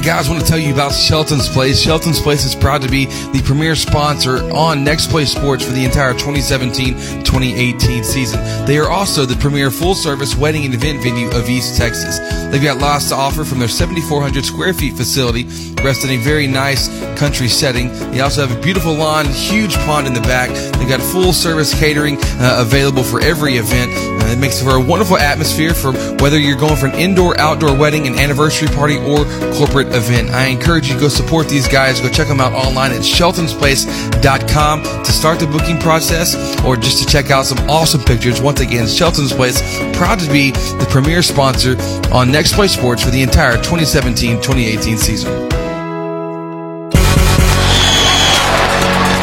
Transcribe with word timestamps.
Hey 0.00 0.06
guys, 0.06 0.28
I 0.28 0.32
want 0.32 0.42
to 0.42 0.48
tell 0.48 0.58
you 0.58 0.72
about 0.72 0.94
Shelton's 0.94 1.46
Place. 1.46 1.78
Shelton's 1.78 2.20
Place 2.20 2.46
is 2.46 2.54
proud 2.54 2.80
to 2.80 2.88
be 2.88 3.04
the 3.04 3.42
premier 3.44 3.76
sponsor 3.76 4.38
on 4.50 4.82
Next 4.82 5.10
Play 5.10 5.26
Sports 5.26 5.62
for 5.62 5.72
the 5.72 5.84
entire 5.84 6.14
2017-2018 6.14 8.02
season. 8.02 8.64
They 8.64 8.78
are 8.78 8.88
also 8.88 9.26
the 9.26 9.36
premier 9.36 9.70
full-service 9.70 10.36
wedding 10.36 10.64
and 10.64 10.72
event 10.72 11.02
venue 11.02 11.28
of 11.32 11.50
East 11.50 11.76
Texas. 11.76 12.18
They've 12.50 12.62
got 12.62 12.78
lots 12.78 13.08
to 13.10 13.14
offer 13.14 13.44
from 13.44 13.60
their 13.60 13.68
7,400 13.68 14.44
square 14.44 14.74
feet 14.74 14.94
facility, 14.94 15.44
rest 15.84 16.04
in 16.04 16.10
a 16.10 16.16
very 16.16 16.48
nice 16.48 16.88
country 17.16 17.46
setting. 17.46 17.88
They 18.10 18.20
also 18.20 18.44
have 18.44 18.56
a 18.56 18.60
beautiful 18.60 18.92
lawn, 18.92 19.26
huge 19.26 19.76
pond 19.86 20.08
in 20.08 20.14
the 20.14 20.20
back. 20.22 20.50
They've 20.78 20.88
got 20.88 21.00
full-service 21.00 21.78
catering 21.78 22.18
uh, 22.20 22.56
available 22.58 23.04
for 23.04 23.20
every 23.20 23.54
event. 23.54 23.92
Uh, 23.94 24.32
it 24.32 24.38
makes 24.38 24.60
for 24.60 24.70
a 24.70 24.80
wonderful 24.80 25.16
atmosphere 25.16 25.74
for 25.74 25.92
whether 26.22 26.38
you're 26.38 26.58
going 26.58 26.76
for 26.76 26.86
an 26.86 26.94
indoor, 26.94 27.38
outdoor 27.38 27.76
wedding, 27.76 28.08
an 28.08 28.18
anniversary 28.18 28.68
party, 28.68 28.96
or 28.96 29.24
corporate 29.54 29.88
event. 29.94 30.30
I 30.30 30.46
encourage 30.46 30.88
you 30.88 30.94
to 30.94 31.00
go 31.00 31.08
support 31.08 31.48
these 31.48 31.68
guys. 31.68 32.00
Go 32.00 32.08
check 32.08 32.26
them 32.26 32.40
out 32.40 32.52
online 32.52 32.90
at 32.90 33.02
sheltonsplace.com 33.02 34.82
to 34.82 35.12
start 35.12 35.38
the 35.38 35.46
booking 35.46 35.78
process 35.78 36.34
or 36.64 36.76
just 36.76 36.98
to 37.02 37.06
check 37.06 37.30
out 37.30 37.46
some 37.46 37.58
awesome 37.70 38.00
pictures. 38.02 38.40
Once 38.40 38.60
again, 38.60 38.88
Shelton's 38.88 39.32
Place, 39.32 39.60
proud 39.96 40.18
to 40.18 40.30
be 40.30 40.50
the 40.50 40.86
premier 40.90 41.22
sponsor 41.22 41.76
on 42.12 42.30
Next 42.40 42.54
Play 42.54 42.68
Sports 42.68 43.04
for 43.04 43.10
the 43.10 43.20
entire 43.20 43.58
2017-2018 43.58 44.96
season. 44.96 45.30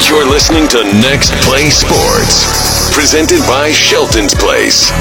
You're 0.08 0.30
listening 0.30 0.68
to 0.68 0.84
Next 1.02 1.32
Play 1.44 1.72
Sports, 1.72 2.94
presented 2.94 3.40
by 3.48 3.72
Shelton's 3.72 4.36
Place. 4.36 4.92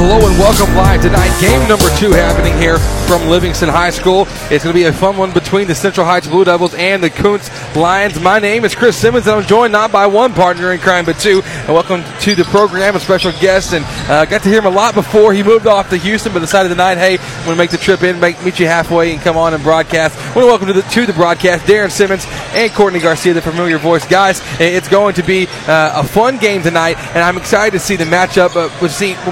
Hello 0.00 0.14
and 0.28 0.38
welcome 0.38 0.76
live 0.76 1.02
tonight. 1.02 1.36
Game 1.40 1.68
number 1.68 1.88
two 1.96 2.12
happening 2.12 2.56
here 2.56 2.78
from 3.08 3.26
Livingston 3.28 3.68
High 3.68 3.90
School. 3.90 4.28
It's 4.48 4.62
going 4.62 4.72
to 4.72 4.72
be 4.72 4.84
a 4.84 4.92
fun 4.92 5.16
one 5.16 5.32
between 5.32 5.66
the 5.66 5.74
Central 5.74 6.06
Heights 6.06 6.28
Blue 6.28 6.44
Devils 6.44 6.72
and 6.74 7.02
the 7.02 7.10
Kountze 7.10 7.50
Lions. 7.74 8.20
My 8.20 8.38
name 8.38 8.64
is 8.64 8.76
Chris 8.76 8.96
Simmons, 8.96 9.26
and 9.26 9.34
I'm 9.34 9.44
joined 9.44 9.72
not 9.72 9.90
by 9.90 10.06
one 10.06 10.34
partner 10.34 10.72
in 10.72 10.78
crime, 10.78 11.04
but 11.04 11.18
two. 11.18 11.42
And 11.42 11.70
welcome 11.70 12.04
to 12.20 12.36
the 12.36 12.44
program, 12.44 12.94
a 12.94 13.00
special 13.00 13.32
guest. 13.40 13.72
And 13.72 13.84
uh, 14.08 14.24
got 14.26 14.44
to 14.44 14.48
hear 14.48 14.58
him 14.58 14.66
a 14.66 14.70
lot 14.70 14.94
before 14.94 15.34
he 15.34 15.42
moved 15.42 15.66
off 15.66 15.90
to 15.90 15.96
Houston, 15.96 16.32
but 16.32 16.38
decided 16.38 16.68
tonight, 16.68 16.98
hey, 16.98 17.18
I'm 17.18 17.44
going 17.44 17.56
to 17.56 17.60
make 17.60 17.70
the 17.70 17.76
trip 17.76 18.04
in, 18.04 18.20
make, 18.20 18.40
meet 18.44 18.60
you 18.60 18.68
halfway, 18.68 19.12
and 19.12 19.20
come 19.20 19.36
on 19.36 19.52
and 19.52 19.64
broadcast. 19.64 20.16
I 20.16 20.26
want 20.26 20.36
to 20.36 20.46
welcome 20.46 20.66
to 20.68 20.74
the, 20.74 20.82
to 20.82 21.06
the 21.06 21.12
broadcast 21.12 21.66
Darren 21.66 21.90
Simmons 21.90 22.24
and 22.54 22.72
Courtney 22.72 23.00
Garcia, 23.00 23.34
the 23.34 23.42
familiar 23.42 23.78
voice. 23.78 24.06
Guys, 24.06 24.42
it's 24.60 24.88
going 24.88 25.14
to 25.14 25.24
be 25.24 25.48
uh, 25.66 26.02
a 26.02 26.06
fun 26.06 26.38
game 26.38 26.62
tonight, 26.62 26.98
and 26.98 27.18
I'm 27.18 27.36
excited 27.36 27.72
to 27.72 27.80
see 27.80 27.96
the 27.96 28.04
matchup. 28.04 28.54
Uh, 28.54 28.68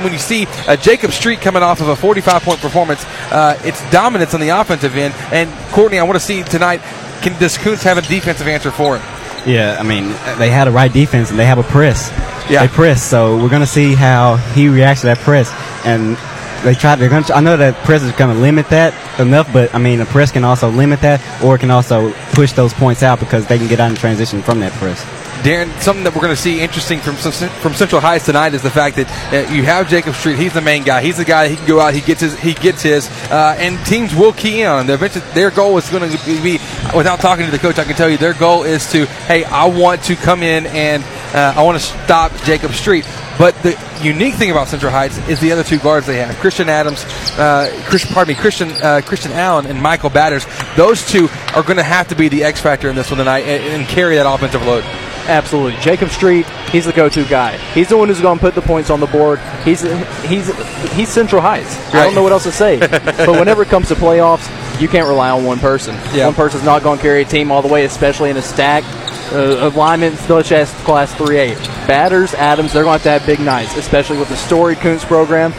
when 0.03 0.13
you 0.13 0.19
see 0.19 0.45
uh, 0.69 0.77
Jacob 0.77 1.13
Street 1.13 1.41
coming 1.41 1.63
off 1.63 1.81
of 1.81 1.89
a 1.89 1.97
45 1.97 2.43
point 2.43 2.61
performance, 2.61 3.05
uh, 3.31 3.59
it's 3.65 3.89
dominance 3.91 4.35
on 4.35 4.41
the 4.41 4.49
offensive 4.49 4.97
end. 4.97 5.15
And 5.33 5.51
Courtney, 5.73 5.99
I 5.99 6.03
want 6.03 6.17
to 6.17 6.25
see 6.25 6.43
tonight 6.43 6.81
can 7.23 7.39
does 7.41 7.57
Kountze 7.57 7.83
have 7.83 7.99
a 7.99 8.03
defensive 8.03 8.47
answer 8.47 8.71
for 8.71 8.97
it? 8.97 9.03
Yeah, 9.47 9.77
I 9.79 9.83
mean 9.83 10.09
they 10.39 10.51
had 10.51 10.69
a 10.69 10.71
right 10.71 10.93
defense 10.93 11.31
and 11.31 11.39
they 11.39 11.47
have 11.47 11.59
a 11.59 11.63
press. 11.63 12.11
Yeah, 12.51 12.67
they 12.67 12.73
press. 12.73 13.03
So 13.03 13.37
we're 13.37 13.49
gonna 13.49 13.67
see 13.67 13.95
how 13.95 14.37
he 14.55 14.69
reacts 14.69 15.01
to 15.03 15.09
that 15.09 15.19
press. 15.19 15.51
And 15.85 16.17
they 16.65 16.75
try. 16.75 16.97
They're 16.97 17.09
gonna. 17.09 17.27
I 17.35 17.41
know 17.41 17.57
that 17.57 17.75
press 17.85 18.03
is 18.03 18.13
gonna 18.13 18.35
limit 18.35 18.69
that 18.71 18.93
enough, 19.21 19.53
but 19.53 19.75
I 19.75 19.79
mean 19.79 19.99
the 19.99 20.07
press 20.07 20.33
can 20.33 20.45
also 20.45 20.69
limit 20.69 21.01
that, 21.01 21.21
or 21.43 21.57
it 21.57 21.59
can 21.59 21.71
also 21.71 22.13
push 22.33 22.53
those 22.53 22.73
points 22.75 23.03
out 23.03 23.21
because 23.21 23.47
they 23.47 23.59
can 23.59 23.69
get 23.69 23.81
out 23.81 23.91
in 23.91 23.97
transition 23.97 24.43
from 24.43 24.61
that 24.61 24.73
press. 24.73 25.05
Darren, 25.47 25.71
something 25.81 26.03
that 26.03 26.13
we're 26.13 26.23
going 26.23 26.35
to 26.35 26.43
see 26.43 26.61
interesting 26.61 26.99
from 26.99 27.15
from 27.15 27.73
Central 27.75 28.01
Heights 28.01 28.27
tonight 28.27 28.53
is 28.55 28.63
the 28.63 28.71
fact 28.71 28.97
that 28.97 29.09
uh, 29.33 29.49
you 29.55 29.63
have 29.63 29.89
Jacob 29.89 30.17
Street. 30.17 30.41
He's 30.41 30.53
the 30.53 30.61
main 30.61 30.83
guy. 30.83 31.03
He's 31.03 31.19
the 31.19 31.25
guy. 31.25 31.47
He 31.47 31.55
can 31.55 31.69
go 31.69 31.79
out. 31.79 31.95
He 31.95 32.01
gets 32.01 32.21
his. 32.21 32.37
He 32.37 32.53
gets 32.53 32.83
his. 32.83 33.09
Uh, 33.31 33.55
and 33.57 33.79
teams 33.87 34.13
will 34.13 34.33
key 34.33 34.63
in 34.63 34.67
on 34.67 34.91
him. 34.91 34.99
Their 35.35 35.53
goal 35.53 35.79
is 35.79 35.89
going 35.89 36.11
to 36.11 36.43
be. 36.43 36.55
Without 36.97 37.21
talking 37.21 37.45
to 37.45 37.53
the 37.53 37.61
coach, 37.61 37.79
I 37.79 37.85
can 37.85 37.95
tell 37.95 38.11
you 38.11 38.17
their 38.17 38.35
goal 38.35 38.65
is 38.65 38.91
to. 38.91 39.07
Hey, 39.07 39.45
I 39.45 39.67
want 39.67 40.03
to 40.07 40.17
come 40.17 40.43
in 40.43 40.67
and 40.67 41.05
uh, 41.33 41.55
I 41.57 41.63
want 41.63 41.79
to 41.79 41.85
stop 41.85 42.33
Jacob 42.43 42.73
Street. 42.73 43.07
But 43.39 43.55
the 43.63 43.79
unique 44.03 44.35
thing 44.35 44.51
about 44.51 44.67
Central 44.67 44.91
Heights 44.91 45.17
is 45.29 45.39
the 45.39 45.53
other 45.53 45.63
two 45.63 45.79
guards 45.79 46.09
they 46.09 46.17
have: 46.17 46.35
Christian 46.39 46.69
Adams, 46.69 47.05
uh, 47.39 47.71
Christian, 47.85 48.13
pardon 48.13 48.35
me, 48.35 48.41
Christian 48.41 48.73
uh, 48.83 49.01
Christian 49.01 49.31
Allen, 49.31 49.67
and 49.67 49.81
Michael 49.81 50.11
Batters. 50.11 50.45
Those 50.77 51.07
two 51.07 51.29
are 51.55 51.63
going 51.63 51.77
to 51.77 51.85
have 51.85 52.09
to 52.09 52.17
be 52.17 52.27
the 52.27 52.43
X 52.43 52.61
factor 52.61 52.89
in 52.89 52.97
this 52.97 53.13
one 53.13 53.19
tonight 53.19 53.45
and, 53.45 53.63
and 53.63 53.87
carry 53.89 54.17
that 54.17 54.27
offensive 54.27 54.67
load. 54.67 54.85
Absolutely. 55.29 55.81
Jacob 55.81 56.11
Street, 56.11 56.47
he's 56.71 56.85
the 56.85 56.93
go-to 56.93 57.25
guy. 57.25 57.57
He's 57.75 57.89
the 57.89 57.97
one 57.97 58.09
who's 58.09 58.21
going 58.21 58.39
to 58.39 58.45
put 58.45 58.55
the 58.55 58.63
points 58.63 58.91
on 58.91 59.01
the 59.01 59.07
board. 59.07 59.41
He's 59.65 59.83
he's 60.23 60.53
he's 60.93 61.09
Central 61.09 61.43
Heights. 61.43 61.77
Right. 61.77 61.95
I 61.97 62.05
don't 62.05 62.15
know 62.15 62.23
what 62.23 62.33
else 62.33 62.45
to 62.45 62.53
say. 62.53 62.79
but 62.79 63.31
whenever 63.31 63.63
it 63.63 63.69
comes 63.69 63.89
to 63.89 63.95
playoffs, 63.95 64.49
you 64.81 64.89
can't 64.89 65.09
rely 65.09 65.31
on 65.31 65.45
one 65.45 65.59
person. 65.59 65.95
Yeah. 66.15 66.27
One 66.27 66.35
person's 66.35 66.65
not 66.65 66.83
going 66.83 66.99
to 66.99 67.03
carry 67.03 67.23
a 67.23 67.25
team 67.25 67.51
all 67.51 67.63
the 67.63 67.69
way, 67.69 67.85
especially 67.85 68.31
in 68.31 68.37
a 68.37 68.43
stack 68.43 68.85
uh, 69.33 69.67
of 69.67 69.77
linemen 69.77 70.17
such 70.17 70.53
as 70.53 70.71
Class 70.83 71.13
3A. 71.15 71.57
Batters, 71.87 72.35
Adams, 72.35 72.73
they're 72.73 72.85
going 72.85 73.01
to 73.01 73.09
have 73.09 73.21
to 73.21 73.25
have 73.25 73.39
big 73.39 73.45
nights, 73.45 73.77
especially 73.77 74.19
with 74.19 74.29
the 74.29 74.37
Story 74.37 74.77
Kountze 74.77 75.05
program. 75.05 75.53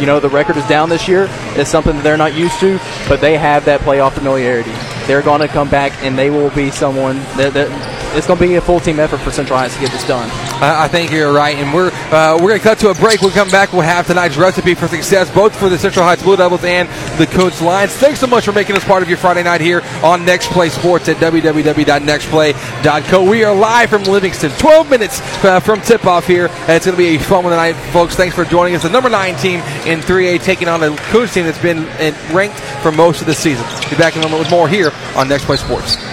You 0.00 0.06
know, 0.06 0.20
the 0.20 0.28
record 0.28 0.56
is 0.56 0.66
down 0.68 0.88
this 0.88 1.08
year. 1.08 1.26
It's 1.56 1.70
something 1.70 1.96
that 1.96 2.04
they're 2.04 2.16
not 2.16 2.34
used 2.34 2.60
to, 2.60 2.78
but 3.08 3.20
they 3.20 3.36
have 3.36 3.64
that 3.64 3.80
playoff 3.80 4.12
familiarity. 4.12 4.70
They're 5.06 5.22
going 5.22 5.40
to 5.40 5.48
come 5.48 5.68
back, 5.68 5.92
and 6.04 6.16
they 6.16 6.30
will 6.30 6.50
be 6.50 6.70
someone 6.70 7.16
that, 7.36 7.54
that 7.54 7.68
it's 8.16 8.26
going 8.26 8.38
to 8.38 8.46
be 8.46 8.54
a 8.56 8.60
full 8.60 8.80
team 8.80 9.00
effort 9.00 9.18
for 9.18 9.30
Central 9.30 9.58
Heights 9.58 9.74
to 9.74 9.80
get 9.80 9.90
this 9.90 10.06
done. 10.06 10.28
I 10.60 10.88
think 10.88 11.12
you're 11.12 11.32
right, 11.32 11.56
and 11.56 11.72
we're 11.72 11.90
uh, 12.10 12.34
we're 12.34 12.48
going 12.48 12.60
to 12.60 12.64
cut 12.64 12.78
to 12.80 12.90
a 12.90 12.94
break. 12.94 13.20
We'll 13.20 13.30
come 13.30 13.48
back. 13.48 13.72
We'll 13.72 13.82
have 13.82 14.06
tonight's 14.06 14.36
recipe 14.36 14.74
for 14.74 14.88
success, 14.88 15.32
both 15.32 15.54
for 15.54 15.68
the 15.68 15.78
Central 15.78 16.04
Heights 16.04 16.22
Blue 16.22 16.36
Devils 16.36 16.64
and 16.64 16.88
the 17.18 17.26
Kountze 17.26 17.62
Lions. 17.62 17.92
Thanks 17.92 18.20
so 18.20 18.26
much 18.26 18.44
for 18.44 18.52
making 18.52 18.76
us 18.76 18.84
part 18.84 19.02
of 19.02 19.08
your 19.08 19.18
Friday 19.18 19.42
night 19.42 19.60
here 19.60 19.82
on 20.02 20.24
Next 20.24 20.48
Play 20.48 20.68
Sports 20.68 21.08
at 21.08 21.16
www.nextplay.co. 21.16 23.30
We 23.30 23.44
are 23.44 23.54
live 23.54 23.90
from 23.90 24.02
Livingston, 24.04 24.50
12 24.52 24.90
minutes 24.90 25.20
uh, 25.44 25.60
from 25.60 25.80
tip 25.82 26.06
off 26.06 26.26
here. 26.26 26.48
It's 26.66 26.86
going 26.86 26.96
to 26.96 26.96
be 26.96 27.16
a 27.16 27.18
fun 27.18 27.44
one 27.44 27.52
tonight, 27.52 27.74
folks. 27.92 28.16
Thanks 28.16 28.34
for 28.34 28.44
joining 28.44 28.74
us. 28.74 28.82
The 28.82 28.90
number 28.90 29.10
nine 29.10 29.36
team 29.36 29.60
in 29.86 30.00
3A 30.00 30.42
taking 30.42 30.68
on 30.68 30.82
a 30.82 30.90
Kountze 30.90 31.34
team 31.34 31.44
that's 31.44 31.62
been 31.62 31.78
uh, 31.78 32.32
ranked 32.32 32.58
for 32.82 32.90
most 32.90 33.20
of 33.20 33.26
the 33.26 33.34
season. 33.34 33.64
Be 33.90 33.96
back 33.96 34.16
in 34.16 34.22
a 34.22 34.24
moment 34.24 34.40
with 34.40 34.50
more 34.50 34.68
here 34.68 34.90
on 35.14 35.28
Next 35.28 35.44
Play 35.44 35.56
Sports. 35.56 36.07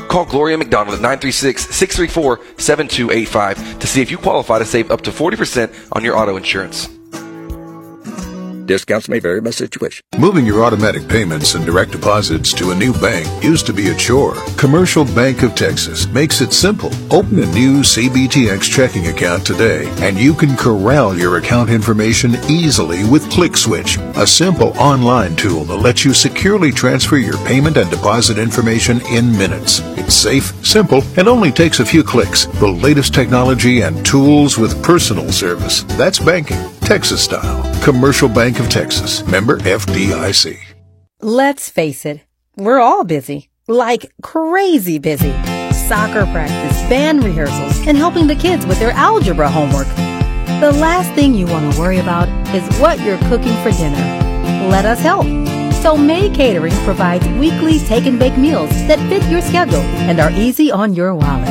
Call 0.07 0.25
Gloria 0.25 0.57
McDonald 0.57 0.95
at 0.95 1.01
936 1.01 1.75
634 1.75 2.39
7285 2.57 3.79
to 3.79 3.87
see 3.87 4.01
if 4.01 4.11
you 4.11 4.17
qualify 4.17 4.59
to 4.59 4.65
save 4.65 4.91
up 4.91 5.01
to 5.01 5.11
40% 5.11 5.73
on 5.91 6.03
your 6.03 6.17
auto 6.17 6.37
insurance. 6.37 6.89
Discounts 8.65 9.09
may 9.09 9.19
vary 9.19 9.41
by 9.41 9.49
situation. 9.49 10.03
Moving 10.17 10.45
your 10.45 10.63
automatic 10.63 11.07
payments 11.07 11.55
and 11.55 11.65
direct 11.65 11.91
deposits 11.91 12.53
to 12.53 12.71
a 12.71 12.75
new 12.75 12.93
bank 12.93 13.27
used 13.43 13.65
to 13.65 13.73
be 13.73 13.89
a 13.89 13.95
chore. 13.95 14.35
Commercial 14.57 15.05
Bank 15.05 15.43
of 15.43 15.53
Texas 15.55 16.07
makes 16.07 16.41
it 16.41 16.53
simple. 16.53 16.91
Open 17.11 17.39
a 17.39 17.45
new 17.47 17.81
CBTX 17.81 18.71
checking 18.71 19.07
account 19.07 19.45
today, 19.45 19.91
and 19.97 20.17
you 20.17 20.33
can 20.33 20.55
corral 20.55 21.17
your 21.17 21.37
account 21.37 21.69
information 21.69 22.35
easily 22.49 23.03
with 23.09 23.29
ClickSwitch, 23.31 23.97
a 24.15 24.25
simple 24.25 24.69
online 24.77 25.35
tool 25.35 25.65
that 25.65 25.77
lets 25.77 26.05
you 26.05 26.13
securely 26.13 26.71
transfer 26.71 27.17
your 27.17 27.37
payment 27.45 27.77
and 27.77 27.89
deposit 27.89 28.37
information 28.37 29.01
in 29.07 29.31
minutes. 29.37 29.81
It's 29.97 30.13
safe, 30.13 30.53
simple, 30.65 31.03
and 31.17 31.27
only 31.27 31.51
takes 31.51 31.79
a 31.79 31.85
few 31.85 32.03
clicks. 32.03 32.45
The 32.45 32.67
latest 32.67 33.13
technology 33.13 33.81
and 33.81 34.05
tools 34.05 34.57
with 34.57 34.81
personal 34.83 35.31
service. 35.31 35.83
That's 35.83 36.19
banking. 36.19 36.72
Texas 36.85 37.23
style. 37.23 37.63
Commercial 37.81 38.29
Bank 38.29 38.59
of 38.59 38.69
Texas. 38.69 39.25
Member 39.27 39.57
FDIC. 39.59 40.59
Let's 41.21 41.69
face 41.69 42.05
it, 42.05 42.19
we're 42.57 42.81
all 42.81 43.05
busy. 43.05 43.49
Like 43.69 44.11
crazy 44.21 44.99
busy. 44.99 45.31
Soccer 45.71 46.25
practice, 46.25 46.77
band 46.89 47.23
rehearsals, 47.23 47.87
and 47.87 47.95
helping 47.95 48.27
the 48.27 48.35
kids 48.35 48.65
with 48.65 48.77
their 48.79 48.91
algebra 48.91 49.49
homework. 49.49 49.87
The 50.59 50.77
last 50.79 51.13
thing 51.13 51.33
you 51.33 51.47
want 51.47 51.73
to 51.73 51.79
worry 51.79 51.99
about 51.99 52.27
is 52.53 52.63
what 52.79 52.99
you're 52.99 53.17
cooking 53.29 53.55
for 53.63 53.71
dinner. 53.71 53.95
Let 54.69 54.83
us 54.85 54.99
help. 54.99 55.25
So 55.81 55.95
May 55.95 56.29
Catering 56.29 56.73
provides 56.83 57.25
weekly 57.39 57.79
take 57.79 58.05
and 58.05 58.19
bake 58.19 58.37
meals 58.37 58.69
that 58.87 58.99
fit 59.07 59.23
your 59.29 59.41
schedule 59.41 59.81
and 60.07 60.19
are 60.19 60.31
easy 60.31 60.71
on 60.71 60.93
your 60.93 61.15
wallet. 61.15 61.47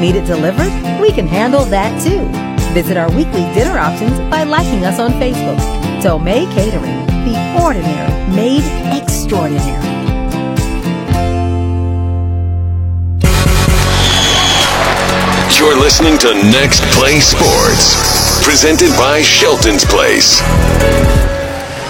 Need 0.00 0.14
it 0.14 0.26
delivered? 0.26 0.72
We 1.00 1.10
can 1.10 1.26
handle 1.26 1.64
that 1.66 2.00
too. 2.02 2.49
Visit 2.72 2.96
our 2.96 3.10
weekly 3.10 3.42
dinner 3.52 3.78
options 3.78 4.16
by 4.30 4.44
liking 4.44 4.84
us 4.84 5.00
on 5.00 5.10
Facebook. 5.14 5.58
Tomei 6.00 6.46
Catering, 6.54 7.04
the 7.24 7.60
ordinary 7.60 8.36
made 8.36 8.62
extraordinary. 8.96 9.82
You're 15.58 15.76
listening 15.76 16.16
to 16.18 16.32
Next 16.52 16.80
Play 16.94 17.18
Sports, 17.18 18.44
presented 18.46 18.90
by 18.96 19.20
Shelton's 19.20 19.84
Place. 19.84 20.40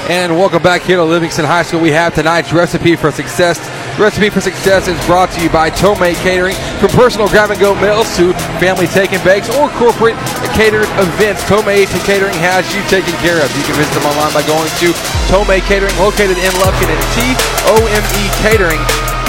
And 0.09 0.35
welcome 0.35 0.63
back 0.63 0.81
here 0.81 0.97
to 0.97 1.05
Livingston 1.05 1.45
High 1.45 1.63
School. 1.63 1.81
We 1.81 1.91
have 1.91 2.15
tonight's 2.15 2.55
recipe 2.55 2.97
for 2.97 3.13
success. 3.13 3.59
The 3.97 4.09
recipe 4.09 4.31
for 4.31 4.41
success 4.41 4.89
is 4.89 4.97
brought 5.05 5.31
to 5.33 5.43
you 5.43 5.51
by 5.51 5.69
Tomei 5.69 6.15
Catering. 6.25 6.57
From 6.81 6.89
personal 6.97 7.29
grab 7.29 7.51
and 7.51 7.61
go 7.61 7.75
meals 7.77 8.09
to 8.17 8.33
family 8.57 8.87
take 8.87 9.13
and 9.13 9.23
bakes 9.23 9.53
or 9.61 9.69
corporate 9.77 10.17
catered 10.57 10.89
events, 10.97 11.45
Tomei 11.45 11.85
Catering 12.09 12.35
has 12.41 12.65
you 12.73 12.81
taken 12.89 13.13
care 13.21 13.43
of. 13.45 13.53
You 13.57 13.65
can 13.69 13.77
visit 13.77 13.93
them 13.93 14.09
online 14.09 14.33
by 14.33 14.41
going 14.49 14.73
to 14.81 14.97
Tomei 15.29 15.61
Catering, 15.61 15.93
located 16.01 16.41
in 16.41 16.53
Lufkin 16.65 16.89
at 16.89 17.01
T 17.13 17.37
O 17.69 17.77
M 17.93 18.05
E 18.17 18.25
Catering 18.41 18.81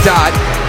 dot 0.07 0.60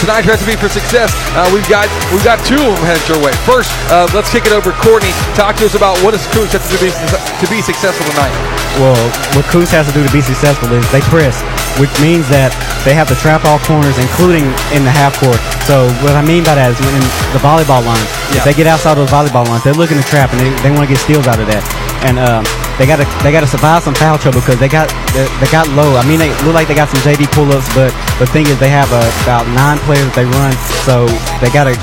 Tonight's 0.00 0.28
recipe 0.28 0.54
for 0.54 0.68
success, 0.68 1.10
uh, 1.34 1.48
we've 1.50 1.66
got 1.68 1.88
we've 2.14 2.22
got 2.22 2.38
two 2.46 2.54
of 2.60 2.70
them 2.76 2.84
headed 2.86 3.02
your 3.08 3.18
way. 3.18 3.32
First, 3.48 3.72
uh, 3.90 4.06
let's 4.14 4.30
kick 4.30 4.46
it 4.46 4.52
over 4.54 4.70
to 4.70 4.78
Courtney. 4.78 5.10
Talk 5.34 5.56
to 5.58 5.66
us 5.66 5.74
about 5.74 5.98
what 6.06 6.12
does 6.14 6.22
Kountze 6.30 6.54
have 6.54 6.62
to 6.62 6.70
do 6.70 6.78
to 6.78 6.86
be, 6.86 6.92
to 6.92 7.46
be 7.50 7.58
successful 7.64 8.06
tonight. 8.14 8.30
Well, 8.78 8.94
what 9.34 9.42
Kountze 9.50 9.72
has 9.74 9.88
to 9.90 9.94
do 9.96 10.06
to 10.06 10.12
be 10.12 10.20
successful 10.22 10.70
is 10.70 10.84
they 10.92 11.02
press, 11.10 11.40
which 11.82 11.90
means 11.98 12.28
that 12.30 12.54
they 12.86 12.94
have 12.94 13.08
to 13.10 13.16
trap 13.18 13.42
all 13.48 13.58
corners, 13.66 13.96
including 13.98 14.46
in 14.70 14.86
the 14.86 14.92
half 14.92 15.18
court. 15.18 15.40
So 15.66 15.88
what 16.04 16.14
I 16.14 16.22
mean 16.22 16.44
by 16.46 16.54
that 16.54 16.70
is 16.70 16.78
when 16.78 16.94
in 16.94 17.02
the 17.34 17.42
volleyball 17.42 17.82
lines, 17.82 18.06
Yeah. 18.30 18.38
if 18.38 18.42
they 18.46 18.54
get 18.54 18.70
outside 18.70 18.94
of 19.00 19.02
the 19.02 19.10
volleyball 19.10 19.48
lines, 19.50 19.64
they're 19.66 19.74
looking 19.74 19.98
to 19.98 20.06
trap 20.06 20.30
and 20.30 20.38
they, 20.38 20.52
they 20.62 20.70
want 20.70 20.86
to 20.86 20.90
get 20.92 21.00
steals 21.02 21.26
out 21.26 21.40
of 21.42 21.48
that. 21.50 21.64
And 22.06 22.20
um, 22.22 22.44
they 22.78 22.84
got 22.84 23.00
to 23.00 23.06
they 23.24 23.32
got 23.32 23.40
to 23.40 23.48
survive 23.48 23.82
some 23.82 23.94
foul 23.94 24.18
trouble 24.18 24.40
because 24.40 24.60
they 24.60 24.68
got 24.68 24.92
they, 25.16 25.24
they 25.40 25.48
got 25.48 25.68
low. 25.72 25.96
I 25.96 26.04
mean, 26.04 26.20
they 26.20 26.28
look 26.44 26.52
like 26.52 26.68
they 26.68 26.76
got 26.76 26.88
some 26.88 27.00
JV 27.00 27.24
pull-ups, 27.32 27.68
but 27.72 27.92
the 28.20 28.28
thing 28.28 28.46
is 28.46 28.58
they 28.60 28.68
have 28.68 28.88
uh, 28.92 29.04
about 29.24 29.48
nine 29.56 29.80
players 29.88 30.08
they 30.12 30.28
run, 30.28 30.52
so 30.84 31.08
they 31.40 31.48
got 31.48 31.64
to 31.64 31.74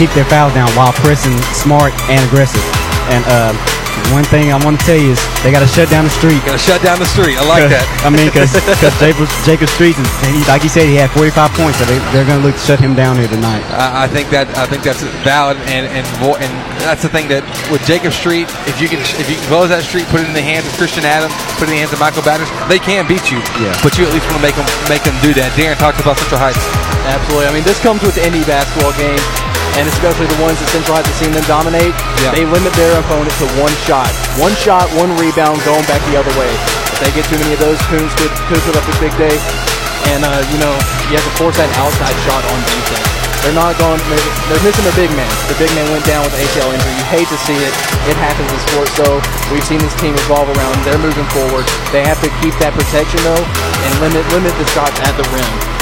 keep 0.00 0.08
their 0.16 0.24
fouls 0.24 0.54
down 0.54 0.68
while 0.72 0.92
pressing 1.04 1.36
smart 1.52 1.92
and 2.08 2.24
aggressive. 2.28 2.64
And 3.12 3.24
uh, 3.28 3.52
one 4.14 4.24
thing 4.24 4.52
I 4.52 4.58
want 4.62 4.78
to 4.80 4.82
tell 4.84 4.96
you 4.98 5.12
is 5.12 5.20
they 5.42 5.50
got 5.52 5.60
to 5.60 5.70
shut 5.70 5.88
down 5.90 6.04
the 6.04 6.14
street. 6.14 6.38
Got 6.44 6.58
to 6.58 6.64
shut 6.64 6.80
down 6.82 6.98
the 6.98 7.08
street. 7.10 7.36
I 7.38 7.44
like 7.46 7.68
that. 7.70 7.84
I 8.02 8.10
mean, 8.10 8.28
because 8.30 8.50
Jacob, 9.02 9.28
Jacob 9.44 9.68
Streets, 9.68 9.98
is, 10.00 10.08
he, 10.26 10.42
like 10.48 10.62
you 10.62 10.72
said, 10.72 10.86
he 10.88 10.96
had 10.96 11.10
45 11.12 11.52
points, 11.54 11.78
so 11.78 11.84
they, 11.84 11.98
they're 12.10 12.26
going 12.26 12.40
to 12.40 12.44
look 12.46 12.56
to 12.56 12.64
shut 12.64 12.80
him 12.80 12.94
down 12.94 13.16
here 13.18 13.28
tonight. 13.28 13.62
I, 13.74 14.04
I 14.04 14.06
think 14.08 14.30
that 14.30 14.48
I 14.56 14.66
think 14.66 14.82
that's 14.82 15.02
valid, 15.22 15.58
and 15.70 15.86
and 15.90 16.04
vo- 16.22 16.38
and 16.38 16.50
that's 16.82 17.02
the 17.02 17.12
thing 17.12 17.28
that 17.28 17.44
with 17.70 17.82
Jacob 17.84 18.12
Street, 18.14 18.48
if 18.70 18.80
you 18.80 18.88
can 18.88 19.00
if 19.20 19.26
you 19.28 19.36
can 19.36 19.46
close 19.50 19.68
that 19.70 19.84
street, 19.84 20.06
put 20.08 20.20
it 20.22 20.28
in 20.28 20.34
the 20.34 20.44
hands 20.44 20.64
of 20.66 20.72
Christian 20.80 21.04
Adams, 21.04 21.34
put 21.58 21.66
it 21.68 21.74
in 21.74 21.78
the 21.78 21.80
hands 21.84 21.92
of 21.92 22.00
Michael 22.00 22.22
Batters, 22.24 22.48
they 22.70 22.78
can 22.80 23.04
beat 23.06 23.28
you. 23.30 23.40
Yeah. 23.60 23.74
But 23.82 23.96
you 23.98 24.06
at 24.06 24.12
least 24.14 24.26
want 24.30 24.40
to 24.40 24.44
make 24.44 24.56
them 24.56 24.68
make 24.88 25.02
them 25.04 25.16
do 25.20 25.34
that. 25.36 25.52
Darren 25.58 25.78
talked 25.78 25.98
about 26.00 26.16
Central 26.18 26.40
Heights. 26.40 26.60
Absolutely. 27.08 27.46
I 27.48 27.52
mean, 27.56 27.64
this 27.64 27.80
comes 27.80 28.02
with 28.04 28.18
any 28.20 28.44
basketball 28.44 28.92
game, 29.00 29.20
and 29.78 29.86
especially 29.86 30.26
the 30.26 30.42
ones 30.42 30.58
that 30.58 30.68
Central 30.74 30.98
have 30.98 31.06
seen 31.14 31.30
them 31.30 31.46
dominate. 31.46 31.94
Yeah. 32.18 32.34
They 32.34 32.42
limit 32.42 32.74
their 32.74 32.90
opponent 32.98 33.30
to 33.38 33.46
one 33.62 33.70
shot. 33.86 34.10
One 34.42 34.50
shot, 34.58 34.90
one 34.98 35.14
rebound, 35.14 35.62
going 35.62 35.86
back 35.86 36.02
the 36.10 36.18
other 36.18 36.34
way. 36.34 36.50
If 36.50 36.98
they 36.98 37.10
get 37.14 37.24
too 37.30 37.38
many 37.38 37.54
of 37.54 37.62
those, 37.62 37.78
Kountze 37.86 38.10
could, 38.18 38.34
could 38.50 38.58
put 38.66 38.74
up 38.74 38.82
a 38.82 38.96
big 38.98 39.14
day. 39.14 39.38
And, 40.10 40.26
uh, 40.26 40.42
you 40.50 40.58
know, 40.58 40.74
you 41.06 41.14
have 41.14 41.22
to 41.22 41.34
force 41.38 41.54
that 41.62 41.70
outside 41.78 42.16
shot 42.26 42.42
on 42.42 42.58
defense. 42.66 43.06
They're 43.46 43.54
not 43.54 43.78
going, 43.78 44.02
they're, 44.10 44.28
they're 44.50 44.64
missing 44.66 44.82
their 44.82 44.98
big 44.98 45.14
man. 45.14 45.30
The 45.46 45.54
big 45.62 45.70
man 45.78 45.86
went 45.94 46.02
down 46.10 46.26
with 46.26 46.34
ACL 46.34 46.74
injury. 46.74 46.94
You 46.98 47.06
hate 47.14 47.30
to 47.30 47.38
see 47.46 47.54
it. 47.54 47.70
It 48.10 48.18
happens 48.18 48.50
in 48.50 48.58
sports, 48.74 48.90
though. 48.98 49.22
We've 49.54 49.62
seen 49.62 49.78
this 49.78 49.94
team 50.02 50.18
evolve 50.26 50.50
around. 50.58 50.74
They're 50.82 50.98
moving 50.98 51.28
forward. 51.30 51.62
They 51.94 52.02
have 52.02 52.18
to 52.26 52.30
keep 52.42 52.58
that 52.58 52.74
protection, 52.74 53.22
though, 53.22 53.44
and 53.46 53.90
limit 54.02 54.26
limit 54.34 54.50
the 54.58 54.66
shots 54.74 54.98
at 55.06 55.14
the 55.14 55.22
rim. 55.30 55.77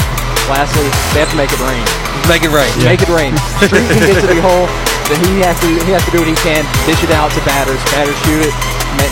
Lastly, 0.47 0.87
they 1.11 1.19
have 1.19 1.31
to 1.31 1.39
make 1.39 1.51
it 1.51 1.59
rain. 1.59 1.83
Make 2.31 2.43
it 2.43 2.51
rain. 2.55 2.71
Make 2.83 3.03
it 3.03 3.11
rain. 3.11 3.35
Street 3.67 3.87
can 3.91 3.99
get 3.99 4.19
to 4.23 4.27
the 4.31 4.39
hole. 4.39 4.67
Then 5.11 5.19
he 5.27 5.43
has 5.43 5.59
to 5.59 5.67
he 5.67 5.91
has 5.91 6.03
to 6.07 6.11
do 6.11 6.19
what 6.23 6.27
he 6.31 6.35
can. 6.39 6.63
Dish 6.87 7.03
it 7.03 7.11
out 7.11 7.31
to 7.35 7.41
batters. 7.43 7.79
Batters 7.91 8.15
shoot 8.23 8.47
it. 8.47 8.55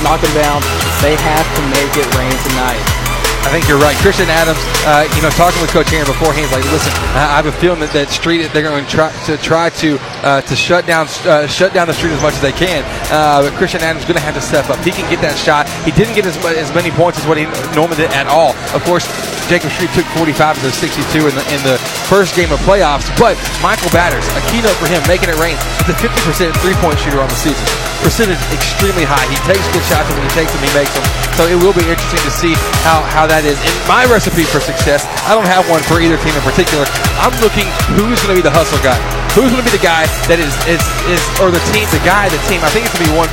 Knock 0.03 0.23
them 0.23 0.31
down. 0.35 0.63
They 1.03 1.15
have 1.15 1.47
to 1.59 1.61
make 1.75 1.91
it 1.95 2.07
rain 2.15 2.35
tonight. 2.51 3.04
I 3.45 3.53
think 3.53 3.69
you're 3.69 3.77
right. 3.77 3.93
Christian 4.01 4.25
Adams, 4.25 4.57
uh, 4.89 5.05
you 5.13 5.21
know, 5.21 5.29
talking 5.37 5.61
with 5.61 5.69
Coach 5.69 5.93
Aaron 5.93 6.09
beforehand, 6.09 6.49
like, 6.49 6.65
listen, 6.73 6.89
I 7.13 7.37
have 7.37 7.45
a 7.45 7.53
feeling 7.53 7.77
that, 7.85 7.93
that 7.93 8.09
street 8.09 8.41
they're 8.49 8.65
going 8.65 8.81
to 8.81 8.89
try 8.89 9.13
to 9.29 9.37
try 9.37 9.69
to 9.85 10.01
uh, 10.25 10.41
to 10.41 10.55
shut 10.57 10.89
down 10.89 11.05
uh, 11.29 11.45
shut 11.45 11.69
down 11.69 11.85
the 11.85 11.93
street 11.93 12.17
as 12.17 12.21
much 12.25 12.33
as 12.33 12.41
they 12.41 12.51
can. 12.51 12.81
Uh, 13.13 13.45
but 13.45 13.53
Christian 13.53 13.85
Adams 13.85 14.01
is 14.01 14.09
going 14.09 14.17
to 14.17 14.25
have 14.25 14.33
to 14.33 14.41
step 14.41 14.65
up. 14.73 14.81
He 14.81 14.89
can 14.89 15.05
get 15.13 15.21
that 15.21 15.37
shot. 15.37 15.69
He 15.85 15.93
didn't 15.93 16.17
get 16.17 16.25
as, 16.25 16.33
as 16.57 16.73
many 16.73 16.89
points 16.89 17.21
as 17.21 17.29
what 17.29 17.37
he 17.37 17.45
normally 17.77 18.01
did 18.01 18.09
at 18.17 18.25
all. 18.25 18.57
Of 18.73 18.81
course, 18.81 19.05
Jacob 19.45 19.69
Street 19.77 19.93
took 19.93 20.09
45 20.17 20.57
to 20.65 20.73
62 20.73 21.29
in 21.29 21.33
the 21.37 21.45
in 21.53 21.61
the 21.61 21.77
first 22.09 22.33
game 22.33 22.49
of 22.49 22.57
playoffs. 22.65 23.05
But 23.21 23.37
Michael 23.61 23.93
Batters, 23.93 24.25
a 24.33 24.41
keynote 24.49 24.73
for 24.81 24.89
him, 24.89 25.05
making 25.05 25.29
it 25.29 25.37
rain. 25.37 25.53
He's 25.85 25.93
a 25.93 25.97
50% 26.01 26.49
three 26.65 26.73
point 26.81 26.97
shooter 26.97 27.21
on 27.21 27.29
the 27.29 27.37
season. 27.37 27.61
Percentage 28.01 28.41
extremely 28.49 29.05
high. 29.05 29.25
He 29.29 29.37
takes 29.45 29.65
good 29.69 29.85
shots, 29.85 30.09
and 30.09 30.17
when 30.17 30.25
he 30.25 30.33
takes 30.33 30.49
them, 30.49 30.61
he 30.65 30.73
makes 30.73 30.93
them. 30.93 31.05
So 31.35 31.43
it 31.51 31.59
will 31.59 31.75
be 31.75 31.83
interesting 31.83 32.23
to 32.23 32.31
see 32.31 32.53
how, 32.87 33.03
how 33.11 33.27
that 33.27 33.34
is. 33.43 33.59
And 33.59 33.75
my 33.89 34.07
recipe 34.07 34.47
for 34.47 34.63
success, 34.63 35.03
I 35.27 35.35
don't 35.35 35.49
have 35.49 35.67
one 35.67 35.83
for 35.83 35.99
either 35.99 36.15
team 36.23 36.31
in 36.31 36.45
particular. 36.47 36.87
I'm 37.19 37.35
looking 37.43 37.67
who's 37.99 38.21
going 38.23 38.31
to 38.31 38.39
be 38.39 38.45
the 38.45 38.53
hustle 38.53 38.79
guy. 38.79 38.95
Who's 39.35 39.51
going 39.51 39.59
to 39.59 39.67
be 39.67 39.75
the 39.75 39.83
guy 39.83 40.07
that 40.31 40.39
is, 40.39 40.55
is, 40.63 40.79
is 41.11 41.19
or 41.43 41.51
the 41.51 41.59
team, 41.75 41.83
the 41.91 41.99
guy, 42.07 42.31
the 42.31 42.39
team. 42.47 42.63
I 42.63 42.71
think 42.71 42.87
it's 42.87 42.95
going 42.95 43.09
to 43.09 43.11
be 43.11 43.17
one 43.19 43.27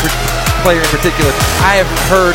player 0.67 0.83
in 0.83 0.91
particular. 0.91 1.31
I 1.63 1.79
have 1.79 1.91
heard 2.11 2.35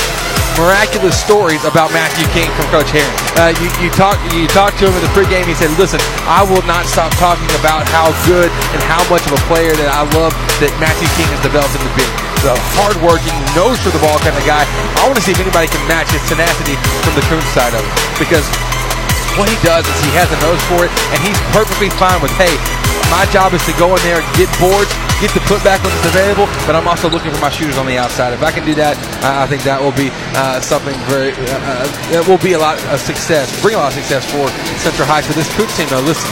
miraculous 0.55 1.13
stories 1.19 1.63
about 1.67 1.93
Matthew 1.93 2.25
King 2.33 2.49
from 2.57 2.65
Coach 2.73 2.89
Herring. 2.89 3.13
Uh, 3.37 3.53
you, 3.61 3.69
you 3.83 3.89
talk 3.93 4.17
you 4.33 4.49
talked 4.49 4.79
to 4.81 4.89
him 4.89 4.93
in 4.95 5.03
the 5.03 5.13
pregame. 5.13 5.45
He 5.45 5.53
said, 5.53 5.69
"Listen, 5.77 6.01
I 6.25 6.43
will 6.43 6.65
not 6.65 6.85
stop 6.87 7.13
talking 7.15 7.47
about 7.61 7.85
how 7.93 8.09
good 8.25 8.49
and 8.73 8.81
how 8.83 9.03
much 9.07 9.23
of 9.29 9.37
a 9.37 9.41
player 9.45 9.71
that 9.77 9.89
I 9.93 10.07
love 10.17 10.33
that 10.59 10.73
Matthew 10.81 11.07
King 11.15 11.29
has 11.31 11.41
developed 11.45 11.75
into 11.77 11.91
being. 11.95 12.26
The 12.47 12.55
hardworking, 12.79 13.35
nose 13.59 13.75
for 13.83 13.91
the 13.91 13.99
ball 13.99 14.15
kind 14.23 14.31
of 14.31 14.45
guy. 14.47 14.63
I 14.63 15.03
want 15.03 15.19
to 15.19 15.23
see 15.27 15.35
if 15.35 15.41
anybody 15.43 15.67
can 15.67 15.83
match 15.83 16.07
his 16.15 16.23
tenacity 16.31 16.79
from 17.03 17.11
the 17.19 17.23
Kountze 17.27 17.51
side 17.51 17.75
of 17.75 17.83
it 17.83 17.91
because." 18.15 18.47
What 19.37 19.45
he 19.45 19.59
does 19.61 19.85
is 19.85 19.97
he 20.01 20.09
has 20.17 20.25
a 20.33 20.39
nose 20.41 20.57
for 20.65 20.81
it, 20.81 20.91
and 21.13 21.21
he's 21.21 21.37
perfectly 21.53 21.93
fine 21.93 22.17
with, 22.25 22.33
hey, 22.41 22.49
my 23.13 23.21
job 23.29 23.53
is 23.53 23.61
to 23.69 23.73
go 23.77 23.93
in 23.93 24.01
there, 24.01 24.17
and 24.17 24.25
get 24.33 24.49
boards, 24.57 24.89
get 25.21 25.29
the 25.29 25.45
putback 25.45 25.77
when 25.85 25.93
it's 25.93 26.09
available, 26.09 26.49
but 26.65 26.73
I'm 26.73 26.89
also 26.89 27.05
looking 27.05 27.29
for 27.29 27.37
my 27.37 27.53
shooters 27.53 27.77
on 27.77 27.85
the 27.85 28.01
outside. 28.01 28.33
If 28.33 28.41
I 28.41 28.49
can 28.49 28.65
do 28.65 28.73
that, 28.81 28.97
I 29.21 29.45
think 29.45 29.61
that 29.61 29.77
will 29.77 29.93
be 29.93 30.09
uh, 30.33 30.57
something 30.57 30.97
very, 31.05 31.37
uh, 31.37 31.69
uh, 31.69 31.85
that 32.17 32.25
will 32.25 32.41
be 32.41 32.57
a 32.57 32.59
lot 32.59 32.81
of 32.89 32.97
success, 32.97 33.45
bring 33.61 33.75
a 33.75 33.77
lot 33.77 33.93
of 33.93 34.01
success 34.01 34.25
for 34.25 34.49
Central 34.81 35.05
High. 35.05 35.21
But 35.21 35.37
this 35.37 35.53
Kountze 35.53 35.77
team, 35.77 35.85
though, 35.93 36.01
listen, 36.01 36.25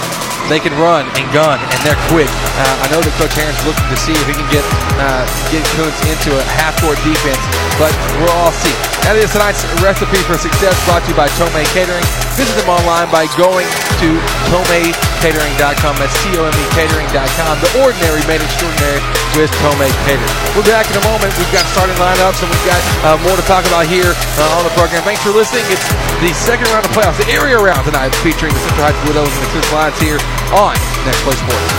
they 0.47 0.61
can 0.61 0.73
run 0.77 1.09
and 1.17 1.25
gun, 1.33 1.57
and 1.57 1.79
they're 1.81 1.99
quick. 2.13 2.29
Uh, 2.57 2.83
I 2.83 2.85
know 2.93 3.01
that 3.01 3.13
Coach 3.17 3.33
Herron's 3.33 3.57
looking 3.65 3.87
to 3.89 3.97
see 3.97 4.13
if 4.13 4.25
he 4.29 4.35
can 4.37 4.49
get 4.53 4.65
uh, 5.01 5.25
get 5.49 5.65
Kountze 5.73 5.97
into 6.05 6.37
a 6.37 6.43
half-court 6.61 7.01
defense, 7.01 7.41
but 7.81 7.91
we'll 8.21 8.33
all 8.37 8.53
see. 8.53 8.73
That 9.05 9.21
is 9.21 9.29
tonight's 9.29 9.61
recipe 9.85 10.17
for 10.25 10.33
success 10.33 10.73
brought 10.89 11.05
to 11.05 11.13
you 11.13 11.17
by 11.17 11.29
Tomei 11.37 11.65
Catering. 11.77 12.01
Visit 12.33 12.57
them 12.57 12.73
online 12.73 13.05
by 13.13 13.29
going 13.37 13.69
to 14.01 14.17
tomeicatering.com. 14.49 15.93
That's 16.01 16.17
T-O-M-E 16.25 16.65
catering.com. 16.73 17.53
The 17.61 17.71
ordinary 17.85 18.25
made 18.25 18.41
extraordinary 18.41 18.97
with 19.37 19.53
Tomei 19.61 19.93
Catering. 20.09 20.35
We'll 20.57 20.65
be 20.65 20.73
back 20.73 20.89
in 20.89 20.97
a 20.97 21.05
moment. 21.05 21.37
We've 21.37 21.53
got 21.53 21.69
starting 21.69 21.93
lineups 22.01 22.41
and 22.41 22.49
we've 22.49 22.67
got 22.67 22.81
uh, 23.05 23.17
more 23.21 23.37
to 23.37 23.45
talk 23.45 23.61
about 23.69 23.85
here 23.85 24.09
uh, 24.09 24.57
on 24.57 24.65
the 24.65 24.73
program. 24.73 25.05
Thanks 25.05 25.21
for 25.21 25.29
listening. 25.37 25.69
It's 25.69 25.85
the 26.25 26.33
second 26.33 26.65
round 26.73 26.89
of 26.89 26.91
playoffs, 26.97 27.21
the 27.21 27.29
area 27.29 27.61
round 27.61 27.85
tonight, 27.85 28.09
featuring 28.25 28.57
the 28.57 28.61
Central 28.73 28.89
Heights 28.89 29.01
Widows 29.05 29.29
and 29.29 29.41
the 29.45 29.49
Kountze 29.53 29.69
Lions 29.69 29.99
here 30.01 30.19
on 30.55 30.71
Next 31.03 31.19
Play 31.27 31.35
Sports. 31.35 31.73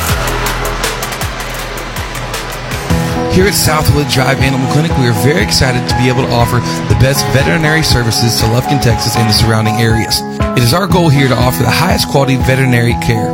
Here 3.32 3.48
at 3.48 3.56
Southwood 3.56 4.08
Drive 4.08 4.40
Animal 4.40 4.70
Clinic, 4.72 4.92
we 4.96 5.08
are 5.08 5.16
very 5.24 5.42
excited 5.42 5.80
to 5.88 5.94
be 5.96 6.08
able 6.08 6.22
to 6.24 6.32
offer 6.32 6.56
the 6.92 6.98
best 7.00 7.24
veterinary 7.32 7.82
services 7.82 8.40
to 8.40 8.46
Lufkin, 8.46 8.80
Texas 8.80 9.16
and 9.16 9.28
the 9.28 9.32
surrounding 9.32 9.76
areas. 9.76 10.20
It 10.56 10.62
is 10.62 10.72
our 10.72 10.86
goal 10.86 11.08
here 11.08 11.28
to 11.28 11.34
offer 11.34 11.62
the 11.62 11.70
highest 11.70 12.08
quality 12.08 12.36
veterinary 12.36 12.96
care. 13.04 13.32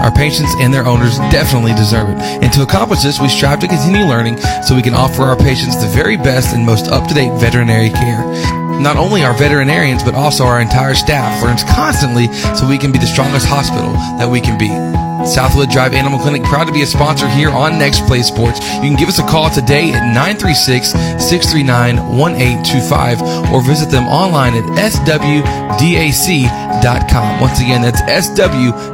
Our 0.00 0.12
patients 0.12 0.54
and 0.60 0.72
their 0.72 0.86
owners 0.86 1.18
definitely 1.28 1.72
deserve 1.74 2.08
it. 2.08 2.16
And 2.40 2.52
to 2.52 2.62
accomplish 2.62 3.02
this, 3.02 3.20
we 3.20 3.28
strive 3.28 3.60
to 3.60 3.68
continue 3.68 4.06
learning 4.06 4.38
so 4.64 4.74
we 4.74 4.82
can 4.82 4.94
offer 4.94 5.22
our 5.22 5.36
patients 5.36 5.76
the 5.76 5.88
very 5.88 6.16
best 6.16 6.54
and 6.54 6.64
most 6.64 6.88
up-to-date 6.88 7.32
veterinary 7.40 7.90
care. 7.90 8.59
Not 8.80 8.96
only 8.96 9.22
our 9.22 9.36
veterinarians, 9.36 10.02
but 10.02 10.14
also 10.14 10.44
our 10.44 10.60
entire 10.60 10.94
staff 10.94 11.42
learns 11.42 11.62
constantly 11.64 12.32
so 12.56 12.66
we 12.66 12.78
can 12.78 12.92
be 12.92 12.98
the 12.98 13.06
strongest 13.06 13.46
hospital 13.46 13.92
that 14.18 14.28
we 14.28 14.40
can 14.40 14.56
be. 14.58 14.68
Southwood 15.26 15.68
Drive 15.68 15.92
Animal 15.92 16.18
Clinic, 16.18 16.42
proud 16.44 16.64
to 16.64 16.72
be 16.72 16.80
a 16.82 16.86
sponsor 16.86 17.28
here 17.28 17.50
on 17.50 17.78
Next 17.78 18.06
Play 18.06 18.22
Sports. 18.22 18.60
You 18.76 18.88
can 18.88 18.96
give 18.96 19.08
us 19.08 19.18
a 19.18 19.26
call 19.26 19.50
today 19.50 19.92
at 19.92 20.06
936 20.14 20.92
639 20.92 21.96
1825 22.16 23.52
or 23.52 23.62
visit 23.62 23.90
them 23.90 24.04
online 24.08 24.54
at 24.54 24.64
swdac.com. 24.92 25.80
Once 27.40 27.60
again, 27.60 27.82
that's 27.82 28.00
swdac.com. 28.02 28.90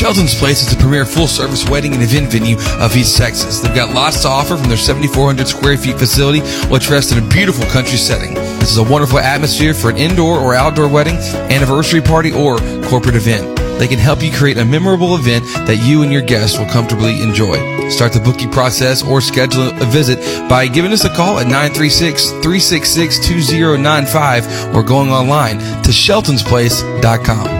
Shelton's 0.00 0.34
Place 0.34 0.62
is 0.62 0.74
the 0.74 0.80
premier 0.80 1.04
full 1.04 1.26
service 1.26 1.68
wedding 1.68 1.92
and 1.92 2.02
event 2.02 2.32
venue 2.32 2.56
of 2.80 2.96
East 2.96 3.18
Texas. 3.18 3.60
They've 3.60 3.74
got 3.74 3.94
lots 3.94 4.22
to 4.22 4.28
offer 4.28 4.56
from 4.56 4.68
their 4.68 4.78
7,400 4.78 5.46
square 5.46 5.76
feet 5.76 5.98
facility, 5.98 6.40
which 6.70 6.88
rests 6.88 7.12
in 7.12 7.22
a 7.22 7.28
beautiful 7.28 7.66
country 7.66 7.98
setting. 7.98 8.32
This 8.32 8.70
is 8.70 8.78
a 8.78 8.82
wonderful 8.82 9.18
atmosphere 9.18 9.74
for 9.74 9.90
an 9.90 9.98
indoor 9.98 10.38
or 10.38 10.54
outdoor 10.54 10.88
wedding, 10.88 11.16
anniversary 11.52 12.00
party, 12.00 12.32
or 12.32 12.56
corporate 12.88 13.14
event. 13.14 13.58
They 13.78 13.88
can 13.88 13.98
help 13.98 14.22
you 14.22 14.32
create 14.32 14.56
a 14.56 14.64
memorable 14.64 15.16
event 15.16 15.44
that 15.66 15.86
you 15.86 16.02
and 16.02 16.10
your 16.10 16.22
guests 16.22 16.58
will 16.58 16.68
comfortably 16.68 17.22
enjoy. 17.22 17.90
Start 17.90 18.14
the 18.14 18.20
booking 18.20 18.50
process 18.50 19.02
or 19.02 19.20
schedule 19.20 19.68
a 19.68 19.84
visit 19.84 20.18
by 20.48 20.66
giving 20.66 20.92
us 20.92 21.04
a 21.04 21.14
call 21.14 21.38
at 21.38 21.46
936 21.46 22.30
366 22.40 23.18
2095 23.28 24.74
or 24.74 24.82
going 24.82 25.10
online 25.10 25.58
to 25.58 25.90
sheltonsplace.com. 25.90 27.59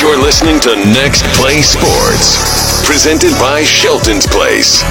You're 0.00 0.16
listening 0.16 0.58
to 0.60 0.76
Next 0.76 1.22
Play 1.36 1.60
Sports, 1.60 2.86
presented 2.86 3.32
by 3.32 3.62
Shelton's 3.62 4.26
Place. 4.26 4.82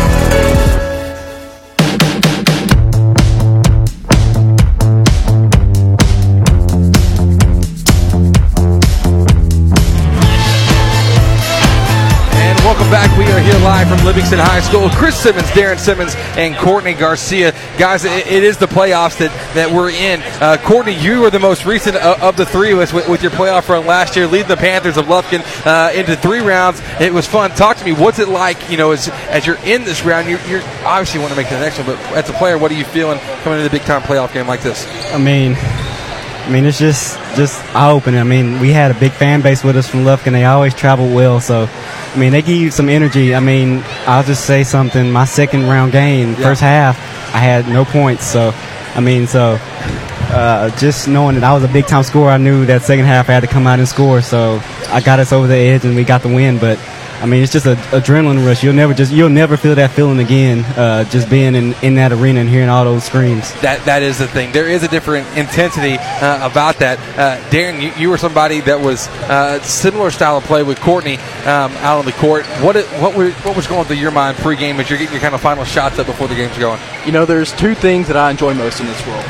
Welcome 12.89 13.08
back. 13.08 13.19
We 13.19 13.31
are 13.31 13.39
here 13.39 13.53
live 13.63 13.88
from 13.88 14.03
Livingston 14.03 14.39
High 14.39 14.62
School. 14.62 14.89
Chris 14.89 15.15
Simmons, 15.15 15.46
Darren 15.50 15.77
Simmons, 15.77 16.15
and 16.36 16.58
Courtney 16.58 16.96
Garcia. 16.96 17.51
Guys, 17.77 18.03
it, 18.03 18.25
it 18.25 18.43
is 18.43 18.58
the 18.58 18.65
playoffs 18.65 19.19
that, 19.19 19.29
that 19.53 19.69
we're 19.69 19.91
in. 19.91 20.24
Uh, 20.41 20.58
Courtney, 20.58 20.96
you 20.96 21.22
were 21.22 21.29
the 21.29 21.38
most 21.38 21.67
recent 21.67 21.98
of, 21.98 22.19
of 22.19 22.36
the 22.36 22.48
three 22.48 22.72
of 22.72 22.79
us 22.79 22.91
with, 22.91 23.08
with, 23.08 23.22
your 23.22 23.31
playoff 23.31 23.69
run 23.69 23.86
last 23.86 24.15
year, 24.15 24.25
leading 24.25 24.48
the 24.48 24.58
Panthers 24.58 24.98
of 24.98 25.05
Lufkin 25.05 25.43
uh, 25.67 25.91
into 25.93 26.15
three 26.15 26.39
rounds. 26.39 26.81
It 27.00 27.13
was 27.13 27.27
fun. 27.27 27.51
Talk 27.51 27.77
to 27.77 27.86
me. 27.86 27.91
What's 27.91 28.17
it 28.17 28.27
like, 28.27 28.72
you 28.72 28.77
know, 28.77 28.89
as, 28.89 29.08
as 29.08 29.46
you're 29.46 29.63
in 29.65 29.84
this 29.84 30.03
round? 30.03 30.27
You're, 30.27 30.41
you're 30.48 30.63
obviously 30.84 31.19
want 31.19 31.29
to 31.29 31.38
make 31.38 31.50
the 31.50 31.60
next 31.60 31.77
one, 31.77 31.86
but 31.86 32.00
as 32.13 32.27
a 32.27 32.34
player, 32.34 32.58
what 32.58 32.72
are 32.72 32.75
you 32.75 32.86
feeling 32.86 33.19
coming 33.43 33.60
into 33.60 33.69
the 33.69 33.77
big 33.77 33.86
time 33.86 34.01
playoff 34.01 34.34
game 34.34 34.48
like 34.48 34.63
this? 34.63 34.88
I 35.13 35.19
mean, 35.19 35.53
I 36.50 36.51
mean, 36.51 36.65
it's 36.65 36.79
just 36.79 37.15
just 37.36 37.63
eye 37.75 37.91
opening. 37.91 38.20
I 38.20 38.24
mean, 38.24 38.60
we 38.60 38.72
had 38.72 38.89
a 38.89 39.00
big 39.00 39.12
fan 39.12 39.41
base 39.41 39.63
with 39.63 39.77
us 39.77 39.88
from 39.88 40.00
Lufkin. 40.00 40.32
They 40.32 40.46
always 40.46 40.74
travel 40.74 41.06
well, 41.13 41.39
so 41.39 41.70
I 41.70 42.18
mean, 42.18 42.32
they 42.32 42.41
give 42.41 42.58
you 42.58 42.72
some 42.72 42.89
energy. 42.89 43.36
I 43.36 43.39
mean, 43.39 43.84
I'll 44.08 44.24
just 44.24 44.46
say 44.46 44.63
something. 44.63 45.12
My 45.12 45.25
second 45.25 45.68
round 45.68 45.91
game, 45.91 46.29
yeah. 46.29 46.36
first 46.38 46.62
half, 46.62 46.98
I 47.36 47.38
had 47.38 47.68
no 47.68 47.86
points. 47.86 48.25
So, 48.25 48.51
I 48.96 49.00
mean, 49.00 49.27
so 49.27 49.60
uh, 49.62 50.75
just 50.77 51.08
knowing 51.08 51.36
that 51.36 51.44
I 51.44 51.53
was 51.53 51.63
a 51.63 51.68
big 51.68 51.86
time 51.86 52.01
scorer, 52.01 52.32
I 52.32 52.38
knew 52.38 52.65
that 52.65 52.82
second 52.82 53.06
half 53.06 53.29
I 53.29 53.34
had 53.34 53.41
to 53.41 53.48
come 53.48 53.68
out 53.68 53.77
and 53.77 53.88
score. 53.88 54.20
So 54.22 54.60
I 54.88 55.01
got 55.01 55.20
us 55.20 55.32
over 55.32 55.46
the 55.46 55.56
edge 55.56 55.86
and 55.86 55.96
we 55.96 56.03
got 56.03 56.24
the 56.24 56.29
win. 56.29 56.58
But 56.58 56.79
I 57.22 57.26
mean, 57.26 57.44
it's 57.44 57.52
just 57.52 57.66
an 57.66 57.76
adrenaline 57.92 58.46
rush. 58.46 58.64
You'll 58.64 58.74
never 58.74 58.94
just 58.94 59.12
you'll 59.12 59.30
never 59.30 59.58
feel 59.58 59.76
that 59.76 59.92
feeling 59.92 60.20
again. 60.20 60.64
Uh, 60.78 61.04
just 61.06 61.30
being 61.30 61.54
in, 61.56 61.74
in 61.82 61.96
that 61.96 62.12
arena 62.12 62.40
and 62.40 62.50
hearing 62.50 62.70
all 62.70 62.86
those 62.86 63.04
screams. 63.04 63.52
That 63.62 63.84
that 63.86 64.04
is 64.04 64.20
the 64.20 64.28
thing. 64.28 64.52
There 64.52 64.68
is 64.68 64.84
a 64.84 64.88
different 64.88 65.28
intensity 65.38 65.98
uh, 66.00 66.50
about 66.50 66.78
that. 66.78 66.98
Uh, 67.18 67.42
Darren, 67.50 67.82
you, 67.82 67.92
you, 68.02 68.10
were 68.10 68.18
somebody 68.18 68.62
that 68.62 68.80
was 68.80 69.08
uh, 69.30 69.62
similar 69.62 70.12
style 70.12 70.38
of 70.38 70.46
play 70.46 70.64
with 70.64 70.80
Courtney 70.80 71.18
um, 71.46 71.72
out 71.84 72.00
on 72.00 72.06
the 72.06 72.14
court. 72.14 72.46
What 72.62 72.78
what 73.02 73.16
were, 73.16 73.32
what 73.32 73.56
was 73.56 73.68
going 73.68 73.86
through 73.86 73.98
your 73.98 74.12
mind 74.12 74.38
pregame 74.38 74.80
as 74.80 74.90
you're 74.90 75.00
getting 75.00 75.14
your 75.14 75.22
kind 75.22 75.36
of 75.36 75.42
final 75.42 75.66
shots 75.66 76.00
up 76.00 76.08
before 76.08 76.28
the 76.28 76.36
game's 76.36 76.58
going? 76.58 76.80
You 77.06 77.12
know, 77.12 77.26
there's 77.26 77.52
two 77.52 77.76
things 77.76 78.08
that 78.08 78.16
I 78.16 78.32
enjoy 78.32 78.54
most 78.54 78.80
in 78.80 78.86
this 78.86 79.06
world. 79.06 79.26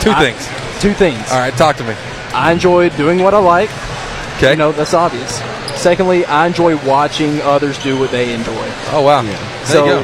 Two 0.00 0.10
I, 0.10 0.32
things. 0.32 0.80
Two 0.80 0.94
things. 0.94 1.18
All 1.32 1.38
right, 1.38 1.52
talk 1.54 1.76
to 1.76 1.84
me. 1.84 1.94
I 2.32 2.52
enjoy 2.52 2.90
doing 2.90 3.18
what 3.18 3.34
I 3.34 3.38
like. 3.38 3.70
Okay. 4.36 4.52
You 4.52 4.56
know, 4.56 4.72
that's 4.72 4.94
obvious. 4.94 5.40
Secondly, 5.80 6.26
I 6.26 6.46
enjoy 6.46 6.76
watching 6.86 7.40
others 7.40 7.78
do 7.78 7.98
what 7.98 8.10
they 8.10 8.34
enjoy. 8.34 8.52
Oh 8.92 9.02
wow! 9.02 9.22
Yeah. 9.22 9.64
So 9.64 10.02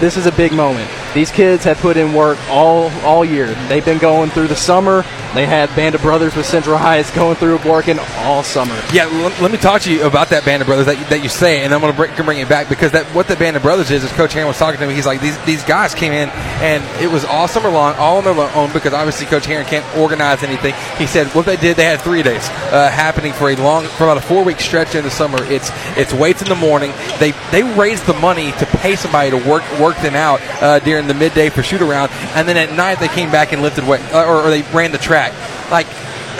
this 0.00 0.16
is 0.16 0.26
a 0.26 0.32
big 0.32 0.52
moment. 0.52 0.90
These 1.14 1.30
kids 1.30 1.64
have 1.64 1.78
put 1.78 1.96
in 1.96 2.14
work 2.14 2.38
all 2.48 2.90
all 3.02 3.24
year. 3.24 3.52
They've 3.68 3.84
been 3.84 3.98
going 3.98 4.30
through 4.30 4.48
the 4.48 4.56
summer. 4.56 5.02
They 5.34 5.46
had 5.46 5.74
Band 5.74 5.94
of 5.94 6.02
Brothers 6.02 6.36
with 6.36 6.46
Central 6.46 6.76
Heights 6.76 7.10
going 7.14 7.36
through 7.36 7.58
working 7.68 7.98
all 8.18 8.42
summer. 8.42 8.78
Yeah, 8.92 9.04
l- 9.04 9.42
let 9.42 9.50
me 9.50 9.58
talk 9.58 9.82
to 9.82 9.92
you 9.92 10.06
about 10.06 10.28
that 10.28 10.44
Band 10.44 10.62
of 10.62 10.66
Brothers 10.66 10.86
that 10.86 11.10
that 11.10 11.22
you 11.22 11.28
say, 11.28 11.64
and 11.64 11.72
I'm 11.74 11.80
going 11.80 11.92
to 11.92 11.96
bring, 11.96 12.14
bring 12.24 12.38
it 12.38 12.48
back 12.48 12.68
because 12.68 12.92
that 12.92 13.06
what 13.14 13.28
the 13.28 13.36
Band 13.36 13.56
of 13.56 13.62
Brothers 13.62 13.90
is 13.90 14.04
is 14.04 14.12
Coach 14.12 14.32
Heron 14.32 14.48
was 14.48 14.58
talking 14.58 14.80
to 14.80 14.86
me. 14.86 14.94
He's 14.94 15.06
like 15.06 15.20
these 15.20 15.38
these 15.44 15.62
guys 15.64 15.94
came 15.94 16.12
in 16.12 16.28
and 16.60 16.82
it 17.02 17.10
was 17.10 17.24
all 17.24 17.48
summer 17.48 17.70
long, 17.70 17.94
all 17.96 18.18
on 18.18 18.24
their 18.24 18.56
own 18.56 18.72
because 18.72 18.92
obviously 18.92 19.26
Coach 19.26 19.46
Heron 19.46 19.66
can't 19.66 19.84
organize 19.96 20.42
anything. 20.42 20.74
He 20.98 21.06
said 21.06 21.26
what 21.28 21.46
they 21.46 21.56
did, 21.56 21.76
they 21.76 21.84
had 21.84 22.00
three 22.00 22.22
days 22.22 22.46
uh, 22.72 22.90
happening 22.90 23.32
for 23.32 23.50
a 23.50 23.56
long 23.56 23.84
for 23.84 24.04
about 24.04 24.16
a 24.16 24.22
four 24.22 24.44
week 24.44 24.60
stretch 24.60 24.94
in 24.94 25.04
the 25.04 25.10
summer. 25.10 25.42
It's 25.44 25.70
it's 25.96 26.12
weights 26.12 26.42
in 26.42 26.48
the 26.48 26.54
morning. 26.56 26.92
They 27.18 27.32
they 27.50 27.62
raised 27.62 28.06
the 28.06 28.14
money 28.14 28.52
to 28.52 28.66
pay 28.66 28.96
somebody 28.96 29.30
to 29.30 29.36
work 29.36 29.62
work 29.78 29.96
them 29.98 30.14
out 30.14 30.40
uh, 30.62 30.78
during 30.80 31.01
the 31.06 31.14
midday 31.14 31.48
for 31.48 31.62
shoot 31.62 31.82
around, 31.82 32.10
and 32.34 32.48
then 32.48 32.56
at 32.56 32.74
night 32.76 32.98
they 33.00 33.08
came 33.08 33.30
back 33.30 33.52
and 33.52 33.62
lifted 33.62 33.86
weight, 33.86 34.02
uh, 34.12 34.24
or, 34.24 34.42
or 34.42 34.50
they 34.50 34.62
ran 34.72 34.92
the 34.92 34.98
track. 34.98 35.32
Like 35.70 35.86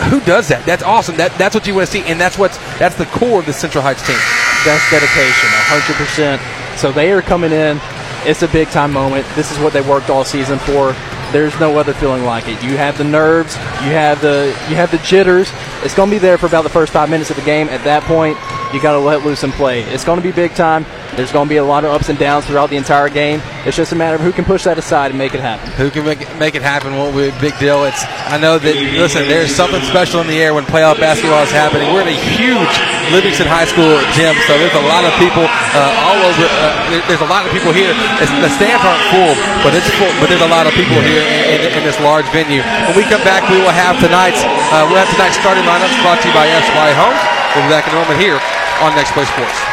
who 0.09 0.19
does 0.21 0.47
that? 0.49 0.65
That's 0.65 0.83
awesome. 0.83 1.17
That 1.17 1.37
that's 1.37 1.55
what 1.55 1.67
you 1.67 1.75
want 1.75 1.87
to 1.87 1.91
see, 1.91 2.01
and 2.03 2.19
that's 2.19 2.37
what's 2.37 2.57
that's 2.77 2.95
the 2.95 3.05
core 3.05 3.39
of 3.39 3.45
the 3.45 3.53
Central 3.53 3.83
Heights 3.83 4.05
team. 4.05 4.17
That's 4.65 4.83
dedication, 4.89 5.49
hundred 5.69 5.95
percent. 5.97 6.41
So 6.79 6.91
they 6.91 7.11
are 7.11 7.21
coming 7.21 7.51
in. 7.51 7.79
It's 8.25 8.41
a 8.41 8.47
big 8.47 8.69
time 8.69 8.91
moment. 8.91 9.27
This 9.35 9.51
is 9.51 9.59
what 9.59 9.73
they 9.73 9.81
worked 9.81 10.09
all 10.09 10.23
season 10.23 10.57
for. 10.59 10.95
There's 11.31 11.57
no 11.59 11.77
other 11.77 11.93
feeling 11.93 12.23
like 12.23 12.47
it. 12.47 12.61
You 12.63 12.77
have 12.77 12.97
the 12.97 13.03
nerves, 13.03 13.55
you 13.55 13.91
have 13.91 14.21
the 14.21 14.47
you 14.69 14.75
have 14.75 14.91
the 14.91 14.99
jitters. 14.99 15.51
It's 15.83 15.95
going 15.95 16.09
to 16.09 16.15
be 16.15 16.19
there 16.19 16.37
for 16.37 16.45
about 16.45 16.63
the 16.63 16.69
first 16.69 16.93
five 16.93 17.09
minutes 17.09 17.29
of 17.29 17.35
the 17.35 17.43
game. 17.43 17.67
At 17.69 17.83
that 17.83 18.03
point, 18.03 18.37
you 18.73 18.81
got 18.81 18.93
to 18.93 18.99
let 18.99 19.25
loose 19.25 19.43
and 19.43 19.53
play. 19.53 19.83
It's 19.83 20.03
going 20.03 20.19
to 20.19 20.23
be 20.23 20.31
big 20.31 20.55
time. 20.55 20.85
There's 21.15 21.31
going 21.31 21.47
to 21.47 21.49
be 21.49 21.57
a 21.57 21.63
lot 21.63 21.85
of 21.85 21.91
ups 21.91 22.09
and 22.09 22.17
downs 22.17 22.45
throughout 22.45 22.69
the 22.69 22.77
entire 22.77 23.09
game. 23.09 23.41
It's 23.65 23.77
just 23.77 23.91
a 23.91 23.95
matter 23.95 24.15
of 24.15 24.21
who 24.21 24.31
can 24.31 24.45
push 24.45 24.63
that 24.65 24.77
aside 24.77 25.11
and 25.11 25.17
make 25.17 25.33
it 25.33 25.41
happen. 25.41 25.69
Who 25.77 25.93
can 25.93 26.05
make 26.05 26.21
it, 26.21 26.29
make 26.41 26.55
it 26.55 26.61
happen 26.61 26.97
won't 26.97 27.13
big 27.13 27.53
deal. 27.61 27.85
It's 27.85 28.01
I 28.27 28.41
know 28.41 28.57
that 28.57 28.75
listen, 28.97 29.29
there's 29.29 29.53
something 29.53 29.81
special 29.85 30.21
in 30.21 30.27
the 30.27 30.41
air 30.41 30.57
when 30.57 30.65
playoff 30.65 30.97
basketball 30.97 31.45
is 31.45 31.53
happening. 31.53 31.93
We're 31.93 32.01
in 32.01 32.11
a 32.11 32.21
huge 32.33 32.73
Livingston 33.13 33.45
High 33.45 33.69
School 33.69 33.99
gym, 34.17 34.33
so 34.49 34.57
there's 34.57 34.73
a 34.73 34.87
lot 34.89 35.05
of 35.05 35.13
people 35.21 35.45
uh, 35.45 36.07
all 36.09 36.19
over. 36.25 36.45
Uh, 36.49 37.01
there's 37.05 37.21
a 37.21 37.29
lot 37.29 37.45
of 37.45 37.53
people 37.53 37.69
here. 37.69 37.93
It's, 38.17 38.33
the 38.41 38.49
stands 38.49 38.81
aren't 38.81 39.05
full, 39.13 39.33
but 39.61 39.77
it's 39.77 39.89
full. 40.01 40.09
But 40.17 40.33
there's 40.33 40.45
a 40.45 40.49
lot 40.49 40.65
of 40.65 40.73
people 40.73 40.97
here 41.05 41.21
in, 41.21 41.61
in, 41.61 41.69
in 41.77 41.81
this 41.85 41.99
large 42.01 42.25
venue. 42.33 42.65
When 42.89 42.97
we 42.97 43.05
come 43.05 43.21
back, 43.21 43.45
we 43.49 43.61
will 43.61 43.75
have 43.75 44.01
tonight's 44.01 44.41
uh, 44.73 44.85
we'll 44.89 44.97
have 44.97 45.11
tonight's 45.13 45.37
starting 45.37 45.63
lineups 45.69 45.93
brought 46.01 46.19
to 46.21 46.27
you 46.27 46.35
by 46.35 46.49
SY 46.49 46.89
Home. 46.97 47.17
We'll 47.53 47.65
be 47.67 47.71
back 47.71 47.85
in 47.85 47.93
a 47.93 47.99
moment 48.01 48.17
here 48.17 48.41
on 48.81 48.97
Next 48.97 49.13
Play 49.13 49.25
Sports. 49.29 49.72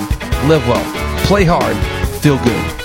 Live 0.47 0.67
well, 0.67 0.83
play 1.25 1.43
hard, 1.45 1.77
feel 2.19 2.37
good. 2.43 2.81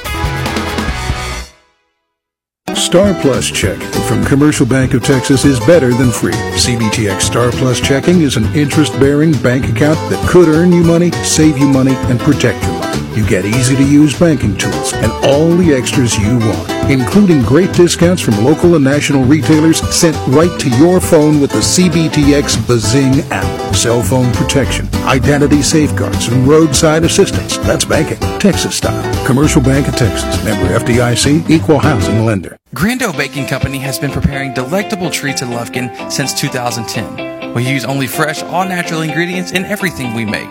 Star 2.77 3.15
Plus 3.23 3.51
checking 3.51 3.89
from 4.03 4.23
Commercial 4.27 4.67
Bank 4.67 4.93
of 4.93 5.03
Texas 5.03 5.47
is 5.47 5.59
better 5.61 5.95
than 5.95 6.11
free. 6.11 6.33
CBTX 6.33 7.23
Star 7.23 7.51
Plus 7.53 7.81
checking 7.81 8.21
is 8.21 8.37
an 8.37 8.45
interest 8.55 8.93
bearing 9.01 9.33
bank 9.43 9.65
account 9.71 9.99
that 10.11 10.29
could 10.29 10.49
earn 10.49 10.71
you 10.71 10.85
money, 10.85 11.11
save 11.25 11.57
you 11.57 11.67
money, 11.67 11.95
and 11.95 12.21
protect 12.21 12.63
money. 12.63 12.76
You 13.17 13.27
get 13.27 13.47
easy 13.47 13.75
to 13.75 13.83
use 13.83 14.19
banking 14.19 14.59
tools 14.59 14.93
and 14.93 15.11
all 15.25 15.49
the 15.57 15.73
extras 15.73 16.19
you 16.19 16.39
want, 16.39 16.91
including 16.91 17.41
great 17.41 17.73
discounts 17.73 18.21
from 18.21 18.45
local 18.45 18.75
and 18.75 18.85
national 18.85 19.25
retailers 19.25 19.79
sent 19.89 20.15
right 20.29 20.61
to 20.61 20.69
your 20.77 21.01
phone 21.01 21.41
with 21.41 21.51
the 21.51 21.61
CBTX 21.61 22.69
Bazing 22.69 23.21
app. 23.33 23.75
Cell 23.75 24.03
phone 24.03 24.31
protection, 24.35 24.87
identity 25.07 25.63
safeguards, 25.63 26.29
and 26.29 26.47
roadside 26.47 27.05
assistance. 27.05 27.57
That's 27.57 27.87
banking, 27.87 28.19
Texas 28.39 28.77
style. 28.77 29.27
Commercial 29.27 29.63
Bank 29.63 29.89
of 29.89 29.97
Texas, 29.97 30.45
member 30.45 30.79
FDIC, 30.79 31.49
equal 31.49 31.79
housing 31.79 32.27
lender. 32.27 32.59
Grando 32.75 33.17
Baking 33.17 33.47
Company 33.47 33.79
has 33.79 33.99
been 33.99 34.11
preparing 34.11 34.53
delectable 34.53 35.09
treats 35.09 35.41
in 35.41 35.49
Lufkin 35.49 36.13
since 36.13 36.39
2010. 36.39 37.55
We 37.55 37.67
use 37.67 37.87
only 37.87 38.09
fresh, 38.09 38.43
all 38.43 38.67
natural 38.67 39.01
ingredients 39.01 39.53
in 39.53 39.65
everything 39.65 40.13
we 40.13 40.27
make. 40.27 40.51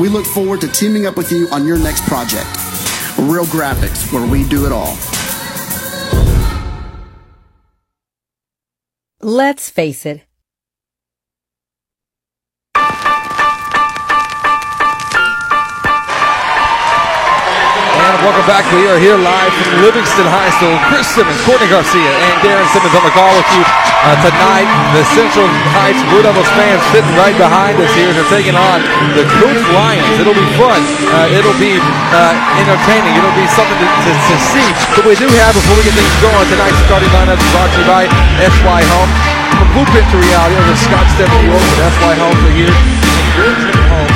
We 0.00 0.08
look 0.08 0.24
forward 0.24 0.62
to 0.62 0.68
teaming 0.68 1.04
up 1.04 1.18
with 1.18 1.30
you 1.30 1.46
on 1.50 1.66
your 1.66 1.78
next 1.78 2.02
project. 2.04 2.48
Real 3.18 3.44
Graphics, 3.44 4.10
where 4.10 4.26
we 4.26 4.48
do 4.48 4.64
it 4.64 4.72
all. 4.72 4.96
Let's 9.20 9.68
face 9.68 10.06
it. 10.06 10.29
Welcome 18.10 18.42
back. 18.50 18.66
We 18.74 18.90
are 18.90 18.98
here 18.98 19.14
live 19.14 19.54
from 19.54 19.86
Livingston 19.86 20.26
High 20.26 20.50
School. 20.58 20.74
Chris 20.90 21.06
Simmons, 21.14 21.38
Courtney 21.46 21.70
Garcia, 21.70 22.10
and 22.10 22.34
Darren 22.42 22.66
Simmons 22.74 22.90
on 22.90 23.06
the 23.06 23.14
call 23.14 23.30
with 23.38 23.46
you 23.54 23.62
uh, 23.62 24.18
tonight. 24.18 24.66
The 24.98 25.06
Central 25.14 25.46
Heights 25.78 26.02
Blue 26.10 26.18
Devils 26.18 26.50
fans 26.58 26.82
sitting 26.90 27.14
right 27.14 27.38
behind 27.38 27.78
us 27.78 27.86
here. 27.94 28.10
They're 28.10 28.26
taking 28.26 28.58
on 28.58 28.82
the 29.14 29.22
Kountze 29.38 29.62
Lions. 29.70 30.10
It'll 30.18 30.34
be 30.34 30.42
fun. 30.58 30.82
Uh, 31.14 31.38
it'll 31.38 31.54
be 31.62 31.78
uh, 32.10 32.34
entertaining. 32.58 33.14
It'll 33.14 33.38
be 33.38 33.46
something 33.54 33.78
to, 33.78 33.86
to, 33.86 34.10
to, 34.10 34.36
see. 34.42 34.66
But 34.98 35.06
we 35.06 35.14
do 35.14 35.30
have, 35.46 35.54
before 35.54 35.78
we 35.78 35.86
get 35.86 35.94
things 35.94 36.10
going, 36.18 36.50
tonight's 36.50 36.82
starting 36.90 37.14
lineup 37.14 37.38
is 37.38 37.46
brought 37.54 37.70
to 37.70 37.78
you 37.78 37.86
by 37.86 38.10
SY 38.42 38.80
Home. 38.90 39.10
From 39.54 39.70
Blueprint 39.70 40.10
to 40.10 40.18
Reality 40.18 40.58
over 40.58 40.74
Scott 40.74 41.06
Stephen 41.14 41.30
New 41.46 41.54
York 41.54 41.62
with 41.62 41.78
SY 41.94 42.14
Home 42.18 42.34
for 42.42 42.50
here. 42.58 42.74
Home. 43.94 44.10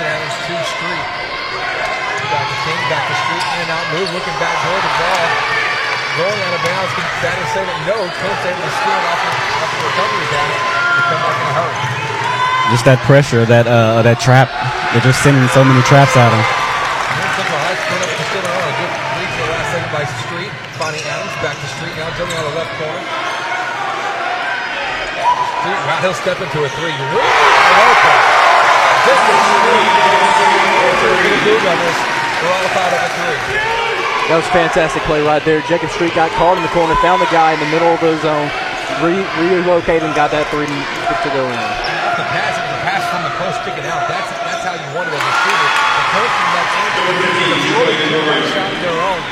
This 0.00 0.32
from 0.32 0.40
Christian 0.48 0.56
to 0.56 0.64
Street. 0.64 1.06
Back 2.30 2.46
to 2.48 2.56
King, 2.64 2.80
back 2.88 3.04
to 3.04 3.16
Street, 3.26 3.44
in 3.44 3.58
and 3.68 3.70
out 3.70 3.86
move, 3.92 4.08
looking 4.16 4.36
back 4.40 4.56
door 4.64 4.78
the 4.80 4.92
ball. 4.96 5.26
Going 6.18 6.40
out 6.42 6.54
of 6.56 6.62
bounds. 6.64 6.90
Can 6.96 7.06
save 7.54 7.68
it? 7.68 7.78
No. 7.86 7.96
Coach 8.02 8.42
able 8.48 8.64
to 8.64 8.72
steal 8.82 8.98
it 8.98 9.06
off 9.06 9.20
the, 9.20 9.30
off 9.60 9.70
the 9.70 9.82
recovery 9.84 10.26
down 10.32 10.48
and 10.50 10.62
come 11.06 11.20
back 11.22 11.36
in 11.38 11.46
a 11.46 11.54
hurry. 11.54 11.78
Just 12.70 12.84
that 12.86 12.98
pressure, 13.06 13.42
that 13.46 13.66
uh, 13.66 14.02
that 14.02 14.18
trap. 14.22 14.50
They're 14.94 15.02
just 15.02 15.22
sending 15.22 15.42
so 15.54 15.62
many 15.62 15.82
traps 15.86 16.14
at 16.18 16.30
him. 16.30 16.42
Central 17.34 17.58
High 17.62 17.78
split 17.78 18.00
up 18.02 18.10
to 18.10 18.24
still 18.30 18.46
on 18.46 18.62
a 18.62 18.74
good 18.78 18.92
lead 18.94 19.30
for 19.30 19.42
the 19.42 19.50
last 19.54 19.68
second 19.70 19.90
by 19.90 20.04
Street. 20.26 20.52
Finding 20.78 21.02
Adams 21.06 21.34
back 21.42 21.56
to 21.58 21.68
Street 21.78 21.94
now, 21.98 22.10
jumping 22.14 22.36
out 22.38 22.46
of 22.46 22.54
the 22.54 22.58
left 22.58 22.72
corner. 22.78 23.02
Street, 25.62 25.80
wow, 25.82 25.98
he'll 26.02 26.18
step 26.18 26.38
into 26.42 26.58
a 26.62 26.70
three. 26.78 26.94
Open. 26.94 28.39
That 34.30 34.38
was 34.38 34.46
fantastic 34.54 35.02
play 35.10 35.18
right 35.26 35.42
there. 35.42 35.58
Jacob 35.66 35.90
Street 35.90 36.14
got 36.14 36.30
caught 36.38 36.54
in 36.54 36.62
the 36.62 36.70
corner, 36.70 36.94
found 37.02 37.18
the 37.18 37.26
guy 37.34 37.50
in 37.50 37.58
the 37.58 37.66
middle 37.66 37.90
of 37.90 37.98
the 37.98 38.14
zone, 38.22 38.46
re- 39.02 39.26
relocated 39.42 40.06
and 40.06 40.14
got 40.14 40.30
that 40.30 40.46
three 40.54 40.70
to 40.70 41.28
go 41.34 41.50
in. 41.50 41.58
The 42.14 42.26
pass, 42.30 42.54
the 42.54 42.78
pass 42.86 43.02
from 43.10 43.26
the 43.26 43.34
post 43.42 43.58
kicking 43.66 43.82
out. 43.90 44.06
That's 44.06 44.30
that's 44.46 44.62
how 44.62 44.78
you 44.78 44.86
want 44.94 45.10
it 45.10 45.18
as 45.18 45.24
a 45.26 45.34
shooter. 45.42 45.70
The 45.74 46.04
post 46.14 46.30
from 46.30 46.50
that 46.54 46.68
angle, 46.78 47.02
the 47.90 48.46
shot 48.54 48.70
of 48.70 48.78
their 48.86 48.98
own. 49.02 49.22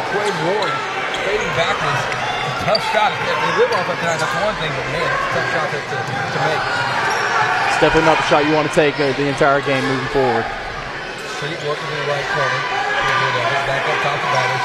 The 0.00 0.04
Quay 0.16 0.30
Ward 0.48 0.72
fading 1.28 1.52
backwards. 1.52 2.02
Tough 2.64 2.84
shot. 2.88 3.12
They 3.12 3.36
live 3.60 3.68
off 3.76 3.84
it 3.84 4.00
tonight, 4.00 4.16
that's 4.16 4.32
one 4.40 4.56
thing, 4.64 4.72
but 4.72 4.86
man, 4.96 5.12
tough 5.36 5.48
shot 5.52 5.68
to, 5.76 5.78
to, 5.92 5.96
to 6.00 6.38
make. 6.48 6.91
It's 7.82 7.90
definitely 7.90 8.14
not 8.14 8.22
the 8.22 8.30
shot 8.30 8.46
you 8.46 8.54
want 8.54 8.70
to 8.70 8.76
take 8.78 8.94
uh, 9.02 9.10
the 9.18 9.26
entire 9.26 9.58
game 9.58 9.82
moving 9.82 10.06
forward. 10.14 10.46
Street 11.34 11.58
working 11.66 11.82
in 11.82 11.98
the 11.98 12.06
right 12.14 12.22
corner. 12.30 12.60
Back 13.66 13.82
up 13.90 13.98
top 14.06 14.22
of 14.22 14.30
batters. 14.30 14.64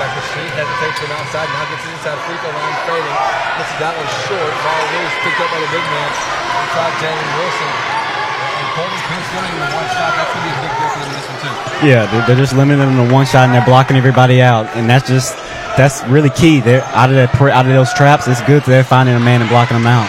Back 0.00 0.16
to 0.16 0.24
Street, 0.32 0.48
hesitates 0.56 0.96
from 0.96 1.12
outside, 1.12 1.44
now 1.52 1.68
gets 1.68 1.84
inside 1.84 2.16
free 2.24 2.40
throw 2.40 2.56
line, 2.56 2.76
fading. 2.88 3.16
Gets 3.60 3.68
that 3.84 3.92
one 4.00 4.08
short. 4.24 4.48
Ball 4.48 4.84
loose, 4.96 5.16
picked 5.28 5.40
up 5.44 5.50
by 5.52 5.60
the 5.60 5.68
big 5.68 5.84
man. 5.92 6.10
Inside 6.56 6.94
Jalen 7.04 7.28
Wilson. 7.36 7.72
And 7.76 8.68
Coleman 8.72 9.02
Prince 9.12 9.28
limiting 9.36 9.60
the 9.60 9.70
one 9.76 9.88
shot. 9.92 10.10
That's 10.16 10.32
going 10.32 10.40
to 10.40 10.48
be 10.48 10.52
a 10.56 10.60
big 10.64 10.72
deal 10.72 10.88
for 10.88 11.00
in 11.04 11.12
this 11.12 11.26
one, 11.28 11.38
too. 11.44 11.54
Yeah, 11.84 12.02
they're, 12.08 12.24
they're 12.32 12.40
just 12.40 12.56
limiting 12.56 12.80
them 12.80 12.96
to 12.96 13.12
one 13.12 13.28
shot 13.28 13.44
and 13.44 13.52
they're 13.52 13.68
blocking 13.68 14.00
everybody 14.00 14.40
out, 14.40 14.72
and 14.72 14.88
that's 14.88 15.04
just 15.04 15.36
that's 15.76 16.00
really 16.08 16.32
key. 16.32 16.64
They're 16.64 16.80
out 16.96 17.12
of 17.12 17.20
that 17.20 17.28
out 17.52 17.68
of 17.68 17.76
those 17.76 17.92
traps. 17.92 18.24
It's 18.24 18.40
good 18.48 18.64
that 18.64 18.72
they're 18.72 18.88
finding 18.88 19.12
a 19.12 19.20
man 19.20 19.44
and 19.44 19.52
blocking 19.52 19.76
them 19.76 19.84
out. 19.84 20.08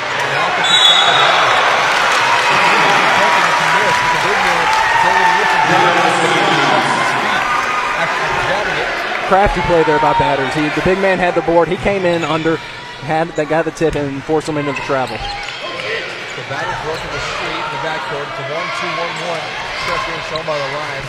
Crafty 9.27 9.59
play 9.67 9.83
there 9.83 9.99
by 9.99 10.15
batters. 10.15 10.47
He, 10.55 10.71
the 10.71 10.79
big 10.87 11.03
man 11.03 11.19
had 11.19 11.35
the 11.35 11.43
board. 11.43 11.67
He 11.67 11.75
came 11.83 12.07
in 12.07 12.23
under, 12.23 12.55
had 13.03 13.27
they 13.35 13.43
got 13.43 13.67
the 13.67 13.75
tip 13.75 13.99
and 13.99 14.23
forced 14.23 14.47
him 14.47 14.55
into 14.55 14.71
the 14.71 14.79
travel. 14.87 15.19
The 15.19 16.47
batters 16.47 16.79
working 16.87 17.11
the 17.11 17.19
street 17.35 17.59
in 17.59 17.71
the 17.75 17.83
backcourt. 17.83 18.23
It's 18.23 18.39
a 18.39 18.47
1 18.47 18.55
2 18.55 18.87
1 18.87 19.35
1. 19.35 19.67
Stretch 19.83 20.03
being 20.07 20.25
shown 20.31 20.47
by 20.47 20.55
the 20.55 20.69
line. 20.71 21.03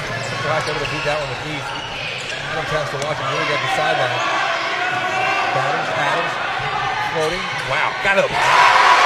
High 0.51 0.67
able 0.67 0.83
to 0.83 0.91
beat 0.91 1.07
that 1.07 1.15
one 1.15 1.31
with 1.31 1.47
ease. 1.47 1.63
Adams 1.63 2.71
has 2.75 2.91
to 2.91 2.99
watch 3.07 3.23
him 3.23 3.29
really 3.31 3.47
get 3.47 3.61
the 3.63 3.71
sideline. 3.79 4.19
Batters, 5.55 5.91
Adams, 5.95 6.35
floating. 7.15 7.45
Wow, 7.71 7.95
got 8.03 8.19
up. 8.19 8.31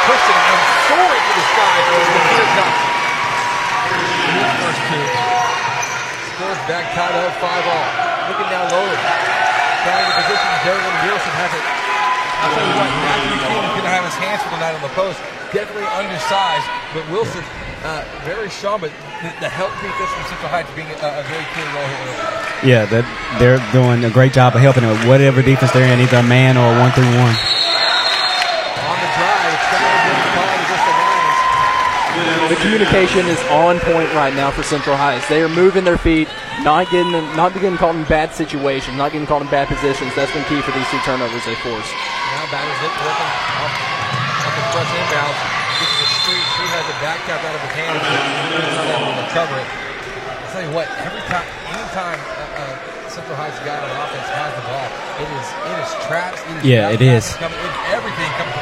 Pushing 0.09 0.41
and 0.41 0.61
soaring 0.89 1.21
to 1.21 1.33
the 1.37 1.45
sky 1.53 1.77
for 1.85 2.01
the 2.01 2.21
clear 2.33 2.49
cut. 2.57 2.75
First 4.57 4.83
two. 4.89 5.05
Scores 6.33 6.63
back 6.65 6.85
tied 6.97 7.13
up 7.13 7.37
5 7.37 7.77
all. 7.77 8.12
Looking 8.31 8.51
down 8.53 8.71
low. 8.71 8.87
Trying 9.83 10.07
to 10.07 10.15
position. 10.23 10.49
Jalen 10.63 10.95
Wilson 11.07 11.35
has 11.43 11.53
it. 11.59 11.65
I'll 12.43 12.51
tell 12.55 12.67
you 12.67 12.75
what, 12.75 12.91
Matthew 13.07 13.39
King 13.39 13.63
couldn't 13.79 13.95
have 13.95 14.03
his 14.03 14.19
hands 14.19 14.43
for 14.43 14.51
the 14.51 14.59
night 14.59 14.75
on 14.75 14.83
the 14.83 14.95
post. 14.99 15.19
Definitely 15.55 15.87
undersized, 15.95 16.67
but 16.91 17.07
Wilson 17.07 17.45
uh, 17.87 18.03
very 18.27 18.51
strong. 18.51 18.81
But 18.83 18.91
the, 19.23 19.47
the 19.47 19.51
help 19.51 19.71
defense 19.79 20.11
from 20.11 20.27
Central 20.27 20.51
Heights 20.51 20.71
being 20.75 20.91
a, 20.91 20.99
a 20.99 21.23
very 21.27 21.47
key 21.55 21.67
role 21.71 21.87
here. 21.87 22.11
Yeah, 22.67 22.83
that 22.91 23.07
they're 23.39 23.63
doing 23.71 24.03
a 24.03 24.11
great 24.11 24.33
job 24.33 24.55
of 24.55 24.63
helping 24.63 24.83
them. 24.83 24.95
Whatever 25.07 25.43
defense 25.43 25.71
they're 25.71 25.87
in, 25.87 26.03
either 26.03 26.19
a 26.19 26.27
man 26.27 26.59
or 26.59 26.67
a 26.67 26.75
one 26.83 26.91
through 26.95 27.11
one. 27.15 27.35
On 28.91 28.97
the 28.99 29.11
drive, 29.19 29.55
trying 29.71 29.87
to 29.87 30.03
get 30.03 30.19
the 30.19 30.31
ball 30.35 30.51
against 30.51 30.83
the 30.83 30.95
Lions. 30.99 32.42
The 32.53 32.61
communication 32.61 33.25
is 33.33 33.41
on 33.49 33.81
point 33.81 34.13
right 34.13 34.37
now 34.37 34.53
for 34.53 34.61
Central 34.61 34.93
Heights. 34.93 35.25
They 35.25 35.41
are 35.41 35.49
moving 35.49 35.89
their 35.89 35.97
feet, 35.97 36.29
not 36.61 36.85
getting 36.93 37.09
not 37.33 37.57
getting 37.57 37.81
caught 37.81 37.97
in 37.97 38.05
bad 38.05 38.37
situations, 38.37 38.93
not 38.93 39.17
getting 39.17 39.25
caught 39.25 39.41
in 39.41 39.49
bad 39.49 39.73
positions. 39.73 40.13
That's 40.13 40.37
been 40.37 40.45
key 40.53 40.61
for 40.61 40.69
these 40.77 40.85
two 40.93 41.01
turnovers 41.01 41.41
they 41.49 41.57
forced. 41.65 41.89
Now 41.97 42.45
batters 42.53 42.77
it, 42.85 42.93
working 42.93 43.33
off, 43.57 43.73
off 43.73 44.53
the 44.53 44.65
press 44.69 44.85
inbounds. 44.85 45.41
This 45.81 45.91
is 45.97 46.01
a 46.05 46.09
street. 46.13 46.45
Street 46.53 46.73
has 46.77 46.87
it 46.93 46.99
back 47.01 47.25
out 47.33 47.41
out 47.41 47.57
of 47.57 47.63
his 47.65 47.73
hands. 47.73 48.05
He's 48.05 48.77
not 48.77 49.01
able 49.01 49.17
to 49.17 49.25
recover 49.25 49.57
it. 49.57 49.69
I'll 49.73 50.53
tell 50.53 50.65
you 50.69 50.73
what, 50.77 50.93
every 51.09 51.25
time, 51.33 51.49
anytime 51.73 52.21
uh, 52.21 52.69
uh, 52.69 53.09
Central 53.09 53.37
Heights 53.41 53.57
guy 53.65 53.81
on 53.81 53.89
offense 53.97 54.29
has 54.29 54.53
the 54.61 54.65
ball, 54.69 54.89
it 55.25 55.29
is 55.41 55.47
it 55.73 55.77
is 55.81 55.91
traps. 56.05 56.45
It 56.45 56.57
is 56.61 56.65
Yeah, 56.69 56.93
it 56.93 57.01
is. 57.01 57.33
Coming, 57.41 57.57
it, 57.57 57.97
everything 57.97 58.29
coming 58.37 58.53
from 58.53 58.61
every 58.61 58.61
angle. 58.61 58.62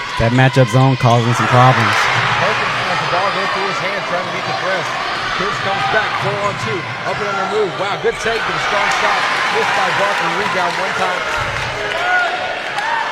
That 0.21 0.37
matchup 0.37 0.69
zone 0.69 1.01
causing 1.01 1.33
some 1.33 1.49
problems. 1.49 1.97
Perkins 2.37 2.77
has 2.93 2.99
the 3.01 3.09
ball 3.09 3.25
go 3.33 3.41
through 3.57 3.69
his 3.73 3.81
hand, 3.81 4.01
trying 4.05 4.21
to 4.21 4.33
beat 4.37 4.45
the 4.45 4.57
press. 4.61 4.85
Kids 5.41 5.57
comes 5.65 5.85
back, 5.89 6.09
four 6.21 6.37
on 6.45 6.53
two, 6.61 6.77
up 7.09 7.17
and 7.17 7.25
under 7.25 7.47
move. 7.57 7.73
Wow, 7.81 7.97
good 8.05 8.13
take, 8.21 8.37
but 8.37 8.53
a 8.53 8.63
strong 8.69 8.89
shot. 9.01 9.17
Missed 9.57 9.73
by 9.73 9.89
Barkley, 9.97 10.31
rebound 10.45 10.73
one 10.77 10.93
time 11.01 11.21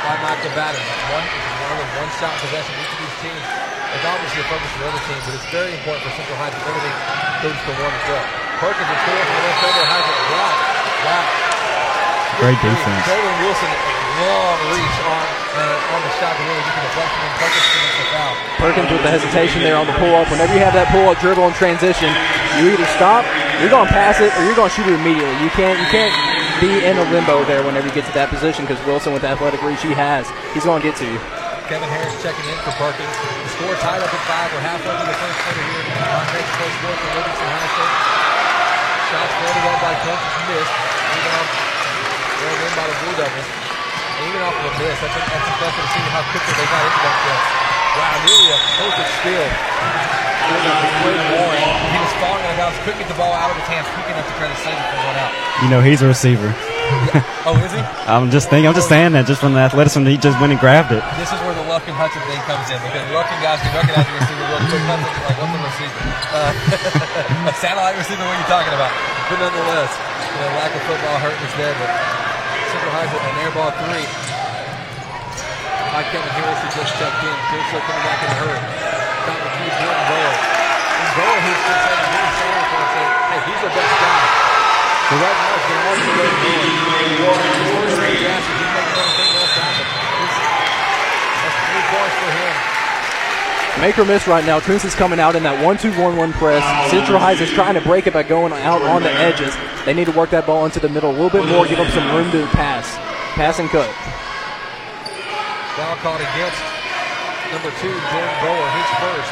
by 0.05 0.15
Michael 0.21 0.53
Batters. 0.53 0.85
One, 1.09 1.25
one 1.65 1.81
of 1.81 1.89
one 1.97 2.11
shot 2.21 2.29
possession 2.45 2.77
each 2.77 2.93
of 2.93 2.99
these 3.01 3.17
teams. 3.25 3.41
It's 3.41 4.05
obviously 4.05 4.45
a 4.45 4.47
focus 4.53 4.69
for 4.69 4.79
the 4.85 4.87
other 4.93 5.03
team, 5.09 5.19
but 5.25 5.33
it's 5.33 5.49
very 5.49 5.73
important 5.81 6.05
for 6.05 6.13
Central 6.13 6.37
Heights 6.37 6.61
that 6.61 6.69
everything 6.69 6.93
goes 7.41 7.57
to 7.57 7.71
one 7.73 7.89
as 7.89 8.05
well. 8.05 8.25
Perkins 8.61 8.85
is 8.85 9.01
four 9.01 9.17
from 9.17 9.33
the 9.33 9.43
left 9.49 9.65
elbow, 9.65 9.85
has 9.97 10.05
it. 10.05 10.17
Wow, 10.29 10.53
wow. 11.09 11.25
Great 12.37 12.59
defense. 12.61 13.01
Jalen 13.09 13.35
Wilson, 13.41 13.98
long 14.19 14.55
reach 14.75 14.97
on 15.07 15.25
uh, 15.55 15.93
on 15.95 15.99
the 16.03 16.11
shot 16.19 16.33
to 16.35 16.43
really 16.43 16.63
get 16.63 16.75
the 16.75 16.83
deflection, 16.91 17.19
and 17.23 17.33
Perkins 17.39 17.67
the 17.99 18.07
foul. 18.11 18.33
Perkins 18.59 18.89
with 18.91 19.03
the 19.03 19.11
hesitation 19.11 19.59
there 19.63 19.77
on 19.79 19.87
the 19.87 19.95
pull 19.97 20.13
up. 20.15 20.27
Whenever 20.29 20.53
you 20.53 20.63
have 20.63 20.75
that 20.75 20.91
pull 20.91 21.07
up 21.09 21.17
dribble 21.23 21.47
and 21.47 21.55
transition, 21.55 22.11
you 22.59 22.71
either 22.71 22.87
stop, 22.95 23.23
you're 23.59 23.71
going 23.71 23.87
to 23.87 23.95
pass 23.95 24.19
it, 24.19 24.31
or 24.37 24.45
you're 24.45 24.57
going 24.57 24.69
to 24.69 24.75
shoot 24.75 24.87
it 24.87 24.95
immediately. 24.95 25.35
You 25.41 25.51
can't 25.55 25.79
you 25.79 25.89
can't 25.89 26.13
be 26.59 26.83
in 26.83 26.99
a 26.99 27.05
limbo 27.09 27.47
there 27.47 27.63
whenever 27.63 27.87
you 27.87 27.95
get 27.95 28.03
to 28.07 28.15
that 28.19 28.27
position 28.27 28.67
because 28.67 28.79
Wilson 28.83 29.15
with 29.15 29.23
the 29.23 29.31
athletic 29.31 29.63
reach 29.63 29.79
he 29.79 29.95
has, 29.95 30.27
he's 30.51 30.67
going 30.67 30.83
to 30.83 30.85
get 30.85 30.99
to 30.99 31.07
you. 31.07 31.19
Kevin 31.71 31.87
Harris 31.87 32.17
checking 32.19 32.43
in 32.49 32.57
for 32.65 32.73
Perkins. 32.81 33.13
The 33.13 33.51
score 33.55 33.77
tied 33.79 34.01
up 34.01 34.09
at 34.09 34.23
five. 34.25 34.49
We're 34.51 34.65
halfway 34.65 34.89
through 34.89 35.05
the 35.05 35.19
first 35.21 35.37
quarter 35.37 35.63
here 35.69 35.85
on 36.01 36.25
next 36.33 36.51
play 36.57 36.71
sport 36.81 36.97
for 36.97 37.09
Livingston 37.13 37.49
High 37.53 37.69
State. 37.77 37.93
Shots 39.07 39.33
floated 39.37 39.65
up 39.69 39.77
by 39.77 39.93
Coach 40.01 40.25
missed. 40.49 40.75
Rebound 41.13 41.47
thrown 42.41 42.57
in 42.57 42.71
by 42.73 42.85
the 42.89 42.97
Blue 43.05 43.15
Devils. 43.21 43.58
Even 44.19 44.39
off 44.43 44.51
of 44.51 44.67
a 44.67 44.73
miss, 44.83 44.99
that's, 44.99 45.15
that's 45.15 45.47
impressive 45.47 45.79
to 45.79 45.89
see 45.95 46.03
how 46.11 46.23
quickly 46.35 46.53
they 46.59 46.67
got 46.67 46.83
into 46.83 46.99
that 46.99 47.15
press. 47.23 47.43
Wow, 47.95 48.15
nearly 48.27 48.49
a 48.51 48.59
perfect 48.75 49.09
steal. 49.23 49.47
He 50.49 51.99
was 51.99 52.13
falling 52.19 52.43
on 52.43 52.53
bounds, 52.59 52.77
couldn't 52.83 52.99
get 52.99 53.07
the 53.07 53.15
ball 53.15 53.31
out 53.31 53.53
of 53.53 53.57
his 53.57 53.69
hands 53.69 53.87
quick 53.95 54.11
enough 54.11 54.27
to 54.27 54.33
try 54.35 54.47
to 54.49 54.59
save 54.59 54.75
it 54.75 54.87
from 54.91 55.01
one 55.07 55.17
out. 55.17 55.31
You 55.63 55.69
know, 55.71 55.81
he's 55.81 56.01
a 56.01 56.07
receiver. 56.07 56.51
oh, 57.45 57.53
is 57.61 57.71
he? 57.71 57.81
I'm 58.09 58.33
just 58.33 58.49
thinking. 58.49 58.65
I'm 58.65 58.73
just 58.73 58.89
saying 58.89 59.13
that 59.13 59.29
just 59.29 59.39
from 59.39 59.53
the 59.53 59.61
athleticism, 59.61 60.03
he 60.09 60.17
just 60.17 60.35
went 60.41 60.49
and 60.51 60.59
grabbed 60.59 60.89
it. 60.89 61.05
This 61.21 61.29
is 61.29 61.39
where 61.45 61.53
the 61.53 61.63
Lufkin 61.69 61.93
Hudson 61.93 62.21
thing 62.25 62.41
comes 62.49 62.65
in 62.73 62.81
because 62.81 63.05
Lufkin 63.13 63.39
guys 63.45 63.61
can 63.61 63.71
recognize 63.77 64.09
the 64.09 64.15
receiver 64.19 64.43
real 64.49 64.61
quick. 64.67 64.83
Hudson, 64.89 65.13
like, 65.21 65.37
what's 65.37 65.53
the 65.53 65.61
receiver? 65.63 66.01
Uh, 66.33 67.49
a 67.51 67.55
satellite 67.61 67.95
receiver, 67.95 68.25
what 68.25 68.35
are 68.35 68.41
you 68.41 68.49
talking 68.49 68.73
about? 68.73 68.91
But 69.29 69.37
nonetheless, 69.37 69.91
you 70.33 70.39
know, 70.41 70.49
lack 70.57 70.73
of 70.73 70.81
football 70.89 71.15
hurt 71.21 71.37
us 71.37 71.53
there, 71.61 71.77
but 71.77 71.89
Central 72.69 72.93
High's 72.93 73.09
an 73.09 73.35
air 73.41 73.49
ball 73.57 73.73
three. 73.81 74.05
By 75.89 76.05
Kevin 76.13 76.29
Harris, 76.37 76.61
who 76.61 76.69
just 76.77 76.93
checked 77.01 77.17
in. 77.25 77.33
Kinsler 77.49 77.81
coming 77.81 78.05
back 78.05 78.21
in 78.21 78.29
a 78.29 78.37
hurry. 78.45 78.61
Got 79.25 79.41
the 79.41 79.49
key, 79.57 79.73
Jordan 79.73 80.05
Boyle. 80.05 80.37
And 80.37 81.09
Boyle, 81.17 81.41
who's 81.49 81.61
been 81.65 81.81
saying, 81.81 82.13
really 82.13 82.29
saying 82.37 82.61
saying, 82.93 83.09
hey, 83.25 83.41
he's 83.49 83.61
our 83.65 83.73
best 83.73 83.89
guy. 83.89 84.21
The 85.09 85.17
way 85.17 85.33
forward. 85.33 85.97
He's 85.97 86.13
making 88.05 88.29
everything 88.37 89.33
else 89.33 89.53
happen. 89.57 89.89
That's 91.41 91.57
three 91.73 91.85
points 91.89 92.17
for 92.21 92.29
him. 92.37 92.78
Make 93.79 93.97
or 93.97 94.05
miss 94.05 94.27
right 94.27 94.45
now. 94.45 94.59
Kountze 94.59 94.85
is 94.85 94.95
coming 94.95 95.19
out 95.19 95.35
in 95.35 95.43
that 95.43 95.63
1-2-1-1 95.63 96.33
press. 96.33 96.91
Central 96.91 97.19
Heights 97.19 97.39
is 97.39 97.49
trying 97.51 97.75
to 97.75 97.81
break 97.81 98.07
it 98.07 98.13
by 98.13 98.23
going 98.23 98.51
out 98.51 98.81
on 98.81 99.03
the 99.03 99.11
edges. 99.11 99.55
They 99.85 99.93
need 99.93 100.05
to 100.05 100.11
work 100.11 100.31
that 100.31 100.45
ball 100.45 100.65
into 100.65 100.79
the 100.79 100.89
middle 100.89 101.11
a 101.11 101.15
little 101.15 101.29
bit 101.29 101.47
more, 101.47 101.65
give 101.65 101.79
up 101.79 101.87
some 101.91 102.13
room 102.13 102.29
to 102.31 102.45
pass. 102.47 102.97
Pass 103.35 103.59
and 103.59 103.69
cut. 103.69 103.87
Foul 105.79 105.95
called 106.03 106.19
against 106.19 106.59
number 107.55 107.71
two, 107.79 107.87
Jordan 107.87 108.35
Bower, 108.43 108.67
his 108.75 108.89
first. 108.99 109.31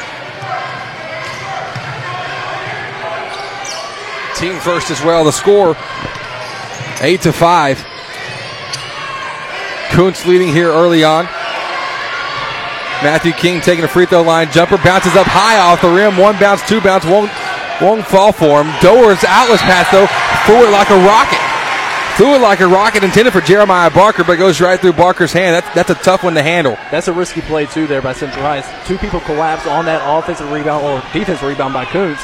Team 4.40 4.60
first 4.60 4.92
as 4.92 5.02
well. 5.04 5.26
The 5.26 5.32
score 5.32 5.76
eight 7.02 7.22
to 7.22 7.34
five. 7.34 7.78
Kountze 9.90 10.26
leading 10.26 10.50
here 10.50 10.70
early 10.70 11.04
on. 11.04 11.28
Matthew 13.04 13.32
King 13.34 13.62
taking 13.62 13.86
a 13.86 13.88
free 13.88 14.06
throw 14.06 14.24
line 14.24 14.52
jumper, 14.52 14.78
bounces 14.78 15.16
up 15.16 15.28
high 15.28 15.60
off 15.60 15.82
the 15.82 15.90
rim. 15.90 16.18
One 16.18 16.38
bounce, 16.40 16.68
two 16.68 16.82
bounce, 16.82 17.06
won't 17.06 17.32
won't 17.82 18.06
fall 18.06 18.32
for 18.32 18.64
him. 18.64 18.74
Doer's 18.82 19.24
outless 19.24 19.62
pass 19.62 19.86
though, 19.94 20.08
threw 20.50 20.66
it 20.66 20.72
like 20.72 20.90
a 20.90 21.00
rocket. 21.06 21.40
Threw 22.18 22.34
it 22.34 22.42
like 22.42 22.62
a 22.62 22.68
rocket 22.68 23.04
intended 23.04 23.32
for 23.32 23.42
Jeremiah 23.42 23.92
Barker, 23.92 24.24
but 24.24 24.40
goes 24.40 24.60
right 24.60 24.80
through 24.80 24.94
Barker's 24.94 25.32
hand. 25.32 25.54
That's, 25.54 25.76
that's 25.76 25.90
a 25.92 26.04
tough 26.04 26.24
one 26.24 26.34
to 26.34 26.42
handle. 26.42 26.74
That's 26.90 27.08
a 27.08 27.14
risky 27.14 27.42
play, 27.42 27.68
too, 27.68 27.86
there 27.86 28.02
by 28.02 28.14
Central 28.14 28.42
Heights. 28.44 28.68
Two 28.88 28.98
people 28.98 29.20
collapse 29.20 29.68
on 29.68 29.86
that 29.86 30.02
offensive 30.02 30.52
rebound 30.52 30.84
or 30.84 30.98
defensive 31.14 31.48
rebound 31.48 31.76
by 31.76 31.86
Kountze. 31.86 32.18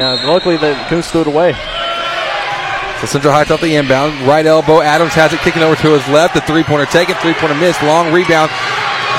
Uh, 0.00 0.18
luckily, 0.26 0.56
the 0.56 0.74
Kountze 0.90 1.04
stood 1.04 1.28
away. 1.28 1.52
So 3.00 3.06
Central 3.06 3.32
Heights 3.32 3.52
off 3.52 3.60
the 3.60 3.76
inbound. 3.76 4.18
Right 4.26 4.44
elbow. 4.44 4.80
Adams 4.80 5.12
has 5.14 5.32
it 5.32 5.38
kicking 5.40 5.62
over 5.62 5.76
to 5.76 5.90
his 5.94 6.02
left. 6.08 6.34
The 6.34 6.40
three 6.40 6.64
pointer 6.64 6.86
taken. 6.86 7.14
Three 7.22 7.34
pointer 7.34 7.54
miss. 7.54 7.80
Long 7.84 8.12
rebound. 8.12 8.50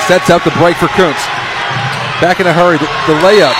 Sets 0.07 0.29
up 0.29 0.43
the 0.43 0.55
break 0.55 0.77
for 0.77 0.87
Kountze. 0.95 1.19
Back 2.23 2.39
in 2.39 2.47
a 2.47 2.53
hurry. 2.53 2.79
The, 2.79 2.87
the 3.11 3.19
layup. 3.21 3.55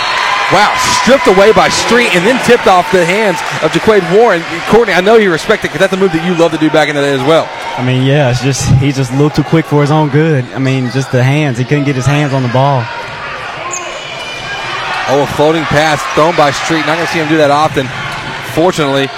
Wow, 0.55 0.71
stripped 1.03 1.27
away 1.27 1.51
by 1.51 1.67
Street 1.67 2.15
and 2.15 2.25
then 2.25 2.39
tipped 2.45 2.67
off 2.67 2.89
the 2.93 3.03
hands 3.03 3.35
of 3.59 3.75
Jaquade 3.75 4.07
Warren. 4.15 4.41
Courtney, 4.71 4.93
I 4.93 5.01
know 5.01 5.17
you 5.17 5.29
respect 5.29 5.65
it 5.65 5.67
because 5.67 5.81
that's 5.81 5.91
a 5.91 5.97
move 5.97 6.13
that 6.13 6.23
you 6.23 6.39
love 6.39 6.53
to 6.53 6.57
do 6.57 6.69
back 6.71 6.87
in 6.87 6.95
the 6.95 7.01
day 7.01 7.11
as 7.11 7.21
well. 7.27 7.51
I 7.75 7.83
mean, 7.83 8.07
yeah, 8.07 8.31
it's 8.31 8.41
just 8.41 8.63
he's 8.79 8.95
just 8.95 9.11
a 9.11 9.15
little 9.19 9.29
too 9.29 9.43
quick 9.43 9.65
for 9.65 9.81
his 9.81 9.91
own 9.91 10.07
good. 10.07 10.45
I 10.55 10.59
mean, 10.59 10.89
just 10.91 11.11
the 11.11 11.21
hands. 11.21 11.57
He 11.57 11.65
couldn't 11.65 11.83
get 11.83 11.99
his 11.99 12.05
hands 12.07 12.31
on 12.31 12.43
the 12.43 12.53
ball. 12.55 12.79
Oh, 15.11 15.23
a 15.23 15.27
floating 15.35 15.63
pass 15.67 15.99
thrown 16.15 16.35
by 16.39 16.51
Street. 16.51 16.87
Not 16.87 16.95
going 16.95 17.07
to 17.07 17.11
see 17.11 17.19
him 17.19 17.27
do 17.27 17.43
that 17.43 17.51
often. 17.51 17.83
Fortunately, 18.55 19.11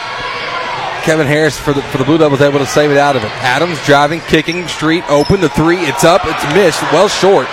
Kevin 1.10 1.26
Harris 1.26 1.58
for 1.58 1.74
the 1.74 1.82
for 1.89 1.98
the 1.98 2.06
Blue 2.06 2.22
Devils 2.22 2.38
able 2.38 2.62
to 2.62 2.69
save 2.69 2.93
it 2.93 2.98
out 3.02 3.17
of 3.17 3.26
it. 3.26 3.34
Adams 3.41 3.82
driving, 3.82 4.22
kicking, 4.30 4.69
Street 4.69 5.02
open. 5.10 5.41
The 5.41 5.50
three, 5.50 5.82
it's 5.89 6.06
up, 6.06 6.22
it's 6.30 6.45
missed, 6.54 6.86
well 6.93 7.10
short. 7.10 7.50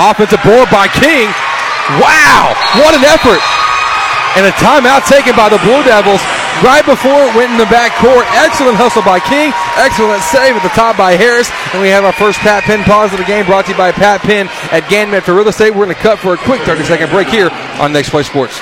Offensive 0.00 0.40
board 0.40 0.72
by 0.72 0.88
King. 0.88 1.28
Wow, 2.00 2.56
what 2.80 2.96
an 2.96 3.04
effort! 3.04 3.44
And 4.40 4.48
a 4.48 4.56
timeout 4.56 5.04
taken 5.04 5.36
by 5.36 5.52
the 5.52 5.60
Blue 5.60 5.84
Devils 5.84 6.24
right 6.64 6.80
before 6.88 7.28
it 7.28 7.36
went 7.36 7.52
in 7.52 7.60
the 7.60 7.68
back 7.68 7.92
court. 8.00 8.24
Excellent 8.40 8.80
hustle 8.80 9.04
by 9.04 9.20
King. 9.20 9.52
Excellent 9.76 10.24
save 10.32 10.56
at 10.56 10.64
the 10.64 10.72
top 10.72 10.96
by 10.96 11.12
Harris. 11.12 11.52
And 11.76 11.84
we 11.84 11.92
have 11.92 12.08
our 12.08 12.16
first 12.16 12.40
Pat 12.40 12.64
Penn 12.64 12.88
pause 12.88 13.12
of 13.12 13.20
the 13.20 13.28
game 13.28 13.44
brought 13.44 13.68
to 13.68 13.72
you 13.72 13.76
by 13.76 13.92
Pat 13.92 14.24
Penn 14.24 14.48
at 14.72 14.88
Gann 14.88 15.12
Medford 15.12 15.36
Real 15.36 15.44
Estate. 15.44 15.76
We're 15.76 15.84
going 15.84 15.94
to 15.94 16.00
cut 16.00 16.18
for 16.18 16.32
a 16.32 16.38
quick 16.40 16.64
30 16.64 16.88
second 16.88 17.12
break 17.12 17.28
here 17.28 17.52
on 17.84 17.92
Next 17.92 18.08
Play 18.08 18.24
Sports. 18.24 18.56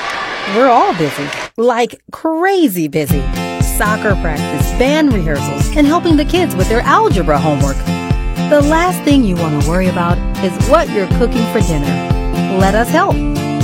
We're 0.58 0.66
all 0.66 0.98
busy, 0.98 1.30
like 1.56 2.02
crazy 2.10 2.88
busy. 2.88 3.22
Soccer 3.80 4.14
practice, 4.16 4.70
band 4.72 5.10
rehearsals, 5.10 5.74
and 5.74 5.86
helping 5.86 6.14
the 6.14 6.24
kids 6.26 6.54
with 6.54 6.68
their 6.68 6.82
algebra 6.82 7.38
homework. 7.38 7.78
The 8.50 8.60
last 8.60 9.02
thing 9.04 9.24
you 9.24 9.36
want 9.36 9.62
to 9.62 9.66
worry 9.70 9.88
about 9.88 10.18
is 10.44 10.52
what 10.68 10.90
you're 10.90 11.08
cooking 11.16 11.50
for 11.50 11.60
dinner. 11.60 11.86
Let 12.58 12.74
us 12.74 12.90
help. 12.90 13.14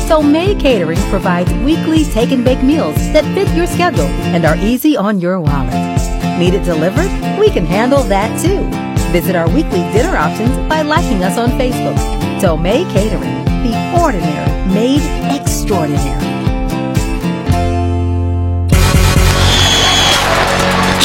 So 0.09 0.23
May 0.23 0.55
Catering 0.55 0.97
provides 1.11 1.53
weekly 1.63 2.05
take 2.05 2.31
and 2.31 2.43
bake 2.43 2.63
meals 2.63 2.97
that 3.13 3.25
fit 3.35 3.55
your 3.55 3.67
schedule 3.67 4.07
and 4.33 4.47
are 4.47 4.57
easy 4.57 4.97
on 4.97 5.21
your 5.21 5.39
wallet. 5.39 5.75
Need 6.39 6.55
it 6.55 6.65
delivered? 6.65 7.11
We 7.39 7.51
can 7.51 7.67
handle 7.67 8.03
that 8.05 8.41
too. 8.41 8.65
Visit 9.13 9.37
our 9.37 9.51
weekly 9.51 9.81
dinner 9.93 10.17
options 10.17 10.57
by 10.67 10.81
liking 10.81 11.25
us 11.25 11.37
on 11.37 11.51
Facebook. 11.61 12.41
So 12.41 12.57
May 12.57 12.85
Catering, 12.95 13.45
the 13.63 14.01
ordinary 14.01 14.73
made 14.73 15.03
extraordinary. 15.39 16.36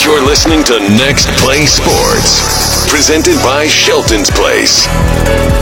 You're 0.04 0.26
listening 0.26 0.64
to 0.64 0.80
Next 0.98 1.30
Play 1.38 1.68
Sports, 1.68 2.90
presented 2.90 3.38
by 3.46 3.68
Shelton's 3.68 4.32
Place. 4.32 4.88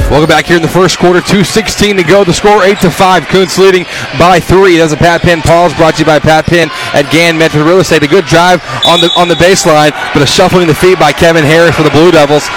Welcome 0.08 0.30
back 0.32 0.46
here 0.46 0.56
in 0.56 0.62
the 0.62 0.72
first 0.72 0.98
quarter. 0.98 1.20
2.16 1.20 1.98
to 1.98 2.04
go. 2.04 2.24
The 2.24 2.34
score 2.34 2.64
8 2.64 2.80
to 2.80 2.90
5. 2.90 3.24
Kountze 3.28 3.60
leading 3.60 3.84
by 4.18 4.40
3. 4.40 4.78
That's 4.78 4.94
a 4.94 4.98
Pat 4.98 5.22
Penn 5.22 5.42
pause 5.42 5.74
brought 5.76 5.96
to 5.96 6.00
you 6.02 6.06
by 6.06 6.20
Pat 6.20 6.46
Penn 6.46 6.70
at 6.96 7.12
Gann 7.12 7.38
Medford 7.38 7.68
Real 7.68 7.80
Estate. 7.80 8.02
A 8.02 8.08
good 8.08 8.26
drive 8.26 8.64
on 8.88 9.02
the 9.04 9.12
on 9.20 9.28
the 9.28 9.36
baseline, 9.36 9.92
but 10.16 10.24
a 10.24 10.26
shuffling 10.26 10.66
the 10.66 10.74
feet 10.74 10.98
by 10.98 11.12
Kevin 11.12 11.44
Harris 11.44 11.76
for 11.76 11.84
the 11.84 11.92
Blue 11.92 12.10
Devils. 12.10 12.48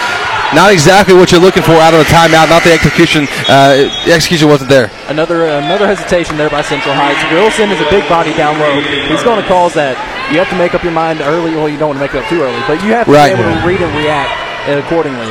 Not 0.54 0.68
exactly 0.70 1.14
what 1.16 1.32
you're 1.32 1.40
looking 1.40 1.62
for 1.64 1.72
out 1.80 1.96
of 1.96 2.04
the 2.04 2.10
timeout. 2.12 2.52
Not 2.52 2.60
the 2.62 2.72
execution. 2.76 3.24
Uh, 3.48 3.88
the 4.04 4.12
execution 4.12 4.48
wasn't 4.48 4.68
there. 4.68 4.92
Another 5.08 5.48
another 5.48 5.86
hesitation 5.88 6.36
there 6.36 6.50
by 6.50 6.60
Central 6.60 6.92
Heights. 6.94 7.24
Wilson 7.32 7.72
is 7.72 7.80
a 7.80 7.88
big 7.88 8.04
body 8.08 8.36
down 8.36 8.60
low. 8.60 8.76
He's 9.08 9.24
going 9.24 9.40
to 9.40 9.48
cause 9.48 9.72
that. 9.74 9.96
You 10.28 10.36
have 10.38 10.48
to 10.52 10.58
make 10.60 10.74
up 10.76 10.84
your 10.84 10.92
mind 10.92 11.20
early. 11.24 11.56
Well, 11.56 11.68
you 11.72 11.80
don't 11.80 11.96
want 11.96 11.98
to 12.00 12.04
make 12.04 12.12
it 12.12 12.20
up 12.20 12.28
too 12.28 12.44
early, 12.44 12.60
but 12.68 12.84
you 12.84 12.92
have 12.92 13.08
to 13.08 13.12
Right. 13.12 13.32
be 13.32 13.40
able 13.40 13.48
to 13.48 13.64
read 13.64 13.80
and 13.80 13.92
react 13.96 14.32
accordingly. 14.68 15.28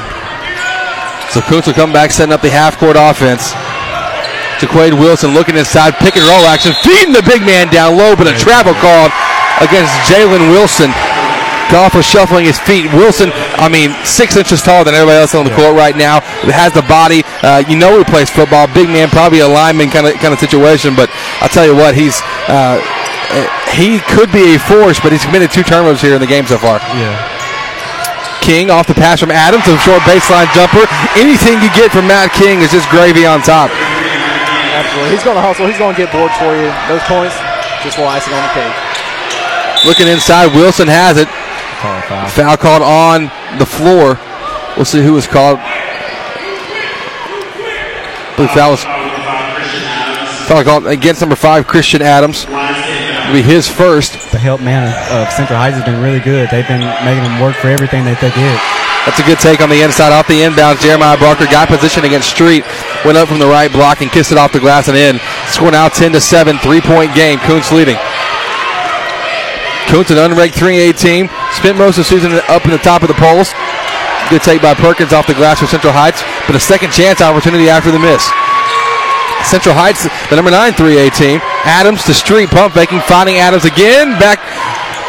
So 1.29 1.39
Kountze 1.45 1.69
will 1.69 1.77
come 1.77 1.93
back, 1.93 2.09
setting 2.11 2.33
up 2.33 2.41
the 2.41 2.49
half 2.51 2.77
court 2.81 2.97
offense. 2.97 3.53
To 4.59 4.67
Quade 4.69 4.93
Wilson 4.93 5.33
looking 5.33 5.57
inside, 5.57 5.97
pick 6.01 6.17
and 6.17 6.25
roll 6.25 6.45
action, 6.49 6.73
feeding 6.85 7.13
the 7.13 7.23
big 7.25 7.41
man 7.41 7.69
down 7.73 7.97
low, 7.97 8.13
but 8.17 8.27
a 8.29 8.35
travel 8.37 8.73
called 8.77 9.09
against 9.61 9.89
Jalen 10.05 10.53
Wilson. 10.53 10.89
Golfer 11.71 12.03
shuffling 12.03 12.45
his 12.45 12.59
feet. 12.59 12.91
Wilson, 12.91 13.31
I 13.55 13.71
mean, 13.71 13.95
six 14.03 14.35
inches 14.35 14.61
taller 14.61 14.83
than 14.83 14.93
everybody 14.93 15.23
else 15.23 15.33
on 15.33 15.47
the 15.47 15.55
court 15.55 15.73
right 15.73 15.95
now. 15.95 16.19
Has 16.51 16.75
the 16.75 16.83
body. 16.83 17.23
Uh, 17.41 17.63
you 17.65 17.79
know 17.79 17.97
he 17.97 18.03
plays 18.03 18.29
football. 18.29 18.67
Big 18.75 18.91
man, 18.91 19.07
probably 19.09 19.39
a 19.39 19.47
lineman 19.47 19.89
kind 19.89 20.05
of 20.05 20.13
kind 20.19 20.35
of 20.35 20.39
situation. 20.39 20.93
But 20.93 21.09
I'll 21.39 21.49
tell 21.49 21.65
you 21.65 21.73
what, 21.73 21.95
he's 21.95 22.19
uh, 22.51 22.83
he 23.71 24.03
could 24.11 24.31
be 24.35 24.55
a 24.55 24.59
force, 24.59 24.99
but 24.99 25.15
he's 25.15 25.23
committed 25.23 25.51
two 25.51 25.63
turnovers 25.63 26.03
here 26.03 26.15
in 26.15 26.21
the 26.21 26.27
game 26.27 26.45
so 26.45 26.59
far. 26.59 26.83
Yeah. 26.99 27.15
King 28.43 28.73
off 28.73 28.89
the 28.89 28.97
pass 28.97 29.21
from 29.21 29.31
Adams, 29.31 29.63
a 29.69 29.77
short 29.85 30.01
baseline 30.03 30.49
jumper. 30.51 30.83
Anything 31.15 31.61
you 31.61 31.69
get 31.77 31.93
from 31.93 32.09
Matt 32.09 32.33
King 32.33 32.59
is 32.59 32.73
just 32.73 32.89
gravy 32.89 33.23
on 33.23 33.39
top. 33.45 33.69
Absolutely. 33.71 35.13
He's 35.13 35.23
going 35.23 35.37
to 35.37 35.45
hustle. 35.45 35.69
He's 35.69 35.77
going 35.77 35.93
to 35.93 35.99
get 36.01 36.11
boards 36.11 36.33
for 36.41 36.51
you. 36.57 36.67
Those 36.89 37.05
points, 37.05 37.37
just 37.85 38.01
will 38.01 38.09
icing 38.09 38.33
on 38.33 38.41
the 38.41 38.53
cake. 38.57 38.75
Looking 39.85 40.09
inside, 40.09 40.51
Wilson 40.57 40.89
has 40.89 41.21
it. 41.21 41.29
Call 41.81 41.97
a 41.97 42.01
foul. 42.03 42.29
Foul 42.29 42.57
called 42.57 42.83
on 42.83 43.23
the 43.57 43.65
floor. 43.65 44.19
We'll 44.77 44.85
see 44.85 45.01
who 45.01 45.13
was 45.13 45.25
called. 45.25 45.57
I 45.57 45.73
believe 48.37 48.51
foul 48.51 48.71
was 48.71 48.83
foul 50.45 50.63
called 50.63 50.85
against 50.85 51.21
number 51.21 51.35
five, 51.35 51.65
Christian 51.65 52.03
Adams. 52.03 52.45
It'll 52.45 53.33
be 53.33 53.41
his 53.41 53.67
first. 53.67 54.13
The 54.31 54.37
help 54.37 54.61
man 54.61 54.93
of 55.09 55.33
Central 55.33 55.57
Heights 55.57 55.75
has 55.77 55.85
been 55.85 55.99
really 56.03 56.19
good. 56.19 56.49
They've 56.51 56.67
been 56.67 56.85
making 57.01 57.23
them 57.23 57.41
work 57.41 57.55
for 57.55 57.67
everything 57.73 58.05
that 58.05 58.21
they 58.21 58.29
get. 58.29 58.61
That's 59.09 59.17
a 59.17 59.25
good 59.25 59.41
take 59.41 59.65
on 59.65 59.69
the 59.73 59.81
inside. 59.81 60.13
Off 60.13 60.29
the 60.29 60.45
inbounds, 60.45 60.85
Jeremiah 60.85 61.17
Barker 61.17 61.49
got 61.49 61.65
position 61.67 62.05
against 62.05 62.29
Street. 62.29 62.61
Went 63.01 63.17
up 63.17 63.27
from 63.27 63.39
the 63.41 63.49
right 63.49 63.73
block 63.73 64.05
and 64.05 64.11
kissed 64.11 64.31
it 64.31 64.37
off 64.37 64.53
the 64.53 64.61
glass 64.61 64.85
and 64.87 64.97
in. 64.97 65.17
Score 65.49 65.71
now 65.71 65.89
10 65.89 66.13
to 66.13 66.21
7, 66.21 66.59
three 66.61 66.81
point 66.81 67.09
game. 67.17 67.39
Kountze 67.39 67.73
leading. 67.73 67.97
Kountze, 69.89 70.13
an 70.13 70.21
unranked 70.21 70.53
3A 70.53 70.93
team. 70.93 71.25
Spent 71.53 71.77
most 71.77 71.97
of 71.97 72.07
the 72.07 72.09
season 72.09 72.31
up 72.47 72.65
in 72.65 72.71
the 72.71 72.81
top 72.81 73.01
of 73.01 73.07
the 73.07 73.19
polls. 73.19 73.53
Good 74.29 74.41
take 74.41 74.61
by 74.61 74.73
Perkins 74.73 75.11
off 75.11 75.27
the 75.27 75.35
glass 75.35 75.59
for 75.59 75.67
Central 75.67 75.91
Heights, 75.91 76.23
but 76.47 76.55
a 76.55 76.59
second 76.59 76.91
chance 76.91 77.19
opportunity 77.19 77.67
after 77.67 77.91
the 77.91 77.99
miss. 77.99 78.23
Central 79.43 79.75
Heights, 79.75 80.07
the 80.29 80.35
number 80.37 80.51
9 80.51 80.73
3A 80.73 81.11
team. 81.17 81.41
Adams 81.67 82.03
to 82.05 82.13
Street, 82.13 82.49
pump 82.49 82.73
faking, 82.73 83.01
finding 83.01 83.37
Adams 83.37 83.65
again. 83.65 84.15
Back 84.21 84.39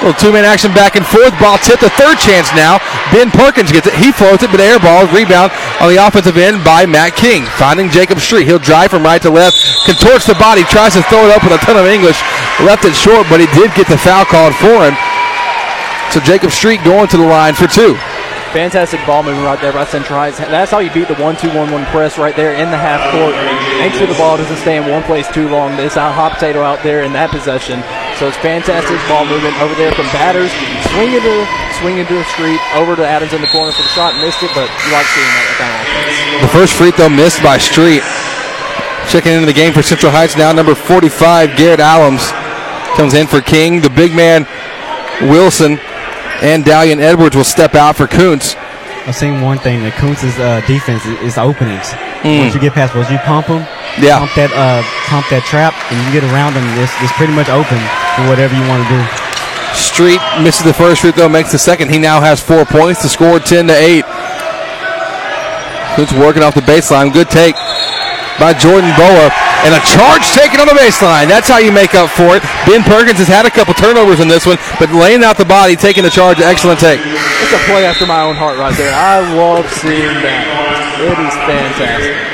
Little 0.03 0.19
two-man 0.19 0.43
action 0.43 0.75
back 0.75 0.99
and 0.99 1.07
forth. 1.07 1.31
Ball 1.39 1.63
tipped. 1.63 1.79
The 1.79 1.95
third 1.95 2.19
chance 2.19 2.51
now. 2.59 2.83
Ben 3.15 3.31
Perkins 3.31 3.71
gets 3.71 3.87
it. 3.87 3.95
He 3.95 4.11
floats 4.11 4.43
it, 4.43 4.51
but 4.51 4.59
air 4.59 4.83
ball 4.83 5.07
rebound 5.15 5.55
on 5.79 5.95
the 5.95 6.03
offensive 6.03 6.35
end 6.35 6.67
by 6.67 6.91
Matt 6.91 7.15
King. 7.15 7.47
Finding 7.55 7.87
Jacob 7.87 8.19
Street. 8.19 8.51
He'll 8.51 8.59
drive 8.59 8.91
from 8.91 9.07
right 9.07 9.23
to 9.23 9.31
left. 9.31 9.63
Contorts 9.87 10.27
the 10.27 10.35
body. 10.43 10.67
Tries 10.67 10.99
to 10.99 11.07
throw 11.07 11.23
it 11.23 11.31
up 11.31 11.47
with 11.47 11.55
a 11.55 11.63
ton 11.63 11.79
of 11.79 11.87
English. 11.87 12.19
Left 12.67 12.83
it 12.83 12.99
short, 12.99 13.31
but 13.31 13.39
he 13.39 13.47
did 13.55 13.71
get 13.79 13.87
the 13.87 13.95
foul 13.95 14.27
called 14.27 14.59
for 14.59 14.83
him. 14.83 14.99
So 16.13 16.21
Jacob 16.21 16.53
Street 16.53 16.85
going 16.85 17.09
to 17.09 17.17
the 17.17 17.25
line 17.25 17.57
for 17.57 17.65
two. 17.65 17.97
Fantastic 18.53 19.01
ball 19.09 19.25
movement 19.25 19.49
right 19.49 19.57
there 19.65 19.73
by 19.73 19.89
Central 19.89 20.21
Heights. 20.21 20.37
That's 20.37 20.69
how 20.69 20.85
you 20.85 20.93
beat 20.93 21.09
the 21.09 21.17
1 21.17 21.41
2 21.41 21.49
1 21.57 21.73
1 21.73 21.85
press 21.89 22.21
right 22.21 22.37
there 22.37 22.53
in 22.53 22.69
the 22.69 22.77
half 22.77 23.01
court. 23.09 23.33
Make 23.81 23.97
sure 23.97 24.05
the 24.05 24.21
ball 24.21 24.37
doesn't 24.37 24.61
stay 24.61 24.77
in 24.77 24.85
one 24.93 25.01
place 25.09 25.25
too 25.33 25.49
long. 25.49 25.73
This 25.73 25.97
out 25.97 26.13
hot 26.13 26.37
potato 26.37 26.61
out 26.61 26.85
there 26.85 27.01
in 27.01 27.17
that 27.17 27.33
possession. 27.33 27.81
So 28.21 28.29
it's 28.29 28.37
fantastic 28.45 29.01
ball 29.09 29.25
movement 29.25 29.57
over 29.65 29.73
there 29.81 29.89
from 29.97 30.05
batters. 30.13 30.53
Swing 30.93 31.17
into, 31.17 31.33
swing 31.81 31.97
into 31.97 32.13
the 32.13 32.29
street, 32.37 32.61
over 32.77 32.93
to 32.93 33.01
Adams 33.01 33.33
in 33.33 33.41
the 33.41 33.49
corner 33.49 33.73
for 33.73 33.81
the 33.81 33.93
shot. 33.97 34.13
Missed 34.21 34.45
it, 34.45 34.53
but 34.53 34.69
you 34.69 34.93
like 34.93 35.09
seeing 35.17 35.33
that 35.33 35.49
kind 35.57 35.73
of. 35.73 36.45
The 36.45 36.53
first 36.53 36.77
free 36.77 36.93
throw 36.93 37.09
missed 37.09 37.41
by 37.41 37.57
Street. 37.57 38.05
Checking 39.09 39.33
into 39.33 39.49
the 39.49 39.57
game 39.57 39.73
for 39.73 39.81
Central 39.81 40.13
Heights 40.13 40.37
now, 40.37 40.53
number 40.53 40.77
45, 40.77 41.57
Garrett 41.57 41.81
Allums 41.81 42.29
comes 43.01 43.17
in 43.17 43.25
for 43.25 43.41
King. 43.41 43.81
The 43.81 43.89
big 43.89 44.13
man, 44.13 44.45
Wilson, 45.25 45.81
and 46.43 46.65
Dalian 46.65 46.99
Edwards 47.01 47.37
will 47.37 47.45
step 47.45 47.75
out 47.75 47.97
for 47.97 48.07
Kountze. 48.07 48.57
I've 49.07 49.17
seen 49.17 49.41
one 49.41 49.59
thing 49.59 49.83
that 49.83 49.95
Kountze's 49.99 50.39
uh, 50.39 50.63
defense 50.67 51.03
is, 51.07 51.35
is 51.35 51.39
openings. 51.39 51.91
Mm. 52.23 52.47
Once 52.47 52.55
you 52.55 52.61
get 52.61 52.73
past 52.75 52.95
those, 52.95 53.11
you 53.11 53.19
pump 53.27 53.47
them, 53.51 53.67
Yeah. 53.99 54.23
pump 54.23 54.31
that, 54.39 54.55
uh, 54.55 54.83
pump 55.11 55.27
that 55.35 55.43
trap, 55.43 55.75
and 55.91 55.99
you 56.07 56.11
get 56.15 56.23
around 56.31 56.55
them. 56.55 56.63
It's, 56.79 56.95
it's 57.03 57.11
pretty 57.19 57.35
much 57.35 57.51
open 57.51 57.79
for 58.15 58.31
whatever 58.31 58.55
you 58.55 58.63
want 58.71 58.83
to 58.87 58.89
do. 58.95 59.01
Street 59.75 60.23
misses 60.39 60.63
the 60.63 60.75
first 60.75 61.03
free 61.03 61.11
throw, 61.11 61.27
makes 61.29 61.51
the 61.51 61.59
second. 61.59 61.91
He 61.91 61.99
now 61.99 62.21
has 62.23 62.39
four 62.39 62.63
points 62.65 63.03
to 63.03 63.09
score 63.11 63.43
10 63.43 63.67
to 63.67 63.75
8. 63.75 64.05
Kountze 65.99 66.15
working 66.19 66.43
off 66.47 66.55
the 66.55 66.63
baseline. 66.63 67.11
Good 67.13 67.31
take 67.31 67.55
by 68.39 68.55
Jordan 68.55 68.95
Boa. 68.95 69.31
And 69.63 69.71
a 69.71 69.83
charge 69.87 70.27
taken 70.35 70.59
on 70.59 70.67
the 70.67 70.75
baseline. 70.75 71.31
That's 71.31 71.47
how 71.47 71.59
you 71.59 71.71
make 71.71 71.95
up 71.95 72.11
for 72.11 72.35
it. 72.35 72.43
Ben 72.67 72.83
Perkins 72.83 73.23
has 73.23 73.29
had 73.29 73.47
a 73.47 73.51
couple 73.51 73.75
turnovers 73.75 74.19
in 74.19 74.27
this 74.27 74.45
one, 74.45 74.59
but 74.83 74.91
laying 74.91 75.23
out 75.23 75.39
the 75.39 75.47
body, 75.47 75.77
taking 75.77 76.03
the 76.03 76.11
charge, 76.11 76.41
excellent 76.41 76.81
take. 76.81 76.99
It's 76.99 77.55
a 77.55 77.63
play 77.71 77.87
after 77.87 78.07
my 78.07 78.23
own 78.23 78.35
heart 78.35 78.59
right 78.59 78.77
there. 78.77 78.91
I 78.91 79.23
love 79.39 79.71
seeing 79.71 80.19
that. 80.27 80.99
It 80.99 81.15
is 81.15 81.35
fantastic. 81.47 82.33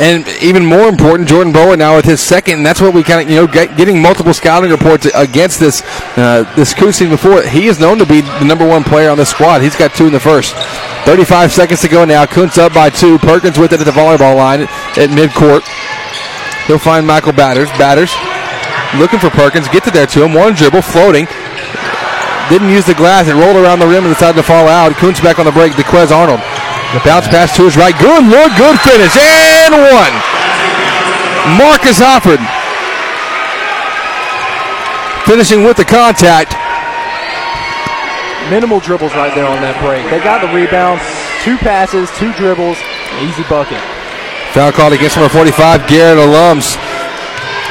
And 0.00 0.26
even 0.42 0.64
more 0.64 0.88
important, 0.88 1.28
Jordan 1.28 1.52
Bowen 1.52 1.78
now 1.78 1.96
with 1.96 2.06
his 2.06 2.22
second, 2.22 2.58
and 2.58 2.66
that's 2.66 2.80
what 2.80 2.94
we 2.94 3.02
kind 3.02 3.20
of, 3.20 3.28
you 3.28 3.36
know, 3.36 3.46
get, 3.46 3.76
getting 3.76 4.00
multiple 4.00 4.32
scouting 4.32 4.70
reports 4.70 5.06
against 5.14 5.60
this 5.60 5.82
uh, 6.16 6.50
this 6.56 6.72
team 6.72 7.10
before. 7.10 7.42
He 7.42 7.66
is 7.66 7.78
known 7.78 7.98
to 7.98 8.06
be 8.06 8.22
the 8.22 8.44
number 8.44 8.66
one 8.66 8.82
player 8.82 9.10
on 9.10 9.18
this 9.18 9.28
squad. 9.28 9.60
He's 9.60 9.76
got 9.76 9.94
two 9.94 10.06
in 10.06 10.12
the 10.12 10.20
first. 10.20 10.54
35 11.04 11.52
seconds 11.52 11.82
to 11.82 11.88
go 11.88 12.06
now. 12.06 12.24
Kountze 12.24 12.56
up 12.56 12.72
by 12.72 12.88
two. 12.88 13.18
Perkins 13.18 13.58
with 13.58 13.74
it 13.74 13.80
at 13.80 13.84
the 13.84 13.92
volleyball 13.92 14.36
line 14.36 14.62
at 14.62 15.10
midcourt. 15.10 15.68
He'll 16.66 16.78
find 16.78 17.06
Michael 17.06 17.32
Batters. 17.32 17.70
Batters 17.80 18.12
looking 18.98 19.18
for 19.18 19.30
Perkins. 19.30 19.68
Gets 19.68 19.88
it 19.88 19.94
there 19.94 20.06
to 20.06 20.24
him. 20.24 20.34
One 20.34 20.54
dribble, 20.54 20.82
floating. 20.82 21.26
Didn't 22.50 22.70
use 22.70 22.86
the 22.86 22.94
glass. 22.94 23.28
It 23.28 23.34
rolled 23.38 23.56
around 23.56 23.78
the 23.78 23.86
rim 23.86 24.04
and 24.04 24.12
decided 24.12 24.36
to 24.36 24.46
fall 24.46 24.66
out. 24.66 24.92
Kountze 24.98 25.22
back 25.22 25.38
on 25.38 25.46
the 25.46 25.54
break. 25.54 25.72
DeQuez 25.74 26.10
Arnold. 26.10 26.40
The 26.94 27.00
bounce 27.06 27.28
pass 27.28 27.54
to 27.56 27.62
his 27.62 27.76
right. 27.76 27.94
Good 27.98 28.26
look. 28.26 28.50
Good 28.58 28.78
finish. 28.82 29.14
And 29.14 29.74
one. 29.74 30.14
Marcus 31.58 31.98
Hofford. 32.02 32.42
Finishing 35.26 35.62
with 35.62 35.76
the 35.76 35.84
contact. 35.84 36.58
Minimal 38.50 38.80
dribbles 38.80 39.14
right 39.14 39.32
there 39.34 39.46
on 39.46 39.62
that 39.62 39.78
break. 39.78 40.02
They 40.10 40.18
got 40.18 40.42
the 40.42 40.50
rebound, 40.50 40.98
two 41.46 41.54
passes, 41.62 42.10
two 42.18 42.32
dribbles, 42.34 42.74
easy 43.22 43.46
bucket. 43.46 43.78
Foul 44.52 44.72
called 44.72 44.92
against 44.92 45.16
number 45.16 45.30
45, 45.30 45.86
Garrett 45.86 46.18
Alums. 46.18 46.74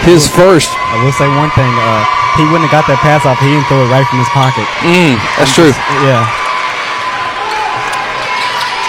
His 0.08 0.24
first. 0.28 0.72
I 0.72 0.96
will 1.04 1.12
say 1.12 1.28
one 1.28 1.52
thing. 1.52 1.68
Uh, 1.68 2.08
he 2.39 2.48
wouldn't 2.48 2.72
have 2.72 2.72
got 2.72 2.88
that 2.88 3.04
pass 3.04 3.28
off. 3.28 3.36
He 3.44 3.52
didn't 3.52 3.68
throw 3.68 3.84
it 3.84 3.92
right 3.92 4.08
from 4.08 4.24
his 4.24 4.32
pocket. 4.32 4.63
Mm, 4.80 5.20
that's 5.36 5.52
true. 5.52 5.76
Yeah. 6.08 6.24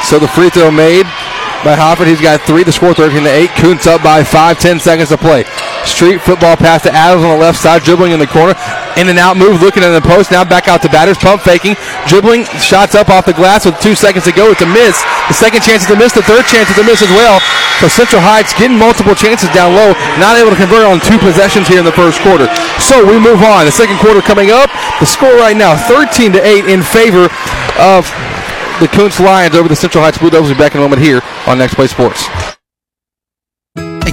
So 0.07 0.23
the 0.23 0.31
free 0.31 0.51
throw 0.55 0.71
made 0.71 1.11
by 1.67 1.75
Hofford. 1.75 2.07
He's 2.07 2.23
got 2.23 2.41
three 2.47 2.63
to 2.63 2.71
score 2.71 2.95
13 2.95 3.27
to 3.27 3.31
8. 3.31 3.51
Kountze 3.59 3.87
up 3.91 4.03
by 4.07 4.23
five, 4.23 4.59
10 4.63 4.79
seconds 4.79 5.11
to 5.11 5.19
play. 5.19 5.43
Street 5.83 6.23
football 6.23 6.57
pass 6.57 6.83
to 6.87 6.93
Adams 6.95 7.25
on 7.25 7.35
the 7.35 7.43
left 7.43 7.59
side, 7.59 7.83
dribbling 7.83 8.13
in 8.13 8.19
the 8.23 8.31
corner. 8.31 8.55
In 8.99 9.09
and 9.09 9.19
out 9.19 9.37
move, 9.37 9.63
looking 9.63 9.83
at 9.83 9.95
the 9.95 10.03
post. 10.03 10.31
Now 10.31 10.45
back 10.45 10.67
out 10.67 10.83
to 10.83 10.91
batters, 10.91 11.17
pump 11.17 11.43
faking, 11.43 11.77
dribbling, 12.07 12.45
shots 12.59 12.95
up 12.95 13.09
off 13.09 13.25
the 13.25 13.33
glass 13.33 13.65
with 13.65 13.79
two 13.81 13.95
seconds 13.95 14.25
to 14.27 14.33
go. 14.33 14.51
It's 14.51 14.63
a 14.63 14.71
miss. 14.71 14.99
The 15.31 15.37
second 15.39 15.63
chance 15.63 15.87
is 15.87 15.91
a 15.91 15.97
miss. 15.97 16.13
The 16.13 16.27
third 16.27 16.45
chance 16.47 16.69
is 16.71 16.79
a 16.79 16.85
miss 16.85 17.01
as 17.01 17.11
well. 17.15 17.41
So 17.81 17.89
Central 17.89 18.21
Heights 18.21 18.53
getting 18.53 18.77
multiple 18.77 19.15
chances 19.15 19.49
down 19.57 19.73
low, 19.73 19.97
not 20.21 20.37
able 20.37 20.51
to 20.53 20.59
convert 20.59 20.85
on 20.85 21.01
two 21.01 21.17
possessions 21.23 21.65
here 21.65 21.81
in 21.81 21.87
the 21.87 21.97
first 21.97 22.21
quarter. 22.21 22.45
So 22.83 23.01
we 23.01 23.17
move 23.17 23.41
on. 23.41 23.65
The 23.65 23.73
second 23.73 23.97
quarter 24.03 24.21
coming 24.21 24.53
up. 24.53 24.69
The 25.01 25.09
score 25.09 25.33
right 25.41 25.57
now, 25.57 25.79
13 25.89 26.37
to 26.37 26.41
8 26.45 26.69
in 26.69 26.83
favor 26.85 27.33
of 27.81 28.05
the 28.85 28.89
Kountze 28.93 29.21
Lions 29.21 29.57
over 29.57 29.69
the 29.69 29.77
Central 29.77 30.05
Heights 30.05 30.19
Blue 30.19 30.29
Devils. 30.29 30.51
We'll 30.51 30.59
be 30.59 30.65
back 30.65 30.75
in 30.75 30.81
a 30.81 30.85
moment 30.85 31.01
here 31.01 31.23
on 31.47 31.57
Next 31.57 31.75
Play 31.75 31.87
Sports. 31.87 32.29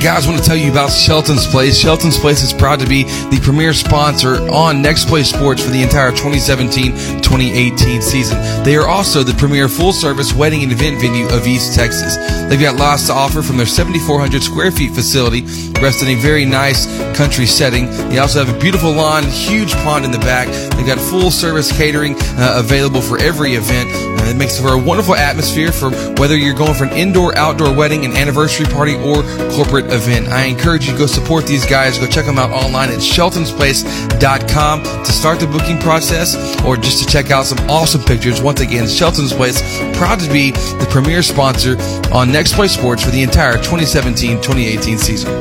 Guys, 0.07 0.25
I 0.25 0.29
want 0.29 0.41
to 0.41 0.47
tell 0.47 0.55
you 0.55 0.71
about 0.71 0.89
Shelton's 0.89 1.45
Place. 1.45 1.77
Shelton's 1.77 2.17
Place 2.17 2.41
is 2.41 2.53
proud 2.53 2.79
to 2.79 2.87
be 2.87 3.03
the 3.03 3.41
premier 3.43 3.73
sponsor 3.73 4.35
on 4.49 4.81
Next 4.81 5.09
Play 5.09 5.23
Sports 5.23 5.61
for 5.61 5.69
the 5.69 5.83
entire 5.83 6.13
2017-2018 6.13 8.01
season. 8.01 8.37
They 8.63 8.77
are 8.77 8.87
also 8.87 9.21
the 9.21 9.33
premier 9.33 9.67
full-service 9.67 10.31
wedding 10.31 10.63
and 10.63 10.71
event 10.71 11.01
venue 11.01 11.27
of 11.27 11.45
East 11.45 11.75
Texas. 11.75 12.15
They've 12.47 12.57
got 12.57 12.77
lots 12.77 13.07
to 13.07 13.13
offer 13.13 13.41
from 13.41 13.57
their 13.57 13.65
7,400 13.65 14.41
square 14.41 14.71
feet 14.71 14.93
facility, 14.93 15.41
rest 15.81 16.01
in 16.01 16.07
a 16.07 16.15
very 16.15 16.45
nice 16.45 16.85
country 17.13 17.45
setting. 17.45 17.87
They 18.07 18.19
also 18.19 18.45
have 18.45 18.55
a 18.55 18.57
beautiful 18.59 18.93
lawn, 18.93 19.25
huge 19.25 19.73
pond 19.83 20.05
in 20.05 20.11
the 20.11 20.19
back. 20.19 20.47
They've 20.77 20.87
got 20.87 20.99
full-service 20.99 21.75
catering 21.75 22.15
uh, 22.17 22.53
available 22.63 23.01
for 23.01 23.19
every 23.19 23.55
event. 23.55 23.91
Uh, 24.17 24.29
it 24.29 24.35
makes 24.37 24.59
for 24.59 24.73
a 24.73 24.77
wonderful 24.77 25.15
atmosphere 25.15 25.71
for 25.71 25.91
whether 26.19 26.35
you're 26.35 26.55
going 26.55 26.73
for 26.73 26.85
an 26.85 26.93
indoor-outdoor 26.93 27.73
wedding, 27.75 28.05
an 28.05 28.15
anniversary 28.15 28.65
party, 28.65 28.95
or 28.95 29.23
corporate 29.51 29.85
event. 29.91 30.27
I 30.29 30.45
encourage 30.45 30.85
you 30.87 30.93
to 30.93 30.97
go 30.97 31.05
support 31.05 31.45
these 31.45 31.65
guys. 31.65 31.97
Go 31.97 32.07
check 32.07 32.25
them 32.25 32.37
out 32.37 32.51
online 32.51 32.89
at 32.89 32.99
sheltonsplace.com 32.99 34.83
to 34.83 35.11
start 35.11 35.39
the 35.39 35.47
booking 35.47 35.79
process 35.79 36.35
or 36.63 36.77
just 36.77 37.03
to 37.03 37.09
check 37.09 37.31
out 37.31 37.45
some 37.45 37.59
awesome 37.69 38.01
pictures. 38.01 38.41
Once 38.41 38.61
again, 38.61 38.87
Shelton's 38.87 39.33
Place, 39.33 39.61
proud 39.97 40.19
to 40.19 40.31
be 40.31 40.51
the 40.51 40.87
premier 40.89 41.21
sponsor 41.21 41.77
on 42.13 42.31
Next 42.31 42.53
Play 42.53 42.67
Sports 42.67 43.03
for 43.03 43.11
the 43.11 43.21
entire 43.21 43.57
2017-2018 43.57 44.97
season. 44.97 45.31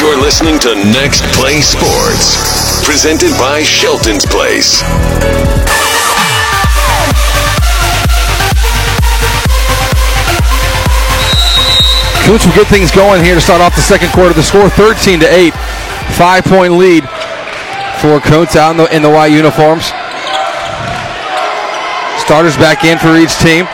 You're 0.00 0.20
listening 0.20 0.58
to 0.58 0.74
Next 0.92 1.22
Play 1.32 1.60
Sports, 1.60 2.63
presented 2.84 3.30
by 3.40 3.62
Shelton's 3.62 4.26
Place. 4.26 4.82
Kountze 12.24 12.46
will 12.46 12.54
get 12.54 12.66
things 12.68 12.90
going 12.90 13.24
here 13.24 13.34
to 13.34 13.40
start 13.40 13.60
off 13.60 13.74
the 13.74 13.82
second 13.82 14.10
quarter. 14.12 14.32
The 14.34 14.42
score 14.42 14.68
13 14.68 15.20
to 15.20 15.26
8. 15.26 15.52
Five 16.16 16.44
point 16.44 16.74
lead 16.74 17.04
for 18.00 18.20
Coates 18.20 18.56
out 18.56 18.72
in 18.72 18.76
the, 18.76 18.96
in 18.96 19.02
the 19.02 19.10
white 19.10 19.32
uniforms. 19.32 19.86
Starters 22.20 22.56
back 22.56 22.84
in 22.84 22.98
for 22.98 23.16
each 23.16 23.36
team. 23.40 23.64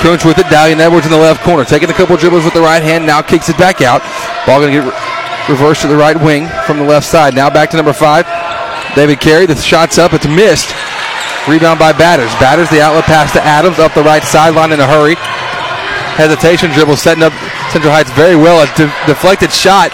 Kountze 0.00 0.24
with 0.24 0.38
it. 0.38 0.46
Dalian 0.46 0.78
Edwards 0.78 1.06
in 1.06 1.12
the 1.12 1.18
left 1.18 1.42
corner. 1.42 1.64
Taking 1.64 1.90
a 1.90 1.94
couple 1.94 2.16
dribbles 2.16 2.44
with 2.44 2.54
the 2.54 2.60
right 2.60 2.82
hand. 2.82 3.06
Now 3.06 3.22
kicks 3.22 3.48
it 3.48 3.56
back 3.56 3.80
out. 3.80 4.02
Ball 4.46 4.60
going 4.60 4.72
to 4.72 4.80
get 4.80 4.88
re- 4.88 5.54
reversed 5.54 5.82
to 5.82 5.88
the 5.88 5.96
right 5.96 6.16
wing 6.16 6.48
from 6.66 6.78
the 6.78 6.84
left 6.84 7.06
side. 7.06 7.34
Now 7.34 7.50
back 7.50 7.70
to 7.70 7.76
number 7.76 7.92
five. 7.92 8.41
David 8.94 9.20
Carey. 9.20 9.46
The 9.46 9.56
shot's 9.56 9.98
up. 9.98 10.12
It's 10.12 10.26
missed. 10.26 10.74
Rebound 11.48 11.78
by 11.78 11.92
Batters. 11.92 12.30
Batters 12.38 12.70
the 12.70 12.80
outlet 12.80 13.04
pass 13.04 13.32
to 13.32 13.42
Adams 13.42 13.78
up 13.78 13.94
the 13.94 14.02
right 14.02 14.22
sideline 14.22 14.70
in 14.72 14.80
a 14.80 14.86
hurry. 14.86 15.16
Hesitation 16.14 16.70
dribble 16.70 16.96
setting 16.96 17.24
up 17.24 17.32
Central 17.72 17.92
Heights 17.92 18.12
very 18.12 18.36
well. 18.36 18.62
A 18.62 18.68
de- 18.76 18.92
deflected 19.06 19.50
shot. 19.50 19.90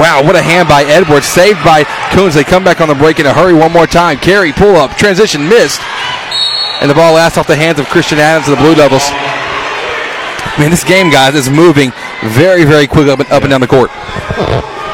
Wow, 0.00 0.24
what 0.24 0.34
a 0.34 0.42
hand 0.42 0.68
by 0.68 0.82
Edwards. 0.84 1.26
Saved 1.26 1.62
by 1.62 1.84
Kountze. 2.10 2.34
They 2.34 2.42
come 2.42 2.64
back 2.64 2.80
on 2.80 2.88
the 2.88 2.94
break 2.94 3.20
in 3.20 3.26
a 3.26 3.32
hurry 3.32 3.54
one 3.54 3.70
more 3.70 3.86
time. 3.86 4.18
Carey, 4.18 4.52
pull 4.52 4.74
up, 4.76 4.96
transition, 4.96 5.46
missed. 5.48 5.80
and 6.80 6.90
the 6.90 6.94
ball 6.94 7.14
lasts 7.14 7.38
off 7.38 7.46
the 7.46 7.56
hands 7.56 7.78
of 7.78 7.86
Christian 7.86 8.18
Adams 8.18 8.48
of 8.48 8.58
the 8.58 8.62
Blue 8.62 8.74
Devils. 8.74 9.08
Man, 10.58 10.70
this 10.70 10.84
game, 10.84 11.10
guys, 11.10 11.34
is 11.34 11.48
moving 11.48 11.92
very, 12.24 12.64
very 12.64 12.86
quick 12.86 13.08
up 13.08 13.20
and, 13.20 13.28
up 13.30 13.42
and 13.42 13.50
down 13.50 13.60
the 13.60 13.68
court. 13.68 13.90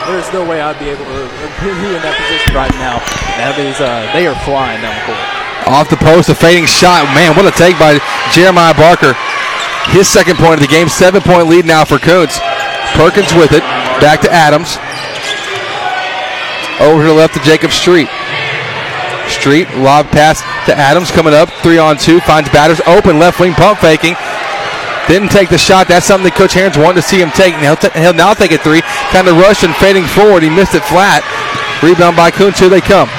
There's 0.07 0.33
no 0.33 0.43
way 0.45 0.61
I'd 0.61 0.79
be 0.79 0.91
able 0.91 1.07
to 1.07 1.23
be 1.63 1.91
in 1.95 2.03
that 2.03 2.19
position 2.19 2.55
right 2.55 2.75
now. 2.83 2.99
That 3.39 3.55
is, 3.59 3.79
uh, 3.79 4.11
they 4.11 4.27
are 4.27 4.35
flying 4.43 4.83
down 4.83 4.95
the 4.99 5.05
court. 5.07 5.23
Off 5.71 5.87
the 5.87 6.01
post, 6.03 6.29
a 6.29 6.35
fading 6.35 6.67
shot. 6.67 7.07
Man, 7.15 7.39
what 7.39 7.47
a 7.47 7.55
take 7.55 7.79
by 7.79 8.03
Jeremiah 8.35 8.75
Barker. 8.75 9.15
His 9.95 10.11
second 10.11 10.37
point 10.43 10.59
of 10.59 10.61
the 10.61 10.71
game, 10.71 10.89
seven 10.91 11.23
point 11.23 11.47
lead 11.47 11.67
now 11.67 11.85
for 11.87 12.03
Kountze. 12.03 12.43
Perkins 12.99 13.31
with 13.35 13.55
it, 13.55 13.63
back 14.03 14.21
to 14.27 14.31
Adams. 14.31 14.75
Over 16.83 17.07
to 17.07 17.09
the 17.09 17.15
left 17.15 17.35
to 17.35 17.43
Jacob 17.47 17.71
Street. 17.71 18.11
Street, 19.31 19.71
lob 19.79 20.11
pass 20.11 20.43
to 20.67 20.75
Adams 20.75 21.11
coming 21.11 21.33
up, 21.33 21.49
three 21.63 21.79
on 21.79 21.97
two, 21.97 22.21
finds 22.21 22.51
batters 22.51 22.81
open, 22.87 23.19
left 23.19 23.39
wing 23.39 23.55
pump 23.55 23.79
faking. 23.79 24.15
Didn't 25.09 25.31
take 25.31 25.51
the 25.51 25.59
shot. 25.59 25.89
That's 25.89 26.07
something 26.07 26.31
that 26.31 26.39
Coach 26.39 26.55
Herons 26.55 26.79
wanted 26.79 27.03
to 27.03 27.07
see 27.07 27.19
him 27.19 27.31
take. 27.35 27.55
And 27.59 27.63
he'll, 27.63 27.77
t- 27.77 27.91
he'll 27.99 28.15
now 28.15 28.33
take 28.35 28.55
a 28.55 28.59
three. 28.59 28.83
Kind 29.11 29.27
of 29.27 29.37
rush 29.37 29.67
and 29.67 29.75
fading 29.77 30.07
forward. 30.07 30.43
He 30.47 30.51
missed 30.51 30.79
it 30.79 30.87
flat. 30.87 31.27
Rebound 31.83 32.15
by 32.15 32.31
Kountze. 32.31 32.63
Here 32.63 32.71
they 32.71 32.81
come. 32.81 33.11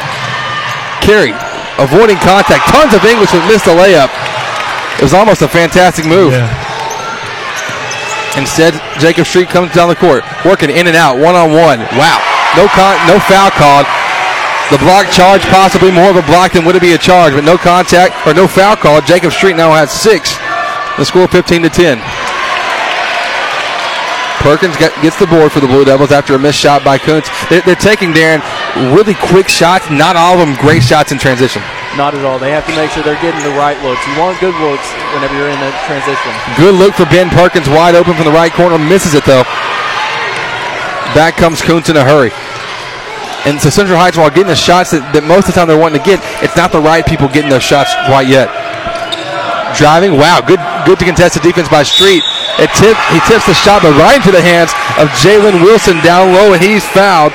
Carey 1.04 1.36
avoiding 1.82 2.18
contact. 2.24 2.64
Tons 2.72 2.96
of 2.96 3.04
English 3.04 3.36
but 3.36 3.44
missed 3.52 3.68
the 3.68 3.76
layup. 3.76 4.08
It 5.00 5.04
was 5.04 5.14
almost 5.14 5.42
a 5.44 5.50
fantastic 5.50 6.06
move. 6.08 6.32
Yeah. 6.32 6.48
Instead, 8.38 8.74
Jacob 8.98 9.26
Street 9.28 9.50
comes 9.50 9.74
down 9.74 9.90
the 9.90 10.00
court, 10.00 10.24
working 10.46 10.70
in 10.72 10.88
and 10.88 10.96
out, 10.98 11.20
one 11.20 11.36
on 11.36 11.52
one. 11.54 11.80
Wow. 12.00 12.18
No 12.58 12.66
con- 12.72 12.98
no 13.06 13.20
foul 13.30 13.52
called. 13.52 13.86
The 14.72 14.80
block 14.80 15.12
charge, 15.12 15.44
possibly 15.54 15.92
more 15.92 16.10
of 16.10 16.16
a 16.16 16.26
block 16.26 16.54
than 16.54 16.66
would 16.66 16.76
it 16.76 16.82
be 16.82 16.94
a 16.94 16.98
charge, 16.98 17.34
but 17.34 17.44
no 17.44 17.58
contact 17.58 18.16
or 18.26 18.34
no 18.34 18.48
foul 18.48 18.76
called. 18.76 19.06
Jacob 19.06 19.34
Street 19.34 19.56
now 19.56 19.74
has 19.74 19.92
six. 19.92 20.34
The 20.98 21.06
score 21.06 21.28
15 21.28 21.64
to 21.64 21.70
10. 21.70 21.98
Perkins 24.44 24.76
get, 24.76 24.92
gets 25.02 25.18
the 25.18 25.26
board 25.26 25.52
for 25.52 25.64
the 25.64 25.72
Blue 25.72 25.88
Devils 25.88 26.12
after 26.12 26.36
a 26.36 26.40
missed 26.40 26.60
shot 26.60 26.84
by 26.84 27.00
Kountze. 27.00 27.32
They're, 27.48 27.64
they're 27.64 27.80
taking, 27.80 28.12
Darren, 28.12 28.44
really 28.92 29.16
quick 29.16 29.48
shots. 29.48 29.90
Not 29.90 30.20
all 30.20 30.38
of 30.38 30.44
them 30.44 30.60
great 30.60 30.84
shots 30.84 31.16
in 31.16 31.18
transition. 31.18 31.64
Not 31.96 32.14
at 32.14 32.28
all. 32.28 32.38
They 32.38 32.52
have 32.52 32.68
to 32.68 32.76
make 32.76 32.92
sure 32.92 33.02
they're 33.02 33.22
getting 33.24 33.40
the 33.42 33.56
right 33.56 33.80
looks. 33.82 34.04
You 34.06 34.20
want 34.20 34.38
good 34.44 34.54
looks 34.60 34.86
whenever 35.16 35.34
you're 35.34 35.50
in 35.50 35.58
that 35.64 35.74
transition. 35.88 36.30
Good 36.60 36.76
look 36.76 36.94
for 36.94 37.08
Ben 37.08 37.32
Perkins, 37.32 37.72
wide 37.72 37.96
open 37.96 38.14
from 38.14 38.26
the 38.26 38.36
right 38.36 38.52
corner. 38.52 38.78
Misses 38.78 39.16
it, 39.16 39.24
though. 39.26 39.48
Back 41.16 41.38
comes 41.40 41.62
Kountze 41.62 41.90
in 41.90 41.98
a 41.98 42.04
hurry. 42.04 42.36
And 43.46 43.60
so 43.60 43.70
Central 43.70 43.98
Heights, 43.98 44.16
while 44.18 44.30
getting 44.30 44.48
the 44.48 44.56
shots 44.56 44.92
that, 44.92 45.04
that 45.12 45.24
most 45.24 45.48
of 45.48 45.56
the 45.56 45.60
time 45.60 45.68
they're 45.68 45.80
wanting 45.80 46.00
to 46.00 46.06
get, 46.06 46.24
it's 46.44 46.56
not 46.56 46.72
the 46.72 46.80
right 46.80 47.06
people 47.06 47.28
getting 47.28 47.50
those 47.50 47.64
shots 47.64 47.92
quite 48.08 48.28
yet. 48.28 48.48
Driving, 49.78 50.18
wow, 50.18 50.40
good 50.46 50.60
good 50.86 51.00
to 51.00 51.06
contest 51.06 51.34
the 51.36 51.42
defense 51.42 51.68
by 51.68 51.84
Street. 51.84 52.22
It 52.62 52.70
tip, 52.78 52.94
he 53.10 53.20
tips 53.26 53.46
the 53.50 53.54
shot, 53.58 53.82
but 53.82 53.92
right 53.98 54.16
into 54.18 54.32
the 54.32 54.42
hands 54.42 54.70
of 55.02 55.10
Jalen 55.26 55.64
Wilson 55.64 55.98
down 56.06 56.34
low, 56.34 56.54
and 56.54 56.62
he's 56.62 56.86
fouled. 56.94 57.34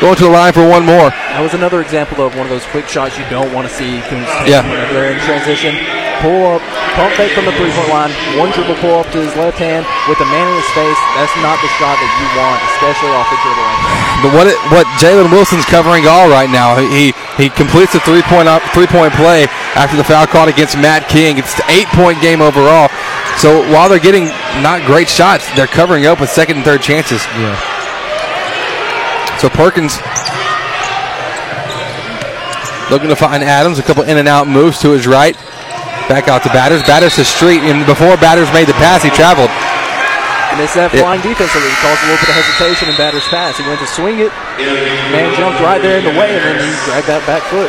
Going 0.00 0.14
to 0.14 0.24
the 0.24 0.30
line 0.30 0.52
for 0.52 0.62
one 0.62 0.86
more. 0.86 1.10
That 1.10 1.42
was 1.42 1.54
another 1.54 1.80
example 1.82 2.22
of 2.24 2.36
one 2.36 2.46
of 2.46 2.50
those 2.50 2.64
quick 2.70 2.86
shots 2.86 3.18
you 3.18 3.24
don't 3.30 3.52
want 3.52 3.66
to 3.66 3.74
see 3.74 3.98
Yeah. 4.46 4.62
whenever 4.62 4.92
they're 4.94 5.10
in 5.10 5.18
transition. 5.26 5.74
Pull 6.18 6.58
up, 6.58 6.62
pump 6.98 7.14
fake 7.14 7.30
from 7.30 7.46
the 7.46 7.54
three 7.54 7.70
point 7.70 7.90
line, 7.94 8.10
one 8.34 8.50
dribble 8.50 8.74
pull 8.82 8.98
up 8.98 9.06
to 9.14 9.22
his 9.22 9.30
left 9.38 9.54
hand 9.54 9.86
with 10.10 10.18
a 10.18 10.28
man 10.34 10.46
in 10.50 10.56
his 10.58 10.70
face. 10.74 10.98
That's 11.14 11.30
not 11.46 11.54
the 11.62 11.70
shot 11.78 11.94
that 11.94 12.10
you 12.18 12.26
want, 12.34 12.58
especially 12.74 13.14
off 13.14 13.30
the 13.30 13.38
dribble. 13.38 13.66
But 14.26 14.30
what 14.34 14.46
it, 14.50 14.58
what 14.74 14.82
Jalen 14.98 15.30
Wilson's 15.30 15.62
covering 15.70 16.10
all 16.10 16.26
right 16.26 16.50
now. 16.50 16.74
He 16.74 17.14
he 17.38 17.46
completes 17.54 17.94
a 17.94 18.02
three 18.02 18.26
point 18.26 18.50
up 18.50 18.66
three 18.74 18.90
point 18.90 19.14
play 19.14 19.46
after 19.78 19.94
the 19.94 20.02
foul 20.02 20.26
called 20.26 20.50
against 20.50 20.74
Matt 20.74 21.06
King. 21.06 21.38
It's 21.38 21.54
an 21.62 21.70
eight 21.70 21.86
point 21.94 22.18
game 22.18 22.42
overall. 22.42 22.90
So 23.38 23.62
while 23.70 23.86
they're 23.86 24.02
getting 24.02 24.26
not 24.58 24.82
great 24.82 25.06
shots, 25.06 25.46
they're 25.54 25.70
covering 25.70 26.06
up 26.06 26.18
with 26.18 26.30
second 26.30 26.56
and 26.58 26.64
third 26.66 26.82
chances. 26.82 27.22
Yeah. 27.38 27.54
So 29.38 29.46
Perkins 29.46 30.02
looking 32.90 33.08
to 33.08 33.14
find 33.14 33.44
Adams. 33.44 33.78
A 33.78 33.86
couple 33.86 34.02
in 34.02 34.18
and 34.18 34.26
out 34.26 34.48
moves 34.48 34.80
to 34.80 34.90
his 34.90 35.06
right. 35.06 35.38
Back 36.08 36.28
out 36.28 36.42
to 36.44 36.48
Batters. 36.50 36.82
Batters 36.82 37.16
to 37.16 37.24
Street. 37.24 37.60
And 37.68 37.84
before 37.86 38.16
Batters 38.16 38.50
made 38.52 38.66
the 38.66 38.76
pass, 38.80 39.02
he 39.02 39.10
traveled. 39.10 39.50
And 40.50 40.64
it's 40.64 40.72
that 40.74 40.88
Yeah. 40.94 41.04
flying 41.04 41.20
defense 41.20 41.52
that 41.52 41.60
caused 41.84 42.00
a 42.02 42.06
little 42.08 42.24
bit 42.24 42.30
of 42.32 42.36
hesitation 42.40 42.88
in 42.88 42.96
batter's 42.96 43.28
pass. 43.28 43.58
He 43.60 43.68
went 43.68 43.80
to 43.80 43.86
swing 43.86 44.18
it, 44.18 44.32
man 45.12 45.36
jumped 45.36 45.60
right 45.60 45.80
there 45.82 45.98
in 46.00 46.04
the 46.08 46.16
way, 46.18 46.32
and 46.34 46.42
then 46.58 46.64
he 46.64 46.72
grabbed 46.88 47.06
that 47.06 47.20
back 47.28 47.42
foot. 47.52 47.68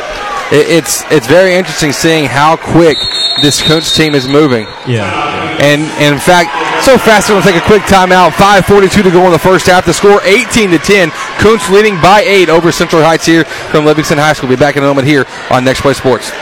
It, 0.50 0.66
it's 0.80 1.04
it's 1.12 1.26
very 1.28 1.54
interesting 1.54 1.92
seeing 1.92 2.24
how 2.24 2.56
quick 2.56 2.96
this 3.44 3.60
Kountze 3.60 3.94
team 3.94 4.14
is 4.16 4.26
moving. 4.26 4.66
Yeah. 4.88 5.06
And, 5.60 5.82
and 6.00 6.14
in 6.16 6.20
fact, 6.20 6.50
so 6.82 6.96
fast 6.96 7.28
we're 7.28 7.36
going 7.36 7.44
to 7.44 7.52
take 7.52 7.62
a 7.62 7.66
quick 7.66 7.82
timeout. 7.84 8.32
5:42 8.32 9.02
to 9.04 9.10
go 9.12 9.26
in 9.26 9.32
the 9.32 9.38
first 9.38 9.66
half. 9.66 9.84
The 9.84 9.92
score 9.94 10.20
18 10.24 10.70
to 10.70 10.78
10. 10.78 11.10
Kountze 11.38 11.68
leading 11.70 12.00
by 12.00 12.22
eight 12.24 12.48
over 12.48 12.72
Central 12.72 13.04
Heights 13.04 13.26
here 13.26 13.44
from 13.70 13.84
Livingston 13.84 14.16
High 14.18 14.32
School. 14.32 14.48
We'll 14.48 14.56
be 14.56 14.60
back 14.64 14.76
in 14.76 14.82
a 14.82 14.86
moment 14.86 15.06
here 15.06 15.26
on 15.50 15.64
Next 15.64 15.82
Play 15.82 15.92
Sports. 15.92 16.32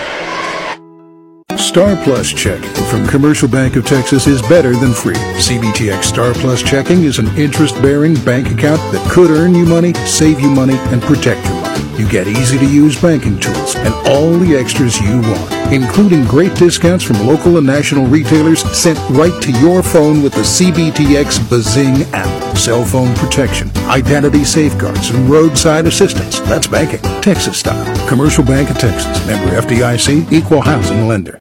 Star 1.58 1.96
Plus 2.02 2.32
checking 2.32 2.70
from 2.84 3.06
Commercial 3.06 3.48
Bank 3.48 3.76
of 3.76 3.84
Texas 3.84 4.26
is 4.26 4.40
better 4.42 4.74
than 4.74 4.94
free. 4.94 5.14
CBTX 5.14 6.04
Star 6.04 6.32
Plus 6.34 6.62
checking 6.62 7.02
is 7.04 7.18
an 7.18 7.26
interest-bearing 7.36 8.14
bank 8.24 8.50
account 8.50 8.80
that 8.92 9.10
could 9.10 9.30
earn 9.30 9.54
you 9.54 9.66
money, 9.66 9.92
save 10.06 10.40
you 10.40 10.48
money, 10.48 10.76
and 10.76 11.02
protect 11.02 11.44
your 11.44 11.54
money. 11.60 12.02
You 12.02 12.08
get 12.08 12.28
easy-to-use 12.28 13.00
banking 13.02 13.38
tools 13.40 13.74
and 13.76 13.92
all 14.08 14.30
the 14.38 14.56
extras 14.56 15.00
you 15.00 15.20
want, 15.20 15.72
including 15.72 16.24
great 16.24 16.54
discounts 16.54 17.04
from 17.04 17.26
local 17.26 17.58
and 17.58 17.66
national 17.66 18.06
retailers 18.06 18.62
sent 18.76 18.98
right 19.10 19.42
to 19.42 19.50
your 19.60 19.82
phone 19.82 20.22
with 20.22 20.32
the 20.32 20.42
CBTX 20.42 21.50
Bazing 21.50 22.02
app. 22.14 22.56
Cell 22.56 22.84
phone 22.84 23.14
protection, 23.16 23.68
identity 23.88 24.44
safeguards, 24.44 25.10
and 25.10 25.28
roadside 25.28 25.86
assistance. 25.86 26.40
That's 26.40 26.66
banking, 26.66 27.00
Texas 27.22 27.58
style. 27.58 28.08
Commercial 28.08 28.44
Bank 28.44 28.70
of 28.70 28.78
Texas, 28.78 29.26
member 29.26 29.54
FDIC, 29.60 30.30
equal 30.30 30.60
housing 30.60 31.08
lender. 31.08 31.40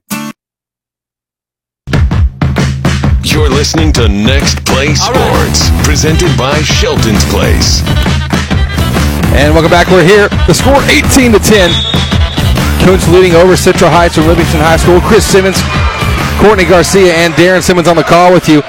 You're 3.23 3.49
listening 3.49 3.91
to 3.93 4.07
Next 4.07 4.65
Play 4.65 4.95
Sports, 4.95 5.69
presented 5.83 6.35
by 6.37 6.61
Shelton's 6.61 7.23
Place. 7.25 7.81
And 9.35 9.53
welcome 9.53 9.69
back. 9.69 9.87
We're 9.87 10.03
here. 10.03 10.29
The 10.47 10.53
score 10.53 10.81
18 10.89 11.33
to 11.33 11.39
10. 11.39 11.69
Kountze 12.81 13.11
leading 13.11 13.33
over 13.33 13.57
Central 13.57 13.91
Heights 13.91 14.15
from 14.15 14.25
Livingston 14.27 14.61
High 14.61 14.77
School. 14.77 15.01
Chris 15.01 15.25
Simmons, 15.25 15.61
Courtney 16.39 16.65
Garcia, 16.65 17.13
and 17.13 17.33
Darren 17.33 17.61
Simmons 17.61 17.87
on 17.87 17.97
the 17.97 18.03
call 18.03 18.31
with 18.33 18.47
you 18.47 18.63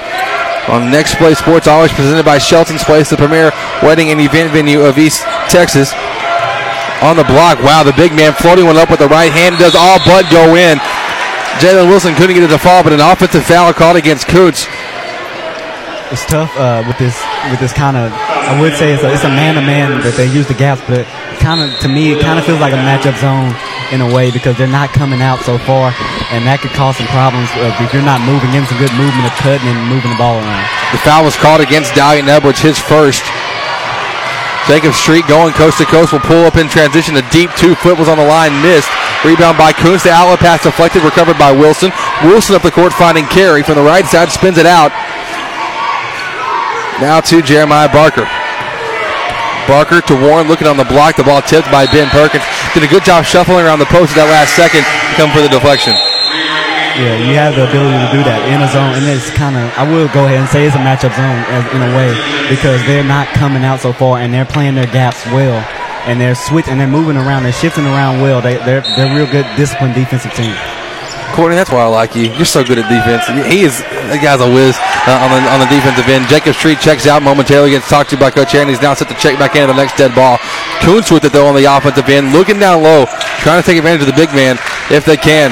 on 0.69 0.91
Next 0.91 1.15
Play 1.15 1.33
Sports, 1.33 1.67
always 1.67 1.91
presented 1.91 2.23
by 2.23 2.37
Shelton's 2.37 2.83
Place, 2.83 3.09
the 3.09 3.17
premier 3.17 3.51
wedding 3.81 4.11
and 4.11 4.21
event 4.21 4.53
venue 4.53 4.81
of 4.81 4.97
East 4.97 5.23
Texas. 5.49 5.93
On 7.01 7.15
the 7.15 7.23
block, 7.23 7.57
wow, 7.63 7.83
the 7.83 7.93
big 7.93 8.13
man 8.13 8.33
floating 8.33 8.65
one 8.65 8.77
up 8.77 8.89
with 8.89 8.99
the 8.99 9.07
right 9.07 9.31
hand 9.31 9.57
does 9.57 9.73
all 9.73 9.97
but 10.05 10.29
go 10.29 10.55
in. 10.55 10.77
Jalen 11.57 11.89
Wilson 11.89 12.13
couldn't 12.15 12.35
get 12.35 12.43
it 12.43 12.53
to 12.53 12.59
fall, 12.59 12.83
but 12.83 12.93
an 12.93 12.99
offensive 12.99 13.43
foul 13.43 13.73
called 13.73 13.97
against 13.97 14.27
Kountze. 14.27 14.67
It's 16.11 16.25
tough 16.25 16.55
uh, 16.57 16.83
with 16.87 16.97
this 16.97 17.17
with 17.51 17.59
this 17.59 17.73
kind 17.73 17.95
of. 17.95 18.11
I 18.11 18.59
would 18.59 18.73
say 18.73 18.93
it's 18.93 19.03
a, 19.03 19.13
it's 19.13 19.23
a 19.23 19.29
man-to-man 19.29 20.01
that 20.01 20.15
they 20.17 20.25
use 20.25 20.47
the 20.47 20.55
gaps, 20.55 20.81
but 20.87 21.05
kind 21.49 21.65
of 21.65 21.73
to 21.81 21.89
me 21.89 22.13
it 22.13 22.21
kind 22.21 22.37
of 22.37 22.45
feels 22.45 22.61
like 22.61 22.77
a 22.77 22.81
matchup 22.85 23.17
zone 23.17 23.49
in 23.89 24.05
a 24.05 24.09
way 24.13 24.29
because 24.29 24.53
they're 24.53 24.69
not 24.69 24.93
coming 24.93 25.17
out 25.17 25.41
so 25.41 25.57
far, 25.57 25.89
and 26.29 26.45
that 26.45 26.61
could 26.61 26.69
cause 26.77 26.93
some 27.01 27.09
problems 27.09 27.49
uh, 27.57 27.73
if 27.81 27.89
you're 27.89 28.05
not 28.05 28.21
moving, 28.21 28.53
getting 28.53 28.69
some 28.69 28.77
good 28.77 28.93
movement 28.93 29.25
of 29.25 29.33
cutting 29.41 29.65
and 29.65 29.81
moving 29.89 30.13
the 30.13 30.19
ball 30.21 30.37
around. 30.37 30.61
The 30.93 31.01
foul 31.01 31.25
was 31.25 31.33
called 31.33 31.65
against 31.65 31.97
Dalian 31.97 32.29
Edwards, 32.29 32.61
his 32.61 32.77
first. 32.77 33.25
Jacob 34.69 34.93
Street 34.93 35.25
going 35.25 35.49
coast 35.57 35.81
to 35.81 35.89
coast 35.89 36.13
will 36.13 36.21
pull 36.21 36.45
up 36.45 36.53
in 36.53 36.69
transition. 36.69 37.17
A 37.17 37.25
deep 37.33 37.49
two 37.57 37.73
foot 37.73 37.97
was 37.97 38.05
on 38.05 38.21
the 38.21 38.29
line, 38.29 38.53
missed. 38.61 38.93
Rebound 39.25 39.57
by 39.57 39.73
Kountze. 39.73 40.05
The 40.05 40.13
outlet 40.13 40.37
pass 40.37 40.61
deflected, 40.61 41.01
recovered 41.01 41.41
by 41.41 41.49
Wilson. 41.49 41.89
Wilson 42.29 42.53
up 42.53 42.61
the 42.61 42.69
court 42.69 42.93
finding 42.93 43.25
Carey 43.33 43.65
from 43.65 43.81
the 43.81 43.87
right 43.89 44.05
side, 44.05 44.29
spins 44.29 44.61
it 44.61 44.69
out. 44.69 44.93
Now 47.01 47.25
to 47.25 47.41
Jeremiah 47.41 47.89
Barker. 47.89 48.29
Barker 49.69 50.01
to 50.01 50.15
Warren 50.17 50.49
looking 50.49 50.65
on 50.65 50.81
the 50.81 50.89
block. 50.89 51.13
The 51.13 51.23
ball 51.23 51.45
tipped 51.45 51.69
by 51.69 51.85
Ben 51.85 52.09
Perkins. 52.09 52.41
Did 52.73 52.81
a 52.81 52.89
good 52.89 53.05
job 53.05 53.21
shuffling 53.21 53.61
around 53.61 53.77
the 53.77 53.85
post 53.93 54.17
at 54.17 54.25
that 54.25 54.29
last 54.33 54.57
second. 54.57 54.81
Come 55.13 55.29
for 55.29 55.45
the 55.45 55.51
deflection. 55.53 55.93
Yeah, 56.97 57.21
you 57.21 57.37
have 57.37 57.53
the 57.53 57.69
ability 57.69 57.95
to 58.01 58.09
do 58.09 58.25
that 58.25 58.49
in 58.49 58.59
a 58.65 58.67
zone, 58.73 58.97
and 58.97 59.05
it's 59.05 59.29
kind 59.37 59.53
of. 59.55 59.69
I 59.77 59.85
will 59.85 60.09
go 60.09 60.25
ahead 60.25 60.41
and 60.41 60.49
say 60.49 60.65
it's 60.65 60.75
a 60.75 60.81
matchup 60.81 61.13
zone 61.13 61.39
as, 61.53 61.63
in 61.69 61.85
a 61.85 61.91
way 61.93 62.11
because 62.49 62.81
they're 62.89 63.05
not 63.05 63.29
coming 63.37 63.63
out 63.63 63.79
so 63.79 63.93
far, 63.93 64.17
and 64.17 64.33
they're 64.33 64.49
playing 64.49 64.73
their 64.73 64.89
gaps 64.89 65.23
well, 65.29 65.61
and 66.09 66.19
they're 66.19 66.35
switching, 66.35 66.73
and 66.73 66.81
they're 66.81 66.89
moving 66.89 67.15
around, 67.15 67.45
they're 67.45 67.53
shifting 67.53 67.85
around 67.85 68.25
well. 68.25 68.41
They, 68.41 68.57
they're 68.65 68.81
they're 68.97 69.13
real 69.15 69.29
good, 69.29 69.45
disciplined 69.55 69.93
defensive 69.93 70.33
team. 70.33 70.57
Courtney, 71.33 71.55
that's 71.55 71.71
why 71.71 71.81
I 71.81 71.91
like 71.91 72.15
you. 72.15 72.31
You're 72.33 72.49
so 72.49 72.63
good 72.63 72.77
at 72.77 72.87
defense. 72.91 73.25
He 73.47 73.63
is, 73.63 73.79
that 74.11 74.19
guy's 74.19 74.41
a 74.43 74.49
whiz 74.49 74.75
uh, 75.07 75.23
on, 75.23 75.29
the, 75.31 75.39
on 75.49 75.59
the 75.63 75.69
defensive 75.71 76.05
end. 76.05 76.27
Jacob 76.27 76.53
Street 76.53 76.79
checks 76.79 77.07
out 77.07 77.23
momentarily, 77.23 77.71
gets 77.71 77.87
talked 77.87 78.09
to 78.11 78.17
by 78.17 78.29
Coach 78.29 78.53
Aaron. 78.53 78.67
He's 78.67 78.81
now 78.81 78.93
set 78.93 79.07
to 79.09 79.17
check 79.17 79.39
back 79.39 79.55
into 79.55 79.71
the 79.71 79.77
next 79.77 79.95
dead 79.95 80.13
ball. 80.13 80.37
Kountze 80.83 81.11
with 81.11 81.23
it, 81.25 81.31
though, 81.31 81.47
on 81.47 81.55
the 81.55 81.65
offensive 81.65 82.07
end, 82.07 82.31
looking 82.31 82.59
down 82.59 82.83
low, 82.83 83.05
trying 83.41 83.61
to 83.61 83.65
take 83.65 83.77
advantage 83.77 84.05
of 84.05 84.11
the 84.11 84.19
big 84.19 84.29
man 84.31 84.57
if 84.93 85.03
they 85.03 85.17
can. 85.17 85.51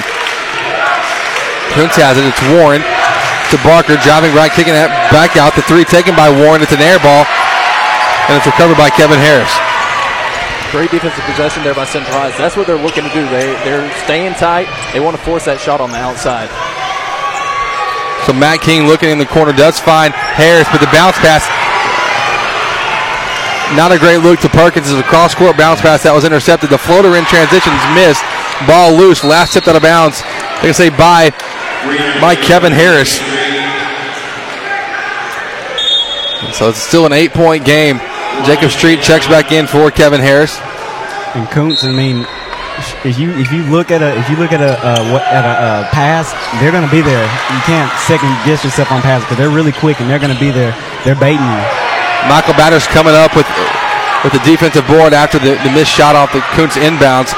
Kountze 1.76 2.00
has 2.00 2.18
it. 2.18 2.26
It's 2.26 2.42
Warren 2.56 2.82
to 2.82 3.58
Barker, 3.64 4.00
driving 4.04 4.34
right, 4.36 4.52
kicking 4.52 4.76
that 4.76 4.92
back 5.14 5.36
out. 5.36 5.56
The 5.56 5.64
three 5.68 5.86
taken 5.86 6.16
by 6.16 6.32
Warren. 6.32 6.64
It's 6.64 6.74
an 6.74 6.82
air 6.84 7.00
ball, 7.00 7.24
and 8.28 8.40
it's 8.40 8.48
recovered 8.48 8.80
by 8.80 8.90
Kevin 8.92 9.20
Harris. 9.20 9.52
Great 10.72 10.92
defensive 10.92 11.24
possession 11.24 11.64
there 11.64 11.74
by 11.74 11.86
Central 11.86 12.12
Heights. 12.12 12.38
That's 12.38 12.58
what 12.58 12.68
they're 12.68 12.82
looking 12.82 13.08
to 13.08 13.14
do. 13.16 13.24
They 13.32 13.56
they're 13.64 13.88
staying 14.04 14.36
tight. 14.36 14.68
They 14.92 15.00
want 15.00 15.16
to 15.16 15.24
force 15.24 15.46
that 15.46 15.64
shot 15.64 15.80
on 15.80 15.92
the 15.92 15.98
outside. 15.98 16.52
So 18.28 18.36
Matt 18.36 18.60
King 18.60 18.84
looking 18.84 19.08
in 19.08 19.18
the 19.18 19.26
corner 19.26 19.56
does 19.56 19.80
find 19.80 20.12
Harris, 20.12 20.68
but 20.68 20.84
the 20.84 20.92
bounce 20.92 21.16
pass. 21.24 21.48
Not 23.80 23.96
a 23.96 24.00
great 24.00 24.20
look 24.20 24.44
to 24.44 24.50
Perkins. 24.52 24.92
It's 24.92 25.00
a 25.00 25.08
cross 25.08 25.32
court 25.32 25.56
bounce 25.56 25.80
pass 25.80 26.04
that 26.04 26.12
was 26.12 26.28
intercepted. 26.28 26.68
The 26.68 26.78
floater 26.78 27.16
in 27.16 27.24
transition 27.32 27.72
is 27.72 27.86
missed. 27.96 28.24
Ball 28.68 28.92
loose. 28.92 29.24
Last 29.24 29.56
tipped 29.56 29.72
out 29.72 29.80
of 29.80 29.84
bounds. 29.88 30.20
They 30.60 30.76
say 30.76 30.92
bye 30.92 31.32
by 32.20 32.36
Kevin 32.36 32.76
Harris. 32.76 33.24
So 36.52 36.68
it's 36.68 36.84
still 36.84 37.06
an 37.06 37.14
eight 37.14 37.32
point 37.32 37.64
game. 37.64 38.04
Jacob 38.46 38.72
Street 38.72 39.02
checks 39.02 39.28
back 39.28 39.52
in 39.52 39.68
for 39.68 39.92
Kevin 39.92 40.22
Harris. 40.22 40.60
And 41.36 41.48
Kountze, 41.48 41.84
I 41.84 41.92
mean, 41.92 42.26
if 43.04 43.18
you 43.18 43.34
if 43.38 43.52
you 43.52 43.64
look 43.68 43.90
at 43.90 44.02
a 44.02 44.18
if 44.18 44.30
you 44.30 44.38
look 44.38 44.54
at 44.54 44.62
a 44.62 44.78
uh, 44.80 45.02
what, 45.12 45.24
at 45.26 45.44
a 45.44 45.56
uh, 45.58 45.90
pass, 45.90 46.32
they're 46.62 46.72
going 46.72 46.86
to 46.86 46.94
be 46.94 47.02
there. 47.02 47.26
You 47.26 47.62
can't 47.66 47.90
second 48.06 48.30
guess 48.46 48.64
yourself 48.64 48.92
on 48.92 49.02
pass 49.02 49.22
because 49.26 49.38
they're 49.38 49.54
really 49.54 49.74
quick 49.74 50.00
and 50.00 50.10
they're 50.10 50.22
going 50.22 50.34
to 50.34 50.40
be 50.40 50.52
there. 50.52 50.72
They're 51.04 51.18
baiting 51.18 51.42
you. 51.42 51.64
Michael 52.30 52.54
Batters 52.54 52.86
coming 52.88 53.18
up 53.18 53.34
with 53.36 53.50
with 54.24 54.34
the 54.34 54.44
defensive 54.46 54.86
board 54.88 55.14
after 55.14 55.38
the, 55.38 55.58
the 55.66 55.72
missed 55.74 55.92
shot 55.94 56.16
off 56.16 56.34
the 56.34 56.42
Kountze 56.54 56.78
inbounds. 56.82 57.34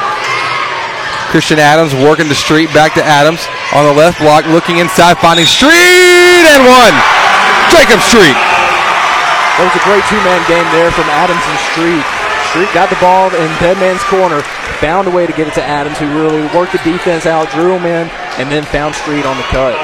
Christian 1.32 1.60
Adams 1.60 1.94
working 1.94 2.28
the 2.28 2.36
street 2.36 2.74
back 2.74 2.98
to 2.98 3.04
Adams 3.06 3.46
on 3.72 3.86
the 3.86 3.94
left 3.94 4.18
block, 4.18 4.46
looking 4.50 4.82
inside, 4.82 5.22
finding 5.22 5.46
Street 5.46 5.70
and 5.70 6.66
one. 6.66 6.96
Jacob 7.70 8.02
Street. 8.02 8.59
That 9.60 9.68
was 9.68 9.76
a 9.76 9.84
great 9.84 10.06
two-man 10.08 10.40
game 10.48 10.64
there 10.72 10.88
from 10.96 11.04
Adams 11.12 11.44
and 11.44 11.60
Street. 11.76 12.08
Street 12.56 12.72
got 12.72 12.88
the 12.88 12.96
ball 13.04 13.28
in 13.28 13.50
dead 13.60 13.76
man's 13.78 14.02
corner, 14.08 14.42
found 14.80 15.08
a 15.08 15.12
way 15.12 15.28
to 15.28 15.34
get 15.34 15.52
it 15.52 15.54
to 15.54 15.64
Adams, 15.64 16.00
who 16.00 16.08
really 16.16 16.42
worked 16.56 16.72
the 16.72 16.80
defense 16.88 17.28
out, 17.28 17.52
drew 17.52 17.76
him 17.76 17.84
in, 17.84 18.08
and 18.40 18.50
then 18.50 18.64
found 18.64 18.96
Street 18.96 19.28
on 19.28 19.36
the 19.36 19.44
cut. 19.52 19.76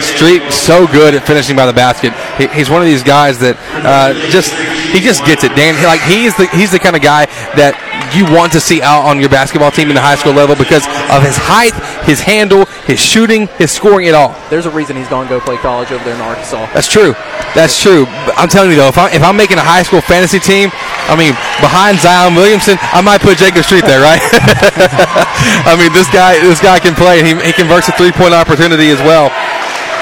Street 0.00 0.48
so 0.50 0.88
good 0.88 1.14
at 1.14 1.26
finishing 1.26 1.54
by 1.54 1.66
the 1.66 1.76
basket. 1.76 2.16
He, 2.40 2.48
he's 2.48 2.70
one 2.72 2.80
of 2.80 2.88
these 2.88 3.04
guys 3.04 3.38
that 3.44 3.60
uh, 3.84 4.16
just 4.32 4.56
he 4.90 4.98
just 4.98 5.22
gets 5.28 5.44
it. 5.44 5.54
Dan, 5.54 5.76
like 5.84 6.00
he's 6.02 6.34
the 6.34 6.48
he's 6.56 6.72
the 6.72 6.80
kind 6.80 6.96
of 6.96 7.02
guy 7.02 7.26
that 7.60 7.76
you 8.10 8.26
want 8.26 8.50
to 8.56 8.60
see 8.60 8.82
out 8.82 9.06
on 9.06 9.20
your 9.20 9.28
basketball 9.28 9.70
team 9.70 9.86
in 9.88 9.94
the 9.94 10.02
high 10.02 10.16
school 10.16 10.32
level 10.32 10.56
because 10.56 10.82
of 11.14 11.22
his 11.22 11.36
height, 11.38 11.76
his 12.02 12.20
handle, 12.20 12.66
his 12.86 13.00
shooting, 13.00 13.46
his 13.58 13.70
scoring, 13.70 14.06
it 14.06 14.14
all. 14.14 14.34
There's 14.48 14.66
a 14.66 14.70
reason 14.70 14.96
he's 14.96 15.08
going 15.08 15.28
to 15.28 15.34
go 15.34 15.40
play 15.40 15.56
college 15.58 15.92
over 15.92 16.02
there 16.04 16.14
in 16.14 16.20
Arkansas. 16.20 16.72
That's 16.72 16.88
true. 16.88 17.12
That's 17.54 17.80
true. 17.80 18.06
I'm 18.38 18.48
telling 18.48 18.70
you 18.70 18.76
though, 18.76 18.88
if 18.88 18.98
I'm 18.98 19.12
if 19.12 19.22
I'm 19.22 19.36
making 19.36 19.58
a 19.58 19.66
high 19.66 19.82
school 19.82 20.00
fantasy 20.00 20.38
team, 20.38 20.70
I 21.10 21.18
mean 21.18 21.34
behind 21.58 21.98
Zion 21.98 22.34
Williamson, 22.34 22.78
I 22.94 23.02
might 23.02 23.20
put 23.20 23.38
Jacob 23.38 23.64
Street 23.64 23.84
there, 23.84 24.00
right? 24.00 24.22
I 25.66 25.74
mean 25.74 25.92
this 25.92 26.06
guy 26.14 26.38
this 26.40 26.60
guy 26.62 26.78
can 26.78 26.94
play 26.94 27.18
and 27.18 27.26
he, 27.26 27.34
he 27.42 27.52
converts 27.52 27.88
a 27.88 27.94
three 27.98 28.12
point 28.12 28.34
opportunity 28.34 28.90
as 28.90 29.02
well. 29.02 29.34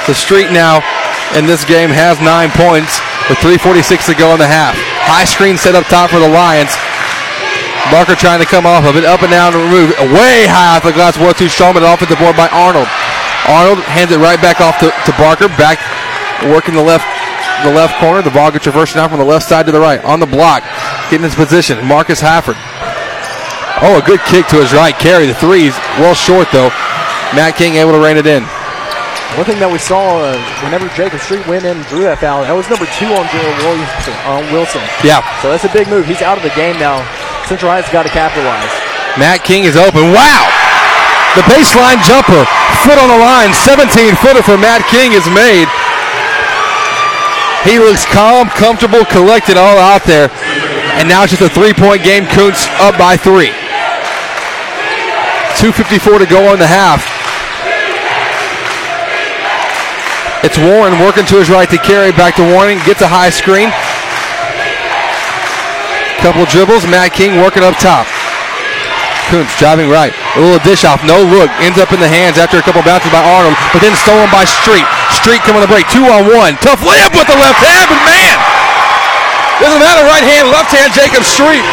The 0.07 0.15
Street 0.15 0.53
now 0.53 0.85
in 1.37 1.45
this 1.45 1.65
game 1.65 1.91
has 1.91 2.21
nine 2.21 2.53
points 2.53 3.01
with 3.29 3.41
3:46 3.45 4.07
to 4.09 4.15
go 4.17 4.33
in 4.33 4.39
the 4.41 4.49
half. 4.49 4.77
High 5.05 5.25
screen 5.25 5.57
set 5.57 5.75
up 5.75 5.85
top 5.89 6.11
for 6.11 6.21
the 6.21 6.29
Lions. 6.29 6.73
Barker 7.91 8.15
trying 8.15 8.41
to 8.41 8.49
come 8.49 8.67
off 8.67 8.85
of 8.85 8.97
it, 8.97 9.05
up 9.05 9.23
and 9.25 9.33
down 9.33 9.53
to 9.53 9.59
remove, 9.59 9.91
way 10.13 10.45
high 10.45 10.77
off 10.77 10.85
the 10.85 10.93
glass, 10.93 11.17
was 11.17 11.35
too 11.41 11.49
strong, 11.49 11.73
but 11.73 11.83
off 11.83 12.03
at 12.05 12.09
the 12.13 12.21
board 12.21 12.37
by 12.37 12.49
Arnold. 12.53 12.89
Arnold 13.49 13.81
hands 13.89 14.13
it 14.13 14.21
right 14.21 14.41
back 14.45 14.61
off 14.61 14.77
to, 14.85 14.93
to 14.93 15.13
Barker, 15.17 15.49
back 15.57 15.81
working 16.53 16.75
the 16.75 16.83
left 16.85 17.07
the 17.65 17.73
left 17.73 17.99
corner. 17.99 18.23
The 18.23 18.31
ball 18.31 18.51
gets 18.51 18.67
reversed 18.67 18.95
now 18.95 19.09
from 19.09 19.19
the 19.19 19.25
left 19.25 19.49
side 19.49 19.67
to 19.67 19.73
the 19.73 19.81
right. 19.81 20.03
On 20.05 20.21
the 20.21 20.29
block, 20.29 20.63
getting 21.11 21.25
his 21.25 21.35
position. 21.35 21.81
Marcus 21.85 22.21
Hafford. 22.21 22.57
Oh, 23.81 23.99
a 23.99 24.05
good 24.05 24.21
kick 24.27 24.47
to 24.49 24.61
his 24.61 24.73
right. 24.73 24.95
Carry 24.95 25.27
the 25.27 25.35
threes, 25.35 25.75
well 25.99 26.15
short 26.15 26.49
though. 26.53 26.71
Matt 27.35 27.57
King 27.57 27.75
able 27.77 27.93
to 27.93 28.01
rein 28.01 28.17
it 28.17 28.27
in. 28.27 28.45
One 29.37 29.45
thing 29.45 29.61
that 29.61 29.69
we 29.71 29.79
saw 29.79 30.25
uh, 30.25 30.41
whenever 30.65 30.89
Jacob 30.97 31.21
Street 31.21 31.47
went 31.47 31.63
in 31.63 31.77
and 31.77 31.87
drew 31.87 32.01
that 32.09 32.19
foul, 32.19 32.43
that 32.43 32.57
was 32.57 32.65
number 32.73 32.89
two 32.97 33.07
on 33.13 33.29
Gerald 33.29 33.61
Williamson, 33.61 34.17
on 34.25 34.43
Wilson. 34.51 34.81
Yeah. 35.05 35.21
So 35.45 35.53
that's 35.53 35.69
a 35.69 35.73
big 35.73 35.87
move. 35.87 36.09
He's 36.09 36.25
out 36.25 36.41
of 36.41 36.43
the 36.43 36.55
game 36.57 36.81
now. 36.81 37.05
Central 37.49 37.73
Heights 37.73 37.89
got 37.89 38.05
to 38.05 38.13
capitalize. 38.13 38.69
Matt 39.17 39.41
King 39.41 39.65
is 39.65 39.73
open. 39.73 40.13
Wow! 40.13 40.45
The 41.33 41.41
baseline 41.49 41.97
jumper, 42.05 42.45
foot 42.85 43.01
on 43.01 43.09
the 43.09 43.17
line, 43.17 43.57
17 43.65 43.89
footer 44.21 44.45
for 44.45 44.61
Matt 44.61 44.85
King 44.93 45.17
is 45.17 45.25
made. 45.33 45.65
He 47.65 47.81
looks 47.81 48.05
calm, 48.13 48.53
comfortable, 48.53 49.01
collected 49.09 49.57
all 49.57 49.81
out 49.81 50.05
there. 50.05 50.29
And 51.01 51.09
now 51.09 51.25
it's 51.25 51.33
just 51.33 51.41
a 51.41 51.49
three 51.49 51.73
point 51.73 52.05
game. 52.05 52.29
Kountze 52.29 52.69
up 52.85 53.01
by 53.01 53.17
three. 53.17 53.51
2.54 55.57 56.21
to 56.21 56.27
go 56.29 56.53
in 56.53 56.61
the 56.61 56.69
half. 56.69 57.01
It's 60.45 60.59
Warren 60.59 61.01
working 61.01 61.25
to 61.27 61.41
his 61.41 61.49
right 61.49 61.69
to 61.71 61.79
carry 61.79 62.13
back 62.13 62.37
to 62.37 62.45
Warren. 62.45 62.79
Gets 62.85 63.01
a 63.01 63.09
high 63.09 63.31
screen. 63.31 63.73
Couple 66.25 66.45
dribbles. 66.51 66.87
Matt 66.87 67.15
King 67.15 67.39
working 67.39 67.63
up 67.63 67.79
top. 67.79 68.07
Kountze 69.31 69.53
driving 69.61 69.93
right. 69.93 70.11
A 70.35 70.41
little 70.41 70.63
dish 70.65 70.89
off. 70.89 71.05
No 71.05 71.21
look. 71.21 71.53
Ends 71.61 71.77
up 71.77 71.93
in 71.93 72.01
the 72.01 72.09
hands 72.09 72.41
after 72.41 72.57
a 72.59 72.65
couple 72.65 72.81
bounces 72.83 73.13
by 73.13 73.21
Arnold, 73.21 73.55
but 73.71 73.85
then 73.85 73.93
stolen 73.95 74.27
by 74.33 74.43
Street. 74.43 74.89
Street 75.13 75.45
coming 75.45 75.61
to 75.61 75.71
break. 75.71 75.85
Two 75.93 76.09
on 76.09 76.27
one. 76.33 76.57
Tough 76.65 76.81
layup 76.81 77.13
with 77.13 77.29
the 77.29 77.39
left 77.39 77.61
hand, 77.61 77.87
but 77.93 78.01
man! 78.09 78.37
Doesn't 79.61 79.83
matter 79.83 80.07
right 80.07 80.23
hand, 80.23 80.55
left 80.55 80.71
hand, 80.71 80.95
Jacob 80.95 81.27
Street. 81.27 81.67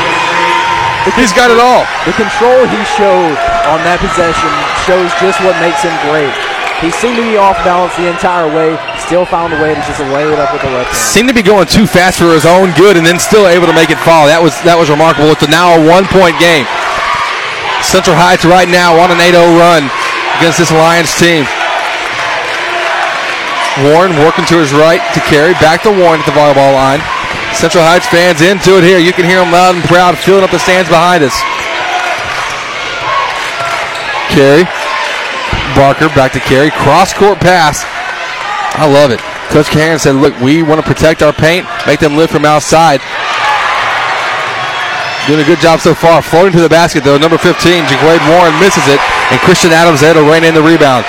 He's 1.13 1.31
got 1.31 1.53
it 1.53 1.61
all. 1.61 1.85
The 2.09 2.17
control 2.17 2.65
he 2.65 2.81
showed 2.97 3.37
on 3.69 3.79
that 3.85 4.01
possession 4.01 4.51
shows 4.89 5.13
just 5.21 5.37
what 5.45 5.53
makes 5.61 5.85
him 5.85 5.93
great. 6.09 6.33
He 6.83 6.91
seemed 6.91 7.15
to 7.15 7.23
be 7.23 7.39
off 7.39 7.55
balance 7.63 7.95
the 7.95 8.11
entire 8.11 8.51
way, 8.51 8.75
still 8.99 9.23
found 9.23 9.55
a 9.55 9.59
way 9.63 9.71
to 9.71 9.81
just 9.87 9.99
lay 10.11 10.27
it 10.27 10.35
up 10.35 10.51
with 10.51 10.61
the 10.61 10.69
left 10.75 10.91
hand. 10.91 10.99
Seemed 10.99 11.29
to 11.31 11.35
be 11.35 11.41
going 11.41 11.67
too 11.71 11.87
fast 11.87 12.19
for 12.19 12.35
his 12.35 12.45
own 12.45 12.75
good 12.75 12.99
and 12.99 13.05
then 13.05 13.15
still 13.15 13.47
able 13.47 13.65
to 13.65 13.73
make 13.73 13.89
it 13.89 13.99
fall. 14.03 14.27
That 14.27 14.43
was 14.43 14.59
that 14.67 14.75
was 14.75 14.91
remarkable. 14.91 15.31
It's 15.31 15.47
now 15.47 15.71
a 15.71 15.79
one-point 15.79 16.35
game. 16.35 16.67
Central 17.79 18.19
Heights 18.19 18.43
right 18.43 18.67
now 18.67 18.99
on 18.99 19.07
an 19.07 19.23
8-0 19.23 19.39
run 19.55 19.87
against 20.41 20.59
this 20.59 20.73
Lions 20.73 21.15
team. 21.15 21.47
Warren 23.87 24.11
working 24.19 24.43
to 24.51 24.59
his 24.59 24.75
right 24.75 24.99
to 25.15 25.19
carry. 25.23 25.55
Back 25.63 25.83
to 25.87 25.91
Warren 25.91 26.19
at 26.19 26.27
the 26.27 26.35
volleyball 26.35 26.75
line. 26.75 26.99
Central 27.55 27.87
Heights 27.87 28.07
fans 28.07 28.43
into 28.43 28.75
it 28.75 28.83
here. 28.83 28.99
You 28.99 29.15
can 29.15 29.23
hear 29.23 29.39
them 29.39 29.51
loud 29.51 29.79
and 29.79 29.83
proud 29.87 30.19
filling 30.19 30.43
up 30.43 30.51
the 30.51 30.59
stands 30.59 30.91
behind 30.91 31.23
us. 31.23 31.35
Carey. 34.27 34.67
Barker 35.75 36.07
back 36.15 36.31
to 36.33 36.39
Carey. 36.39 36.71
Cross 36.71 37.13
court 37.13 37.39
pass. 37.39 37.83
I 38.79 38.87
love 38.87 39.11
it. 39.11 39.19
Coach 39.51 39.67
Karen 39.69 39.99
said, 39.99 40.15
look, 40.15 40.35
we 40.41 40.63
want 40.63 40.81
to 40.81 40.87
protect 40.87 41.21
our 41.21 41.31
paint, 41.31 41.67
make 41.85 41.99
them 41.99 42.17
live 42.17 42.31
from 42.31 42.43
outside. 42.43 42.99
Doing 45.27 45.41
a 45.41 45.47
good 45.47 45.59
job 45.59 45.79
so 45.79 45.95
far. 45.95 46.21
Floating 46.21 46.53
to 46.53 46.61
the 46.61 46.69
basket, 46.69 47.03
though. 47.03 47.17
Number 47.17 47.37
15, 47.37 47.55
Jaquade 47.57 48.23
Warren 48.29 48.53
misses 48.61 48.85
it, 48.91 48.99
and 49.31 49.39
Christian 49.41 49.71
Adams 49.71 50.01
there 50.01 50.13
to 50.13 50.21
rein 50.21 50.43
in 50.43 50.53
the 50.53 50.61
rebound. 50.61 51.01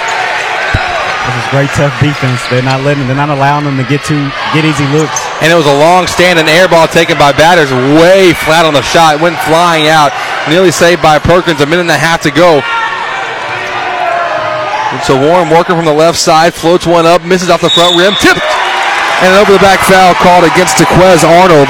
This 1.26 1.36
is 1.42 1.46
great 1.50 1.70
tough 1.74 1.92
defense. 1.98 2.38
They're 2.48 2.62
not 2.62 2.86
letting, 2.86 3.04
they're 3.10 3.18
not 3.18 3.34
allowing 3.34 3.66
them 3.66 3.76
to 3.76 3.84
get 3.84 4.06
to 4.08 4.16
get 4.54 4.64
easy 4.64 4.86
looks. 4.94 5.26
And 5.42 5.50
it 5.50 5.58
was 5.58 5.66
a 5.66 5.74
long 5.74 6.06
standing 6.06 6.46
and 6.46 6.48
air 6.48 6.70
ball 6.70 6.86
taken 6.86 7.18
by 7.18 7.34
Batters, 7.34 7.74
way 7.98 8.30
flat 8.46 8.64
on 8.64 8.72
the 8.72 8.86
shot. 8.86 9.20
Went 9.20 9.36
flying 9.42 9.90
out, 9.90 10.14
nearly 10.48 10.70
saved 10.70 11.02
by 11.02 11.18
Perkins. 11.18 11.60
A 11.60 11.66
minute 11.66 11.90
and 11.90 11.90
a 11.90 11.98
half 11.98 12.22
to 12.22 12.30
go. 12.30 12.62
So 15.04 15.18
Warren 15.18 15.50
working 15.50 15.76
from 15.76 15.84
the 15.84 15.94
left 15.94 16.18
side, 16.18 16.54
floats 16.54 16.86
one 16.86 17.04
up, 17.04 17.24
misses 17.24 17.50
off 17.50 17.60
the 17.60 17.70
front 17.70 17.96
rim, 17.98 18.14
tipped, 18.22 18.40
and 19.20 19.34
an 19.34 19.38
over 19.40 19.52
the 19.52 19.62
back 19.64 19.80
foul 19.84 20.14
called 20.22 20.44
against 20.44 20.78
Dequez 20.78 21.24
Arnold. 21.26 21.68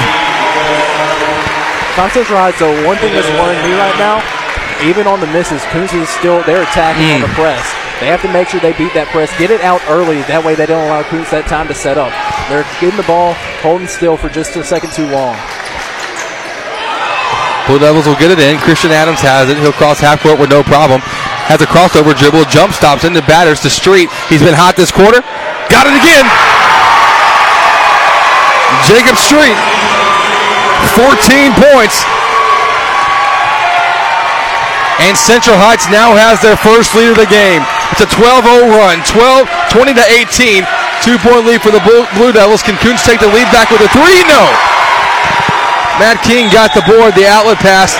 Central 1.97 2.37
Heights, 2.37 2.61
so 2.61 2.69
one 2.85 2.97
thing 3.01 3.11
that's 3.13 3.27
worrying 3.41 3.57
me 3.65 3.73
right 3.73 3.97
now, 3.97 4.21
even 4.85 5.09
on 5.09 5.19
the 5.19 5.27
misses, 5.33 5.61
Kountze 5.73 5.97
is 5.97 6.09
still, 6.09 6.43
they're 6.45 6.61
attacking 6.61 7.09
on 7.17 7.21
the 7.21 7.27
hmm. 7.27 7.41
press. 7.41 7.65
They 7.99 8.07
have 8.13 8.21
to 8.21 8.31
make 8.31 8.47
sure 8.47 8.61
they 8.61 8.77
beat 8.77 8.93
that 8.93 9.09
press, 9.09 9.33
get 9.41 9.49
it 9.49 9.61
out 9.65 9.81
early. 9.89 10.21
That 10.29 10.45
way 10.45 10.53
they 10.53 10.69
don't 10.69 10.85
allow 10.85 11.01
Kountze 11.01 11.33
that 11.33 11.49
time 11.49 11.67
to 11.67 11.73
set 11.73 11.97
up. 11.97 12.13
They're 12.45 12.65
getting 12.77 12.95
the 12.95 13.07
ball, 13.09 13.33
holding 13.65 13.89
still 13.89 14.15
for 14.15 14.29
just 14.29 14.53
a 14.55 14.63
second 14.63 14.93
too 14.93 15.09
long. 15.09 15.33
Blue 17.65 17.81
Devils 17.81 18.07
will 18.07 18.15
get 18.15 18.31
it 18.31 18.39
in. 18.39 18.55
Christian 18.63 18.93
Adams 18.93 19.19
has 19.19 19.49
it. 19.49 19.57
He'll 19.57 19.75
cross 19.75 19.99
half 19.99 20.23
court 20.23 20.39
with 20.39 20.53
no 20.53 20.63
problem. 20.63 21.01
Has 21.47 21.63
a 21.63 21.69
crossover 21.69 22.11
dribble, 22.11 22.43
jump 22.51 22.75
stops 22.75 23.07
into 23.07 23.23
batters 23.23 23.63
to 23.63 23.71
Street. 23.71 24.11
He's 24.27 24.43
been 24.43 24.51
hot 24.51 24.75
this 24.75 24.91
quarter. 24.91 25.23
Got 25.71 25.87
it 25.87 25.95
again. 25.95 26.27
Jacob 28.83 29.15
Street, 29.15 29.55
14 30.99 31.55
points. 31.55 32.03
And 34.99 35.15
Central 35.15 35.55
Heights 35.55 35.87
now 35.87 36.17
has 36.19 36.43
their 36.43 36.59
first 36.59 36.91
lead 36.97 37.13
of 37.13 37.19
the 37.21 37.29
game. 37.29 37.63
It's 37.95 38.03
a 38.03 38.09
12-0 38.11 38.67
run. 38.73 38.99
12, 39.07 39.47
20 39.71 39.93
to 39.93 40.05
18. 40.27 40.67
Two-point 41.05 41.45
lead 41.45 41.61
for 41.63 41.71
the 41.71 41.79
Blue 41.85 42.33
Devils. 42.33 42.65
Can 42.65 42.75
Kountze 42.81 43.05
take 43.05 43.21
the 43.21 43.29
lead 43.29 43.47
back 43.53 43.69
with 43.69 43.79
a 43.79 43.89
three? 43.93 44.19
No. 44.27 44.43
Matt 46.01 46.19
King 46.25 46.49
got 46.49 46.73
the 46.73 46.83
board. 46.83 47.13
The 47.13 47.29
outlet 47.29 47.61
pass 47.61 47.95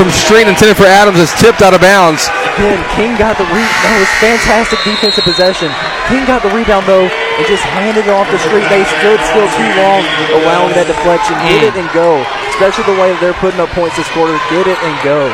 from 0.00 0.08
Street 0.16 0.48
intended 0.48 0.80
for 0.80 0.88
Adams 0.88 1.20
is 1.20 1.28
tipped 1.36 1.60
out 1.60 1.76
of 1.76 1.84
bounds. 1.84 2.32
Again, 2.56 2.80
King 2.96 3.12
got 3.20 3.36
the 3.36 3.44
rebound. 3.52 3.84
That 3.84 4.00
was 4.00 4.12
fantastic 4.16 4.80
defensive 4.80 5.28
possession. 5.28 5.68
King 6.08 6.24
got 6.24 6.40
the 6.40 6.48
rebound 6.56 6.88
though 6.88 7.04
and 7.04 7.44
just 7.44 7.60
handed 7.76 8.08
it 8.08 8.12
off 8.16 8.24
to 8.32 8.40
street. 8.40 8.64
They 8.72 8.80
stood 8.96 9.20
still 9.28 9.44
too 9.44 9.70
long, 9.76 10.00
allowing 10.40 10.72
that 10.72 10.88
deflection. 10.88 11.36
Get 11.44 11.68
it 11.68 11.76
and 11.76 11.84
go. 11.92 12.24
Especially 12.48 12.88
the 12.88 12.96
way 12.96 13.12
that 13.12 13.20
they're 13.20 13.36
putting 13.44 13.60
up 13.60 13.68
points 13.76 14.00
this 14.00 14.08
quarter. 14.16 14.32
Get 14.48 14.64
it 14.72 14.80
and 14.80 14.96
go. 15.04 15.28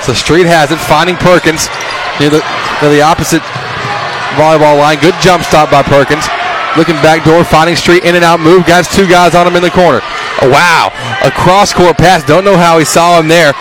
So 0.00 0.16
Street 0.16 0.48
has 0.48 0.72
it, 0.72 0.80
finding 0.80 1.20
Perkins 1.20 1.68
near 2.16 2.32
the, 2.32 2.40
near 2.80 2.96
the 2.96 3.04
opposite 3.04 3.44
volleyball 4.40 4.80
line. 4.80 5.04
Good 5.04 5.20
jump 5.20 5.44
stop 5.44 5.68
by 5.68 5.84
Perkins. 5.84 6.24
Looking 6.80 6.96
back 7.04 7.28
door, 7.28 7.44
finding 7.44 7.76
Street 7.76 8.08
in 8.08 8.16
and 8.16 8.24
out 8.24 8.40
move. 8.40 8.64
Guys, 8.64 8.88
two 8.88 9.04
guys 9.04 9.36
on 9.36 9.44
him 9.44 9.52
in 9.52 9.60
the 9.60 9.70
corner. 9.70 10.00
Oh, 10.40 10.48
wow. 10.48 10.88
A 11.20 11.30
cross 11.30 11.76
court 11.76 12.00
pass. 12.00 12.24
Don't 12.24 12.44
know 12.44 12.56
how 12.56 12.80
he 12.80 12.88
saw 12.88 13.20
him 13.20 13.28
there. 13.28 13.52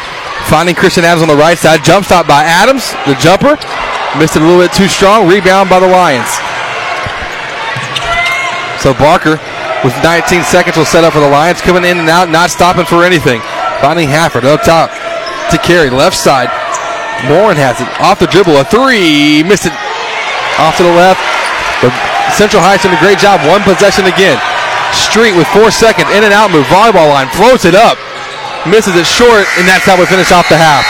Finding 0.50 0.76
Christian 0.76 1.04
Adams 1.04 1.22
on 1.22 1.28
the 1.28 1.36
right 1.36 1.58
side. 1.58 1.84
Jump 1.84 2.06
stop 2.06 2.28
by 2.28 2.44
Adams, 2.44 2.92
the 3.08 3.16
jumper. 3.16 3.56
Missed 4.20 4.36
it 4.36 4.42
a 4.42 4.46
little 4.46 4.60
bit 4.60 4.74
too 4.74 4.88
strong. 4.88 5.28
Rebound 5.28 5.70
by 5.70 5.80
the 5.80 5.88
Lions. 5.88 6.28
So 8.84 8.98
Barker, 8.98 9.40
with 9.86 9.96
19 10.04 10.44
seconds, 10.44 10.76
will 10.76 10.90
set 10.90 11.06
up 11.06 11.14
for 11.14 11.22
the 11.22 11.30
Lions. 11.30 11.62
Coming 11.62 11.86
in 11.86 12.02
and 12.02 12.10
out, 12.10 12.28
not 12.28 12.50
stopping 12.50 12.86
for 12.86 13.06
anything. 13.06 13.40
Finding 13.80 14.10
Hafford 14.10 14.44
up 14.44 14.62
top 14.62 14.92
to 15.52 15.58
carry. 15.58 15.90
Left 15.90 16.18
side. 16.18 16.50
Morin 17.30 17.56
has 17.56 17.80
it. 17.80 17.88
Off 18.02 18.20
the 18.20 18.28
dribble. 18.28 18.58
A 18.58 18.66
three. 18.66 19.46
Missed 19.48 19.70
it 19.70 19.76
off 20.60 20.76
to 20.78 20.84
the 20.84 20.92
left. 20.92 21.22
But 21.80 21.96
Central 22.36 22.60
Heights 22.60 22.84
doing 22.84 22.98
a 22.98 23.02
great 23.02 23.22
job. 23.22 23.40
One 23.48 23.62
possession 23.64 24.10
again. 24.12 24.36
Street 24.92 25.38
with 25.40 25.48
four 25.56 25.72
seconds. 25.72 26.12
In 26.12 26.28
and 26.28 26.34
out 26.34 26.52
move. 26.52 26.68
Volleyball 26.68 27.08
line. 27.08 27.32
Floats 27.32 27.64
it 27.64 27.76
up. 27.78 27.96
Misses 28.70 28.96
it 28.96 29.06
short. 29.06 29.46
And 29.58 29.66
that's 29.68 29.86
how 29.86 29.98
we 29.98 30.06
finish 30.06 30.32
off 30.32 30.48
the 30.50 30.58
half. 30.58 30.86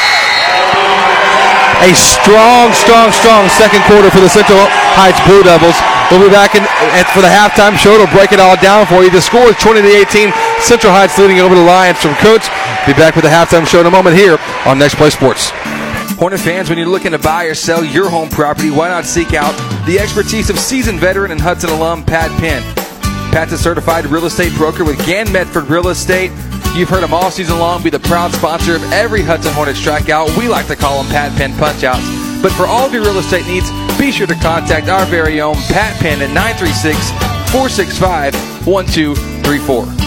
A 1.82 1.98
strong, 1.98 2.70
strong, 2.78 3.10
strong 3.10 3.50
second 3.50 3.82
quarter 3.90 4.12
for 4.12 4.22
the 4.22 4.30
Central 4.30 4.62
Heights 4.94 5.18
Blue 5.26 5.42
Devils. 5.42 5.74
We'll 6.14 6.22
be 6.22 6.30
back 6.30 6.54
in, 6.54 6.62
for 7.16 7.26
the 7.26 7.32
halftime 7.32 7.74
show 7.74 7.98
to 7.98 8.06
break 8.14 8.32
it 8.32 8.40
all 8.40 8.54
down 8.60 8.86
for 8.86 9.02
you. 9.02 9.10
The 9.10 9.22
score 9.22 9.50
is 9.50 9.58
20 9.58 9.82
to 9.82 9.88
18. 9.88 10.30
Central 10.62 10.94
Heights 10.94 11.18
leading 11.18 11.40
over 11.40 11.56
the 11.56 11.64
Lions 11.64 11.98
from 11.98 12.14
Coach. 12.22 12.54
Be 12.86 12.94
back 12.94 13.16
with 13.16 13.24
the 13.24 13.34
halftime 13.34 13.66
show 13.66 13.80
in 13.80 13.88
a 13.88 13.92
moment 13.92 14.16
here 14.16 14.38
on 14.68 14.78
Next 14.78 14.96
Play 14.96 15.10
Sports. 15.10 15.50
Hornet 16.22 16.40
fans, 16.40 16.70
when 16.70 16.78
you're 16.78 16.88
looking 16.88 17.14
to 17.14 17.18
buy 17.18 17.46
or 17.46 17.56
sell 17.56 17.84
your 17.84 18.12
home 18.12 18.30
property, 18.30 18.70
why 18.70 18.90
not 18.90 19.06
seek 19.06 19.34
out 19.34 19.58
the 19.88 19.98
expertise 19.98 20.52
of 20.52 20.60
seasoned 20.60 21.00
veteran 21.00 21.32
and 21.32 21.42
Hudson 21.42 21.72
alum 21.72 22.04
Pat 22.04 22.30
Penn? 22.40 22.62
Pat's 23.32 23.54
a 23.54 23.58
certified 23.58 24.06
real 24.06 24.26
estate 24.26 24.54
broker 24.54 24.84
with 24.84 25.04
Gann 25.06 25.32
Medford 25.32 25.66
Real 25.68 25.88
Estate. 25.88 26.30
You've 26.74 26.88
heard 26.88 27.04
them 27.04 27.14
all 27.14 27.30
season 27.32 27.60
long 27.60 27.84
be 27.84 27.90
the 27.90 28.00
proud 28.00 28.32
sponsor 28.32 28.76
of 28.76 28.84
every 28.94 29.22
Hudson 29.22 29.52
Hornet 29.54 29.76
strikeout. 29.76 30.38
We 30.38 30.48
like 30.48 30.68
to 30.68 30.76
call 30.78 31.04
them 31.04 31.12
Pat 31.12 31.38
Penn 31.38 31.52
punchouts. 31.52 32.42
But 32.42 32.54
for 32.54 32.66
all 32.66 32.86
of 32.86 32.94
your 32.94 33.04
real 33.04 33.18
estate 33.18 33.46
needs, 33.46 33.70
be 34.00 34.10
sure 34.10 34.26
to 34.26 34.36
contact 34.36 34.88
our 34.88 35.06
very 35.06 35.42
own 35.42 35.56
Pat 35.68 36.00
Penn 36.00 36.22
at 36.22 36.34
936 36.34 37.12
465 37.52 38.34
1234. 38.66 40.02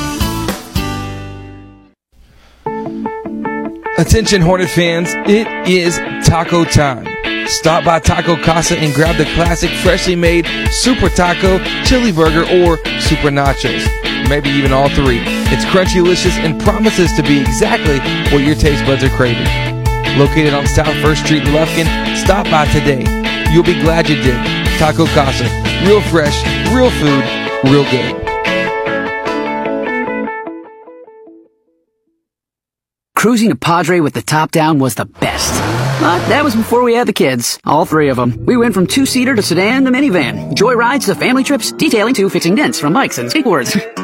Attention 3.99 4.41
Hornet 4.41 4.71
fans, 4.71 5.11
it 5.29 5.47
is 5.69 5.99
taco 6.27 6.65
time. 6.65 7.07
Stop 7.47 7.85
by 7.85 7.99
Taco 8.01 8.43
Casa 8.43 8.79
and 8.79 8.95
grab 8.95 9.17
the 9.17 9.27
classic 9.35 9.71
freshly 9.83 10.17
made 10.17 10.47
Super 10.71 11.11
Taco, 11.11 11.59
Chili 11.85 12.11
Burger, 12.11 12.43
or 12.43 12.79
Super 13.01 13.29
Nachos. 13.29 14.04
Maybe 14.29 14.51
even 14.51 14.73
all 14.73 14.89
three. 14.89 15.21
It's 15.53 15.65
crunchy, 15.67 15.95
delicious, 15.95 16.37
and 16.39 16.61
promises 16.61 17.13
to 17.15 17.23
be 17.23 17.41
exactly 17.41 17.99
what 18.33 18.45
your 18.45 18.55
taste 18.55 18.85
buds 18.87 19.05
are 19.05 19.11
craving. 19.11 19.47
Located 20.19 20.55
on 20.55 20.67
South 20.67 20.95
1st 21.03 21.25
Street 21.25 21.43
in 21.43 21.49
Lufkin, 21.49 22.17
stop 22.17 22.45
by 22.47 22.67
today. 22.67 23.05
You'll 23.53 23.65
be 23.65 23.81
glad 23.81 24.09
you 24.09 24.17
did. 24.17 24.37
Taco 24.79 25.07
Casa. 25.07 25.45
Real 25.87 26.01
fresh, 26.01 26.45
real 26.73 26.91
food, 26.91 27.25
real 27.71 27.85
good. 27.91 28.21
Cruising 33.17 33.51
to 33.51 33.57
Padre 33.57 34.01
with 34.01 34.13
the 34.15 34.23
top 34.23 34.51
down 34.51 34.79
was 34.79 34.97
the 34.97 35.07
best. 35.07 35.53
But 36.01 36.19
that 36.29 36.45
was 36.45 36.55
before 36.55 36.83
we 36.83 36.95
had 36.95 37.09
the 37.09 37.13
kids, 37.13 37.59
all 37.65 37.87
three 37.87 38.09
of 38.09 38.17
them. 38.17 38.45
We 38.45 38.57
went 38.57 38.75
from 38.75 38.87
two-seater 38.87 39.35
to 39.35 39.43
sedan 39.43 39.85
to 39.87 39.91
minivan, 39.91 40.55
joy 40.55 40.75
rides 40.75 41.07
to 41.07 41.15
family 41.15 41.43
trips, 41.43 41.73
detailing 41.73 42.15
to 42.15 42.29
fixing 42.29 42.55
dents 42.55 42.79
from 42.79 42.93
bikes 42.93 43.19
and 43.19 43.31
skateboards. 43.31 44.01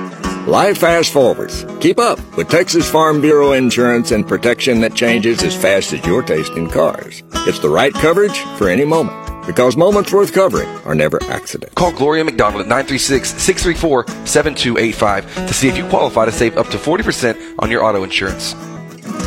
Life 0.51 0.78
fast 0.78 1.12
forwards. 1.12 1.64
Keep 1.78 2.01
up 2.01 2.18
with 2.36 2.48
Texas 2.48 2.90
Farm 2.90 3.20
Bureau 3.20 3.53
insurance 3.53 4.11
and 4.11 4.26
protection 4.26 4.80
that 4.80 4.94
changes 4.94 5.44
as 5.44 5.55
fast 5.55 5.92
as 5.92 6.05
your 6.05 6.24
taste 6.24 6.55
in 6.55 6.68
cars. 6.68 7.22
It's 7.46 7.61
the 7.61 7.68
right 7.68 7.94
coverage 7.94 8.36
for 8.59 8.68
any 8.68 8.84
moment. 8.84 9.46
Because 9.46 9.76
moments 9.76 10.12
worth 10.12 10.32
covering 10.32 10.68
are 10.84 10.96
never 10.96 11.22
accidents. 11.22 11.72
Call 11.74 11.92
Gloria 11.92 12.24
McDonald 12.24 12.62
at 12.62 12.66
936 12.66 13.40
634 13.40 14.09
7285 14.26 15.46
to 15.46 15.55
see 15.55 15.68
if 15.68 15.76
you 15.76 15.88
qualify 15.88 16.24
to 16.24 16.32
save 16.32 16.59
up 16.59 16.66
to 16.70 16.78
40% 16.78 17.55
on 17.61 17.70
your 17.70 17.84
auto 17.84 18.03
insurance. 18.03 18.55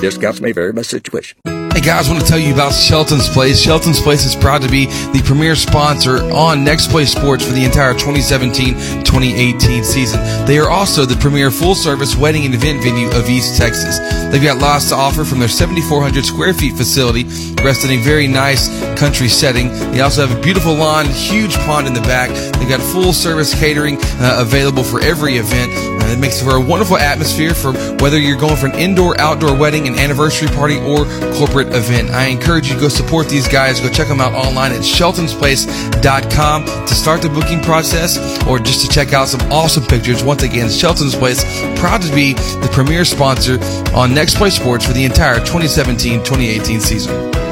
Discounts 0.01 0.41
may 0.41 0.51
vary 0.51 0.73
by 0.73 0.81
situation. 0.81 1.37
Guys, 1.83 2.07
I 2.07 2.13
want 2.13 2.23
to 2.23 2.29
tell 2.29 2.39
you 2.39 2.53
about 2.53 2.71
Shelton's 2.71 3.27
Place. 3.27 3.59
Shelton's 3.59 3.99
Place 3.99 4.23
is 4.23 4.37
proud 4.37 4.61
to 4.61 4.69
be 4.69 4.85
the 4.85 5.21
premier 5.25 5.53
sponsor 5.53 6.23
on 6.31 6.63
Next 6.63 6.89
Play 6.89 7.03
Sports 7.03 7.45
for 7.45 7.51
the 7.51 7.65
entire 7.65 7.93
2017-2018 7.93 9.83
season. 9.83 10.21
They 10.45 10.59
are 10.59 10.69
also 10.69 11.03
the 11.05 11.17
premier 11.17 11.51
full-service 11.51 12.15
wedding 12.15 12.45
and 12.45 12.55
event 12.55 12.81
venue 12.81 13.09
of 13.11 13.29
East 13.29 13.57
Texas. 13.57 13.99
They've 14.31 14.41
got 14.41 14.59
lots 14.59 14.87
to 14.89 14.95
offer 14.95 15.25
from 15.25 15.39
their 15.39 15.49
7,400 15.49 16.23
square 16.23 16.53
feet 16.53 16.77
facility, 16.77 17.25
rest 17.61 17.83
in 17.83 17.91
a 17.91 18.01
very 18.01 18.29
nice 18.29 18.69
country 18.97 19.27
setting. 19.27 19.67
They 19.91 19.99
also 19.99 20.25
have 20.25 20.37
a 20.37 20.41
beautiful 20.41 20.73
lawn, 20.73 21.07
huge 21.07 21.57
pond 21.57 21.85
in 21.85 21.93
the 21.93 22.01
back. 22.01 22.29
They've 22.59 22.69
got 22.69 22.79
full-service 22.79 23.59
catering 23.59 23.97
uh, 24.01 24.37
available 24.39 24.85
for 24.85 25.01
every 25.01 25.35
event. 25.35 25.73
Uh, 26.03 26.07
it 26.07 26.19
makes 26.19 26.41
for 26.41 26.57
a 26.57 26.59
wonderful 26.59 26.97
atmosphere 26.97 27.53
for 27.53 27.71
whether 28.01 28.19
you're 28.19 28.37
going 28.37 28.57
for 28.57 28.65
an 28.65 28.75
indoor, 28.75 29.19
outdoor 29.21 29.55
wedding, 29.55 29.87
an 29.87 29.95
anniversary 29.95 30.49
party, 30.49 30.77
or 30.77 31.05
corporate 31.35 31.73
event. 31.73 32.09
I 32.11 32.25
encourage 32.25 32.67
you 32.67 32.75
to 32.75 32.81
go 32.81 32.89
support 32.89 33.29
these 33.29 33.47
guys. 33.47 33.79
Go 33.79 33.89
check 33.89 34.09
them 34.09 34.19
out 34.19 34.33
online 34.33 34.73
at 34.73 34.81
sheltonsplace.com 34.81 36.65
to 36.65 36.93
start 36.93 37.21
the 37.21 37.29
booking 37.29 37.61
process 37.61 38.17
or 38.45 38.59
just 38.59 38.81
to 38.85 38.89
check 38.89 39.13
out 39.13 39.29
some 39.29 39.41
awesome 39.51 39.85
pictures. 39.85 40.23
Once 40.23 40.43
again, 40.43 40.69
Shelton's 40.69 41.15
Place, 41.15 41.43
proud 41.79 42.01
to 42.01 42.13
be 42.13 42.33
the 42.33 42.69
premier 42.73 43.05
sponsor 43.05 43.59
on 43.95 44.13
Next 44.13 44.35
Play 44.35 44.49
Sports 44.49 44.85
for 44.85 44.93
the 44.93 45.05
entire 45.05 45.39
2017-2018 45.39 46.81
season. 46.81 47.42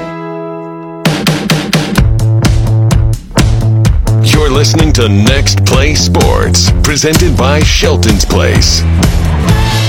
Listening 4.61 4.93
to 4.93 5.09
Next 5.09 5.65
Play 5.65 5.95
Sports, 5.95 6.69
presented 6.83 7.35
by 7.35 7.61
Shelton's 7.61 8.23
Place. 8.23 8.81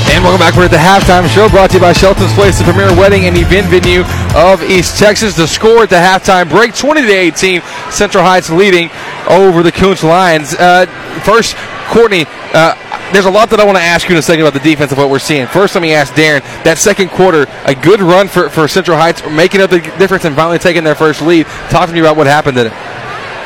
And 0.09 0.25
welcome 0.25 0.41
back. 0.41 0.57
We're 0.57 0.65
at 0.65 0.71
the 0.71 0.79
halftime 0.79 1.29
show 1.29 1.51
brought 1.51 1.69
to 1.73 1.77
you 1.77 1.83
by 1.83 1.93
Shelton's 1.93 2.33
Place, 2.33 2.57
the 2.57 2.65
premier 2.65 2.89
wedding 2.97 3.27
and 3.27 3.37
event 3.37 3.67
venue 3.67 4.01
of 4.35 4.63
East 4.63 4.99
Texas. 4.99 5.37
The 5.37 5.47
score 5.47 5.83
at 5.83 5.91
the 5.91 5.97
halftime 5.97 6.49
break 6.49 6.75
20 6.75 7.03
to 7.03 7.13
18. 7.13 7.61
Central 7.91 8.25
Heights 8.25 8.49
leading 8.49 8.89
over 9.29 9.63
the 9.63 9.71
Kountze 9.71 10.05
Lions. 10.05 10.55
Uh, 10.55 10.87
first, 11.23 11.55
Courtney, 11.89 12.25
uh, 12.55 12.75
there's 13.13 13.27
a 13.27 13.31
lot 13.31 13.51
that 13.51 13.61
I 13.61 13.67
want 13.67 13.77
to 13.77 13.85
ask 13.85 14.09
you 14.09 14.15
in 14.15 14.19
a 14.19 14.23
second 14.23 14.41
about 14.41 14.55
the 14.55 14.67
defense 14.67 14.91
of 14.91 14.97
what 14.97 15.11
we're 15.11 15.19
seeing. 15.19 15.47
First, 15.49 15.75
let 15.75 15.83
me 15.83 15.93
ask 15.93 16.15
Darren 16.15 16.41
that 16.65 16.79
second 16.79 17.11
quarter, 17.11 17.45
a 17.67 17.75
good 17.75 18.01
run 18.01 18.27
for, 18.27 18.49
for 18.49 18.67
Central 18.69 18.97
Heights, 18.97 19.23
making 19.33 19.61
up 19.61 19.69
the 19.69 19.81
difference 19.99 20.25
and 20.25 20.35
finally 20.35 20.59
taking 20.59 20.83
their 20.83 20.95
first 20.95 21.21
lead. 21.21 21.45
Talk 21.69 21.89
to 21.89 21.93
me 21.93 22.01
about 22.01 22.17
what 22.17 22.27
happened 22.27 22.57
in 22.57 22.69
it. 22.69 23.02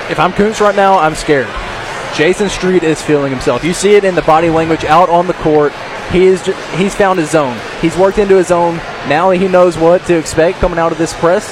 If 0.08 0.20
I'm 0.20 0.32
Kountze 0.32 0.60
right 0.60 0.76
now, 0.76 0.98
I'm 0.98 1.14
scared. 1.16 1.48
Jason 2.14 2.48
Street 2.48 2.82
is 2.82 3.02
feeling 3.02 3.32
himself. 3.32 3.64
You 3.64 3.74
see 3.74 3.94
it 3.96 4.04
in 4.04 4.14
the 4.14 4.22
body 4.22 4.48
language 4.48 4.84
out 4.84 5.08
on 5.08 5.26
the 5.26 5.34
court. 5.34 5.72
He 6.12 6.26
is 6.26 6.46
he's 6.76 6.94
found 6.94 7.18
his 7.18 7.30
zone. 7.30 7.58
He's 7.80 7.96
worked 7.96 8.18
into 8.18 8.36
his 8.36 8.46
zone. 8.46 8.76
Now 9.08 9.30
he 9.30 9.48
knows 9.48 9.76
what 9.76 10.06
to 10.06 10.16
expect 10.16 10.58
coming 10.58 10.78
out 10.78 10.92
of 10.92 10.98
this 10.98 11.12
press. 11.12 11.48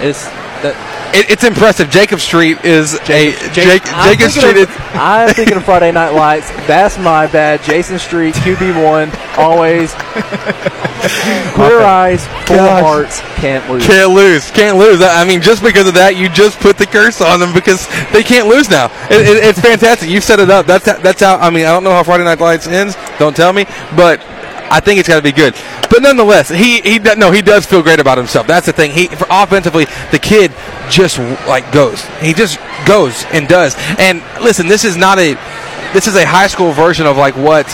Is 0.00 0.24
that 0.62 0.76
it, 1.14 1.30
it's 1.30 1.44
impressive. 1.44 1.90
Jacob 1.90 2.20
Street 2.20 2.64
is 2.64 2.98
Jacob, 3.04 3.42
a 3.42 3.54
Jake, 3.54 3.84
Jacob 3.84 4.30
Street. 4.30 4.62
Of, 4.62 4.70
is, 4.70 4.76
I'm 4.94 5.34
thinking 5.34 5.56
of 5.56 5.64
Friday 5.64 5.92
Night 5.92 6.10
Lights. 6.10 6.50
That's 6.66 6.98
my 6.98 7.26
bad. 7.26 7.62
Jason 7.62 7.98
Street, 7.98 8.34
QB 8.34 8.84
one, 8.84 9.10
always 9.36 9.92
clear 11.54 11.80
eyes, 11.80 12.26
full 12.46 12.56
Gosh. 12.56 12.82
hearts, 12.82 13.20
can't 13.40 13.68
lose. 13.70 13.86
Can't 13.86 14.12
lose. 14.12 14.50
Can't 14.50 14.78
lose. 14.78 15.00
I 15.02 15.24
mean, 15.24 15.40
just 15.40 15.62
because 15.62 15.88
of 15.88 15.94
that, 15.94 16.16
you 16.16 16.28
just 16.28 16.60
put 16.60 16.78
the 16.78 16.86
curse 16.86 17.20
on 17.20 17.40
them 17.40 17.52
because 17.52 17.86
they 18.12 18.22
can't 18.22 18.48
lose 18.48 18.70
now. 18.70 18.86
It, 19.10 19.26
it, 19.26 19.44
it's 19.44 19.60
fantastic. 19.60 20.08
You 20.08 20.20
set 20.20 20.38
it 20.38 20.50
up. 20.50 20.66
That's 20.66 20.84
that's 20.84 21.20
how. 21.20 21.36
I 21.38 21.50
mean, 21.50 21.66
I 21.66 21.72
don't 21.72 21.84
know 21.84 21.92
how 21.92 22.02
Friday 22.02 22.24
Night 22.24 22.40
Lights 22.40 22.66
ends. 22.66 22.96
Don't 23.18 23.34
tell 23.34 23.52
me, 23.52 23.64
but 23.96 24.20
I 24.70 24.78
think 24.80 25.00
it's 25.00 25.08
got 25.08 25.16
to 25.16 25.22
be 25.22 25.32
good. 25.32 25.54
But 26.00 26.16
nonetheless, 26.16 26.48
he 26.48 26.80
he 26.80 26.98
no 26.98 27.30
he 27.30 27.42
does 27.42 27.66
feel 27.66 27.82
great 27.82 28.00
about 28.00 28.16
himself. 28.16 28.46
That's 28.46 28.64
the 28.64 28.72
thing. 28.72 28.90
He 28.90 29.08
for 29.08 29.26
offensively, 29.28 29.84
the 30.10 30.18
kid 30.18 30.50
just 30.88 31.18
like 31.46 31.70
goes. 31.72 32.02
He 32.22 32.32
just 32.32 32.58
goes 32.86 33.26
and 33.32 33.46
does. 33.46 33.76
And 33.98 34.22
listen, 34.42 34.66
this 34.66 34.86
is 34.86 34.96
not 34.96 35.18
a 35.18 35.34
this 35.92 36.06
is 36.06 36.16
a 36.16 36.24
high 36.24 36.46
school 36.46 36.72
version 36.72 37.04
of 37.04 37.18
like 37.18 37.36
what 37.36 37.66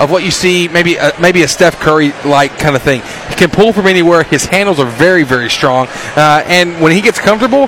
of 0.00 0.10
what 0.10 0.24
you 0.24 0.30
see 0.30 0.68
maybe 0.68 0.96
a, 0.96 1.12
maybe 1.20 1.42
a 1.42 1.48
Steph 1.48 1.78
Curry 1.78 2.12
like 2.24 2.58
kind 2.58 2.74
of 2.74 2.80
thing. 2.80 3.02
He 3.28 3.34
can 3.34 3.50
pull 3.50 3.74
from 3.74 3.86
anywhere. 3.86 4.22
His 4.22 4.46
handles 4.46 4.80
are 4.80 4.86
very 4.86 5.24
very 5.24 5.50
strong, 5.50 5.86
uh, 6.16 6.42
and 6.46 6.80
when 6.80 6.92
he 6.92 7.02
gets 7.02 7.18
comfortable, 7.18 7.66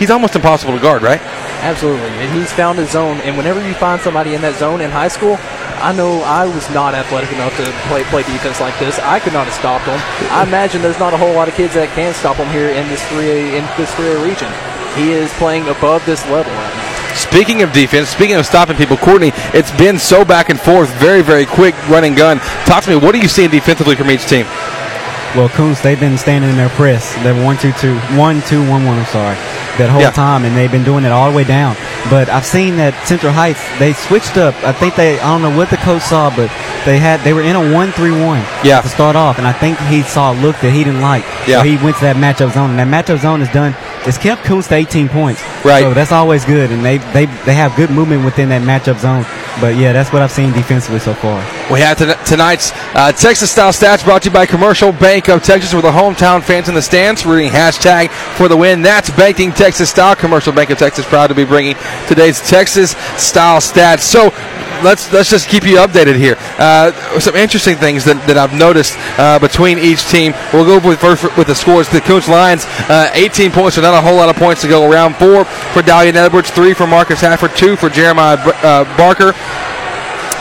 he's 0.00 0.10
almost 0.10 0.34
impossible 0.34 0.74
to 0.74 0.82
guard. 0.82 1.02
Right? 1.02 1.20
Absolutely, 1.62 2.08
and 2.08 2.36
he's 2.36 2.52
found 2.52 2.78
his 2.78 2.90
zone. 2.90 3.18
And 3.18 3.36
whenever 3.36 3.64
you 3.64 3.74
find 3.74 4.00
somebody 4.00 4.34
in 4.34 4.40
that 4.40 4.58
zone 4.58 4.80
in 4.80 4.90
high 4.90 5.06
school, 5.06 5.38
I 5.80 5.92
know 5.92 6.22
I 6.22 6.46
was 6.46 6.68
not 6.70 6.94
athletic 6.94 7.32
enough 7.32 7.56
to 7.56 7.64
play 7.88 8.04
play 8.04 8.22
defense 8.22 8.60
like 8.60 8.78
this. 8.78 8.98
I 8.98 9.18
could 9.20 9.32
not 9.32 9.46
have 9.46 9.54
stopped 9.54 9.84
him. 9.86 9.98
I 10.30 10.42
imagine 10.46 10.82
there's 10.82 10.98
not 10.98 11.14
a 11.14 11.16
whole 11.16 11.32
lot 11.34 11.48
of 11.48 11.54
kids 11.54 11.74
that 11.74 11.88
can 11.94 12.12
stop 12.14 12.36
him 12.36 12.48
here 12.48 12.70
in 12.70 12.86
this 12.88 13.02
3A 13.08 13.54
in 13.58 13.64
this 13.76 13.90
3A 13.94 14.24
region. 14.24 14.50
He 14.96 15.12
is 15.12 15.32
playing 15.34 15.68
above 15.68 16.04
this 16.06 16.24
level 16.26 16.52
right 16.52 16.74
now. 16.74 17.14
Speaking 17.14 17.62
of 17.62 17.72
defense, 17.72 18.08
speaking 18.08 18.36
of 18.36 18.46
stopping 18.46 18.76
people, 18.76 18.96
Courtney, 18.96 19.32
it's 19.54 19.72
been 19.72 19.98
so 19.98 20.24
back 20.24 20.48
and 20.50 20.58
forth, 20.58 20.88
very, 20.98 21.22
very 21.22 21.46
quick 21.46 21.74
running 21.88 22.14
gun. 22.14 22.38
Talk 22.64 22.84
to 22.84 22.90
me, 22.90 22.96
what 22.96 23.14
are 23.14 23.18
you 23.18 23.28
seeing 23.28 23.50
defensively 23.50 23.96
from 23.96 24.10
each 24.10 24.26
team? 24.26 24.46
Well, 25.36 25.48
Kountze, 25.50 25.82
they've 25.82 26.00
been 26.00 26.16
standing 26.16 26.48
in 26.48 26.56
their 26.56 26.70
press. 26.70 27.12
They're 27.22 27.36
one, 27.44 27.58
two, 27.58 27.72
two, 27.72 27.98
one, 28.16 28.40
two, 28.42 28.60
one, 28.68 28.86
one. 28.86 28.98
I'm 28.98 29.06
sorry, 29.06 29.34
that 29.76 29.90
whole 29.90 30.00
Yeah. 30.00 30.10
time, 30.10 30.44
and 30.44 30.56
they've 30.56 30.70
been 30.72 30.84
doing 30.84 31.04
it 31.04 31.12
all 31.12 31.30
the 31.30 31.36
way 31.36 31.44
down. 31.44 31.76
But 32.10 32.30
I've 32.30 32.46
seen 32.46 32.76
that 32.78 32.94
Central 33.06 33.32
Heights 33.32 33.60
they 33.78 33.92
switched 33.92 34.38
up. 34.38 34.54
I 34.64 34.72
think 34.72 34.96
they 34.96 35.20
I 35.20 35.28
don't 35.30 35.42
know 35.42 35.54
what 35.56 35.68
the 35.68 35.76
coach 35.78 36.00
saw, 36.02 36.30
but 36.34 36.48
they 36.86 36.98
had 36.98 37.20
they 37.20 37.34
were 37.34 37.42
in 37.42 37.54
a 37.54 37.72
one-three-one 37.74 38.40
Yeah. 38.64 38.80
to 38.80 38.88
start 38.88 39.14
off, 39.14 39.36
and 39.38 39.46
I 39.46 39.52
think 39.52 39.78
he 39.92 40.02
saw 40.02 40.32
a 40.32 40.36
look 40.40 40.56
that 40.60 40.70
he 40.72 40.84
didn't 40.84 41.02
like. 41.02 41.24
Yeah. 41.46 41.60
So 41.60 41.64
he 41.68 41.76
went 41.84 41.96
to 41.96 42.04
that 42.08 42.16
matchup 42.16 42.54
zone, 42.54 42.70
and 42.72 42.78
that 42.80 42.88
matchup 42.88 43.20
zone 43.20 43.42
is 43.42 43.48
done. 43.52 43.76
It's 44.06 44.16
kept 44.16 44.42
Kountze 44.44 44.68
to 44.68 44.76
18 44.76 45.08
points. 45.10 45.42
Right. 45.64 45.82
So 45.82 45.92
that's 45.92 46.12
always 46.12 46.44
good, 46.46 46.70
and 46.70 46.82
they 46.82 46.96
they 47.12 47.26
they 47.44 47.54
have 47.54 47.76
good 47.76 47.90
movement 47.90 48.24
within 48.24 48.48
that 48.50 48.62
matchup 48.62 48.98
zone. 49.00 49.26
But 49.60 49.76
yeah, 49.76 49.92
that's 49.92 50.12
what 50.12 50.22
I've 50.22 50.30
seen 50.30 50.52
defensively 50.52 51.00
so 51.00 51.14
far. 51.14 51.38
We 51.72 51.80
have 51.80 51.98
ton- 51.98 52.24
tonight's 52.24 52.70
uh, 52.94 53.12
Texas 53.12 53.50
Style 53.50 53.72
Stats 53.72 54.04
brought 54.04 54.22
to 54.22 54.28
you 54.28 54.34
by 54.34 54.46
Commercial 54.46 54.92
Bank 54.92 55.28
of 55.28 55.42
Texas, 55.42 55.74
with 55.74 55.84
the 55.84 55.90
hometown 55.90 56.42
fans 56.42 56.68
in 56.68 56.74
the 56.74 56.82
stands 56.82 57.26
rooting 57.26 57.50
hashtag 57.50 58.10
for 58.36 58.48
the 58.48 58.56
win. 58.56 58.82
That's 58.82 59.10
Banking 59.10 59.52
Texas 59.52 59.90
Style. 59.90 60.14
Commercial 60.14 60.52
Bank 60.52 60.70
of 60.70 60.78
Texas 60.78 61.04
proud 61.06 61.26
to 61.26 61.34
be 61.34 61.44
bringing 61.44 61.74
today's 62.06 62.40
Texas 62.48 62.92
Style 63.16 63.60
Stats. 63.60 64.00
So 64.00 64.30
let's 64.82 65.12
let's 65.12 65.30
just 65.30 65.48
keep 65.48 65.64
you 65.64 65.76
updated 65.76 66.16
here. 66.16 66.36
Uh, 66.58 66.92
some 67.18 67.36
interesting 67.36 67.76
things 67.76 68.04
that, 68.04 68.16
that 68.26 68.36
I've 68.36 68.54
noticed 68.54 68.96
uh, 69.18 69.38
between 69.38 69.78
each 69.78 70.06
team. 70.08 70.32
We'll 70.52 70.66
go 70.66 70.86
with 70.86 71.00
first 71.00 71.24
with 71.36 71.46
the 71.46 71.54
scores. 71.54 71.88
The 71.88 72.00
Coach 72.00 72.28
Lions, 72.28 72.64
uh, 72.88 73.10
18 73.14 73.50
points, 73.52 73.76
so 73.76 73.82
not 73.82 73.94
a 73.94 74.00
whole 74.00 74.16
lot 74.16 74.28
of 74.28 74.36
points 74.36 74.62
to 74.62 74.68
go 74.68 74.90
around. 74.90 75.16
Four 75.16 75.44
for 75.44 75.82
Dalian 75.82 76.14
Edwards, 76.14 76.50
three 76.50 76.74
for 76.74 76.86
Marcus 76.86 77.20
Hafford, 77.20 77.56
two 77.56 77.76
for 77.76 77.88
Jeremiah 77.88 78.38
uh, 78.38 78.84
Barker 78.96 79.32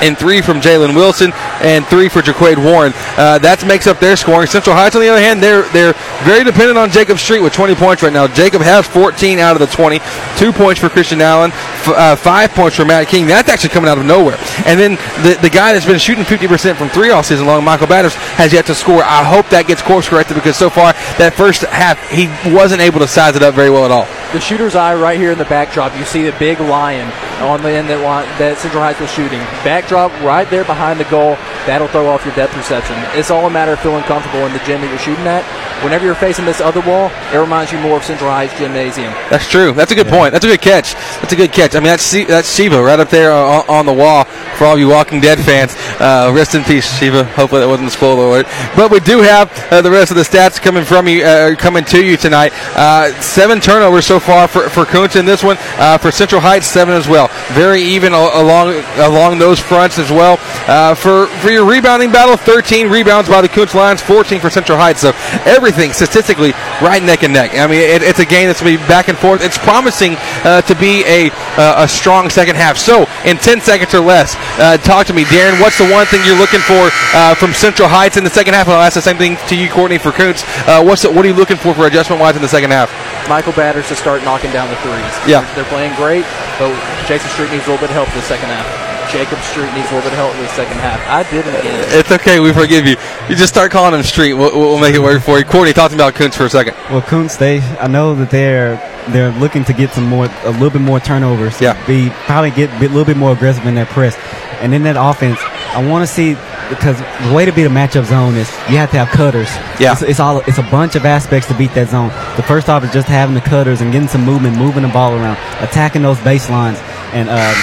and 0.02 0.18
three 0.18 0.42
from 0.42 0.60
Jalen 0.62 0.96
Wilson, 0.96 1.32
and 1.62 1.86
three 1.88 2.10
for 2.10 2.22
Jaquade 2.22 2.58
Warren. 2.58 2.94
Uh, 3.18 3.40
that 3.40 3.66
makes 3.66 3.88
up 3.88 4.00
their 4.00 4.16
scoring. 4.16 4.48
Central 4.48 4.76
Heights, 4.76 4.96
on 4.96 5.02
the 5.02 5.10
other 5.10 5.22
hand, 5.22 5.42
they're 5.42 5.64
they're 5.70 5.94
very 6.24 6.44
dependent 6.44 6.78
on 6.78 6.90
Jacob 6.92 7.18
Street 7.18 7.42
with 7.42 7.54
20 7.54 7.76
points 7.76 8.04
right 8.04 8.14
now. 8.14 8.28
Jacob 8.28 8.62
has 8.62 8.88
14 8.88 9.40
out 9.40 9.60
of 9.60 9.60
the 9.60 9.68
20, 9.74 10.00
two 10.38 10.52
points 10.52 10.80
for 10.80 10.90
Christian 10.90 11.22
Allen, 11.22 11.52
f- 11.52 11.88
uh, 11.90 12.16
five 12.16 12.52
points 12.52 12.76
for 12.76 12.86
Matt 12.86 13.08
King. 13.08 13.28
That's 13.28 13.50
actually 13.50 13.70
coming 13.70 13.90
out 13.90 13.98
of 13.98 14.06
nowhere. 14.06 14.38
And 14.66 14.80
then 14.80 14.96
the 15.24 15.38
the 15.42 15.50
guy 15.50 15.74
that's 15.74 15.86
been 15.86 16.00
shooting 16.00 16.24
50% 16.24 16.76
from 16.76 16.90
three 16.90 17.12
all 17.12 17.24
season 17.24 17.46
long, 17.46 17.64
Michael 17.64 17.88
Batters, 17.88 18.16
has 18.38 18.54
yet 18.54 18.66
to 18.68 18.76
score. 18.76 19.04
I 19.04 19.24
hope 19.24 19.50
that 19.50 19.68
gets 19.68 19.82
course 19.82 20.10
corrected 20.10 20.36
because 20.36 20.58
so 20.58 20.70
far 20.70 20.94
that 21.18 21.34
first 21.36 21.62
half 21.64 21.98
he 22.10 22.28
wasn't 22.54 22.82
able 22.82 23.00
to 23.00 23.08
size 23.08 23.36
it 23.36 23.44
up 23.44 23.56
very 23.56 23.70
well 23.70 23.86
at 23.86 23.92
all. 23.92 24.08
The 24.34 24.42
shooter's 24.42 24.76
eye 24.76 24.94
right 24.94 25.18
here 25.18 25.32
in 25.32 25.38
the 25.38 25.46
backdrop. 25.46 25.96
You 25.98 26.04
see 26.04 26.24
the 26.24 26.38
big 26.38 26.60
lion 26.60 27.10
on 27.42 27.62
the 27.62 27.70
end 27.70 27.88
that 27.90 28.00
that 28.40 28.58
Central 28.58 28.84
High 28.84 28.94
School 28.94 29.08
shooting. 29.08 29.40
Backdrop 29.64 30.12
right 30.22 30.50
there 30.50 30.66
behind 30.66 31.00
the 31.00 31.06
goal. 31.06 31.36
That'll 31.64 31.88
throw 31.88 32.08
off 32.08 32.26
your 32.26 32.36
depth 32.36 32.54
perception. 32.54 32.96
It's 33.18 33.32
all 33.32 33.46
a 33.46 33.50
matter 33.50 33.74
of 33.74 33.80
feeling 33.80 34.04
comfortable 34.04 34.46
in 34.46 34.54
the 34.54 34.60
gym 34.60 34.82
that 34.82 34.90
you're 34.90 35.00
shooting 35.00 35.28
at. 35.28 35.44
Whenever 35.84 36.06
you're 36.06 36.16
facing 36.16 36.46
this 36.46 36.60
other 36.60 36.82
wall, 36.82 37.12
it 37.32 37.38
reminds 37.38 37.72
you 37.72 37.80
more 37.80 37.98
of 37.98 38.04
Central 38.04 38.32
Heights 38.32 38.58
Gymnasium. 38.58 39.14
That's 39.30 39.48
true. 39.48 39.72
That's 39.74 39.92
a 39.92 39.96
good 39.96 40.08
point. 40.08 40.34
That's 40.34 40.44
a 40.44 40.48
good 40.48 40.62
catch. 40.62 40.96
That's 41.22 41.34
a 41.34 41.36
good 41.36 41.52
catch. 41.52 41.76
I 41.76 41.80
mean, 41.80 41.94
that's 41.94 42.12
that's 42.12 42.54
Shiva 42.54 42.82
right 42.82 43.00
up 43.00 43.10
there 43.10 43.32
on, 43.32 43.64
on 43.70 43.86
the 43.86 43.94
wall 43.94 44.26
for 44.58 44.66
all 44.66 44.78
you 44.78 44.90
Walking 44.90 45.22
Dead 45.22 45.40
fans. 45.40 45.76
Uh, 46.02 46.32
rest 46.34 46.56
in 46.56 46.64
peace, 46.64 47.00
Shiva. 47.00 47.24
Hopefully 47.24 47.62
that 47.62 47.68
wasn't 47.68 47.90
a 47.90 47.92
spoiler 47.92 48.26
alert. 48.26 48.48
But 48.76 48.92
we 48.92 49.00
do 49.00 49.22
have 49.22 49.52
uh, 49.72 49.82
the 49.82 49.92
rest 49.92 50.10
of 50.12 50.18
the 50.18 50.24
stats 50.24 50.60
coming 50.60 50.84
from 50.84 51.08
you, 51.08 51.24
uh, 51.24 51.56
coming 51.56 51.86
to 51.86 52.04
you 52.04 52.18
tonight. 52.18 52.52
Uh, 52.76 53.14
seven 53.22 53.62
turnovers 53.62 54.06
so 54.06 54.17
far 54.20 54.48
for 54.48 54.70
for 54.70 54.86
Kountze 54.86 55.20
in 55.20 55.26
this 55.26 55.44
one. 55.44 55.58
Uh, 55.78 55.98
for 55.98 56.12
Central 56.12 56.42
Heights, 56.42 56.68
seven 56.68 56.94
as 56.94 57.08
well. 57.08 57.30
Very 57.54 57.82
even 57.82 58.14
along 58.14 58.84
along 58.98 59.38
those 59.38 59.60
fronts 59.60 60.00
as 60.00 60.12
well. 60.12 60.38
Uh, 60.68 60.96
for 60.96 61.28
for 61.42 61.50
your 61.50 61.66
rebounding 61.66 62.12
battle, 62.12 62.38
13 62.38 62.90
rebounds 62.90 63.30
by 63.30 63.42
the 63.42 63.50
Kountze 63.50 63.74
Lions, 63.74 64.02
14 64.02 64.40
for 64.40 64.50
Central 64.50 64.78
Heights. 64.78 65.02
So 65.02 65.12
everything 65.46 65.94
statistically 65.94 66.52
right 66.82 67.02
neck 67.02 67.24
and 67.24 67.34
neck. 67.34 67.52
I 67.56 67.68
mean, 67.68 67.82
it, 67.82 68.02
it's 68.02 68.20
a 68.20 68.26
game 68.26 68.48
that's 68.48 68.62
going 68.62 68.78
to 68.78 68.84
be 68.84 68.88
back 68.88 69.08
and 69.08 69.18
forth. 69.18 69.42
It's 69.42 69.58
promising 69.58 70.16
uh, 70.44 70.62
to 70.62 70.76
be 70.76 71.04
a 71.06 71.30
uh, 71.58 71.84
a 71.84 71.88
strong 71.88 72.30
second 72.30 72.56
half. 72.56 72.78
So 72.78 73.06
in 73.26 73.38
10 73.38 73.62
seconds 73.62 73.94
or 73.94 74.00
less, 74.00 74.36
uh, 74.60 74.78
talk 74.78 75.08
to 75.08 75.14
me, 75.14 75.24
Darren. 75.26 75.60
What's 75.62 75.78
the 75.78 75.90
one 75.90 76.06
thing 76.08 76.22
you're 76.26 76.38
looking 76.38 76.62
for 76.62 76.90
uh, 77.14 77.36
from 77.36 77.54
Central 77.54 77.88
Heights 77.88 78.18
in 78.18 78.24
the 78.24 78.30
second 78.30 78.54
half? 78.54 78.68
And 78.68 78.76
I'll 78.76 78.84
ask 78.84 78.96
the 78.96 79.02
same 79.02 79.18
thing 79.18 79.38
to 79.48 79.56
you, 79.56 79.70
Courtney, 79.70 79.98
for 79.98 80.12
Kountze. 80.12 80.44
What's 80.86 81.02
the, 81.02 81.12
what 81.12 81.26
are 81.26 81.28
you 81.28 81.36
looking 81.36 81.58
for 81.58 81.74
for 81.74 81.88
adjustment 81.88 82.22
wise 82.22 82.36
in 82.36 82.42
the 82.42 82.48
second 82.48 82.72
half? 82.72 82.90
Michael 83.28 83.54
Batters 83.54 83.90
to 83.90 83.96
start 83.96 84.07
knocking 84.24 84.52
down 84.56 84.72
the 84.72 84.80
threes. 84.80 85.12
Yeah. 85.28 85.44
They're, 85.44 85.64
they're 85.64 85.72
playing 85.72 85.92
great, 86.00 86.24
but 86.56 86.72
Jason 87.08 87.28
Street 87.36 87.52
needs 87.52 87.68
a 87.68 87.76
little 87.76 87.84
bit 87.84 87.92
of 87.92 88.00
help 88.00 88.08
in 88.10 88.16
the 88.16 88.30
second 88.32 88.48
half. 88.48 88.88
Jacob 89.12 89.40
Street 89.40 89.72
needs 89.74 89.88
a 89.92 89.96
little 89.96 90.10
bit 90.10 90.12
of 90.12 90.20
help 90.20 90.36
in 90.36 90.42
the 90.42 90.50
second 90.50 90.78
half. 90.80 91.00
I 91.08 91.24
didn't 91.32 91.54
get 91.64 91.80
it. 91.80 91.94
It's 91.96 92.12
okay. 92.12 92.40
We 92.40 92.52
forgive 92.52 92.86
you. 92.86 92.98
You 93.30 93.36
just 93.36 93.54
start 93.54 93.72
calling 93.72 93.94
him 93.94 94.04
Street. 94.04 94.34
We'll, 94.34 94.52
we'll 94.52 94.80
make 94.80 94.96
it 94.96 95.00
work 95.00 95.22
for 95.24 95.40
you. 95.40 95.46
Courtney, 95.46 95.74
talk 95.74 95.92
to 95.92 95.98
me 95.98 96.04
about 96.04 96.14
Kountze 96.16 96.36
for 96.36 96.46
a 96.46 96.50
second. 96.50 96.76
Well, 96.92 97.02
Kountze, 97.02 97.38
they 97.38 97.62
I 97.80 97.88
know 97.88 98.16
that 98.16 98.32
they're 98.32 98.76
they're 99.10 99.32
looking 99.40 99.64
to 99.66 99.74
get 99.74 99.92
some 99.92 100.06
more, 100.06 100.26
a 100.44 100.52
little 100.52 100.70
bit 100.70 100.82
more 100.82 101.00
turnovers. 101.00 101.60
Yeah. 101.62 101.74
Be 101.88 102.10
probably 102.26 102.52
get 102.52 102.70
a 102.70 102.80
little 102.80 103.06
bit 103.06 103.18
more 103.18 103.32
aggressive 103.32 103.66
in 103.66 103.76
that 103.76 103.88
press, 103.88 104.18
and 104.62 104.74
in 104.74 104.84
that 104.84 104.98
offense, 104.98 105.40
I 105.42 105.86
want 105.88 106.08
to 106.08 106.14
see 106.14 106.34
because 106.70 107.00
the 107.28 107.34
way 107.34 107.46
to 107.46 107.52
beat 107.52 107.66
a 107.66 107.70
matchup 107.70 108.06
zone 108.06 108.36
is 108.36 108.50
you 108.70 108.78
have 108.78 108.92
to 108.92 108.98
have 108.98 109.10
cutters. 109.10 109.50
Yeah. 109.80 109.94
It's, 109.94 110.02
it's 110.02 110.20
all 110.20 110.40
it's 110.48 110.58
a 110.58 110.68
bunch 110.70 110.96
of 110.96 111.06
aspects 111.06 111.48
to 111.50 111.56
beat 111.58 111.74
that 111.76 111.90
zone. 111.90 112.10
The 112.36 112.44
first 112.44 112.70
off 112.70 112.84
is 112.84 112.92
just 112.92 113.08
having 113.08 113.36
the 113.36 113.42
cutters 113.42 113.82
and 113.82 113.92
getting 113.92 114.08
some 114.08 114.24
movement, 114.26 114.58
moving 114.58 114.84
the 114.84 114.90
ball 114.90 115.14
around, 115.14 115.38
attacking 115.64 116.02
those 116.02 116.18
baselines, 116.20 116.78
and 117.14 117.30
uh, 117.30 117.54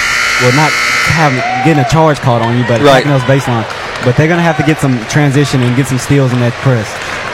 well, 0.41 0.53
not 0.57 0.71
having 1.15 1.39
getting 1.63 1.83
a 1.83 1.89
charge 1.89 2.17
caught 2.19 2.41
on 2.41 2.57
you, 2.57 2.63
but 2.67 2.81
Right. 2.81 3.05
attacking 3.05 3.11
those 3.13 3.23
baselines. 3.29 3.69
But 4.03 4.17
they're 4.17 4.27
gonna 4.27 4.43
have 4.45 4.57
to 4.57 4.63
get 4.67 4.77
some 4.79 4.99
transition 5.07 5.61
and 5.63 5.75
get 5.75 5.87
some 5.87 5.97
steals 5.97 6.33
in 6.33 6.39
that 6.41 6.53
press. 6.65 6.85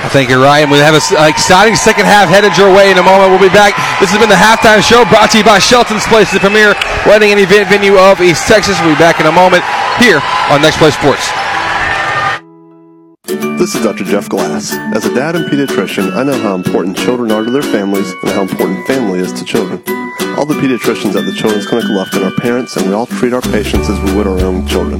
I 0.02 0.10
think 0.10 0.30
you're 0.34 0.42
right. 0.42 0.66
And 0.66 0.72
we 0.74 0.82
have 0.82 0.98
an 0.98 1.04
exciting 1.30 1.76
second 1.78 2.10
half 2.10 2.26
headed 2.26 2.58
your 2.58 2.74
way 2.74 2.90
in 2.90 2.98
a 2.98 3.06
moment. 3.06 3.30
We'll 3.30 3.42
be 3.44 3.54
back. 3.54 3.78
This 4.02 4.10
has 4.10 4.18
been 4.18 4.34
the 4.34 4.40
halftime 4.40 4.82
show 4.82 5.06
brought 5.06 5.30
to 5.34 5.38
you 5.38 5.46
by 5.46 5.62
Shelton's 5.62 6.06
Place, 6.10 6.34
the 6.34 6.42
premier 6.42 6.74
wedding 7.06 7.30
and 7.30 7.38
event 7.40 7.70
venue 7.70 7.98
of 8.02 8.18
East 8.18 8.48
Texas. 8.50 8.82
We'll 8.82 8.98
be 8.98 9.02
back 9.02 9.22
in 9.22 9.30
a 9.30 9.32
moment 9.36 9.62
here 10.02 10.18
on 10.50 10.62
Next 10.66 10.78
Play 10.82 10.90
Sports. 10.90 11.30
This 13.32 13.76
is 13.76 13.82
Dr. 13.82 14.04
Jeff 14.04 14.28
Glass. 14.28 14.74
As 14.94 15.06
a 15.06 15.14
dad 15.16 15.38
and 15.38 15.46
pediatrician, 15.46 16.12
I 16.14 16.24
know 16.24 16.38
how 16.42 16.54
important 16.54 16.98
children 16.98 17.32
are 17.32 17.46
to 17.46 17.50
their 17.50 17.62
families 17.62 18.12
and 18.12 18.32
how 18.32 18.42
important 18.42 18.86
family 18.86 19.20
is 19.20 19.32
to 19.32 19.46
children. 19.46 19.82
All 20.36 20.46
the 20.46 20.60
pediatricians 20.60 21.16
at 21.16 21.24
the 21.24 21.32
Children's 21.32 21.66
Clinic 21.66 21.86
of 21.86 21.92
Lufkin 21.92 22.28
are 22.28 22.36
parents, 22.42 22.76
and 22.76 22.88
we 22.88 22.94
all 22.94 23.06
treat 23.06 23.32
our 23.32 23.42
patients 23.42 23.90
as 23.90 23.98
we 24.02 24.14
would 24.18 24.28
our 24.28 24.42
own 24.42 24.68
children. 24.68 25.00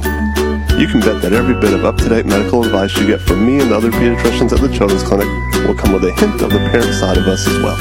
You 0.80 0.88
can 0.88 1.00
bet 1.00 1.20
that 1.20 1.34
every 1.34 1.52
bit 1.60 1.74
of 1.74 1.84
up-to-date 1.84 2.24
medical 2.24 2.64
advice 2.64 2.96
you 2.96 3.06
get 3.06 3.20
from 3.20 3.44
me 3.44 3.60
and 3.60 3.70
the 3.70 3.76
other 3.76 3.90
pediatricians 3.90 4.50
at 4.52 4.62
the 4.62 4.72
Children's 4.72 5.02
Clinic 5.02 5.28
will 5.68 5.74
come 5.74 5.92
with 5.92 6.04
a 6.04 6.12
hint 6.12 6.40
of 6.40 6.48
the 6.48 6.58
parent 6.72 6.94
side 6.94 7.18
of 7.18 7.28
us 7.28 7.46
as 7.46 7.58
well. 7.58 7.76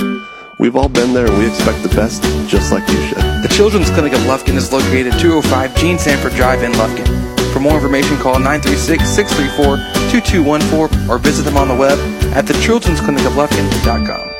We've 0.59 0.75
all 0.75 0.89
been 0.89 1.13
there 1.13 1.27
and 1.27 1.37
we 1.37 1.47
expect 1.47 1.81
the 1.81 1.95
best, 1.95 2.23
just 2.49 2.73
like 2.73 2.85
you 2.89 2.99
should. 3.07 3.17
The 3.17 3.53
Children's 3.55 3.89
Clinic 3.89 4.11
of 4.11 4.19
Lufkin 4.27 4.55
is 4.55 4.73
located 4.73 5.13
at 5.13 5.21
205 5.21 5.77
Gene 5.77 5.97
Sanford 5.97 6.33
Drive 6.33 6.61
in 6.61 6.73
Lufkin. 6.73 7.20
For 7.51 7.59
more 7.59 7.75
information, 7.75 8.17
call 8.17 8.35
936-634-2214 8.35 11.09
or 11.09 11.17
visit 11.17 11.43
them 11.43 11.57
on 11.57 11.67
the 11.67 11.75
web 11.75 11.99
at 12.33 12.45
thechildren'sclinicoflufkin.com. 12.45 14.31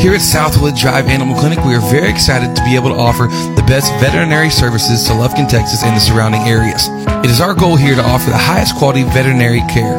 Here 0.00 0.14
at 0.14 0.22
Southwood 0.22 0.76
Drive 0.76 1.08
Animal 1.08 1.38
Clinic, 1.38 1.62
we 1.62 1.74
are 1.74 1.90
very 1.90 2.08
excited 2.08 2.56
to 2.56 2.64
be 2.64 2.74
able 2.74 2.88
to 2.88 2.96
offer 2.96 3.24
the 3.54 3.62
best 3.68 3.92
veterinary 4.00 4.48
services 4.48 5.04
to 5.04 5.12
Lufkin, 5.12 5.46
Texas 5.46 5.84
and 5.84 5.94
the 5.94 6.00
surrounding 6.00 6.40
areas. 6.42 6.88
It 7.22 7.30
is 7.30 7.38
our 7.38 7.52
goal 7.52 7.76
here 7.76 7.94
to 7.94 8.02
offer 8.02 8.30
the 8.30 8.38
highest 8.38 8.76
quality 8.76 9.02
veterinary 9.02 9.60
care. 9.68 9.98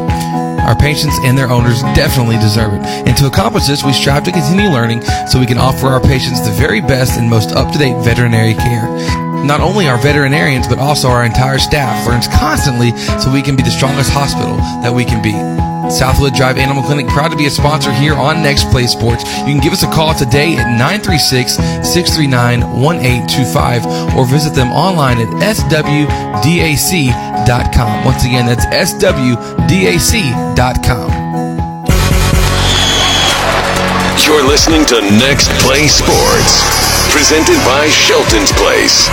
Our 0.66 0.76
patients 0.76 1.20
and 1.22 1.38
their 1.38 1.52
owners 1.52 1.84
definitely 1.94 2.38
deserve 2.38 2.74
it. 2.74 2.82
And 3.06 3.16
to 3.18 3.28
accomplish 3.28 3.68
this, 3.68 3.84
we 3.84 3.94
strive 3.94 4.24
to 4.24 4.32
continue 4.32 4.72
learning 4.72 5.04
so 5.28 5.40
we 5.40 5.46
can 5.46 5.60
offer 5.60 5.88
our 5.88 6.02
patients 6.02 6.42
the 6.42 6.52
very 6.52 6.82
best 6.82 7.20
and 7.20 7.30
most 7.30 7.52
up-to-date 7.52 8.04
veterinary 8.04 8.56
care. 8.56 8.88
Not 9.46 9.62
only 9.62 9.88
our 9.88 9.98
veterinarians, 9.98 10.68
but 10.68 10.78
also 10.80 11.08
our 11.10 11.26
entire 11.26 11.58
staff 11.58 12.08
learns 12.08 12.28
constantly 12.28 12.92
so 13.20 13.32
we 13.32 13.42
can 13.42 13.56
be 13.56 13.64
the 13.64 13.72
strongest 13.72 14.12
hospital 14.12 14.58
that 14.82 14.94
we 14.94 15.04
can 15.06 15.22
be. 15.22 15.34
Southwood 15.90 16.34
Drive 16.34 16.58
Animal 16.58 16.84
Clinic, 16.84 17.08
proud 17.08 17.32
to 17.32 17.38
be 17.38 17.48
a 17.48 17.50
sponsor 17.50 17.92
here 17.92 18.14
on 18.14 18.42
Next 18.42 18.70
Play 18.70 18.88
Sports. 18.88 19.26
You 19.40 19.46
can 19.48 19.60
give 19.60 19.74
us 19.74 19.84
a 19.84 19.92
call 19.92 20.14
today 20.14 20.56
at 20.56 20.78
936 20.78 21.56
639 21.84 22.62
1825 22.82 24.16
or 24.16 24.26
visit 24.26 24.54
them 24.54 24.72
online 24.72 25.18
at 25.20 25.28
swdac.com. 25.56 26.46
Once 28.06 28.24
again, 28.24 28.46
that's 28.46 28.66
swdac.com. 28.68 29.72
You're 34.26 34.48
listening 34.48 34.86
to 34.86 35.02
Next 35.20 35.50
Play 35.60 35.88
Sports, 35.88 36.64
presented 37.12 37.60
by 37.68 37.88
Shelton's 37.92 38.52
Place. 38.56 39.12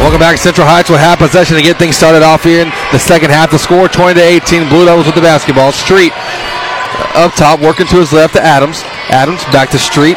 Welcome 0.00 0.20
back 0.20 0.36
to 0.36 0.42
Central 0.42 0.66
Heights. 0.66 0.88
We'll 0.88 0.98
have 0.98 1.18
possession 1.20 1.56
to 1.56 1.62
get 1.62 1.76
things 1.76 1.96
started 1.96 2.24
off 2.24 2.44
here 2.44 2.64
in 2.64 2.72
the 2.92 2.98
second 2.98 3.28
half. 3.28 3.50
The 3.52 3.60
score 3.60 3.88
20 3.88 4.16
to 4.16 4.24
18. 4.24 4.68
Blue 4.68 4.88
Devils 4.88 5.04
with 5.04 5.14
the 5.14 5.20
basketball. 5.20 5.70
Street 5.70 6.12
uh, 6.16 7.28
up 7.28 7.36
top, 7.36 7.60
working 7.60 7.86
to 7.92 8.00
his 8.00 8.12
left 8.12 8.34
to 8.34 8.42
Adams. 8.42 8.80
Adams 9.12 9.44
back 9.52 9.68
to 9.70 9.78
Street. 9.78 10.16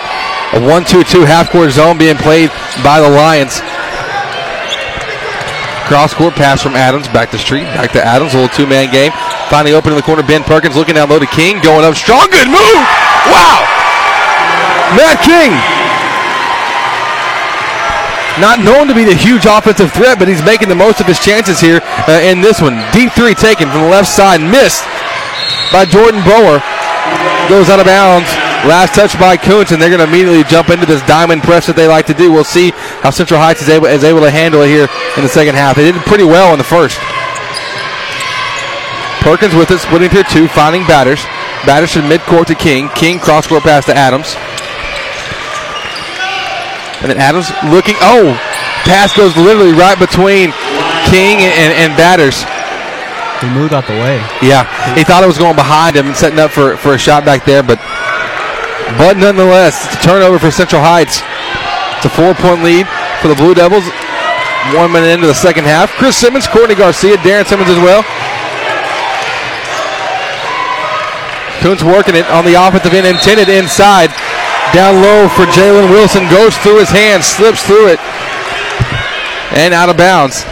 A 0.55 0.63
1 0.63 0.85
2 0.85 1.03
2 1.03 1.27
half 1.27 1.51
court 1.51 1.71
zone 1.71 1.99
being 1.99 2.15
played 2.15 2.49
by 2.87 3.03
the 3.03 3.09
Lions. 3.11 3.59
Cross 5.91 6.13
court 6.13 6.35
pass 6.35 6.61
from 6.61 6.75
Adams 6.75 7.07
back 7.09 7.31
to 7.31 7.37
Street, 7.37 7.65
back 7.75 7.91
to 7.91 8.01
Adams. 8.01 8.33
A 8.33 8.37
little 8.37 8.55
two 8.55 8.67
man 8.67 8.93
game. 8.93 9.11
Finally 9.49 9.73
open 9.73 9.91
in 9.91 9.97
the 9.97 10.05
corner. 10.05 10.23
Ben 10.23 10.43
Perkins 10.43 10.77
looking 10.77 10.95
down 10.95 11.09
low 11.09 11.19
to 11.19 11.27
King, 11.27 11.59
going 11.61 11.83
up 11.83 11.95
strong. 11.95 12.29
Good 12.31 12.47
move. 12.47 12.83
Wow. 13.27 13.65
Matt 14.95 15.19
King. 15.25 15.78
Not 18.39 18.63
known 18.63 18.87
to 18.87 18.95
be 18.95 19.03
the 19.03 19.15
huge 19.15 19.45
offensive 19.45 19.91
threat, 19.91 20.17
but 20.17 20.27
he's 20.27 20.43
making 20.43 20.69
the 20.69 20.79
most 20.79 21.01
of 21.01 21.07
his 21.07 21.19
chances 21.19 21.59
here 21.59 21.83
uh, 22.07 22.23
in 22.23 22.39
this 22.39 22.61
one. 22.63 22.79
Deep 22.95 23.11
three 23.11 23.35
taken 23.35 23.67
from 23.67 23.83
the 23.83 23.91
left 23.91 24.07
side, 24.07 24.39
missed 24.39 24.87
by 25.75 25.83
Jordan 25.83 26.23
Bower. 26.23 26.63
Goes 27.51 27.67
out 27.67 27.83
of 27.83 27.85
bounds. 27.85 28.31
Last 28.67 28.95
touch 28.95 29.19
by 29.19 29.35
Kountze, 29.35 29.71
and 29.71 29.81
they're 29.81 29.89
going 29.89 30.03
to 30.03 30.07
immediately 30.07 30.43
jump 30.43 30.69
into 30.69 30.85
this 30.85 31.01
diamond 31.03 31.43
press 31.43 31.67
that 31.67 31.75
they 31.75 31.87
like 31.87 32.05
to 32.07 32.13
do. 32.13 32.31
We'll 32.31 32.43
see 32.43 32.71
how 33.03 33.09
Central 33.09 33.39
Heights 33.39 33.61
is 33.61 33.69
able, 33.69 33.87
is 33.87 34.03
able 34.03 34.19
to 34.21 34.31
handle 34.31 34.61
it 34.63 34.67
here 34.67 34.87
in 35.15 35.23
the 35.23 35.31
second 35.31 35.55
half. 35.55 35.75
They 35.75 35.91
did 35.91 35.95
pretty 36.03 36.25
well 36.25 36.51
in 36.51 36.59
the 36.59 36.67
first. 36.67 36.99
Perkins 39.23 39.55
with 39.55 39.71
it, 39.71 39.79
splitting 39.79 40.09
through 40.09 40.27
two, 40.31 40.47
finding 40.47 40.83
batters. 40.87 41.23
Batters 41.67 41.91
from 41.91 42.07
midcourt 42.07 42.47
to 42.47 42.55
King. 42.55 42.87
King 42.95 43.19
cross 43.19 43.47
court 43.47 43.63
pass 43.63 43.85
to 43.85 43.95
Adams. 43.95 44.35
And 47.01 47.11
then 47.11 47.17
Adams 47.17 47.51
looking. 47.71 47.95
Oh, 48.01 48.35
pass 48.83 49.15
goes 49.15 49.35
literally 49.37 49.71
right 49.71 49.97
between 49.97 50.51
King 51.07 51.39
and, 51.41 51.71
and, 51.73 51.95
Batters. 51.95 52.43
He 53.39 53.47
moved 53.55 53.73
out 53.73 53.87
the 53.87 53.95
way. 53.95 54.19
Yeah, 54.43 54.67
he 54.95 55.03
thought 55.03 55.23
it 55.23 55.27
was 55.27 55.37
going 55.37 55.55
behind 55.55 55.95
him 55.95 56.07
and 56.07 56.15
setting 56.15 56.39
up 56.39 56.51
for, 56.51 56.75
for 56.75 56.93
a 56.93 56.99
shot 56.99 57.23
back 57.23 57.45
there, 57.45 57.63
but 57.63 57.79
but 58.97 59.15
nonetheless, 59.17 59.85
it's 59.85 59.95
a 59.95 60.01
turnover 60.01 60.39
for 60.39 60.51
Central 60.51 60.81
Heights. 60.81 61.21
It's 61.97 62.07
a 62.07 62.11
four 62.11 62.33
point 62.33 62.63
lead 62.63 62.87
for 63.21 63.27
the 63.27 63.35
Blue 63.35 63.53
Devils. 63.53 63.85
One 64.75 64.91
minute 64.91 65.13
into 65.13 65.27
the 65.27 65.37
second 65.37 65.65
half. 65.65 65.91
Chris 65.95 66.17
Simmons, 66.17 66.47
Courtney 66.47 66.75
Garcia, 66.75 67.15
Darren 67.23 67.45
Simmons 67.45 67.69
as 67.69 67.79
well. 67.79 68.03
Kountze 71.59 71.83
working 71.83 72.15
it 72.15 72.23
on 72.31 72.45
the 72.45 72.55
offensive 72.55 72.93
end, 72.93 73.05
intended 73.05 73.49
inside. 73.49 74.11
Down 74.73 75.01
low 75.01 75.27
for 75.29 75.45
Jalen 75.49 75.89
Wilson. 75.89 76.29
Goes 76.29 76.55
through 76.57 76.79
his 76.79 76.89
hands, 76.89 77.25
slips 77.25 77.63
through 77.63 77.89
it, 77.89 77.99
and 79.57 79.73
out 79.73 79.89
of 79.89 79.97
bounds. 79.97 80.43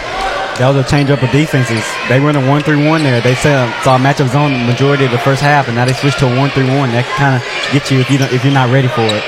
That 0.57 0.73
was 0.73 0.83
a 0.83 0.89
change 0.89 1.11
up 1.11 1.21
of 1.21 1.29
defenses. 1.29 1.85
They 2.09 2.19
were 2.19 2.31
in 2.31 2.35
a 2.35 2.41
1 2.41 2.63
3 2.63 2.87
1 2.89 3.03
there. 3.03 3.21
They 3.21 3.35
saw, 3.35 3.69
saw 3.85 3.95
a 3.95 3.99
matchup 3.99 4.33
zone 4.33 4.53
the 4.53 4.65
majority 4.65 5.05
of 5.05 5.11
the 5.11 5.21
first 5.21 5.41
half, 5.41 5.67
and 5.67 5.77
now 5.77 5.85
they 5.85 5.93
switched 5.93 6.17
to 6.19 6.25
a 6.25 6.35
1 6.35 6.49
3 6.49 6.65
1. 6.65 6.89
That 6.97 7.05
can 7.05 7.17
kind 7.17 7.35
of 7.37 7.45
get 7.69 7.91
you 7.91 7.99
if, 8.01 8.09
you 8.09 8.17
if 8.33 8.43
you're 8.43 8.53
not 8.53 8.73
ready 8.73 8.87
for 8.89 9.05
it. 9.05 9.21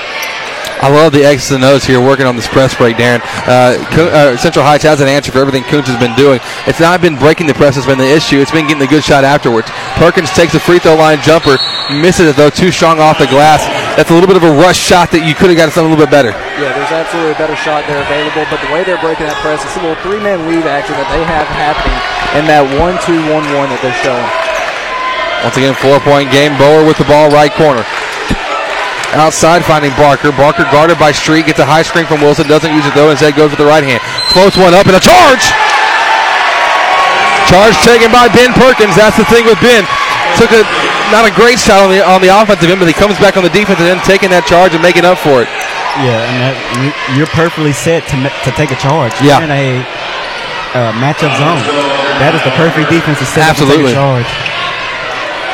I 0.80 0.88
love 0.88 1.12
the 1.12 1.22
X's 1.22 1.52
and 1.52 1.62
O's 1.62 1.84
here 1.84 2.00
working 2.00 2.24
on 2.24 2.34
this 2.34 2.48
press 2.48 2.74
break, 2.74 2.96
Darren. 2.96 3.20
Uh, 3.46 3.76
uh, 4.00 4.36
Central 4.38 4.64
Heights 4.64 4.82
has 4.82 5.02
an 5.02 5.08
answer 5.08 5.30
for 5.30 5.38
everything 5.38 5.62
Kountze 5.64 5.92
has 5.92 6.00
been 6.00 6.16
doing. 6.16 6.40
It's 6.66 6.80
not 6.80 7.04
been 7.04 7.14
breaking 7.20 7.46
the 7.46 7.54
press 7.54 7.76
has 7.76 7.84
been 7.84 7.98
the 7.98 8.08
issue. 8.08 8.40
It's 8.40 8.50
been 8.50 8.64
getting 8.64 8.80
the 8.80 8.88
good 8.88 9.04
shot 9.04 9.22
afterwards. 9.22 9.68
Perkins 10.00 10.32
takes 10.32 10.54
a 10.54 10.60
free 10.60 10.80
throw 10.80 10.96
line 10.96 11.20
jumper, 11.20 11.60
misses 11.92 12.32
it 12.32 12.36
though, 12.36 12.48
too 12.48 12.72
strong 12.72 12.98
off 12.98 13.18
the 13.20 13.28
glass. 13.28 13.60
That's 13.98 14.08
a 14.08 14.14
little 14.14 14.30
bit 14.30 14.38
of 14.38 14.46
a 14.46 14.54
rush 14.54 14.78
shot 14.78 15.10
that 15.12 15.26
you 15.26 15.34
could 15.34 15.50
have 15.52 15.58
got 15.60 15.68
something 15.74 15.90
a 15.90 15.92
little 15.92 16.04
bit 16.06 16.14
better. 16.14 16.32
Yeah, 16.56 16.72
there's 16.72 16.94
absolutely 16.94 17.36
a 17.36 17.40
better 17.40 17.58
shot 17.58 17.84
there 17.84 18.00
available, 18.00 18.48
but 18.48 18.62
the 18.64 18.70
way 18.72 18.80
they're 18.86 19.02
breaking 19.02 19.28
that 19.28 19.36
press, 19.44 19.60
it's 19.60 19.76
a 19.76 19.82
little 19.84 19.98
three-man 20.00 20.48
weave 20.48 20.64
action 20.64 20.96
that 20.96 21.10
they 21.12 21.20
have 21.20 21.44
happening 21.52 21.98
in 22.38 22.48
that 22.48 22.64
one-two-one-one 22.80 23.68
that 23.68 23.80
they're 23.84 24.00
showing. 24.00 24.28
Once 25.44 25.56
again, 25.56 25.76
four-point 25.76 26.32
game. 26.32 26.56
Bower 26.56 26.84
with 26.84 26.96
the 26.96 27.08
ball, 27.08 27.28
right 27.32 27.52
corner. 27.52 27.84
Outside 29.16 29.66
finding 29.66 29.90
Barker. 29.98 30.30
Barker 30.30 30.62
guarded 30.70 30.94
by 30.94 31.10
Street. 31.10 31.50
Gets 31.50 31.58
a 31.58 31.66
high 31.66 31.82
screen 31.82 32.06
from 32.06 32.22
Wilson. 32.22 32.46
Doesn't 32.46 32.70
use 32.70 32.86
it 32.86 32.94
though. 32.94 33.10
Instead 33.10 33.34
goes 33.34 33.50
with 33.50 33.58
the 33.58 33.66
right 33.66 33.82
hand. 33.82 33.98
Floats 34.30 34.54
one 34.54 34.70
up 34.70 34.86
and 34.86 34.94
a 34.94 35.02
charge. 35.02 35.50
Charge 37.50 37.74
taken 37.82 38.06
by 38.14 38.30
Ben 38.30 38.54
Perkins. 38.54 38.94
That's 38.94 39.18
the 39.18 39.26
thing 39.26 39.42
with 39.50 39.58
Ben. 39.58 39.82
Took 40.38 40.54
a 40.54 40.62
not 41.10 41.26
a 41.26 41.34
great 41.34 41.58
shot 41.58 41.82
on 41.82 41.90
the 41.90 42.00
on 42.02 42.22
the 42.22 42.30
offensive 42.30 42.70
end, 42.70 42.78
but 42.78 42.88
he 42.88 42.96
comes 42.96 43.18
back 43.18 43.36
on 43.36 43.42
the 43.42 43.52
defensive 43.52 43.86
end, 43.86 44.00
taking 44.02 44.30
that 44.30 44.46
charge 44.46 44.74
and 44.74 44.82
making 44.82 45.04
up 45.04 45.18
for 45.18 45.42
it. 45.42 45.50
Yeah, 45.98 46.22
and 46.22 46.38
that, 46.38 46.54
you're 47.18 47.30
perfectly 47.34 47.74
set 47.74 48.06
to 48.10 48.16
to 48.46 48.50
take 48.54 48.70
a 48.70 48.78
charge. 48.78 49.14
Yeah. 49.18 49.42
You're 49.42 49.50
in 49.50 49.54
a 49.54 49.68
uh, 50.74 50.92
matchup 51.02 51.34
zone. 51.34 51.58
That 52.22 52.34
is 52.34 52.42
the 52.46 52.54
perfect 52.54 52.90
defense 52.90 53.18
to 53.18 53.26
set 53.26 53.50
Absolutely. 53.50 53.90
to 53.90 53.94
take 53.94 53.98
a 53.98 54.24
charge. 54.24 54.30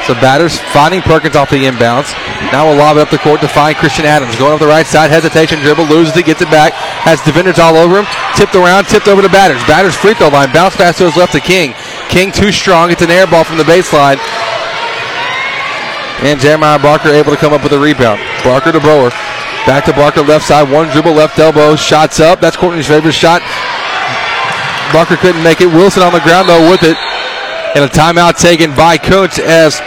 So 0.07 0.14
batters 0.22 0.61
finding 0.70 1.02
Perkins 1.02 1.34
off 1.34 1.50
the 1.50 1.66
inbounds. 1.66 2.14
Now 2.54 2.68
we'll 2.68 2.78
lob 2.78 2.96
it 2.96 3.02
up 3.02 3.11
the 3.11 3.18
court 3.18 3.40
to 3.40 3.48
find 3.48 3.74
Christian 3.74 4.07
Adams. 4.07 4.38
Going 4.38 4.54
up 4.54 4.61
the 4.62 4.70
right 4.70 4.86
side, 4.86 5.11
hesitation 5.11 5.59
dribble, 5.59 5.90
loses 5.90 6.14
it, 6.16 6.26
gets 6.26 6.42
it 6.42 6.50
back. 6.50 6.74
Has 7.02 7.18
defenders 7.22 7.59
all 7.59 7.74
over 7.74 7.98
him. 7.98 8.07
Tipped 8.38 8.54
around, 8.54 8.86
tipped 8.86 9.09
over 9.09 9.18
to 9.18 9.28
Batters. 9.28 9.59
Batters 9.66 9.96
free 9.96 10.14
throw 10.14 10.28
line, 10.28 10.52
bounce 10.52 10.76
pass 10.76 10.98
to 10.98 11.11
his 11.11 11.16
left 11.16 11.32
to 11.32 11.40
King. 11.40 11.74
King 12.07 12.30
too 12.30 12.52
strong, 12.52 12.90
gets 12.90 13.02
an 13.02 13.11
air 13.11 13.26
ball 13.26 13.42
from 13.42 13.59
the 13.59 13.66
baseline. 13.66 14.22
And 16.24 16.40
Jeremiah 16.40 16.78
Barker 16.78 17.10
able 17.10 17.32
to 17.32 17.36
come 17.36 17.52
up 17.52 17.62
with 17.62 17.72
a 17.72 17.78
rebound. 17.78 18.20
Barker 18.42 18.72
to 18.72 18.80
Bower. 18.80 19.10
Back 19.66 19.84
to 19.86 19.92
Barker, 19.92 20.22
left 20.22 20.46
side, 20.46 20.70
one 20.70 20.88
dribble, 20.88 21.12
left 21.12 21.38
elbow, 21.38 21.74
shots 21.74 22.20
up. 22.20 22.40
That's 22.40 22.56
Courtney's 22.56 22.86
favorite 22.86 23.12
shot. 23.12 23.42
Barker 24.92 25.16
couldn't 25.16 25.42
make 25.42 25.60
it. 25.60 25.66
Wilson 25.66 26.02
on 26.02 26.12
the 26.12 26.20
ground 26.20 26.48
though 26.48 26.70
with 26.70 26.82
it. 26.82 26.96
And 27.74 27.84
a 27.84 27.88
timeout 27.88 28.38
taken 28.38 28.74
by 28.74 28.96
Coach 28.96 29.38
as 29.38 29.80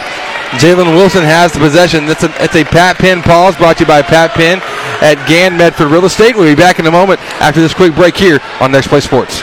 Jalen 0.58 0.94
Wilson 0.96 1.22
has 1.22 1.52
the 1.52 1.58
possession. 1.58 2.06
That's 2.06 2.24
a, 2.24 2.44
it's 2.44 2.54
a 2.54 2.64
Pat 2.64 2.98
Penn 2.98 3.22
pause 3.22 3.56
brought 3.56 3.78
to 3.78 3.84
you 3.84 3.86
by 3.86 4.02
Pat 4.02 4.32
Penn 4.32 4.60
at 5.00 5.14
Gann 5.26 5.56
Medford 5.56 5.90
Real 5.90 6.04
Estate. 6.04 6.36
We'll 6.36 6.54
be 6.54 6.60
back 6.60 6.78
in 6.78 6.86
a 6.86 6.90
moment 6.90 7.20
after 7.40 7.60
this 7.60 7.72
quick 7.72 7.94
break 7.94 8.16
here 8.16 8.40
on 8.60 8.72
Next 8.72 8.88
Play 8.88 9.00
Sports. 9.00 9.42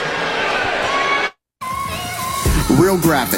Real 2.78 2.98
Graphics, 2.98 3.37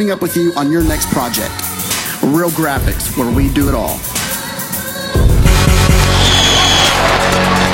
up 0.09 0.21
with 0.21 0.35
you 0.35 0.51
on 0.57 0.71
your 0.71 0.81
next 0.81 1.13
project. 1.13 1.53
Real 2.33 2.49
Graphics, 2.57 3.13
where 3.13 3.29
we 3.29 3.53
do 3.53 3.69
it 3.69 3.75
all. 3.75 3.99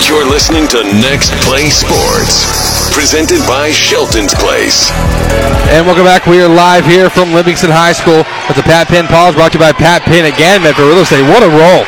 You're 0.04 0.28
listening 0.28 0.68
to 0.76 0.84
Next 1.00 1.32
Play 1.48 1.70
Sports, 1.72 2.92
presented 2.92 3.40
by 3.48 3.72
Shelton's 3.72 4.34
Place. 4.36 4.92
And 5.72 5.86
welcome 5.88 6.04
back. 6.04 6.26
We 6.26 6.42
are 6.42 6.50
live 6.50 6.84
here 6.84 7.10
from 7.10 7.32
Livingston 7.32 7.70
High 7.72 7.94
School 7.94 8.26
with 8.48 8.58
the 8.58 8.64
Pat 8.64 8.88
Penn 8.88 9.08
pause 9.08 9.36
brought 9.36 9.52
to 9.54 9.60
you 9.60 9.64
by 9.64 9.72
Pat 9.72 10.04
Penn 10.04 10.26
again, 10.26 10.64
Medford 10.64 10.92
Real 10.92 11.04
Estate. 11.04 11.24
What 11.28 11.44
a 11.44 11.52
roll. 11.52 11.84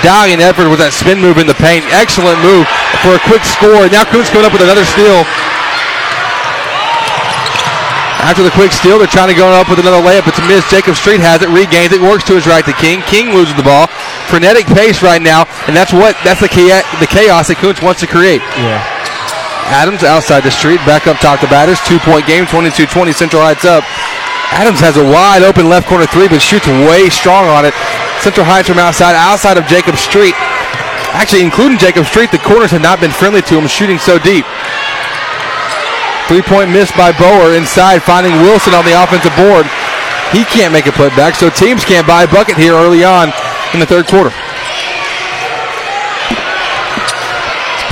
Dalian 0.00 0.40
Edwards 0.40 0.70
with 0.72 0.80
that 0.80 0.96
spin 0.96 1.20
move 1.20 1.36
in 1.36 1.46
the 1.46 1.58
paint. 1.60 1.84
Excellent 1.92 2.40
move 2.40 2.64
for 3.04 3.12
a 3.12 3.20
quick 3.28 3.44
score. 3.44 3.84
Now 3.92 4.08
Kountze 4.08 4.32
coming 4.32 4.48
up 4.48 4.54
with 4.56 4.64
another 4.64 4.88
steal. 4.88 5.26
After 8.26 8.42
the 8.42 8.50
quick 8.50 8.74
steal, 8.74 8.98
they're 8.98 9.06
trying 9.06 9.30
to 9.30 9.38
go 9.38 9.46
up 9.54 9.70
with 9.70 9.78
another 9.78 10.02
layup. 10.02 10.26
It's 10.26 10.42
missed. 10.50 10.66
Jacob 10.66 10.98
Street 10.98 11.22
has 11.22 11.46
it, 11.46 11.48
regains 11.54 11.94
it, 11.94 12.02
works 12.02 12.26
to 12.26 12.34
his 12.34 12.42
right 12.42 12.66
to 12.66 12.74
King. 12.74 12.98
King 13.06 13.30
loses 13.30 13.54
the 13.54 13.62
ball. 13.62 13.86
Frenetic 14.26 14.66
pace 14.66 14.98
right 14.98 15.22
now, 15.22 15.46
and 15.70 15.78
that's 15.78 15.94
what 15.94 16.18
that's 16.26 16.42
the 16.42 16.50
chaos, 16.50 16.82
the 16.98 17.06
chaos 17.06 17.46
that 17.46 17.62
Kountze 17.62 17.78
wants 17.86 18.02
to 18.02 18.10
create. 18.10 18.42
Yeah. 18.58 18.82
Adams 19.70 20.02
outside 20.02 20.42
the 20.42 20.50
street, 20.50 20.82
back 20.82 21.06
up 21.06 21.22
top 21.22 21.38
to 21.38 21.46
batters. 21.46 21.78
Two 21.86 22.02
point 22.02 22.26
game, 22.26 22.50
22 22.50 22.90
20. 22.90 23.14
Central 23.14 23.46
Heights 23.46 23.62
up. 23.62 23.86
Adams 24.58 24.82
has 24.82 24.98
a 24.98 25.06
wide 25.06 25.46
open 25.46 25.70
left 25.70 25.86
corner 25.86 26.10
three, 26.10 26.26
but 26.26 26.42
shoots 26.42 26.66
way 26.66 27.06
strong 27.06 27.46
on 27.46 27.62
it. 27.62 27.74
Central 28.26 28.42
Heights 28.42 28.66
from 28.66 28.82
outside, 28.82 29.14
outside 29.14 29.54
of 29.54 29.70
Jacob 29.70 29.94
Street. 29.94 30.34
Actually, 31.14 31.46
including 31.46 31.78
Jacob 31.78 32.04
Street, 32.10 32.34
the 32.34 32.42
corners 32.42 32.74
have 32.74 32.82
not 32.82 32.98
been 32.98 33.14
friendly 33.14 33.40
to 33.46 33.54
him, 33.54 33.70
shooting 33.70 34.02
so 34.02 34.18
deep. 34.18 34.42
Three 36.28 36.42
point 36.42 36.70
miss 36.70 36.90
by 36.90 37.12
Bower 37.14 37.54
inside, 37.54 38.02
finding 38.02 38.34
Wilson 38.42 38.74
on 38.74 38.84
the 38.84 38.98
offensive 38.98 39.30
board. 39.38 39.66
He 40.34 40.42
can't 40.42 40.72
make 40.72 40.86
a 40.86 40.94
putback, 40.94 41.38
so 41.38 41.48
teams 41.50 41.84
can't 41.84 42.06
buy 42.06 42.24
a 42.24 42.28
bucket 42.28 42.56
here 42.56 42.74
early 42.74 43.04
on 43.04 43.30
in 43.74 43.78
the 43.78 43.86
third 43.86 44.06
quarter. 44.06 44.34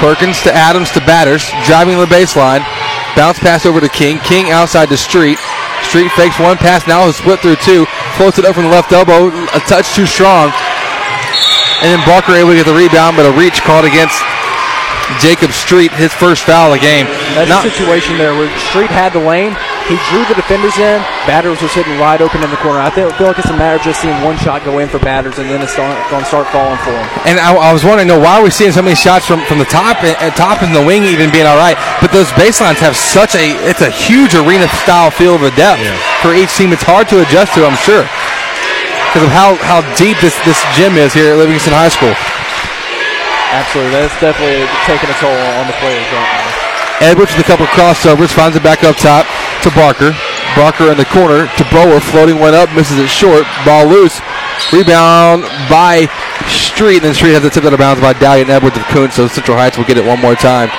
Perkins 0.03 0.43
to 0.43 0.53
Adams 0.53 0.91
to 0.91 1.01
batters, 1.07 1.47
driving 1.65 1.97
the 1.97 2.11
baseline. 2.11 2.67
Bounce 3.15 3.39
pass 3.39 3.65
over 3.65 3.81
to 3.81 3.89
King. 3.89 4.19
King 4.19 4.51
outside 4.51 4.91
the 4.91 4.99
street. 4.99 5.39
Street 5.87 6.11
fakes 6.19 6.39
one 6.41 6.57
pass, 6.57 6.89
now 6.89 7.07
has 7.07 7.15
split 7.17 7.39
through 7.39 7.57
two. 7.63 7.87
Floats 8.19 8.39
it 8.39 8.45
up 8.45 8.59
from 8.59 8.65
the 8.65 8.75
left 8.75 8.91
elbow, 8.91 9.31
a 9.31 9.61
touch 9.71 9.95
too 9.95 10.07
strong. 10.07 10.51
And 11.87 11.95
then 11.95 12.03
Barker 12.03 12.35
able 12.35 12.51
to 12.51 12.59
get 12.59 12.67
the 12.67 12.75
rebound, 12.75 13.15
but 13.17 13.31
a 13.31 13.33
reach 13.39 13.63
called 13.63 13.87
against 13.87 14.19
Jacob 15.21 15.53
Street, 15.53 15.93
his 15.93 16.13
first 16.13 16.45
foul 16.45 16.73
of 16.73 16.81
the 16.81 16.85
game. 16.85 17.07
That's 17.37 17.49
Not, 17.49 17.65
a 17.65 17.71
situation 17.71 18.17
there 18.17 18.33
where 18.35 18.51
Street 18.71 18.91
had 18.91 19.13
the 19.13 19.21
lane. 19.21 19.53
He 19.89 20.01
drew 20.09 20.25
the 20.25 20.35
defenders 20.35 20.73
in. 20.81 21.01
Batters 21.29 21.61
was 21.61 21.73
hitting 21.77 22.01
wide 22.01 22.25
open 22.25 22.41
in 22.41 22.49
the 22.49 22.57
corner. 22.65 22.81
I 22.81 22.89
feel, 22.89 23.13
feel 23.21 23.29
like 23.29 23.39
it's 23.39 23.53
a 23.53 23.57
matter 23.57 23.77
of 23.77 23.85
just 23.85 24.01
seeing 24.01 24.17
one 24.25 24.37
shot 24.41 24.65
go 24.65 24.81
in 24.81 24.89
for 24.89 24.99
batters, 24.99 25.37
and 25.37 25.49
then 25.51 25.61
it's 25.61 25.77
going 25.77 25.93
to 25.93 26.25
start 26.25 26.49
falling 26.49 26.81
for 26.81 26.97
him. 26.97 27.05
And 27.29 27.37
I, 27.37 27.53
I, 27.53 27.73
was 27.73 27.85
wondering, 27.85 28.09
you 28.09 28.17
know, 28.17 28.21
why 28.21 28.41
are 28.41 28.45
we 28.45 28.49
seeing 28.49 28.73
so 28.73 28.81
many 28.81 28.97
shots 28.97 29.29
from, 29.29 29.45
from 29.45 29.61
the 29.61 29.69
top, 29.69 30.01
and, 30.01 30.17
uh, 30.17 30.33
top 30.33 30.63
and 30.65 30.75
the 30.75 30.81
wing 30.81 31.05
even 31.05 31.29
being 31.29 31.45
all 31.45 31.61
right? 31.61 31.77
But 32.01 32.13
those 32.13 32.33
baselines 32.33 32.81
have 32.81 32.97
such 32.97 33.37
a 33.37 33.53
it's 33.69 33.85
a 33.85 33.91
huge 33.93 34.35
arena 34.35 34.69
style 34.83 35.11
feel 35.11 35.37
of 35.37 35.45
a 35.45 35.53
depth 35.53 35.85
yeah. 35.85 35.93
for 36.25 36.33
each 36.33 36.57
team. 36.57 36.73
It's 36.73 36.85
hard 36.85 37.09
to 37.13 37.21
adjust 37.21 37.53
to, 37.55 37.69
I'm 37.69 37.77
sure, 37.77 38.09
because 39.13 39.29
of 39.29 39.33
how, 39.37 39.61
how 39.61 39.85
deep 40.01 40.17
this, 40.25 40.35
this 40.49 40.59
gym 40.73 40.97
is 40.97 41.13
here 41.13 41.33
at 41.33 41.37
Livingston 41.37 41.77
High 41.77 41.93
School. 41.93 42.17
Absolutely, 43.55 43.95
that's 43.95 44.19
definitely 44.19 44.67
taking 44.83 45.07
a 45.07 45.17
toll 45.23 45.31
on 45.31 45.71
the 45.71 45.77
players 45.79 46.03
right 46.11 46.27
now. 46.27 47.07
Edwards 47.07 47.31
with 47.39 47.47
a 47.47 47.49
couple 47.49 47.67
of 47.67 47.73
crossovers, 47.75 48.35
finds 48.35 48.59
it 48.59 48.63
back 48.63 48.83
up 48.83 48.99
top 48.99 49.27
to 49.63 49.71
Barker. 49.79 50.11
Barker 50.59 50.91
in 50.91 50.99
the 50.99 51.07
corner 51.11 51.47
to 51.59 51.63
Bower, 51.71 51.99
floating 51.99 52.39
one 52.39 52.55
up, 52.55 52.71
misses 52.75 52.99
it 52.99 53.11
short. 53.11 53.47
Ball 53.67 53.87
loose. 53.87 54.19
Rebound 54.71 55.43
by 55.67 56.07
Street, 56.47 57.03
and 57.03 57.11
then 57.11 57.15
Street 57.15 57.35
has 57.35 57.43
it 57.43 57.53
tipped 57.55 57.67
out 57.67 57.75
of 57.75 57.83
bounds 57.83 58.03
by 58.03 58.15
Dalian 58.15 58.51
Edwards 58.51 58.79
of 58.79 58.87
Kountze, 58.91 59.19
so 59.19 59.27
Central 59.27 59.59
Heights 59.59 59.79
will 59.79 59.87
get 59.87 59.99
it 59.99 60.07
one 60.07 60.19
more 60.23 60.35
time. 60.35 60.71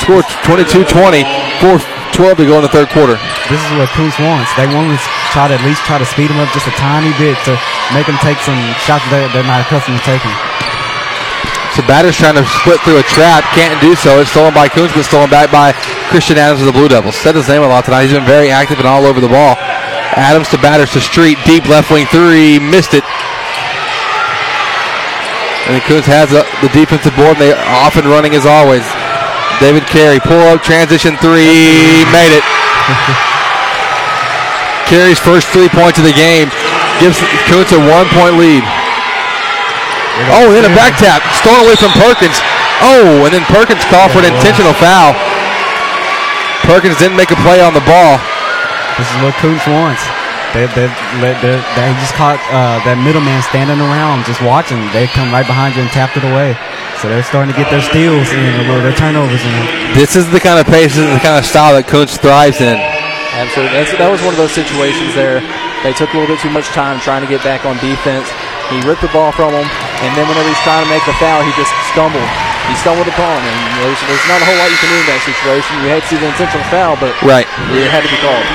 Score 0.00 0.24
22-20, 0.48 1.24
4-12 1.60 2.36
to 2.36 2.44
go 2.48 2.56
in 2.56 2.64
the 2.64 2.72
third 2.72 2.88
quarter. 2.88 3.20
This 3.52 3.60
is 3.60 3.72
what 3.76 3.88
Kountze 3.92 4.16
wants. 4.20 4.48
They 4.56 4.68
want 4.68 4.92
to 4.92 4.98
try 5.32 5.48
to 5.48 5.56
at 5.56 5.64
least 5.64 5.84
try 5.84 6.00
to 6.00 6.08
speed 6.08 6.32
them 6.32 6.40
up 6.40 6.48
just 6.56 6.68
a 6.68 6.74
tiny 6.80 7.12
bit 7.20 7.36
to 7.44 7.56
make 7.92 8.08
them 8.08 8.16
take 8.24 8.40
some 8.40 8.56
shots 8.84 9.04
that 9.12 9.28
they're 9.36 9.44
not 9.44 9.64
accustomed 9.64 10.00
to 10.00 10.04
taking. 10.04 10.32
So 11.72 11.80
Batter's 11.88 12.20
trying 12.20 12.36
to 12.36 12.44
split 12.60 12.84
through 12.84 13.00
a 13.00 13.06
trap. 13.08 13.48
Can't 13.56 13.72
do 13.80 13.96
so. 13.96 14.20
It's 14.20 14.28
stolen 14.28 14.52
by 14.52 14.68
Kountze, 14.68 14.92
but 14.92 15.08
stolen 15.08 15.32
back 15.32 15.48
by 15.48 15.72
Christian 16.12 16.36
Adams 16.36 16.60
of 16.60 16.68
the 16.68 16.76
Blue 16.76 16.84
Devils. 16.84 17.16
Said 17.16 17.32
his 17.32 17.48
name 17.48 17.64
a 17.64 17.68
lot 17.68 17.88
tonight. 17.88 18.04
He's 18.04 18.12
been 18.12 18.28
very 18.28 18.52
active 18.52 18.76
and 18.76 18.86
all 18.86 19.08
over 19.08 19.24
the 19.24 19.32
ball. 19.32 19.56
Adams 20.12 20.52
to 20.52 20.60
Batters 20.60 20.92
to 20.92 21.00
Street. 21.00 21.40
Deep 21.48 21.64
left 21.72 21.88
wing 21.88 22.04
three. 22.12 22.60
Missed 22.60 22.92
it. 22.92 23.00
And 25.72 25.80
Kountze 25.88 26.12
has 26.12 26.36
a, 26.36 26.44
the 26.60 26.68
defensive 26.76 27.16
board, 27.16 27.40
and 27.40 27.40
they 27.40 27.56
off 27.56 27.96
and 27.96 28.04
running 28.04 28.36
as 28.36 28.44
always. 28.44 28.84
David 29.56 29.88
Carey, 29.88 30.20
pull 30.20 30.52
up, 30.52 30.60
transition 30.60 31.16
three, 31.24 32.04
made 32.12 32.36
it. 32.36 32.44
Carey's 34.92 35.22
first 35.22 35.48
three 35.56 35.72
points 35.72 35.96
of 35.96 36.04
the 36.04 36.12
game 36.12 36.52
gives 37.00 37.16
Kountze 37.48 37.72
a 37.72 37.80
one 37.80 38.12
point 38.12 38.36
lead. 38.36 38.60
Oh, 40.36 40.52
and 40.52 40.54
then 40.60 40.68
a 40.68 40.74
back 40.76 40.94
tap. 41.00 41.24
Stolen 41.40 41.64
away 41.64 41.76
from 41.76 41.92
Perkins. 41.96 42.36
Oh, 42.84 43.24
and 43.24 43.32
then 43.32 43.44
Perkins 43.48 43.82
called 43.88 44.12
for 44.12 44.20
an 44.20 44.28
intentional 44.28 44.76
foul. 44.76 45.16
Perkins 46.68 46.98
didn't 47.00 47.16
make 47.16 47.32
a 47.32 47.38
play 47.42 47.64
on 47.64 47.72
the 47.72 47.84
ball. 47.88 48.20
This 49.00 49.08
is 49.08 49.16
what 49.24 49.32
Kountze 49.40 49.66
wants. 49.66 50.04
They, 50.52 50.68
they, 50.76 50.84
they, 51.24 51.32
they 51.40 51.88
just 51.96 52.12
caught 52.12 52.36
uh, 52.52 52.76
that 52.84 53.00
middleman 53.00 53.40
standing 53.48 53.80
around, 53.80 54.28
just 54.28 54.44
watching. 54.44 54.84
They 54.92 55.08
come 55.08 55.32
right 55.32 55.48
behind 55.48 55.72
you 55.72 55.80
and 55.80 55.88
tapped 55.88 56.20
it 56.20 56.28
away. 56.28 56.52
So 57.00 57.08
they're 57.08 57.24
starting 57.24 57.48
to 57.50 57.56
get 57.56 57.72
their 57.72 57.80
steals 57.80 58.28
in, 58.36 58.68
their 58.68 58.92
turnovers 58.92 59.40
in. 59.40 59.56
This 59.96 60.12
is 60.12 60.28
the 60.28 60.38
kind 60.38 60.60
of 60.60 60.68
pace, 60.68 60.92
this 60.92 61.08
is 61.08 61.14
the 61.16 61.24
kind 61.24 61.40
of 61.40 61.48
style 61.48 61.72
that 61.72 61.88
Kountze 61.88 62.20
thrives 62.20 62.60
in. 62.60 62.76
Absolutely. 63.32 63.72
That's, 63.72 63.96
that 63.96 64.12
was 64.12 64.20
one 64.20 64.36
of 64.36 64.38
those 64.38 64.52
situations 64.52 65.16
there. 65.16 65.40
They 65.80 65.96
took 65.96 66.12
a 66.12 66.20
little 66.20 66.36
bit 66.36 66.44
too 66.44 66.52
much 66.52 66.68
time 66.76 67.00
trying 67.00 67.24
to 67.24 67.30
get 67.32 67.40
back 67.40 67.64
on 67.64 67.80
defense. 67.80 68.28
He 68.68 68.78
ripped 68.84 69.00
the 69.00 69.10
ball 69.10 69.32
from 69.32 69.56
him, 69.56 69.66
and 70.02 70.10
then 70.18 70.26
whenever 70.26 70.50
he's 70.50 70.64
trying 70.66 70.82
to 70.82 70.90
make 70.90 71.02
the 71.06 71.14
foul, 71.22 71.46
he 71.46 71.54
just 71.54 71.70
stumbled. 71.94 72.26
He 72.66 72.74
stumbled 72.82 73.06
upon 73.06 73.38
him. 73.38 73.58
There's, 73.78 74.00
there's 74.10 74.26
not 74.26 74.42
a 74.42 74.46
whole 74.46 74.58
lot 74.58 74.66
you 74.66 74.80
can 74.82 74.90
do 74.90 74.98
in 74.98 75.08
that 75.14 75.22
situation. 75.22 75.70
You 75.78 75.88
had 75.94 76.02
to 76.02 76.08
see 76.10 76.18
the 76.18 76.26
intentional 76.26 76.66
foul, 76.74 76.98
but 76.98 77.14
right. 77.22 77.46
it 77.70 77.86
had 77.86 78.02
to 78.02 78.10
be 78.10 78.18
called. 78.18 78.46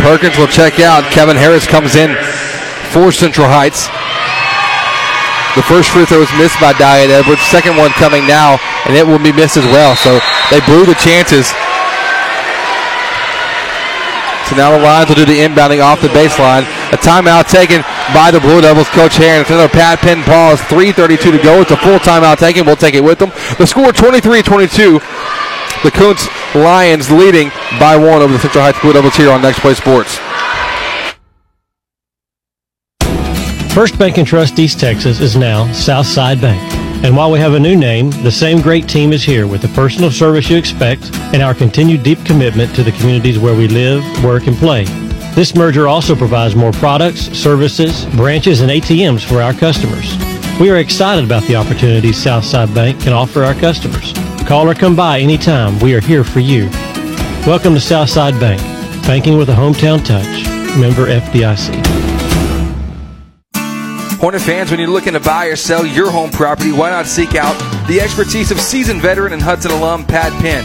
Perkins 0.00 0.40
will 0.40 0.48
check 0.48 0.80
out. 0.80 1.04
Kevin 1.12 1.36
Harris 1.36 1.68
comes 1.68 1.92
in 1.92 2.16
for 2.88 3.12
Central 3.12 3.44
Heights. 3.44 3.92
The 5.60 5.64
first 5.68 5.92
free 5.92 6.08
throw 6.08 6.24
was 6.24 6.32
missed 6.40 6.56
by 6.56 6.72
Dalian 6.72 7.12
Edwards. 7.12 7.44
Second 7.52 7.76
one 7.76 7.92
coming 8.00 8.24
now, 8.24 8.56
and 8.88 8.96
it 8.96 9.04
will 9.04 9.20
be 9.20 9.32
missed 9.32 9.60
as 9.60 9.68
well. 9.68 9.92
So 9.92 10.20
they 10.48 10.64
blew 10.64 10.88
the 10.88 10.96
chances 10.96 11.52
so 14.48 14.56
now 14.56 14.72
the 14.72 14.80
Lions 14.80 15.12
will 15.12 15.20
do 15.20 15.28
the 15.28 15.44
inbounding 15.44 15.84
off 15.84 16.00
the 16.00 16.08
baseline. 16.08 16.64
A 16.88 16.96
timeout 16.96 17.52
taken 17.52 17.84
by 18.14 18.30
the 18.30 18.40
Blue 18.40 18.60
Devils. 18.60 18.88
Coach 18.88 19.16
Heron. 19.16 19.42
It's 19.42 19.50
another 19.50 19.68
Pat 19.68 19.98
Penn 19.98 20.22
pause. 20.22 20.60
3.32 20.62 21.36
to 21.36 21.42
go. 21.42 21.60
It's 21.60 21.70
a 21.70 21.76
full 21.76 21.98
timeout 21.98 22.38
taken. 22.38 22.66
We'll 22.66 22.76
take 22.76 22.94
it 22.94 23.04
with 23.04 23.18
them. 23.18 23.30
The 23.58 23.66
score 23.66 23.92
23 23.92 24.42
22. 24.42 25.00
The 25.84 25.90
Kountze 25.90 26.28
Lions 26.54 27.10
leading 27.10 27.50
by 27.78 27.96
one 27.96 28.20
over 28.22 28.32
the 28.32 28.38
Central 28.38 28.64
Heights 28.64 28.80
Blue 28.80 28.92
Devils 28.92 29.16
here 29.16 29.30
on 29.30 29.42
Next 29.42 29.60
Play 29.60 29.74
Sports. 29.74 30.18
First 33.72 33.96
Bank 33.96 34.18
and 34.18 34.26
Trust 34.26 34.58
East 34.58 34.80
Texas 34.80 35.20
is 35.20 35.36
now 35.36 35.70
Southside 35.72 36.40
Bank. 36.40 36.60
And 37.04 37.16
while 37.16 37.30
we 37.30 37.38
have 37.38 37.54
a 37.54 37.60
new 37.60 37.76
name, 37.76 38.10
the 38.10 38.30
same 38.30 38.60
great 38.60 38.88
team 38.88 39.12
is 39.12 39.22
here 39.22 39.46
with 39.46 39.62
the 39.62 39.68
personal 39.68 40.10
service 40.10 40.50
you 40.50 40.56
expect 40.56 41.14
and 41.32 41.42
our 41.42 41.54
continued 41.54 42.02
deep 42.02 42.18
commitment 42.24 42.74
to 42.74 42.82
the 42.82 42.90
communities 42.90 43.38
where 43.38 43.54
we 43.54 43.68
live, 43.68 44.02
work, 44.24 44.48
and 44.48 44.56
play. 44.56 44.84
This 45.38 45.54
merger 45.54 45.86
also 45.86 46.16
provides 46.16 46.56
more 46.56 46.72
products, 46.72 47.20
services, 47.30 48.06
branches, 48.16 48.60
and 48.60 48.72
ATMs 48.72 49.24
for 49.24 49.40
our 49.40 49.54
customers. 49.54 50.18
We 50.58 50.68
are 50.68 50.78
excited 50.78 51.24
about 51.24 51.44
the 51.44 51.54
opportunities 51.54 52.20
Southside 52.20 52.74
Bank 52.74 53.00
can 53.00 53.12
offer 53.12 53.44
our 53.44 53.54
customers. 53.54 54.12
Call 54.48 54.68
or 54.68 54.74
come 54.74 54.96
by 54.96 55.20
anytime. 55.20 55.78
We 55.78 55.94
are 55.94 56.00
here 56.00 56.24
for 56.24 56.40
you. 56.40 56.68
Welcome 57.46 57.72
to 57.74 57.80
Southside 57.80 58.40
Bank, 58.40 58.60
banking 59.06 59.38
with 59.38 59.48
a 59.48 59.52
hometown 59.52 60.04
touch. 60.04 60.26
Member 60.76 61.06
FDIC. 61.06 61.86
Hornet 64.18 64.42
fans, 64.42 64.72
when 64.72 64.80
you're 64.80 64.88
looking 64.88 65.12
to 65.12 65.20
buy 65.20 65.46
or 65.46 65.54
sell 65.54 65.86
your 65.86 66.10
home 66.10 66.32
property, 66.32 66.72
why 66.72 66.90
not 66.90 67.06
seek 67.06 67.36
out 67.36 67.56
the 67.86 68.00
expertise 68.00 68.50
of 68.50 68.58
seasoned 68.58 69.02
veteran 69.02 69.32
and 69.32 69.40
Hudson 69.40 69.70
alum 69.70 70.04
Pat 70.04 70.32
Penn? 70.42 70.64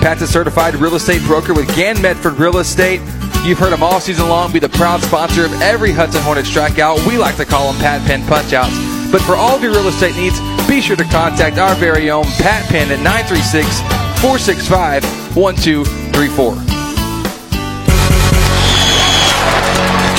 Pat's 0.00 0.22
a 0.22 0.28
certified 0.28 0.76
real 0.76 0.94
estate 0.94 1.22
broker 1.22 1.52
with 1.52 1.66
Gann 1.74 2.00
Medford 2.00 2.34
Real 2.34 2.58
Estate. 2.58 3.00
You've 3.46 3.60
heard 3.60 3.72
them 3.72 3.84
all 3.84 4.00
season 4.00 4.28
long 4.28 4.50
be 4.50 4.58
the 4.58 4.68
proud 4.68 5.00
sponsor 5.02 5.44
of 5.44 5.52
every 5.62 5.92
Hudson 5.92 6.20
Hornet 6.22 6.46
strikeout. 6.46 7.06
We 7.06 7.16
like 7.16 7.36
to 7.36 7.44
call 7.44 7.70
them 7.70 7.80
Pat 7.80 8.04
Penn 8.04 8.22
punchouts. 8.22 9.12
But 9.12 9.22
for 9.22 9.36
all 9.36 9.54
of 9.54 9.62
your 9.62 9.70
real 9.70 9.86
estate 9.86 10.16
needs, 10.16 10.40
be 10.66 10.80
sure 10.80 10.96
to 10.96 11.04
contact 11.04 11.56
our 11.56 11.76
very 11.76 12.10
own 12.10 12.24
Pat 12.42 12.68
Penn 12.68 12.90
at 12.90 12.98
936 13.04 13.82
465 14.18 15.04
1234. 15.36 16.54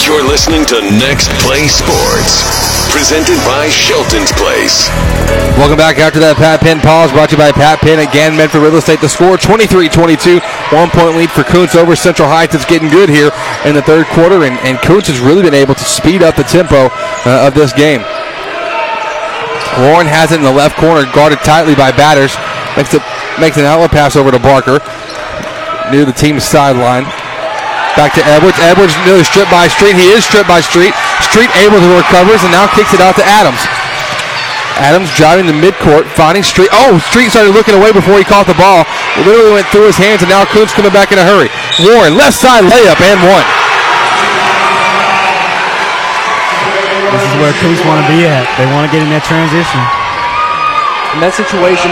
You're 0.07 0.23
listening 0.23 0.63
to 0.67 0.80
Next 0.97 1.28
Play 1.43 1.67
Sports 1.67 2.56
presented 2.91 3.38
by 3.43 3.67
Shelton's 3.69 4.31
Place. 4.35 4.88
Welcome 5.59 5.77
back 5.77 5.97
after 5.97 6.19
that 6.21 6.38
Pat 6.38 6.61
Penn 6.61 6.79
pause 6.79 7.11
brought 7.11 7.29
to 7.31 7.35
you 7.35 7.41
by 7.41 7.51
Pat 7.51 7.79
Penn 7.79 7.99
Gann 8.13 8.38
Medford 8.38 8.61
Real 8.61 8.77
Estate. 8.77 9.01
The 9.01 9.09
score 9.09 9.35
23-22, 9.35 10.39
one 10.71 10.91
point 10.93 11.17
lead 11.17 11.31
for 11.31 11.41
Kountze 11.41 11.75
over 11.75 11.95
Central 11.95 12.29
Heights. 12.29 12.53
It's 12.53 12.67
getting 12.67 12.88
good 12.88 13.09
here 13.09 13.31
in 13.65 13.73
the 13.73 13.81
third 13.81 14.05
quarter, 14.13 14.45
and, 14.45 14.55
and 14.63 14.77
Kountze 14.79 15.09
has 15.11 15.19
really 15.19 15.41
been 15.41 15.57
able 15.57 15.75
to 15.75 15.88
speed 15.88 16.21
up 16.21 16.35
the 16.35 16.47
tempo 16.47 16.88
uh, 17.27 17.47
of 17.47 17.55
this 17.57 17.73
game. 17.73 18.05
Warren 19.85 20.09
has 20.09 20.31
it 20.33 20.41
in 20.41 20.45
the 20.45 20.53
left 20.53 20.77
corner, 20.77 21.05
guarded 21.13 21.39
tightly 21.45 21.75
by 21.75 21.91
batters. 21.93 22.33
Makes 22.77 22.93
it 22.93 23.03
makes 23.38 23.57
an 23.57 23.65
outlet 23.65 23.91
pass 23.93 24.15
over 24.15 24.29
to 24.29 24.41
Barker 24.41 24.81
near 25.89 26.05
the 26.05 26.15
team's 26.15 26.43
sideline. 26.43 27.05
Back 27.97 28.13
to 28.13 28.21
Edwards. 28.29 28.57
Edwards 28.61 28.93
nearly 29.09 29.25
stripped 29.25 29.49
by 29.49 29.65
Street. 29.65 29.97
He 29.97 30.13
is 30.13 30.21
stripped 30.21 30.49
by 30.49 30.61
Street. 30.61 30.93
Street 31.26 31.49
able 31.61 31.82
to 31.82 31.89
recover 31.97 32.34
and 32.38 32.51
now 32.53 32.70
kicks 32.74 32.93
it 32.93 33.01
out 33.01 33.18
to 33.18 33.26
Adams. 33.26 33.61
Adams 34.78 35.09
driving 35.18 35.49
the 35.49 35.57
midcourt, 35.57 36.05
finding 36.13 36.45
Street. 36.45 36.70
Oh, 36.70 37.01
Street 37.09 37.34
started 37.34 37.57
looking 37.57 37.74
away 37.74 37.89
before 37.89 38.22
he 38.22 38.26
caught 38.26 38.45
the 38.45 38.57
ball. 38.57 38.86
It 39.18 39.26
literally 39.26 39.57
went 39.57 39.65
through 39.74 39.89
his 39.89 39.97
hands, 39.97 40.22
and 40.22 40.30
now 40.30 40.45
Kountze 40.45 40.70
coming 40.78 40.93
back 40.93 41.09
in 41.09 41.18
a 41.18 41.26
hurry. 41.26 41.49
Warren, 41.82 42.13
left 42.13 42.38
side 42.38 42.61
layup, 42.61 43.01
and 43.01 43.18
one. 43.26 43.47
This 47.09 47.26
is 47.26 47.36
where 47.41 47.53
Kountze 47.57 47.82
want 47.89 48.05
to 48.05 48.07
be 48.13 48.30
at. 48.30 48.45
They 48.61 48.70
want 48.70 48.86
to 48.86 48.91
get 48.93 49.01
in 49.01 49.09
that 49.09 49.26
transition. 49.26 49.82
In 51.18 51.26
that 51.26 51.34
situation, 51.34 51.89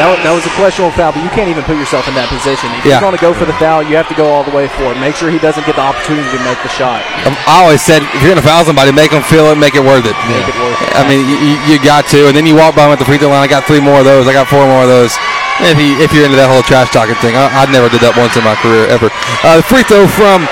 that, 0.00 0.08
that 0.24 0.32
was 0.32 0.42
a 0.48 0.52
questionable 0.56 0.90
foul, 0.96 1.12
but 1.12 1.20
you 1.20 1.28
can't 1.36 1.52
even 1.52 1.62
put 1.68 1.76
yourself 1.76 2.08
in 2.08 2.14
that 2.16 2.26
position. 2.32 2.72
If 2.80 2.88
Yeah. 2.88 2.98
you're 2.98 3.06
going 3.06 3.16
to 3.16 3.20
go 3.20 3.36
for 3.36 3.44
the 3.44 3.54
foul, 3.60 3.84
you 3.84 3.94
have 4.00 4.08
to 4.08 4.16
go 4.16 4.32
all 4.32 4.42
the 4.42 4.50
way 4.54 4.66
for 4.80 4.90
it. 4.90 4.96
Make 4.98 5.14
sure 5.18 5.28
he 5.28 5.38
doesn't 5.38 5.64
get 5.68 5.76
the 5.76 5.84
opportunity 5.84 6.24
to 6.32 6.40
make 6.46 6.56
the 6.64 6.72
shot. 6.72 7.04
Um, 7.28 7.36
I 7.44 7.60
always 7.64 7.84
said 7.84 8.00
if 8.16 8.20
you're 8.24 8.32
gonna 8.32 8.44
foul 8.44 8.64
somebody, 8.64 8.90
make 8.92 9.12
them 9.12 9.22
feel 9.26 9.46
it, 9.52 9.60
make 9.60 9.76
it 9.76 9.84
worth 9.84 10.04
it. 10.08 10.16
Make 10.30 10.48
it 10.48 10.56
worth 10.56 10.80
it. 10.80 10.90
I 10.96 11.04
mean, 11.04 11.24
you, 11.28 11.56
you- 11.68 11.80
got 11.80 12.04
to, 12.12 12.28
and 12.28 12.36
then 12.36 12.44
you 12.44 12.52
walk 12.54 12.76
by 12.76 12.84
them 12.84 12.92
at 12.92 13.00
the 13.00 13.08
free 13.08 13.16
throw 13.16 13.32
line. 13.32 13.40
I 13.40 13.48
got 13.48 13.64
three 13.64 13.80
more 13.80 14.00
of 14.00 14.04
those. 14.04 14.28
I 14.28 14.32
got 14.36 14.48
four 14.52 14.66
more 14.68 14.84
of 14.84 14.88
those. 14.92 15.16
If 15.64 15.80
if 15.80 16.12
you're 16.12 16.24
into 16.28 16.36
that 16.36 16.48
whole 16.52 16.60
trash 16.60 16.92
talking 16.92 17.16
thing, 17.24 17.36
I, 17.40 17.48
I 17.48 17.64
never 17.72 17.88
did 17.88 18.04
that 18.04 18.12
once 18.20 18.36
in 18.36 18.44
my 18.44 18.52
career 18.60 18.84
ever. 18.92 19.08
Uh, 19.40 19.56
the 19.60 19.64
free 19.64 19.80
throw 19.88 20.04
from 20.04 20.44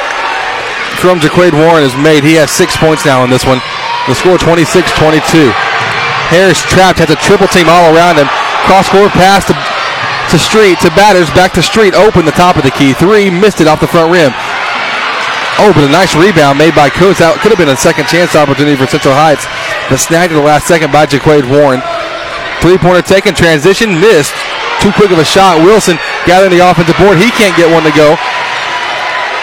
from 1.05 1.21
Jaquade 1.21 1.53
Warren 1.53 1.85
is 1.85 1.93
made. 2.01 2.25
He 2.25 2.35
has 2.41 2.49
six 2.51 2.77
points 2.81 3.05
now 3.05 3.23
in 3.25 3.31
this 3.31 3.45
one. 3.45 3.61
The 4.09 4.17
score 4.17 4.41
26-22. 4.41 5.53
Harris 6.33 6.59
trapped, 6.65 6.99
has 6.99 7.13
a 7.13 7.17
triple 7.21 7.47
team 7.49 7.69
all 7.69 7.93
around 7.95 8.17
him. 8.19 8.27
Cross 8.69 8.93
court 8.93 9.09
pass 9.17 9.49
to 9.49 9.57
to 10.29 10.37
Street 10.37 10.77
to 10.85 10.93
Batters, 10.93 11.33
back 11.33 11.57
to 11.57 11.65
Street, 11.65 11.97
open 11.97 12.29
the 12.29 12.37
top 12.37 12.61
of 12.61 12.63
the 12.63 12.71
key. 12.71 12.93
Three, 12.93 13.33
missed 13.33 13.65
it 13.65 13.67
off 13.67 13.81
the 13.81 13.89
front 13.89 14.13
rim. 14.13 14.29
Oh, 15.57 15.73
but 15.73 15.89
a 15.89 15.91
nice 15.91 16.13
rebound 16.13 16.61
made 16.61 16.77
by 16.77 16.93
Kountze. 16.93 17.25
That 17.25 17.41
could 17.41 17.49
have 17.49 17.57
been 17.57 17.73
a 17.73 17.81
second 17.81 18.13
chance 18.13 18.37
opportunity 18.37 18.77
for 18.77 18.85
Central 18.85 19.17
Heights, 19.17 19.49
but 19.89 19.97
snagged 19.97 20.31
at 20.31 20.39
the 20.39 20.45
last 20.45 20.69
second 20.69 20.93
by 20.93 21.09
Jaquade 21.09 21.49
Warren. 21.49 21.81
Three 22.61 22.77
pointer 22.77 23.01
taken, 23.01 23.33
transition, 23.33 23.97
missed. 23.97 24.37
Too 24.85 24.93
quick 24.93 25.11
of 25.11 25.19
a 25.19 25.25
shot. 25.25 25.65
Wilson 25.65 25.97
gathering 26.29 26.53
the 26.53 26.61
offensive 26.61 27.01
board. 27.01 27.17
He 27.17 27.33
can't 27.33 27.57
get 27.57 27.73
one 27.73 27.89
to 27.89 27.95
go. 27.97 28.21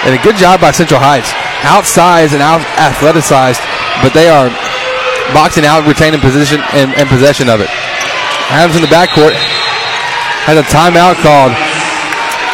And 0.05 0.13
a 0.13 0.21
good 0.21 0.37
job 0.37 0.61
by 0.61 0.69
Central 0.69 1.01
Heights. 1.01 1.33
Outsized 1.65 2.37
and 2.37 2.45
out 2.45 2.61
athleticized, 2.77 3.57
but 4.05 4.13
they 4.13 4.29
are 4.29 4.53
boxing 5.33 5.65
out, 5.65 5.81
retaining 5.89 6.21
position 6.21 6.61
and, 6.77 6.93
and 6.93 7.09
possession 7.09 7.49
of 7.49 7.57
it. 7.57 7.73
Adams 8.53 8.75
in 8.75 8.81
the 8.81 8.91
backcourt 8.93 9.33
has 10.45 10.57
a 10.57 10.65
timeout 10.69 11.17
called. 11.25 11.53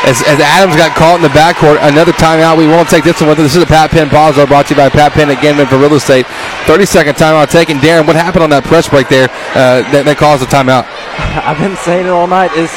As, 0.02 0.18
as 0.26 0.42
Adams 0.42 0.74
got 0.74 0.98
caught 0.98 1.22
in 1.22 1.22
the 1.22 1.30
backcourt, 1.30 1.78
another 1.86 2.12
timeout. 2.18 2.58
We 2.58 2.66
won't 2.66 2.90
take 2.90 3.04
this 3.04 3.22
one 3.22 3.30
with 3.30 3.38
us. 3.38 3.54
This 3.54 3.56
is 3.58 3.64
a 3.64 3.70
Pat 3.70 3.92
Penn 3.92 4.10
though, 4.10 4.48
brought 4.48 4.66
to 4.68 4.74
you 4.74 4.80
by 4.80 4.90
Pat 4.90 5.14
Penn 5.14 5.30
again 5.30 5.62
for 5.68 5.78
real 5.78 5.94
estate. 5.94 6.26
30 6.66 6.86
second 6.86 7.16
timeout 7.16 7.52
taken. 7.52 7.78
Darren, 7.78 8.08
what 8.08 8.16
happened 8.16 8.42
on 8.42 8.50
that 8.50 8.64
press 8.64 8.90
break 8.90 9.10
there 9.10 9.30
uh, 9.54 9.86
that, 9.94 10.10
that 10.10 10.18
caused 10.18 10.42
the 10.42 10.50
timeout? 10.50 10.90
I've 11.46 11.62
been 11.62 11.78
saying 11.78 12.08
it 12.08 12.10
all 12.10 12.26
night. 12.26 12.50
Is 12.58 12.74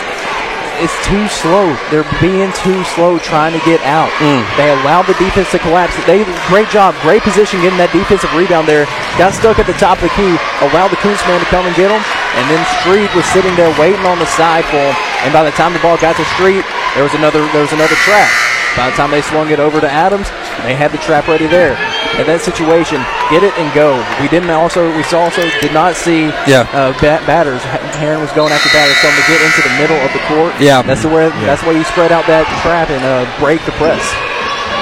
it's 0.82 0.94
too 1.06 1.24
slow. 1.30 1.72
They're 1.88 2.06
being 2.20 2.50
too 2.60 2.82
slow 2.92 3.16
trying 3.22 3.54
to 3.54 3.62
get 3.64 3.80
out. 3.86 4.10
Mm. 4.18 4.42
They 4.58 4.68
allowed 4.68 5.06
the 5.06 5.14
defense 5.16 5.48
to 5.54 5.58
collapse. 5.62 5.94
They 6.04 6.26
great 6.50 6.68
job, 6.68 6.92
great 7.00 7.22
position 7.22 7.62
getting 7.62 7.78
that 7.78 7.94
defensive 7.94 8.28
rebound 8.34 8.66
there. 8.66 8.84
Got 9.16 9.32
stuck 9.32 9.56
at 9.62 9.70
the 9.70 9.78
top 9.78 10.02
of 10.02 10.10
the 10.10 10.14
key. 10.18 10.34
Allowed 10.60 10.90
the 10.90 11.00
Kountze 11.00 11.22
man 11.24 11.40
to 11.40 11.48
come 11.48 11.64
and 11.64 11.72
get 11.78 11.88
them. 11.88 12.02
And 12.34 12.44
then 12.50 12.60
Street 12.82 13.08
was 13.14 13.24
sitting 13.30 13.54
there 13.54 13.70
waiting 13.78 14.04
on 14.06 14.18
the 14.18 14.26
side 14.34 14.64
for 14.66 14.78
him. 14.80 14.94
And 15.22 15.30
by 15.32 15.42
the 15.46 15.54
time 15.54 15.72
the 15.72 15.80
ball 15.80 15.96
got 15.96 16.16
to 16.18 16.24
Street, 16.36 16.66
there 16.98 17.02
was 17.06 17.14
another 17.14 17.46
there 17.54 17.62
was 17.62 17.72
another 17.72 17.94
trap. 18.06 18.28
By 18.74 18.90
the 18.90 18.96
time 18.98 19.14
they 19.14 19.22
swung 19.22 19.50
it 19.54 19.62
over 19.62 19.78
to 19.80 19.86
Adams, 19.86 20.26
they 20.66 20.74
had 20.74 20.90
the 20.90 20.98
trap 20.98 21.30
ready 21.30 21.46
there. 21.46 21.78
In 22.18 22.26
that 22.26 22.42
situation, 22.42 22.98
get 23.30 23.46
it 23.46 23.54
and 23.54 23.70
go. 23.70 23.94
We 24.18 24.26
didn't 24.26 24.50
also 24.50 24.90
we 24.98 25.02
saw 25.06 25.30
also 25.30 25.46
did 25.62 25.70
not 25.70 25.94
see 25.94 26.30
Yeah. 26.50 26.66
uh, 26.74 26.90
bat- 26.98 27.22
batters. 27.26 27.62
Heron 27.98 28.18
was 28.18 28.34
going 28.34 28.50
after 28.50 28.70
batters, 28.74 28.98
telling 28.98 29.14
them 29.14 29.22
to 29.22 29.30
get 29.30 29.40
into 29.46 29.62
the 29.62 29.74
middle 29.78 30.00
of 30.02 30.10
the 30.10 30.22
court. 30.26 30.52
Yeah. 30.58 30.82
that's 30.82 31.02
the 31.06 31.10
way. 31.10 31.30
That's 31.46 31.62
why 31.62 31.78
you 31.78 31.86
spread 31.86 32.10
out 32.10 32.26
that 32.26 32.46
trap 32.66 32.90
and 32.90 33.02
uh, 33.06 33.22
break 33.38 33.62
the 33.62 33.74
press. 33.78 34.02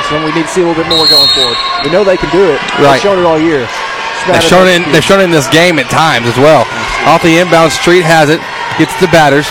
So 0.08 0.16
we 0.24 0.32
need 0.36 0.44
to 0.48 0.52
see 0.52 0.60
a 0.60 0.66
little 0.68 0.76
bit 0.76 0.88
more 0.92 1.04
going 1.08 1.28
forward. 1.36 1.56
We 1.84 1.88
know 1.92 2.04
they 2.04 2.20
can 2.20 2.28
do 2.32 2.48
it. 2.52 2.60
Right. 2.80 2.96
They've 2.96 3.04
shown 3.04 3.16
it 3.20 3.24
all 3.28 3.40
year. 3.40 3.64
They've 4.30 4.42
shown 4.42 4.68
it. 4.68 4.78
In, 4.78 4.82
they've 4.92 5.02
shown 5.02 5.20
it 5.20 5.26
in 5.26 5.34
this 5.34 5.50
game 5.50 5.82
at 5.82 5.90
times 5.90 6.30
as 6.30 6.38
well. 6.38 6.62
Off 7.10 7.22
the 7.26 7.42
inbound, 7.42 7.74
Street 7.74 8.06
has 8.06 8.30
it, 8.30 8.38
gets 8.78 8.94
to 9.02 9.10
batters. 9.10 9.48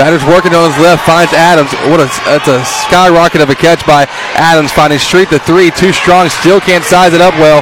Batters 0.00 0.24
working 0.24 0.52
on 0.52 0.72
his 0.72 0.78
left, 0.80 1.04
finds 1.04 1.32
Adams. 1.32 1.72
What 1.88 2.00
a 2.00 2.08
that's 2.24 2.48
a 2.48 2.64
skyrocket 2.88 3.40
of 3.40 3.48
a 3.48 3.56
catch 3.56 3.84
by 3.84 4.08
Adams, 4.36 4.72
finding 4.72 4.98
Street 4.98 5.28
the 5.28 5.38
three, 5.40 5.70
too 5.70 5.92
strong, 5.92 6.28
still 6.28 6.60
can't 6.60 6.84
size 6.84 7.12
it 7.12 7.20
up 7.20 7.36
well. 7.36 7.60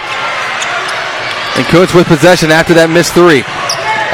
And 1.58 1.66
Kountze 1.66 1.94
with 1.94 2.06
possession 2.06 2.50
after 2.50 2.74
that 2.78 2.90
missed 2.90 3.14
three. 3.14 3.42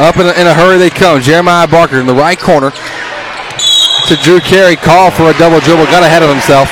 Up 0.00 0.16
in 0.16 0.28
a, 0.28 0.34
in 0.36 0.48
a 0.48 0.52
hurry 0.56 0.76
they 0.76 0.92
come. 0.92 1.20
Jeremiah 1.20 1.68
Barker 1.68 2.00
in 2.00 2.08
the 2.08 2.16
right 2.16 2.40
corner 2.40 2.72
to 2.72 4.14
Drew 4.20 4.40
Carey, 4.40 4.76
call 4.76 5.10
for 5.12 5.28
a 5.28 5.36
double 5.36 5.60
dribble, 5.60 5.88
got 5.92 6.04
ahead 6.04 6.24
of 6.24 6.28
himself. 6.28 6.68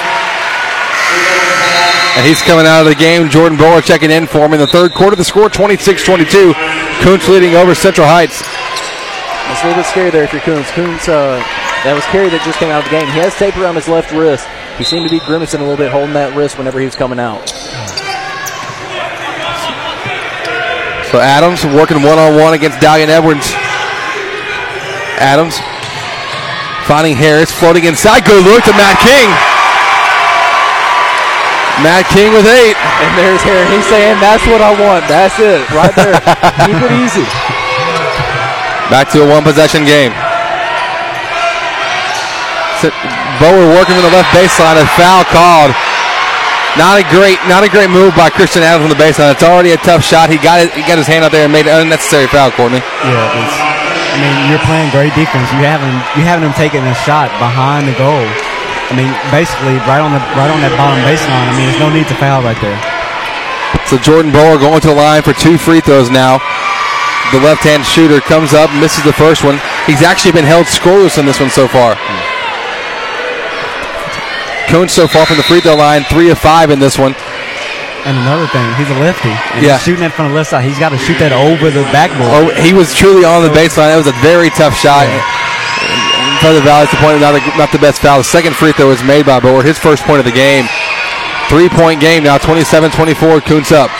And 2.16 2.24
he's 2.24 2.42
coming 2.42 2.64
out 2.64 2.82
of 2.82 2.86
the 2.86 2.94
game. 2.94 3.28
Jordan 3.28 3.58
Bower 3.58 3.82
checking 3.82 4.10
in 4.10 4.26
for 4.26 4.38
him 4.46 4.52
in 4.52 4.60
the 4.60 4.68
third 4.68 4.94
quarter. 4.94 5.16
The 5.16 5.24
score 5.24 5.48
26-22. 5.48 6.54
Kountze 7.02 7.28
leading 7.28 7.54
over 7.54 7.74
Central 7.74 8.06
Heights. 8.06 8.38
It's 9.50 9.62
a 9.62 9.66
little 9.66 9.82
bit 9.82 9.86
scary 9.90 10.10
there 10.10 10.24
if 10.24 10.32
you're 10.32 10.42
Kountze. 10.42 10.70
Kountze, 10.70 11.08
uh, 11.08 11.42
that 11.82 11.92
was 11.92 12.04
Carey 12.06 12.30
that 12.30 12.40
just 12.46 12.58
came 12.58 12.70
out 12.70 12.80
of 12.80 12.88
the 12.88 12.94
game. 12.94 13.06
He 13.12 13.18
has 13.18 13.34
tape 13.34 13.58
around 13.58 13.74
his 13.74 13.88
left 13.88 14.14
wrist. 14.14 14.46
He 14.78 14.84
seemed 14.84 15.06
to 15.06 15.12
be 15.12 15.20
grimacing 15.26 15.60
a 15.60 15.62
little 15.62 15.76
bit, 15.76 15.90
holding 15.90 16.14
that 16.14 16.34
wrist 16.34 16.56
whenever 16.56 16.78
he 16.78 16.86
was 16.86 16.94
coming 16.94 17.18
out. 17.18 17.44
So 21.10 21.20
Adams 21.20 21.62
working 21.66 22.02
one-on-one 22.02 22.54
against 22.54 22.78
Dalian 22.78 23.10
Edwards. 23.10 23.52
Adams 25.18 25.58
finding 26.86 27.14
Harris, 27.14 27.52
floating 27.52 27.84
inside. 27.84 28.24
Good 28.24 28.42
look 28.42 28.64
to 28.64 28.74
Matt 28.74 28.98
King. 29.02 29.53
Matt 31.82 32.06
King 32.14 32.30
with 32.30 32.46
eight. 32.46 32.76
And 33.02 33.10
there's 33.18 33.42
Harris. 33.42 33.66
He's 33.72 33.86
saying, 33.90 34.20
that's 34.22 34.44
what 34.46 34.62
I 34.62 34.70
want. 34.76 35.06
That's 35.10 35.34
it. 35.42 35.64
Right 35.74 35.90
there. 35.98 36.14
Keep 36.68 36.78
it 36.78 36.92
easy. 37.02 37.26
Back 38.92 39.10
to 39.16 39.24
a 39.24 39.28
one-possession 39.28 39.82
game. 39.88 40.12
So- 42.80 42.94
Bower 43.42 43.66
working 43.74 43.98
from 43.98 44.06
the 44.06 44.14
left 44.14 44.30
baseline. 44.30 44.78
A 44.78 44.86
foul 44.94 45.26
called. 45.34 45.74
Not 46.78 46.98
a 47.02 47.04
great, 47.10 47.38
not 47.50 47.62
a 47.66 47.70
great 47.70 47.90
move 47.90 48.14
by 48.14 48.30
Christian 48.30 48.62
Adams 48.62 48.86
on 48.86 48.90
the 48.94 48.98
baseline. 48.98 49.30
It's 49.34 49.42
already 49.42 49.74
a 49.74 49.80
tough 49.82 50.02
shot. 50.06 50.30
He 50.30 50.38
got 50.38 50.62
it, 50.62 50.70
he 50.74 50.82
got 50.86 50.98
his 50.98 51.06
hand 51.06 51.24
out 51.26 51.30
there 51.34 51.42
and 51.46 51.52
made 51.52 51.66
an 51.66 51.82
unnecessary 51.86 52.26
foul, 52.30 52.50
Courtney. 52.54 52.78
Yeah, 52.78 53.42
it's, 53.42 53.54
I 54.14 54.16
mean, 54.22 54.34
you're 54.50 54.62
playing 54.66 54.90
great 54.94 55.14
defense. 55.18 55.50
You 55.54 55.66
haven't 55.66 55.94
you 56.18 56.22
having 56.26 56.46
him 56.46 56.54
taking 56.54 56.82
a 56.86 56.94
shot 57.06 57.30
behind 57.42 57.86
the 57.90 57.94
goal. 57.98 58.22
I 58.91 58.93
mean, 58.97 59.09
basically 59.32 59.80
right 59.89 60.01
on 60.05 60.12
the 60.12 60.20
right 60.37 60.51
on 60.53 60.61
that 60.61 60.72
bottom 60.76 61.01
baseline. 61.09 61.49
I 61.49 61.53
mean, 61.57 61.66
there's 61.72 61.80
no 61.82 61.89
need 61.89 62.07
to 62.12 62.16
foul 62.20 62.45
right 62.45 62.59
there. 62.61 62.76
So 63.89 63.97
Jordan 63.99 64.32
Bower 64.32 64.57
going 64.59 64.80
to 64.80 64.89
the 64.89 64.95
line 64.95 65.22
for 65.22 65.32
two 65.32 65.57
free 65.59 65.80
throws 65.80 66.09
now. 66.11 66.39
The 67.32 67.41
left-hand 67.41 67.85
shooter 67.85 68.20
comes 68.20 68.53
up, 68.55 68.70
misses 68.78 69.03
the 69.03 69.12
first 69.12 69.43
one. 69.43 69.59
He's 69.89 70.03
actually 70.05 70.32
been 70.32 70.45
held 70.45 70.66
scoreless 70.66 71.18
in 71.18 71.26
this 71.26 71.41
one 71.41 71.51
so 71.51 71.66
far. 71.66 71.97
Kountze 74.68 74.91
so 74.95 75.07
far 75.09 75.26
from 75.26 75.37
the 75.37 75.43
free 75.43 75.61
throw 75.61 75.74
line, 75.74 76.05
three 76.05 76.30
of 76.30 76.39
five 76.39 76.70
in 76.70 76.78
this 76.78 76.99
one. 76.99 77.14
And 78.05 78.16
another 78.20 78.47
thing, 78.48 78.65
he's 78.77 78.90
a 78.90 78.98
lefty. 79.01 79.32
And 79.56 79.65
Yeah. 79.65 79.74
he's 79.81 79.82
shooting 79.82 80.01
that 80.05 80.12
from 80.12 80.28
the 80.28 80.35
left 80.35 80.51
side. 80.51 80.65
He's 80.65 80.78
got 80.78 80.90
to 80.90 80.98
shoot 80.98 81.19
that 81.19 81.32
over 81.32 81.70
the 81.70 81.82
backboard. 81.89 82.28
Oh, 82.31 82.52
he 82.61 82.73
was 82.77 82.93
truly 82.93 83.24
on 83.24 83.43
the 83.43 83.48
baseline. 83.48 83.89
That 83.93 83.97
was 83.97 84.06
a 84.12 84.19
very 84.20 84.51
tough 84.51 84.77
shot. 84.77 85.09
Further 86.40 86.61
Valley's 86.61 86.90
the 86.90 86.98
point, 86.98 87.20
not, 87.20 87.35
a, 87.35 87.40
not 87.56 87.73
the 87.73 87.78
best 87.78 88.02
foul. 88.02 88.19
The 88.19 88.24
second 88.24 88.55
free 88.55 88.73
throw 88.73 88.89
was 88.89 89.02
made 89.02 89.27
by 89.27 89.40
Bower, 89.40 89.62
his 89.62 89.78
first 89.78 90.05
point 90.05 90.19
of 90.19 90.27
the 90.27 90.32
game. 90.32 90.66
Three-point 91.48 92.01
game 92.01 92.24
now, 92.24 92.39
27-24, 92.39 93.40
Kountze 93.44 93.73
up. 93.73 93.90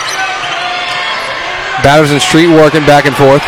Batters 1.85 2.11
and 2.11 2.21
Street 2.21 2.49
working 2.49 2.85
back 2.85 3.05
and 3.05 3.15
forth. 3.15 3.41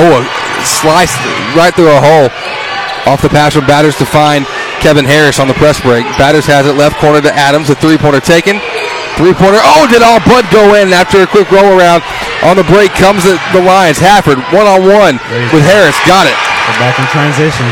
Oh, 0.00 0.20
a 0.20 0.22
slice 0.64 1.12
right 1.52 1.72
through 1.74 1.92
a 1.92 2.00
hole. 2.00 2.28
Off 3.04 3.20
the 3.20 3.28
pass 3.28 3.52
from 3.54 3.66
Batters 3.66 3.96
to 4.00 4.06
find 4.06 4.46
Kevin 4.80 5.04
Harris 5.04 5.38
on 5.38 5.48
the 5.48 5.54
press 5.60 5.80
break. 5.80 6.04
Batters 6.16 6.46
has 6.46 6.66
it 6.66 6.76
left 6.76 6.96
corner 7.00 7.20
to 7.20 7.32
Adams. 7.32 7.68
A 7.68 7.76
three-pointer 7.76 8.20
taken. 8.20 8.60
Three-pointer. 9.20 9.60
Oh, 9.60 9.86
did 9.88 10.02
all 10.02 10.20
but 10.24 10.48
go 10.50 10.74
in 10.74 10.92
after 10.92 11.20
a 11.22 11.28
quick 11.28 11.52
roll 11.52 11.76
around. 11.76 12.02
On 12.42 12.56
the 12.56 12.64
break 12.64 12.90
comes 12.96 13.24
the, 13.24 13.36
the 13.52 13.60
Lions. 13.60 14.00
Hafford 14.00 14.40
one-on-one 14.52 15.20
with 15.52 15.64
Harris. 15.64 15.96
Got 16.08 16.26
it. 16.26 16.36
They're 16.64 16.80
back 16.80 16.96
in 16.98 17.06
transition. 17.12 17.68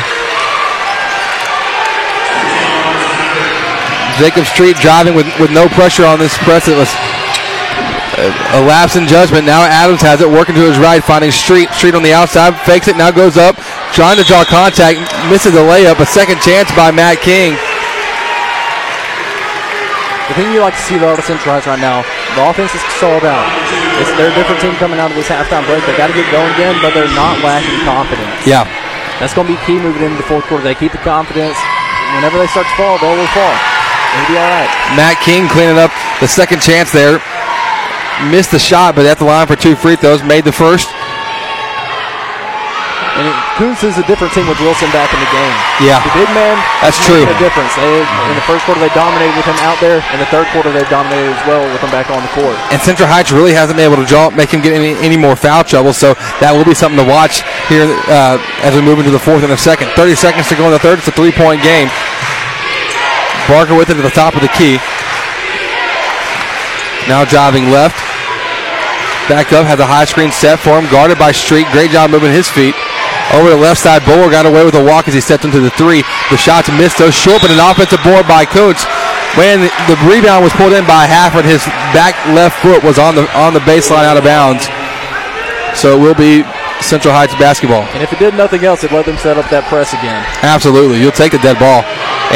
Jacob 4.20 4.44
Street 4.44 4.76
driving 4.76 5.14
with, 5.14 5.26
with 5.40 5.50
no 5.50 5.68
pressure 5.68 6.04
on 6.04 6.18
this 6.18 6.36
press. 6.44 6.68
It 6.68 6.76
uh, 6.76 6.84
was 6.84 6.92
a, 8.20 8.28
a 8.54 8.60
lapse 8.68 8.96
in 8.96 9.08
judgment. 9.08 9.46
Now 9.46 9.64
Adams 9.64 10.02
has 10.02 10.20
it, 10.20 10.28
working 10.28 10.54
to 10.54 10.62
his 10.62 10.78
right, 10.78 11.02
finding 11.02 11.30
Street. 11.30 11.70
Street 11.72 11.94
on 11.94 12.02
the 12.02 12.12
outside, 12.12 12.54
fakes 12.62 12.88
it, 12.88 12.96
now 12.96 13.10
goes 13.10 13.36
up, 13.36 13.56
trying 13.92 14.16
to 14.20 14.24
draw 14.24 14.44
contact, 14.44 15.00
misses 15.32 15.52
the 15.52 15.64
layup. 15.64 15.98
A 15.98 16.06
second 16.06 16.40
chance 16.40 16.70
by 16.76 16.90
Matt 16.92 17.18
King. 17.24 17.56
The 20.28 20.38
thing 20.38 20.54
you 20.54 20.60
like 20.60 20.72
to 20.72 20.80
see 20.80 20.96
out 21.02 21.18
of 21.18 21.24
Central 21.26 21.52
right 21.52 21.82
now 21.82 22.00
The 22.38 22.48
offense 22.48 22.72
is 22.72 22.80
stalled 22.96 23.24
out. 23.26 23.44
It's, 24.00 24.08
they're 24.16 24.32
a 24.32 24.36
different 24.38 24.62
team 24.62 24.72
coming 24.80 24.96
out 24.96 25.10
of 25.10 25.16
this 25.16 25.28
halftime 25.28 25.66
break. 25.66 25.84
They 25.84 25.96
got 25.96 26.08
to 26.08 26.16
get 26.16 26.30
going 26.32 26.48
again, 26.54 26.78
but 26.80 26.94
they're 26.94 27.10
not 27.12 27.42
lacking 27.44 27.84
confidence. 27.84 28.32
Yeah. 28.46 28.64
That's 29.20 29.34
going 29.34 29.46
to 29.46 29.54
be 29.54 29.60
key 29.66 29.78
moving 29.78 30.02
into 30.02 30.16
the 30.16 30.28
fourth 30.28 30.44
quarter. 30.46 30.64
They 30.64 30.74
keep 30.74 30.92
the 30.92 31.02
confidence. 31.04 31.56
Whenever 32.16 32.38
they 32.38 32.46
start 32.48 32.66
to 32.66 32.76
fall, 32.76 32.98
they 33.00 33.08
will 33.08 33.26
fall. 33.32 33.56
They'll 34.12 34.28
be 34.28 34.36
all 34.36 34.52
right. 34.52 34.68
Matt 34.94 35.16
King 35.24 35.48
cleaning 35.48 35.78
up 35.78 35.92
the 36.20 36.28
second 36.28 36.60
chance 36.60 36.92
there. 36.92 37.20
Missed 38.28 38.52
the 38.52 38.58
shot, 38.58 38.94
but 38.94 39.06
at 39.06 39.18
the 39.18 39.24
line 39.24 39.46
for 39.46 39.56
two 39.56 39.74
free 39.74 39.96
throws. 39.96 40.22
Made 40.22 40.44
the 40.44 40.52
first. 40.52 40.88
Kountze 43.60 43.84
is 43.84 44.00
a 44.00 44.06
different 44.08 44.32
team 44.32 44.48
with 44.48 44.56
Wilson 44.64 44.88
back 44.96 45.12
in 45.12 45.20
the 45.20 45.28
game. 45.28 45.56
Yeah. 45.84 46.00
The 46.00 46.24
big 46.24 46.30
man. 46.32 46.56
That's 46.80 46.96
true. 47.04 47.20
A 47.20 47.36
difference. 47.36 47.68
They, 47.76 48.00
in 48.00 48.36
the 48.36 48.46
first 48.48 48.64
quarter, 48.64 48.80
they 48.80 48.88
dominated 48.96 49.36
with 49.36 49.44
him 49.44 49.60
out 49.60 49.76
there. 49.76 50.00
In 50.16 50.18
the 50.24 50.30
third 50.32 50.48
quarter, 50.56 50.72
they 50.72 50.88
dominated 50.88 51.36
as 51.36 51.42
well 51.44 51.60
with 51.68 51.84
him 51.84 51.92
back 51.92 52.08
on 52.08 52.24
the 52.24 52.32
court. 52.32 52.56
And 52.72 52.80
Central 52.80 53.04
Heights 53.04 53.28
really 53.28 53.52
hasn't 53.52 53.76
been 53.76 53.84
able 53.84 54.00
to 54.00 54.08
draw, 54.08 54.32
make 54.32 54.48
him 54.48 54.64
get 54.64 54.72
any, 54.72 54.96
any 55.04 55.20
more 55.20 55.36
foul 55.36 55.64
trouble. 55.68 55.92
So 55.92 56.16
that 56.40 56.56
will 56.56 56.64
be 56.64 56.72
something 56.72 56.96
to 56.96 57.04
watch 57.04 57.44
here 57.68 57.84
uh, 58.08 58.40
as 58.64 58.72
we 58.72 58.80
move 58.80 59.04
into 59.04 59.12
the 59.12 59.20
fourth 59.20 59.44
and 59.44 59.52
the 59.52 59.60
second. 59.60 59.92
30 60.00 60.16
seconds 60.16 60.48
to 60.48 60.56
go 60.56 60.64
in 60.64 60.72
the 60.72 60.80
third. 60.80 61.04
It's 61.04 61.08
a 61.08 61.12
three 61.12 61.32
point 61.32 61.60
game. 61.60 61.92
Barker 63.52 63.76
with 63.76 63.92
it 63.92 64.00
at 64.00 64.06
the 64.06 64.16
top 64.16 64.32
of 64.32 64.40
the 64.40 64.52
key. 64.56 64.80
Now 67.04 67.28
driving 67.28 67.68
left. 67.68 68.00
Back 69.28 69.52
up, 69.52 69.68
has 69.68 69.78
a 69.78 69.86
high 69.86 70.04
screen 70.08 70.32
set 70.32 70.58
for 70.58 70.80
him, 70.80 70.90
guarded 70.90 71.18
by 71.18 71.30
Street. 71.30 71.66
Great 71.70 71.92
job 71.92 72.10
moving 72.10 72.32
his 72.32 72.48
feet. 72.48 72.74
Over 73.32 73.48
the 73.48 73.56
left 73.56 73.80
side, 73.80 74.04
Bower 74.04 74.28
got 74.28 74.44
away 74.44 74.64
with 74.64 74.74
a 74.74 74.84
walk 74.84 75.08
as 75.08 75.14
he 75.14 75.20
stepped 75.20 75.44
into 75.44 75.60
the 75.60 75.70
three. 75.78 76.02
The 76.28 76.36
shots 76.36 76.68
missed, 76.74 76.98
those 76.98 77.14
short, 77.14 77.40
but 77.40 77.50
an 77.50 77.62
offensive 77.62 78.02
board 78.04 78.28
by 78.28 78.44
Kountze. 78.44 78.84
When 79.38 79.64
the 79.88 79.96
rebound 80.04 80.44
was 80.44 80.52
pulled 80.52 80.76
in 80.76 80.84
by 80.84 81.08
Hafford, 81.08 81.48
his 81.48 81.64
back 81.96 82.12
left 82.36 82.60
foot 82.60 82.84
was 82.84 82.98
on 82.98 83.14
the 83.16 83.24
on 83.32 83.54
the 83.56 83.64
baseline 83.64 84.04
out 84.04 84.20
of 84.20 84.24
bounds. 84.24 84.68
So 85.72 85.96
it 85.96 86.00
will 86.04 86.18
be 86.18 86.44
Central 86.84 87.14
Heights 87.14 87.32
basketball. 87.40 87.88
And 87.96 88.02
if 88.04 88.12
it 88.12 88.18
did 88.18 88.34
nothing 88.34 88.66
else, 88.68 88.84
it 88.84 88.92
let 88.92 89.06
them 89.06 89.16
set 89.16 89.38
up 89.38 89.48
that 89.48 89.64
press 89.72 89.96
again. 89.96 90.20
Absolutely. 90.44 91.00
You'll 91.00 91.16
take 91.16 91.32
a 91.32 91.40
dead 91.40 91.56
ball 91.56 91.80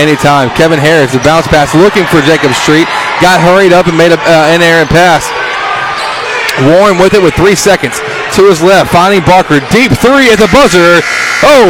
anytime. 0.01 0.49
Kevin 0.57 0.81
Harris, 0.81 1.13
the 1.13 1.21
bounce 1.21 1.45
pass, 1.51 1.77
looking 1.77 2.09
for 2.09 2.25
Jacob 2.25 2.57
Street. 2.57 2.89
Got 3.21 3.45
hurried 3.45 3.77
up 3.77 3.93
and 3.93 3.99
made 3.99 4.15
a, 4.15 4.19
uh, 4.25 4.55
an 4.55 4.65
errant 4.65 4.89
pass. 4.89 5.29
Warren 6.65 6.97
with 6.97 7.13
it 7.13 7.21
with 7.21 7.37
three 7.37 7.55
seconds 7.55 8.01
to 8.37 8.49
his 8.49 8.65
left, 8.65 8.93
finding 8.93 9.21
Barker. 9.29 9.61
Deep 9.69 9.93
three 9.93 10.33
at 10.33 10.41
the 10.41 10.49
buzzer. 10.49 11.05
Oh, 11.45 11.69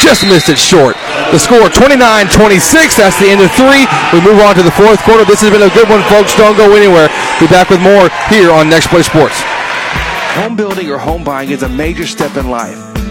just 0.00 0.24
missed 0.24 0.48
it 0.48 0.56
short. 0.56 0.96
The 1.32 1.38
score 1.38 1.68
29 1.68 2.00
26. 2.32 2.96
That's 2.96 3.18
the 3.20 3.28
end 3.28 3.44
of 3.44 3.52
three. 3.52 3.84
We 4.12 4.24
move 4.24 4.40
on 4.40 4.56
to 4.56 4.64
the 4.64 4.72
fourth 4.72 5.04
quarter. 5.04 5.24
This 5.24 5.44
has 5.44 5.52
been 5.52 5.64
a 5.64 5.72
good 5.76 5.88
one, 5.88 6.00
folks. 6.08 6.32
Don't 6.36 6.56
go 6.56 6.72
anywhere. 6.72 7.12
Be 7.40 7.46
back 7.48 7.68
with 7.68 7.80
more 7.84 8.08
here 8.32 8.50
on 8.50 8.68
Next 8.68 8.88
Play 8.88 9.02
Sports. 9.04 9.36
Home 10.40 10.56
building 10.56 10.88
or 10.88 10.96
home 10.96 11.24
buying 11.24 11.50
is 11.50 11.62
a 11.62 11.68
major 11.68 12.06
step 12.06 12.36
in 12.36 12.48
life. 12.48 12.91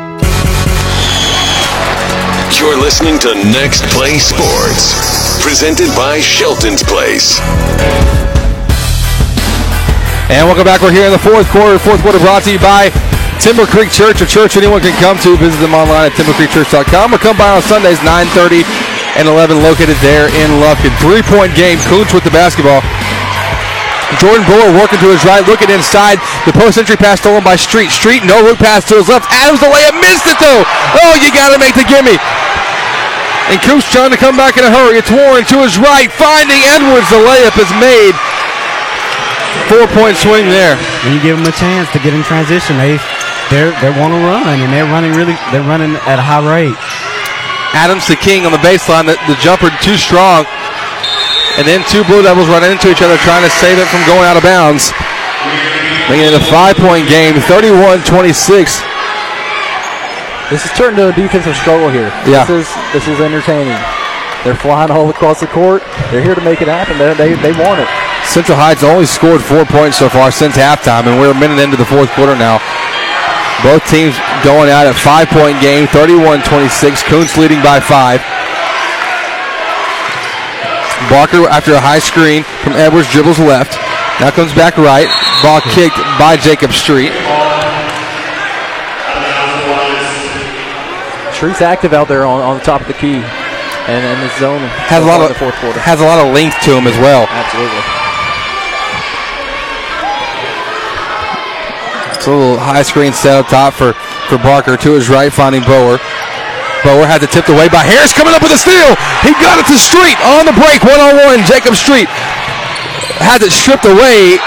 You're 2.59 2.81
listening 2.81 3.19
to 3.20 3.35
Next 3.53 3.85
Play 3.93 4.19
Sports, 4.19 5.43
presented 5.45 5.95
by 5.95 6.20
Shelton's 6.20 6.83
Place. 6.83 7.39
And 10.28 10.45
welcome 10.49 10.65
back. 10.65 10.81
We're 10.81 10.91
here 10.91 11.07
in 11.07 11.12
the 11.12 11.19
fourth 11.19 11.49
quarter. 11.51 11.78
Fourth 11.78 12.03
quarter 12.03 12.19
brought 12.19 12.43
to 12.45 12.53
you 12.53 12.59
by 12.59 12.91
Timber 13.41 13.67
Creek 13.69 13.93
Church, 13.93 14.21
a 14.21 14.27
church 14.27 14.57
anyone 14.57 14.81
can 14.81 14.97
come 14.99 15.21
to. 15.23 15.37
Visit 15.37 15.61
them 15.61 15.77
online 15.77 16.11
at 16.11 16.15
timbercreekchurch.com 16.17 17.15
or 17.15 17.19
come 17.19 17.37
by 17.37 17.55
on 17.55 17.63
Sundays, 17.63 18.01
9.30 18.01 18.67
and 19.17 19.29
11, 19.29 19.65
located 19.65 19.97
there 20.05 20.29
in 20.29 20.61
Lufkin. 20.61 20.93
Three-point 21.01 21.57
game. 21.57 21.81
Kountze 21.89 22.13
with 22.13 22.25
the 22.25 22.33
basketball. 22.33 22.85
Jordan 24.23 24.47
Buller 24.47 24.71
working 24.77 25.01
to 25.03 25.11
his 25.11 25.25
right, 25.27 25.43
looking 25.45 25.73
inside. 25.73 26.21
The 26.47 26.55
post 26.55 26.79
entry 26.79 26.97
pass 26.97 27.21
stolen 27.21 27.43
by 27.43 27.57
Street. 27.57 27.91
Street, 27.91 28.23
no 28.23 28.39
look 28.45 28.61
pass 28.61 28.87
to 28.93 29.01
his 29.01 29.09
left. 29.09 29.27
Adams 29.33 29.61
the 29.61 29.67
layup, 29.67 29.99
missed 29.99 30.29
it 30.29 30.39
though. 30.39 30.63
Oh, 31.03 31.13
you 31.19 31.33
got 31.35 31.51
to 31.53 31.59
make 31.59 31.75
the 31.75 31.85
gimme. 31.89 32.17
And 33.51 33.59
Kountze 33.63 33.89
trying 33.91 34.13
to 34.13 34.21
come 34.21 34.37
back 34.37 34.57
in 34.57 34.65
a 34.65 34.71
hurry. 34.71 35.01
It's 35.01 35.11
Warren 35.11 35.45
to 35.51 35.65
his 35.65 35.79
right, 35.79 36.13
finding 36.13 36.61
Edwards. 36.71 37.09
The 37.11 37.21
layup 37.21 37.57
is 37.59 37.73
made. 37.83 38.15
Four 39.73 39.89
point 39.97 40.17
swing 40.17 40.47
there. 40.47 40.79
When 41.03 41.15
you 41.15 41.21
give 41.21 41.39
him 41.39 41.47
a 41.47 41.57
chance 41.57 41.91
to 41.91 41.99
get 41.99 42.15
in 42.15 42.23
transition, 42.23 42.79
they 42.79 42.99
they 43.51 43.70
they 43.78 43.93
want 43.94 44.10
to 44.10 44.20
run, 44.23 44.59
and 44.59 44.73
they're 44.73 44.90
running 44.90 45.12
really 45.14 45.39
they're 45.55 45.66
running 45.66 45.94
at 46.10 46.18
a 46.18 46.24
high 46.24 46.43
rate. 46.43 46.77
Adams 47.77 48.06
to 48.09 48.16
King 48.16 48.47
on 48.47 48.52
the 48.52 48.62
baseline. 48.62 49.06
The, 49.06 49.20
the 49.28 49.36
jumper 49.39 49.68
too 49.85 50.01
strong. 50.01 50.47
And 51.60 51.64
then 51.64 51.85
two 51.89 52.05
Blue 52.05 52.20
Devils 52.20 52.48
run 52.48 52.64
into 52.64 52.93
each 52.93 53.01
other 53.01 53.16
trying 53.24 53.44
to 53.44 53.52
save 53.52 53.81
it 53.81 53.89
from 53.89 54.05
going 54.05 54.28
out 54.28 54.36
of 54.36 54.44
bounds. 54.44 54.93
Making 56.09 56.31
it 56.31 56.36
a 56.36 56.44
five-point 56.52 57.09
game, 57.09 57.35
31-26. 57.48 58.85
This 60.52 60.62
has 60.62 60.70
turned 60.78 60.98
into 61.01 61.10
a 61.10 61.16
defensive 61.16 61.56
struggle 61.56 61.90
here. 61.90 62.12
Yeah. 62.28 62.47
This 62.47 62.62
is 62.62 62.68
this 62.94 63.09
is 63.09 63.18
entertaining. 63.18 63.74
They're 64.47 64.55
flying 64.55 64.94
all 64.94 65.10
across 65.10 65.40
the 65.40 65.51
court. 65.51 65.82
They're 66.14 66.23
here 66.23 66.36
to 66.36 66.44
make 66.47 66.62
it 66.62 66.68
happen. 66.68 66.98
They, 67.02 67.10
they, 67.18 67.35
they 67.43 67.51
want 67.59 67.82
it. 67.82 67.89
Central 68.23 68.55
Heights 68.55 68.86
only 68.86 69.06
scored 69.06 69.43
four 69.43 69.66
points 69.66 69.98
so 69.98 70.09
far 70.09 70.31
since 70.31 70.55
halftime, 70.55 71.10
and 71.10 71.18
we're 71.18 71.35
a 71.35 71.39
minute 71.39 71.59
into 71.59 71.77
the 71.77 71.85
fourth 71.85 72.10
quarter 72.14 72.39
now. 72.39 72.62
Both 73.67 73.83
teams 73.91 74.15
going 74.47 74.71
out 74.71 74.87
at 74.87 74.95
five-point 74.95 75.59
game, 75.59 75.91
31-26. 75.91 77.03
Kountze 77.11 77.35
leading 77.35 77.59
by 77.67 77.83
five. 77.83 78.23
Barker, 81.11 81.51
after 81.51 81.75
a 81.75 81.83
high 81.83 81.99
screen 81.99 82.47
from 82.63 82.79
Edwards, 82.79 83.11
dribbles 83.11 83.43
left. 83.43 83.75
Now 84.23 84.31
comes 84.31 84.55
back 84.55 84.79
right. 84.79 85.11
Ball 85.43 85.59
kicked 85.75 85.99
by 86.15 86.39
Jacob 86.39 86.71
Street. 86.71 87.11
Street's 91.35 91.59
active 91.59 91.91
out 91.91 92.07
there 92.07 92.23
on, 92.23 92.39
on 92.47 92.59
the 92.59 92.65
top 92.65 92.81
of 92.81 92.87
the 92.87 92.95
key 92.95 93.19
and 93.19 94.03
in 94.07 94.19
the 94.23 94.31
zone. 94.39 94.63
Has 94.87 95.03
a 95.03 95.07
lot 95.11 95.21
of 95.21 95.29
the 95.29 95.35
fourth 95.35 95.59
quarter. 95.59 95.83
has 95.83 96.01
a 96.01 96.07
lot 96.07 96.23
of 96.23 96.33
length 96.33 96.63
to 96.71 96.79
him 96.79 96.87
as 96.87 96.95
well. 97.03 97.27
Absolutely. 97.27 98.06
It's 102.27 102.35
a 102.35 102.43
little 102.43 102.59
high 102.59 102.82
screen 102.82 103.15
set 103.15 103.39
up 103.39 103.47
top 103.47 103.70
for, 103.70 103.94
for 104.27 104.35
Barker 104.43 104.74
to 104.74 104.98
his 104.98 105.07
right, 105.07 105.31
finding 105.31 105.62
Bower. 105.62 106.03
Bower 106.82 107.07
had 107.07 107.23
to 107.23 107.31
tip 107.31 107.47
tipped 107.47 107.55
away 107.55 107.70
by 107.70 107.86
Harris 107.86 108.11
coming 108.11 108.35
up 108.35 108.43
with 108.43 108.51
a 108.51 108.59
steal. 108.59 108.98
He 109.23 109.31
got 109.39 109.62
it 109.62 109.66
to 109.70 109.78
Street 109.78 110.19
on 110.35 110.43
the 110.43 110.51
break, 110.59 110.82
one 110.82 110.98
on 110.98 111.15
one. 111.23 111.47
Jacob 111.47 111.78
Street 111.78 112.11
had 113.23 113.47
it 113.47 113.55
stripped 113.55 113.86
away 113.86 114.43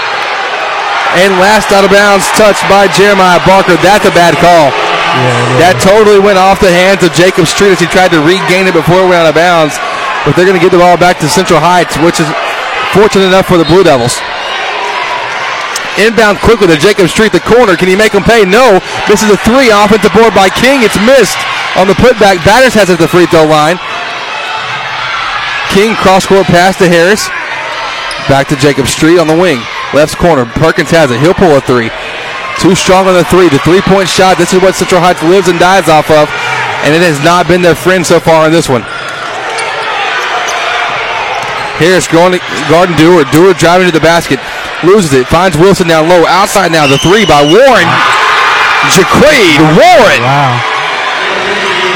and 1.24 1.40
last 1.40 1.72
out 1.72 1.80
of 1.80 1.88
bounds 1.88 2.28
touched 2.36 2.60
by 2.68 2.84
Jeremiah 2.92 3.40
Barker. 3.48 3.80
That's 3.80 4.04
a 4.04 4.12
bad 4.12 4.36
call. 4.36 4.68
That 5.56 5.80
totally 5.80 6.20
went 6.20 6.36
off 6.36 6.60
the 6.60 6.68
hands 6.68 7.00
of 7.00 7.16
Jacob 7.16 7.48
Street 7.48 7.72
as 7.72 7.80
he 7.80 7.88
tried 7.88 8.12
to 8.12 8.20
regain 8.20 8.68
it 8.68 8.76
before 8.76 9.00
it 9.00 9.08
went 9.08 9.24
out 9.24 9.32
of 9.32 9.40
bounds. 9.40 9.80
But 10.28 10.36
they're 10.36 10.44
going 10.44 10.60
to 10.60 10.60
get 10.60 10.76
the 10.76 10.84
ball 10.84 11.00
back 11.00 11.16
to 11.24 11.32
Central 11.32 11.64
Heights, 11.64 11.96
which 12.04 12.20
is 12.20 12.28
fortunate 12.92 13.32
enough 13.32 13.48
for 13.48 13.56
the 13.56 13.64
Blue 13.64 13.80
Devils. 13.80 14.20
Inbound 16.00 16.40
quickly 16.40 16.64
to 16.72 16.80
Jacob 16.80 17.12
Street, 17.12 17.28
the 17.28 17.44
corner. 17.44 17.76
Can 17.76 17.88
he 17.88 17.96
make 17.96 18.16
him 18.16 18.24
pay? 18.24 18.48
No. 18.48 18.80
This 19.04 19.20
is 19.20 19.28
a 19.28 19.36
three 19.44 19.68
offensive 19.68 20.16
board 20.16 20.32
by 20.32 20.48
King. 20.48 20.80
It's 20.80 20.96
missed 21.04 21.36
on 21.76 21.92
the 21.92 21.98
putback. 22.00 22.40
Batters 22.40 22.72
has 22.72 22.88
it 22.88 22.96
at 22.96 23.02
the 23.04 23.10
free 23.10 23.28
throw 23.28 23.44
line. 23.44 23.76
King 25.76 25.92
cross 26.00 26.24
court 26.24 26.48
pass 26.48 26.80
to 26.80 26.88
Harris. 26.88 27.28
Back 28.32 28.48
to 28.48 28.56
Jacob 28.56 28.88
Street 28.88 29.20
on 29.20 29.28
the 29.28 29.36
wing. 29.36 29.60
Left 29.92 30.16
corner. 30.16 30.48
Perkins 30.56 30.90
has 30.90 31.12
it. 31.12 31.20
He'll 31.20 31.36
pull 31.36 31.52
a 31.52 31.60
three. 31.60 31.92
Too 32.58 32.74
strong 32.74 33.04
on 33.04 33.14
the 33.14 33.24
three. 33.28 33.52
The 33.52 33.60
three 33.60 33.84
point 33.84 34.08
shot. 34.08 34.40
This 34.40 34.56
is 34.56 34.62
what 34.64 34.74
Central 34.74 35.04
Heights 35.04 35.22
lives 35.22 35.52
and 35.52 35.60
dies 35.60 35.88
off 35.92 36.08
of. 36.08 36.32
And 36.82 36.96
it 36.96 37.04
has 37.04 37.20
not 37.20 37.44
been 37.44 37.60
their 37.60 37.76
friend 37.76 38.06
so 38.06 38.18
far 38.18 38.48
in 38.48 38.52
this 38.52 38.72
one. 38.72 38.82
Harris 41.76 42.08
going 42.08 42.32
to 42.32 42.40
Garden 42.72 42.96
Dewar. 42.96 43.24
Dewar 43.32 43.52
driving 43.52 43.86
to 43.88 43.92
the 43.92 44.00
basket. 44.00 44.40
Loses 44.82 45.12
it. 45.12 45.28
Finds 45.28 45.56
Wilson 45.56 45.88
down 45.88 46.08
low. 46.08 46.24
Outside 46.24 46.72
now. 46.72 46.86
The 46.86 46.98
three 46.98 47.26
by 47.26 47.44
Warren. 47.44 47.88
Jaquade 48.88 49.60
Warren. 49.76 50.22
Wow. 50.24 50.56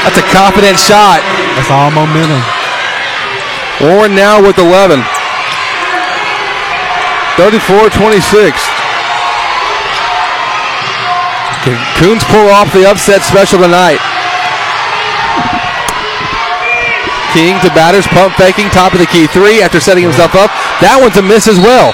That's 0.05 0.21
a 0.21 0.27
confident 0.29 0.77
shot. 0.77 1.19
That's 1.57 1.71
all 1.73 1.89
momentum. 1.89 2.41
Warren 3.81 4.13
now 4.13 4.37
with 4.37 4.57
11. 4.57 5.01
34 7.41 7.89
26. 7.89 8.75
Can 11.65 11.75
Kountze 11.97 12.23
pull 12.29 12.47
off 12.53 12.71
the 12.71 12.85
upset 12.85 13.23
special 13.23 13.59
tonight? 13.59 13.97
King 17.33 17.59
to 17.65 17.73
batters, 17.73 18.07
pump 18.07 18.37
faking, 18.37 18.69
top 18.69 18.93
of 18.93 18.99
the 18.99 19.05
key 19.07 19.27
three 19.27 19.59
after 19.59 19.81
setting 19.81 20.03
himself 20.05 20.35
up. 20.35 20.53
That 20.79 21.01
one's 21.01 21.17
a 21.17 21.25
miss 21.25 21.49
as 21.49 21.59
well. 21.59 21.91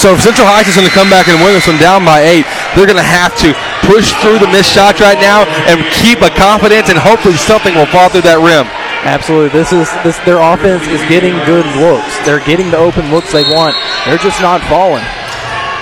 So 0.00 0.16
if 0.16 0.24
Central 0.24 0.48
Heights 0.48 0.72
is 0.72 0.80
going 0.80 0.88
to 0.88 0.96
come 0.96 1.12
back 1.12 1.28
and 1.28 1.36
win 1.44 1.52
this 1.52 1.68
one 1.68 1.76
down 1.76 2.08
by 2.08 2.24
eight, 2.24 2.48
they're 2.72 2.88
going 2.88 2.96
to 2.96 3.04
have 3.04 3.36
to 3.44 3.52
push 3.84 4.16
through 4.24 4.40
the 4.40 4.48
missed 4.48 4.72
shots 4.72 4.96
right 4.96 5.20
now 5.20 5.44
and 5.68 5.84
keep 6.00 6.24
a 6.24 6.32
confidence, 6.32 6.88
and 6.88 6.96
hopefully 6.96 7.36
something 7.36 7.76
will 7.76 7.84
fall 7.92 8.08
through 8.08 8.24
that 8.24 8.40
rim. 8.40 8.64
Absolutely. 9.04 9.52
This 9.52 9.76
is 9.76 9.92
this 10.00 10.16
their 10.24 10.40
offense 10.40 10.88
is 10.88 11.04
getting 11.04 11.36
good 11.44 11.68
looks. 11.76 12.16
They're 12.24 12.40
getting 12.40 12.72
the 12.72 12.80
open 12.80 13.12
looks 13.12 13.28
they 13.28 13.44
want. 13.52 13.76
They're 14.08 14.16
just 14.16 14.40
not 14.40 14.64
falling. 14.72 15.04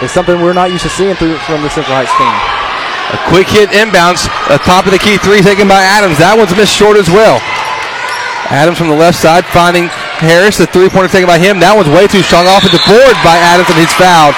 It's 0.02 0.10
something 0.10 0.34
we're 0.42 0.54
not 0.54 0.74
used 0.74 0.82
to 0.86 0.90
seeing 0.90 1.14
through, 1.14 1.38
from 1.46 1.62
the 1.62 1.70
Central 1.70 1.94
Heights 1.94 2.10
team. 2.18 2.34
A 3.14 3.18
quick 3.30 3.46
hit 3.46 3.70
inbounds, 3.70 4.26
a 4.50 4.58
top 4.58 4.86
of 4.86 4.90
the 4.90 4.98
key 4.98 5.14
three 5.22 5.46
taken 5.46 5.70
by 5.70 5.86
Adams. 5.86 6.18
That 6.18 6.34
one's 6.34 6.54
missed 6.58 6.74
short 6.74 6.98
as 6.98 7.06
well. 7.06 7.38
Adams 8.50 8.82
from 8.82 8.90
the 8.90 8.98
left 8.98 9.18
side 9.18 9.46
finding 9.54 9.90
Harris. 10.18 10.58
The 10.58 10.66
three 10.66 10.88
pointer 10.88 11.08
taken 11.08 11.26
by 11.26 11.38
him. 11.38 11.58
That 11.58 11.74
one's 11.74 11.90
way 11.90 12.06
too 12.06 12.22
strong. 12.22 12.46
Off 12.46 12.66
at 12.66 12.74
the 12.74 12.82
board 12.86 13.16
by 13.26 13.38
Adams, 13.38 13.70
and 13.70 13.78
he's 13.78 13.92
fouled, 13.94 14.34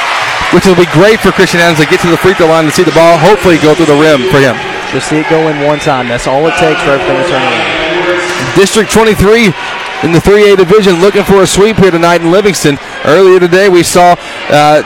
which 0.53 0.65
will 0.69 0.79
be 0.79 0.89
great 0.93 1.21
for 1.21 1.33
Christian 1.33 1.61
Adams 1.61 1.81
to 1.81 1.89
get 1.89 2.01
to 2.05 2.11
the 2.11 2.21
free 2.21 2.37
throw 2.37 2.49
line 2.49 2.69
to 2.69 2.75
see 2.75 2.85
the 2.85 2.95
ball 2.97 3.17
hopefully 3.17 3.57
go 3.59 3.73
through 3.73 3.91
the 3.91 3.99
rim 3.99 4.29
for 4.29 4.39
him. 4.39 4.57
Just 4.93 5.09
see 5.09 5.23
it 5.23 5.29
go 5.31 5.49
in 5.49 5.63
one 5.65 5.79
time. 5.79 6.11
That's 6.11 6.27
all 6.27 6.45
it 6.47 6.57
takes 6.59 6.81
for 6.83 6.99
everything 6.99 7.17
to 7.17 7.27
turn 7.31 7.43
around. 7.43 7.81
District 8.59 8.91
23 8.91 9.55
in 10.03 10.13
the 10.13 10.19
3A 10.19 10.57
division 10.57 11.01
looking 11.01 11.25
for 11.25 11.43
a 11.43 11.47
sweep 11.47 11.77
here 11.77 11.91
tonight 11.91 12.21
in 12.21 12.31
Livingston. 12.31 12.79
Earlier 13.05 13.39
today, 13.39 13.69
we 13.69 13.83
saw 13.83 14.17
uh, 14.49 14.83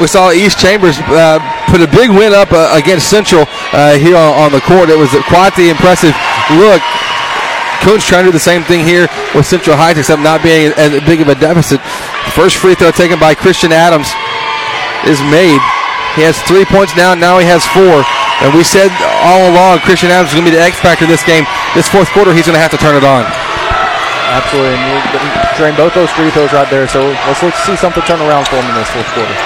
we 0.00 0.06
saw 0.06 0.32
East 0.32 0.58
Chambers 0.58 0.98
uh, 1.12 1.38
put 1.68 1.80
a 1.80 1.88
big 1.88 2.10
win 2.10 2.32
up 2.32 2.52
uh, 2.52 2.72
against 2.72 3.10
Central 3.10 3.44
uh, 3.72 3.96
here 3.98 4.16
on, 4.16 4.48
on, 4.48 4.52
the 4.52 4.60
court. 4.60 4.88
It 4.88 4.96
was 4.96 5.10
quite 5.28 5.54
the 5.56 5.68
impressive 5.68 6.16
look. 6.56 6.80
Kountze 7.80 8.04
trying 8.04 8.24
to 8.24 8.28
do 8.28 8.36
the 8.36 8.42
same 8.42 8.62
thing 8.64 8.84
here 8.84 9.08
with 9.34 9.48
Central 9.48 9.76
Heights, 9.76 9.98
except 9.98 10.20
not 10.20 10.44
being 10.44 10.72
as 10.76 11.00
big 11.08 11.20
of 11.24 11.28
a 11.28 11.34
deficit. 11.34 11.80
The 12.28 12.32
First 12.36 12.60
free 12.60 12.76
throw 12.76 12.92
taken 12.92 13.18
by 13.18 13.34
Christian 13.34 13.72
Adams 13.72 14.12
is 15.08 15.18
made. 15.32 15.60
He 16.18 16.26
has 16.26 16.36
three 16.44 16.66
points 16.68 16.92
now. 16.98 17.16
Now 17.16 17.40
he 17.40 17.46
has 17.48 17.64
four. 17.72 18.04
And 18.44 18.52
we 18.56 18.64
said 18.64 18.88
all 19.24 19.48
along 19.52 19.80
Christian 19.84 20.12
Adams 20.12 20.32
is 20.32 20.34
going 20.36 20.48
to 20.48 20.52
be 20.52 20.56
the 20.56 20.64
X 20.64 20.80
factor 20.80 21.04
this 21.04 21.24
game. 21.24 21.44
This 21.76 21.88
fourth 21.88 22.08
quarter, 22.12 22.32
he's 22.32 22.48
going 22.48 22.56
to 22.56 22.62
have 22.62 22.72
to 22.72 22.80
turn 22.80 22.96
it 22.96 23.04
on. 23.04 23.24
Absolutely. 24.30 24.76
And 24.76 25.02
drain 25.56 25.74
both 25.76 25.92
those 25.92 26.10
free 26.12 26.30
throws 26.30 26.52
right 26.52 26.68
there. 26.68 26.88
So 26.88 27.12
let's 27.28 27.42
look 27.42 27.54
see 27.66 27.76
something 27.76 28.02
turn 28.04 28.20
around 28.22 28.48
for 28.48 28.56
him 28.56 28.66
in 28.68 28.74
this 28.76 28.88
fourth 28.92 29.08
quarter. 29.12 29.36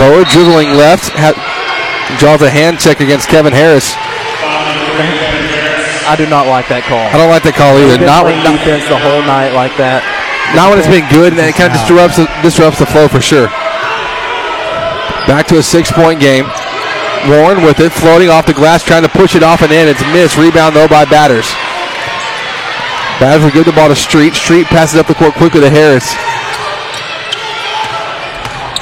Bower 0.00 0.24
dribbling 0.28 0.76
left, 0.76 1.12
ha- 1.14 1.36
draws 2.18 2.42
a 2.42 2.50
hand 2.50 2.80
check 2.80 3.00
against 3.00 3.28
Kevin 3.28 3.52
Harris. 3.52 3.94
I 6.06 6.16
do 6.16 6.26
not 6.26 6.46
like 6.46 6.68
that 6.68 6.84
call. 6.84 7.02
I 7.10 7.16
don't 7.16 7.30
like 7.30 7.42
that 7.46 7.54
call 7.54 7.78
either. 7.78 7.98
Not 8.02 8.26
when 8.26 8.38
defense 8.42 8.86
the 8.90 8.98
whole 8.98 9.22
night 9.22 9.54
like 9.54 9.74
that. 9.78 10.02
Not 10.52 10.68
when 10.68 10.78
it's 10.78 10.90
been 10.90 11.06
good, 11.08 11.32
and 11.32 11.40
it 11.40 11.56
kind 11.56 11.72
of 11.72 11.78
disrupts 11.80 12.20
the, 12.20 12.28
disrupts 12.44 12.78
the 12.78 12.86
flow 12.86 13.08
for 13.08 13.24
sure. 13.24 13.48
Back 15.30 15.46
to 15.54 15.58
a 15.58 15.64
six-point 15.64 16.20
game. 16.20 16.50
Warren 17.30 17.62
with 17.62 17.78
it, 17.78 17.94
floating 17.94 18.28
off 18.28 18.46
the 18.46 18.52
glass, 18.52 18.82
trying 18.82 19.06
to 19.06 19.08
push 19.08 19.38
it 19.38 19.42
off 19.46 19.62
and 19.62 19.70
in. 19.70 19.86
It's 19.86 20.02
missed. 20.10 20.36
Rebound 20.36 20.74
though 20.74 20.90
by 20.90 21.06
Batters. 21.06 21.46
Batters 23.22 23.46
will 23.46 23.54
give 23.54 23.64
the 23.64 23.72
ball 23.72 23.88
to 23.88 23.94
Street. 23.94 24.34
Street 24.34 24.66
passes 24.66 24.98
up 24.98 25.06
the 25.06 25.14
court 25.14 25.34
quickly 25.38 25.60
to 25.62 25.70
Harris. 25.70 26.10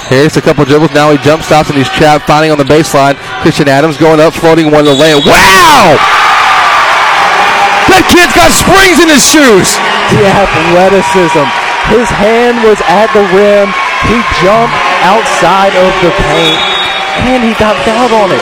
Harris 0.08 0.36
a 0.36 0.42
couple 0.42 0.64
dribbles. 0.64 0.90
Now 0.90 1.12
he 1.12 1.18
jump 1.18 1.42
stops 1.42 1.68
and 1.68 1.78
he's 1.78 1.88
trapped, 1.88 2.26
finding 2.26 2.50
on 2.50 2.58
the 2.58 2.64
baseline. 2.64 3.14
Christian 3.42 3.68
Adams 3.68 3.96
going 3.96 4.18
up, 4.18 4.32
floating 4.32 4.72
one 4.72 4.84
to 4.84 4.90
the 4.90 4.96
lane. 4.96 5.22
Wow! 5.22 6.19
That 8.00 8.08
kid's 8.16 8.32
got 8.32 8.48
springs 8.48 8.96
in 8.96 9.12
his 9.12 9.20
shoes. 9.20 9.68
The 10.16 10.24
athleticism. 10.24 11.44
His 11.92 12.08
hand 12.08 12.64
was 12.64 12.80
at 12.88 13.12
the 13.12 13.20
rim. 13.36 13.68
He 14.08 14.16
jumped 14.40 14.72
outside 15.04 15.76
of 15.76 15.92
the 16.00 16.08
paint, 16.32 16.56
and 17.28 17.44
he 17.44 17.52
got 17.60 17.76
fouled 17.84 18.16
on 18.16 18.32
it. 18.32 18.40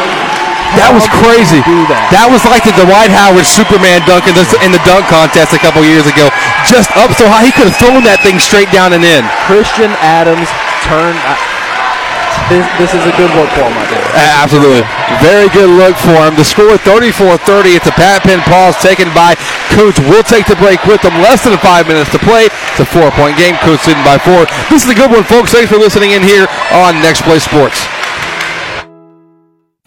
That 0.78 0.94
was 0.94 1.10
crazy. 1.10 1.59
That? 1.90 2.06
that? 2.14 2.30
was 2.30 2.47
like 2.47 2.62
the 2.62 2.76
Dwight 2.78 3.10
Howard 3.10 3.51
Superman 3.51 4.06
dunk 4.06 4.30
in 4.30 4.39
the, 4.39 4.47
in 4.62 4.70
the 4.70 4.78
dunk 4.86 5.10
contest 5.10 5.51
a 5.51 5.59
couple 5.59 5.82
years 5.82 6.06
ago. 6.06 6.30
Just 6.62 6.94
up 6.94 7.10
so 7.18 7.26
high, 7.26 7.51
he 7.51 7.51
could 7.51 7.66
have 7.66 7.78
thrown 7.82 8.06
that 8.06 8.22
thing 8.22 8.39
straight 8.39 8.70
down 8.70 8.94
and 8.94 9.02
in. 9.02 9.26
Christian 9.51 9.90
Adams 9.98 10.47
turned. 10.86 11.18
Uh, 11.26 11.48
This, 12.49 12.65
this, 12.81 12.93
is 12.97 13.05
a 13.05 13.12
good 13.20 13.29
look 13.37 13.53
for 13.53 13.69
him 13.69 13.77
there. 13.93 14.09
Uh, 14.16 14.41
absolutely. 14.41 14.81
Very 15.20 15.53
good 15.53 15.69
look 15.69 16.01
for 16.01 16.16
him. 16.25 16.33
The 16.33 16.49
score 16.49 16.81
34-30. 16.81 17.77
It's 17.77 17.85
a 17.85 17.93
Pat 17.93 18.25
Penn 18.25 18.41
pause 18.49 18.73
taken 18.81 19.12
by 19.12 19.37
Kountze. 19.77 20.01
We'll 20.09 20.25
take 20.25 20.49
the 20.49 20.57
break 20.57 20.81
with 20.89 21.05
them. 21.05 21.12
Less 21.20 21.45
than 21.45 21.61
five 21.61 21.85
minutes 21.85 22.09
to 22.16 22.20
play. 22.25 22.49
It's 22.73 22.81
a 22.81 22.89
four-point 22.89 23.37
game. 23.37 23.61
Kountze 23.61 23.85
sitting 23.85 24.01
by 24.01 24.16
four. 24.16 24.49
This 24.73 24.81
is 24.81 24.89
a 24.89 24.97
good 24.97 25.12
one, 25.12 25.29
folks. 25.29 25.53
Thanks 25.53 25.69
for 25.69 25.77
listening 25.77 26.16
in 26.16 26.25
here 26.25 26.49
on 26.73 26.97
Next 27.05 27.20
Play 27.20 27.39
Sports. 27.39 27.85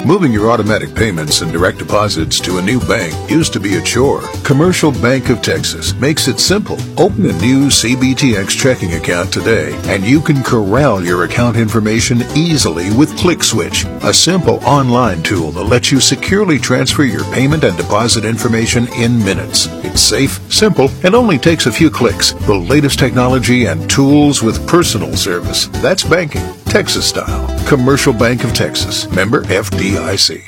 Moving 0.04 0.34
your 0.34 0.50
automatic 0.50 0.96
payments 0.96 1.42
and 1.42 1.52
direct 1.52 1.78
deposits 1.78 2.40
to 2.40 2.58
a 2.58 2.62
new 2.62 2.80
bank 2.80 3.14
used 3.30 3.54
to 3.54 3.60
be 3.60 3.76
a 3.76 3.82
chore. 3.84 4.22
Commercial 4.44 4.92
Bank 4.92 5.30
of 5.30 5.44
Texas 5.44 5.94
makes 5.94 6.28
it 6.28 6.40
simple. 6.40 6.78
Open 7.00 7.28
a 7.28 7.34
new 7.34 7.68
CBTX 7.68 8.50
checking 8.50 8.96
account 8.96 9.32
today, 9.32 9.80
and 9.86 10.04
you 10.04 10.20
can 10.20 10.42
corral 10.42 11.04
your 11.04 11.26
account 11.26 11.56
information 11.56 12.24
easily 12.36 12.92
with 12.98 13.12
ClickSwitch, 13.12 13.86
a 14.04 14.12
simple 14.12 14.56
online 14.66 15.22
tool 15.22 15.52
that 15.52 15.66
lets 15.66 15.92
you 15.92 16.00
securely 16.00 16.58
transfer 16.58 17.04
your 17.04 17.24
payment 17.26 17.64
and 17.64 17.78
deposit 17.78 18.26
information 18.26 18.88
in 18.94 19.24
minutes. 19.24 19.68
It's 19.86 20.02
safe, 20.02 20.42
simple, 20.52 20.90
and 21.04 21.14
only 21.14 21.38
takes 21.38 21.68
a 21.68 21.72
few 21.72 21.92
clicks. 21.92 22.32
The 22.32 22.56
latest 22.56 22.98
technology 22.98 23.66
and 23.66 23.88
tools 23.88 24.42
with 24.42 24.68
personal 24.68 25.16
service. 25.16 25.68
That's 25.68 26.04
banking, 26.04 26.52
Texas 26.72 27.06
style. 27.06 27.68
Commercial 27.68 28.14
Bank 28.14 28.46
of 28.46 28.54
Texas. 28.54 29.06
Member 29.12 29.42
FDIC. 29.44 30.48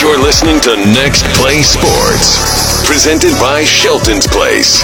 You're 0.00 0.18
listening 0.18 0.58
to 0.60 0.74
Next 0.94 1.22
Play 1.36 1.60
Sports, 1.60 2.88
presented 2.88 3.32
by 3.38 3.62
Shelton's 3.64 4.26
Place. 4.26 4.82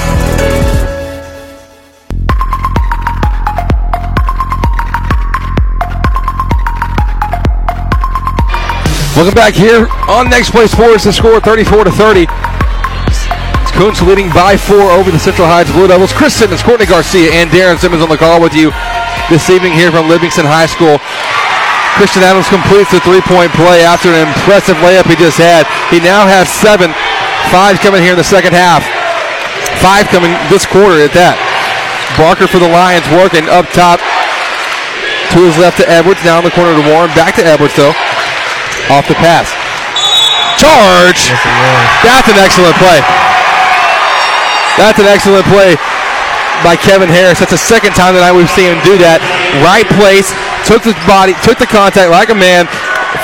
Welcome 9.17 9.35
back 9.35 9.55
here 9.55 9.89
on 10.11 10.29
Next 10.29 10.51
Play 10.51 10.67
Sports. 10.67 11.05
The 11.05 11.13
score 11.15 11.41
34 11.41 11.85
to 11.85 11.91
30. 11.91 12.40
Kountze 13.81 14.05
leading 14.05 14.29
by 14.37 14.61
four 14.61 14.93
over 14.93 15.09
the 15.09 15.17
Central 15.17 15.49
Heights 15.49 15.73
Blue 15.73 15.89
Devils. 15.89 16.13
Chris 16.13 16.37
Simmons, 16.37 16.61
Courtney 16.61 16.85
Garcia, 16.85 17.33
and 17.33 17.49
Darren 17.49 17.81
Simmons 17.81 18.05
on 18.05 18.13
the 18.13 18.21
call 18.21 18.37
with 18.37 18.53
you 18.53 18.77
this 19.33 19.49
evening 19.49 19.73
here 19.73 19.89
from 19.89 20.05
Livingston 20.05 20.45
High 20.45 20.69
School. 20.69 21.01
Christian 21.97 22.21
Adams 22.21 22.45
completes 22.53 22.93
the 22.93 23.01
three-point 23.01 23.57
play 23.57 23.81
after 23.81 24.13
an 24.13 24.29
impressive 24.29 24.77
layup 24.85 25.09
he 25.09 25.17
just 25.17 25.41
had. 25.41 25.65
He 25.89 25.97
now 25.97 26.29
has 26.29 26.53
seven. 26.53 26.93
Five 27.49 27.81
coming 27.81 28.05
here 28.05 28.13
in 28.13 28.21
the 28.21 28.29
second 28.29 28.53
half. 28.53 28.85
Five 29.81 30.13
coming 30.13 30.37
this 30.53 30.69
quarter 30.69 31.01
at 31.01 31.17
that. 31.17 31.41
Barker 32.21 32.53
for 32.53 32.61
the 32.61 32.69
Lions 32.69 33.09
working 33.17 33.49
up 33.49 33.65
top. 33.73 33.97
To 35.33 35.41
his 35.41 35.57
left 35.57 35.81
to 35.81 35.89
Edwards. 35.89 36.21
Now 36.21 36.37
in 36.37 36.45
the 36.45 36.53
corner 36.53 36.77
to 36.77 36.85
Warren. 36.85 37.09
Back 37.17 37.41
to 37.41 37.45
Edwards 37.49 37.81
though. 37.81 37.97
Off 38.93 39.09
the 39.09 39.17
pass. 39.17 39.49
Charge! 40.61 41.33
That's 42.05 42.29
an 42.29 42.37
excellent 42.37 42.77
play. 42.77 43.01
That's 44.79 44.99
an 44.99 45.07
excellent 45.07 45.47
play 45.51 45.75
by 46.63 46.77
Kevin 46.77 47.09
Harris. 47.09 47.41
That's 47.41 47.53
the 47.53 47.61
second 47.61 47.93
time 47.97 48.15
tonight 48.15 48.33
we've 48.33 48.51
seen 48.53 48.71
him 48.71 48.81
do 48.85 49.01
that. 49.01 49.19
Right 49.65 49.89
place, 49.97 50.31
took 50.69 50.85
the 50.85 50.95
body, 51.09 51.33
took 51.43 51.57
the 51.57 51.69
contact 51.69 52.11
like 52.13 52.29
a 52.29 52.39
man, 52.39 52.69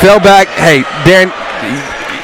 fell 0.01 0.21
back. 0.21 0.49
Hey, 0.57 0.83
Darren, 1.05 1.31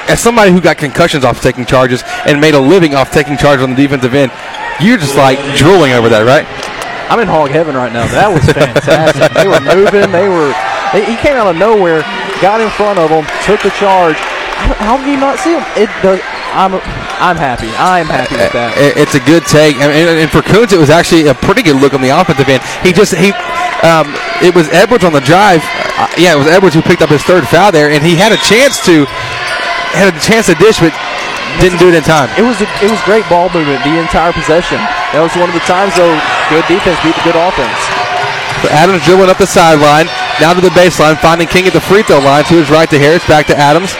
as 0.08 0.20
somebody 0.20 0.50
who 0.50 0.60
got 0.60 0.78
concussions 0.78 1.24
off 1.24 1.40
taking 1.40 1.64
charges 1.64 2.02
and 2.26 2.40
made 2.40 2.54
a 2.54 2.60
living 2.60 2.94
off 2.94 3.10
taking 3.10 3.36
charges 3.36 3.62
on 3.62 3.70
the 3.70 3.76
defensive 3.76 4.14
end, 4.14 4.32
you're 4.80 4.98
just 4.98 5.16
like 5.16 5.38
drooling 5.56 5.92
over 5.92 6.08
that, 6.08 6.24
right? 6.24 6.48
I'm 7.12 7.20
in 7.20 7.28
hog 7.28 7.52
heaven 7.52 7.76
right 7.76 7.92
now. 7.92 8.08
That 8.08 8.32
was 8.32 8.40
fantastic. 8.48 9.28
they 9.36 9.44
were 9.44 9.60
moving. 9.60 10.08
They 10.08 10.28
were. 10.32 10.56
They, 10.96 11.04
he 11.04 11.16
came 11.20 11.36
out 11.36 11.48
of 11.48 11.60
nowhere, 11.60 12.00
got 12.40 12.60
in 12.60 12.72
front 12.72 12.96
of 12.96 13.12
them, 13.12 13.28
took 13.44 13.60
the 13.60 13.72
charge. 13.76 14.16
How, 14.80 14.96
did 14.96 15.12
you 15.12 15.20
not 15.20 15.36
see 15.38 15.52
him? 15.52 15.64
It 15.76 15.92
does. 16.00 16.20
I'm 16.56 16.76
I'm 17.22 17.38
happy. 17.38 17.70
I'm 17.78 18.10
happy 18.10 18.34
with 18.34 18.50
that. 18.50 18.74
It's 18.98 19.14
a 19.14 19.22
good 19.22 19.46
take, 19.46 19.78
and, 19.78 19.94
and, 19.94 20.26
for 20.26 20.42
Kountze, 20.42 20.74
it 20.74 20.82
was 20.82 20.90
actually 20.90 21.30
a 21.30 21.36
pretty 21.38 21.62
good 21.62 21.78
look 21.78 21.94
on 21.94 22.02
the 22.02 22.10
offensive 22.10 22.50
end. 22.50 22.66
He 22.82 22.90
just 22.90 23.14
he, 23.14 23.30
um, 23.86 24.10
it 24.42 24.50
was 24.50 24.66
Edwards 24.74 25.06
on 25.06 25.14
the 25.14 25.22
drive. 25.22 25.62
Uh, 25.94 26.10
yeah, 26.18 26.34
it 26.34 26.38
was 26.42 26.50
Edwards 26.50 26.74
who 26.74 26.82
picked 26.82 26.98
up 26.98 27.14
his 27.14 27.22
third 27.22 27.46
foul 27.46 27.70
there, 27.70 27.94
and 27.94 28.02
he 28.02 28.18
had 28.18 28.34
a 28.34 28.40
chance 28.42 28.82
to 28.90 29.06
had 29.94 30.10
a 30.10 30.18
chance 30.18 30.50
to 30.50 30.58
dish, 30.58 30.82
but 30.82 30.90
didn't 31.62 31.78
do 31.78 31.86
it 31.86 31.94
in 31.94 32.02
time. 32.02 32.26
It 32.34 32.42
was 32.42 32.58
a, 32.58 32.66
it 32.82 32.90
was 32.90 32.98
great 33.06 33.22
ball 33.30 33.46
movement 33.54 33.86
the 33.86 33.94
entire 34.02 34.34
possession. 34.34 34.82
That 35.14 35.22
was 35.22 35.30
one 35.38 35.46
of 35.46 35.54
the 35.54 35.62
times 35.62 35.94
though 35.94 36.18
good 36.50 36.66
defense 36.66 36.98
beat 37.06 37.14
the 37.22 37.30
good 37.30 37.38
offense. 37.38 37.78
So 38.66 38.70
Adams 38.70 39.02
dribbling 39.06 39.30
up 39.30 39.38
the 39.38 39.46
sideline, 39.46 40.06
down 40.38 40.54
to 40.54 40.62
the 40.62 40.70
baseline, 40.74 41.18
finding 41.18 41.46
King 41.46 41.66
at 41.66 41.74
the 41.74 41.82
free 41.82 42.02
throw 42.02 42.18
line. 42.18 42.42
To 42.46 42.54
his 42.54 42.70
right 42.70 42.90
to 42.90 42.98
Harris, 42.98 43.26
back 43.26 43.46
to 43.50 43.56
Adams. 43.58 43.94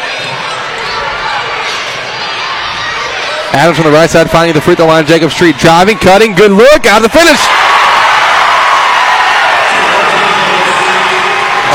Adams 3.52 3.76
on 3.76 3.84
the 3.84 3.92
right 3.92 4.08
side, 4.08 4.32
finding 4.32 4.56
the 4.56 4.64
free 4.64 4.74
throw 4.74 4.88
line. 4.88 5.04
Jacob 5.04 5.28
Street 5.28 5.60
driving, 5.60 6.00
cutting, 6.00 6.32
good 6.32 6.52
look, 6.52 6.88
out 6.88 7.04
of 7.04 7.08
the 7.08 7.12
finish. 7.12 7.40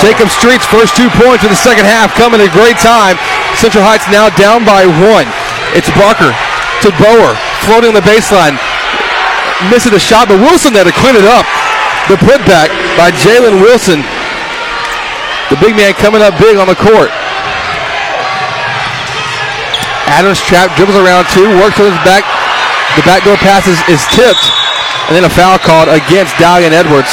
Jacob 0.02 0.30
Street's 0.30 0.66
first 0.66 0.98
two 0.98 1.10
points 1.22 1.46
in 1.46 1.50
the 1.50 1.58
second 1.58 1.86
half 1.86 2.14
come 2.14 2.34
at 2.34 2.42
a 2.42 2.50
great 2.54 2.78
time. 2.82 3.18
Central 3.58 3.86
Heights 3.86 4.06
now 4.10 4.30
down 4.34 4.66
by 4.66 4.86
one. 4.86 5.26
It's 5.74 5.90
Barker 5.98 6.34
to 6.86 6.90
Bower, 7.02 7.34
floating 7.66 7.94
on 7.94 7.98
the 7.98 8.06
baseline. 8.06 8.58
Missing 9.70 9.94
the 9.94 10.02
shot, 10.02 10.30
but 10.30 10.38
Wilson 10.38 10.74
there 10.74 10.86
to 10.86 10.94
clean 11.02 11.18
it 11.18 11.26
up. 11.26 11.46
The 12.10 12.18
putback 12.22 12.70
by 12.98 13.10
Jalen 13.14 13.62
Wilson. 13.62 14.06
The 15.50 15.58
big 15.58 15.78
man 15.78 15.94
coming 15.98 16.22
up 16.22 16.38
big 16.38 16.58
on 16.58 16.70
the 16.70 16.78
court. 16.78 17.10
Adams 20.08 20.40
trap, 20.40 20.72
dribbles 20.80 20.98
around 20.98 21.28
two, 21.32 21.46
works 21.60 21.80
on 21.80 21.92
his 21.92 22.02
back. 22.08 22.24
The 22.96 23.04
backdoor 23.04 23.38
pass 23.38 23.68
is, 23.68 23.78
is 23.92 24.02
tipped, 24.10 24.48
and 25.08 25.14
then 25.14 25.28
a 25.28 25.32
foul 25.32 25.60
called 25.60 25.92
against 25.92 26.34
Dalian 26.42 26.74
Edwards. 26.74 27.12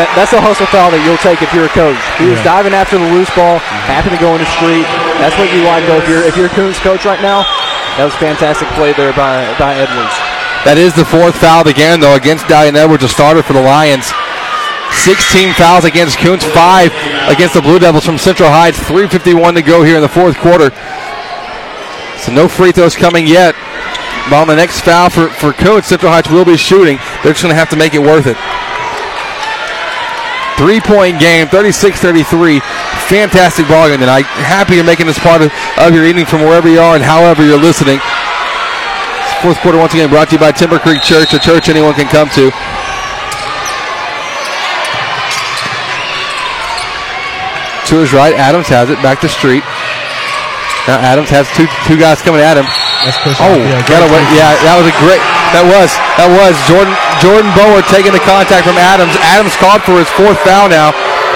That, 0.00 0.08
that's 0.16 0.32
a 0.32 0.40
hustle 0.40 0.64
foul 0.72 0.88
that 0.88 1.04
you'll 1.04 1.20
take 1.20 1.44
if 1.44 1.52
you're 1.52 1.68
a 1.68 1.76
coach. 1.76 2.00
He 2.16 2.24
was 2.24 2.40
diving 2.40 2.72
after 2.72 2.96
the 2.96 3.04
loose 3.12 3.28
ball, 3.36 3.60
happened 3.84 4.16
to 4.16 4.22
go 4.22 4.32
in 4.32 4.40
the 4.40 4.48
street. 4.56 4.88
That's 5.20 5.36
what 5.36 5.52
you 5.52 5.68
like 5.68 5.84
though. 5.84 6.00
If 6.00 6.08
you're 6.08 6.24
if 6.24 6.32
you're 6.32 6.48
a 6.48 6.56
Kountze 6.56 6.80
coach 6.80 7.04
right 7.04 7.20
now, 7.20 7.44
that 8.00 8.08
was 8.08 8.16
fantastic 8.16 8.64
play 8.72 8.96
there 8.96 9.12
by 9.12 9.44
by 9.60 9.76
Edwards. 9.76 10.16
That 10.64 10.80
is 10.80 10.96
the 10.96 11.04
fourth 11.04 11.36
foul 11.36 11.60
of 11.60 11.68
the 11.68 11.76
game 11.76 12.00
though 12.00 12.16
against 12.16 12.48
Dalian 12.48 12.72
Edwards, 12.72 13.04
a 13.04 13.10
starter 13.12 13.44
for 13.44 13.52
the 13.52 13.60
Lions. 13.60 14.08
16 15.04 15.52
fouls 15.60 15.84
against 15.84 16.16
Kountze, 16.16 16.48
five 16.56 16.88
against 17.28 17.52
the 17.52 17.60
Blue 17.60 17.76
Devils 17.76 18.08
from 18.08 18.16
Central 18.16 18.48
Heights. 18.48 18.80
3:51 18.88 19.60
to 19.60 19.62
go 19.62 19.84
here 19.84 19.96
in 19.96 20.02
the 20.02 20.08
fourth 20.08 20.40
quarter. 20.40 20.72
So 22.22 22.32
no 22.32 22.46
free 22.46 22.70
throws 22.70 22.94
coming 22.94 23.26
yet. 23.26 23.54
But 24.30 24.42
on 24.42 24.46
the 24.46 24.54
next 24.54 24.82
foul 24.82 25.10
for, 25.10 25.28
for 25.28 25.50
Kountze, 25.50 25.90
Central 25.90 26.12
Heights 26.12 26.30
will 26.30 26.44
be 26.44 26.56
shooting. 26.56 26.98
They're 27.22 27.34
just 27.34 27.42
going 27.42 27.50
to 27.50 27.58
have 27.58 27.70
to 27.70 27.76
make 27.76 27.94
it 27.94 27.98
worth 27.98 28.30
it. 28.30 28.38
Three 30.54 30.78
point 30.78 31.18
game, 31.18 31.48
36 31.48 31.98
33. 31.98 32.60
Fantastic 33.10 33.66
ball 33.66 33.88
game 33.88 33.98
tonight. 33.98 34.22
Happy 34.46 34.76
you're 34.76 34.84
making 34.84 35.06
this 35.06 35.18
part 35.18 35.42
of, 35.42 35.50
of 35.78 35.92
your 35.92 36.06
evening 36.06 36.24
from 36.24 36.42
wherever 36.42 36.68
you 36.68 36.78
are 36.78 36.94
and 36.94 37.02
however 37.02 37.44
you're 37.44 37.58
listening. 37.58 37.98
Fourth 39.42 39.58
quarter, 39.58 39.78
once 39.78 39.92
again, 39.92 40.08
brought 40.08 40.28
to 40.30 40.36
you 40.36 40.38
by 40.38 40.52
Timber 40.52 40.78
Creek 40.78 41.02
Church, 41.02 41.34
a 41.34 41.38
church 41.40 41.68
anyone 41.68 41.94
can 41.94 42.06
come 42.06 42.30
to. 42.38 42.54
To 47.90 47.98
his 47.98 48.12
right, 48.12 48.32
Adams 48.34 48.68
has 48.68 48.88
it. 48.88 49.02
Back 49.02 49.20
to 49.20 49.28
Street. 49.28 49.64
Now 50.90 50.98
Adams 50.98 51.30
has 51.30 51.46
two 51.54 51.70
two 51.86 51.94
guys 51.94 52.18
coming 52.22 52.42
at 52.42 52.58
him. 52.58 52.66
oh, 53.38 53.54
yeah, 53.54 53.78
getaway. 53.86 54.22
Yeah, 54.34 54.50
that 54.66 54.74
was 54.78 54.86
a 54.90 54.96
great. 54.98 55.22
That 55.54 55.62
was 55.66 55.94
that 56.18 56.26
was 56.26 56.54
Jordan 56.66 56.94
Jordan 57.22 57.50
Bower 57.54 57.82
taking 57.86 58.10
the 58.10 58.22
contact 58.22 58.66
from 58.66 58.74
Adams. 58.78 59.14
Adams 59.30 59.54
called 59.58 59.86
for 59.86 59.98
his 59.98 60.10
fourth 60.18 60.38
foul 60.42 60.66
now. 60.66 60.90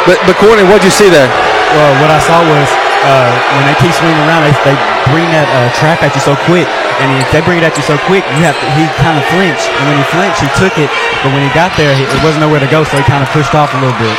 But 0.07 0.19
but 0.27 0.35
Courtney, 0.39 0.67
what'd 0.67 0.83
you 0.83 0.95
see 0.95 1.11
there? 1.11 1.31
Well, 1.75 1.93
what 2.03 2.11
I 2.11 2.19
saw 2.23 2.43
was 2.43 2.69
uh, 3.07 3.31
when 3.59 3.71
they 3.71 3.77
keep 3.79 3.95
swinging 3.95 4.19
around, 4.27 4.47
they, 4.47 4.55
they 4.67 4.77
bring 5.11 5.31
that 5.31 5.47
uh, 5.51 5.71
trap 5.79 6.03
at 6.03 6.11
you 6.15 6.23
so 6.23 6.35
quick, 6.47 6.67
and 6.99 7.11
if 7.23 7.31
they 7.31 7.43
bring 7.43 7.59
it 7.59 7.67
at 7.67 7.79
you 7.79 7.87
so 7.87 7.95
quick, 8.11 8.27
you 8.35 8.43
have 8.43 8.59
to. 8.59 8.67
He 8.75 8.87
kind 8.99 9.15
of 9.15 9.25
flinched, 9.31 9.71
and 9.71 9.85
when 9.87 9.99
he 9.99 10.07
flinched, 10.11 10.43
he 10.43 10.51
took 10.59 10.75
it. 10.79 10.91
But 11.23 11.31
when 11.31 11.43
he 11.47 11.51
got 11.55 11.75
there, 11.79 11.95
it 11.95 12.21
wasn't 12.23 12.43
nowhere 12.43 12.63
to 12.63 12.71
go, 12.71 12.83
so 12.83 12.99
he 12.99 13.05
kind 13.07 13.23
of 13.23 13.31
pushed 13.31 13.55
off 13.55 13.71
a 13.75 13.79
little 13.79 13.95
bit. 13.99 14.15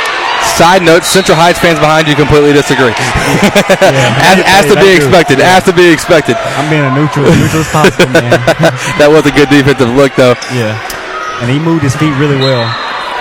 Side 0.58 0.82
note: 0.82 1.04
Central 1.06 1.38
Heights 1.38 1.58
fans 1.62 1.78
behind 1.78 2.06
you 2.10 2.14
completely 2.18 2.50
disagree. 2.52 2.90
yeah, 2.90 4.26
as, 4.34 4.38
as 4.42 4.64
to 4.70 4.76
be 4.78 4.90
expected. 4.90 5.38
Yeah. 5.38 5.54
As 5.58 5.62
to 5.70 5.74
be 5.74 5.86
expected. 5.86 6.34
I'm 6.58 6.66
being 6.66 6.82
a 6.82 6.90
neutral, 6.90 7.26
neutral 7.30 7.62
as 7.62 7.70
possible, 7.70 8.10
man. 8.10 8.34
that 8.98 9.06
was 9.06 9.22
a 9.26 9.34
good 9.34 9.46
defensive 9.50 9.90
look, 9.94 10.14
though. 10.18 10.34
Yeah, 10.50 10.74
and 11.42 11.46
he 11.50 11.62
moved 11.62 11.86
his 11.86 11.94
feet 11.94 12.10
really 12.18 12.38
well. 12.38 12.66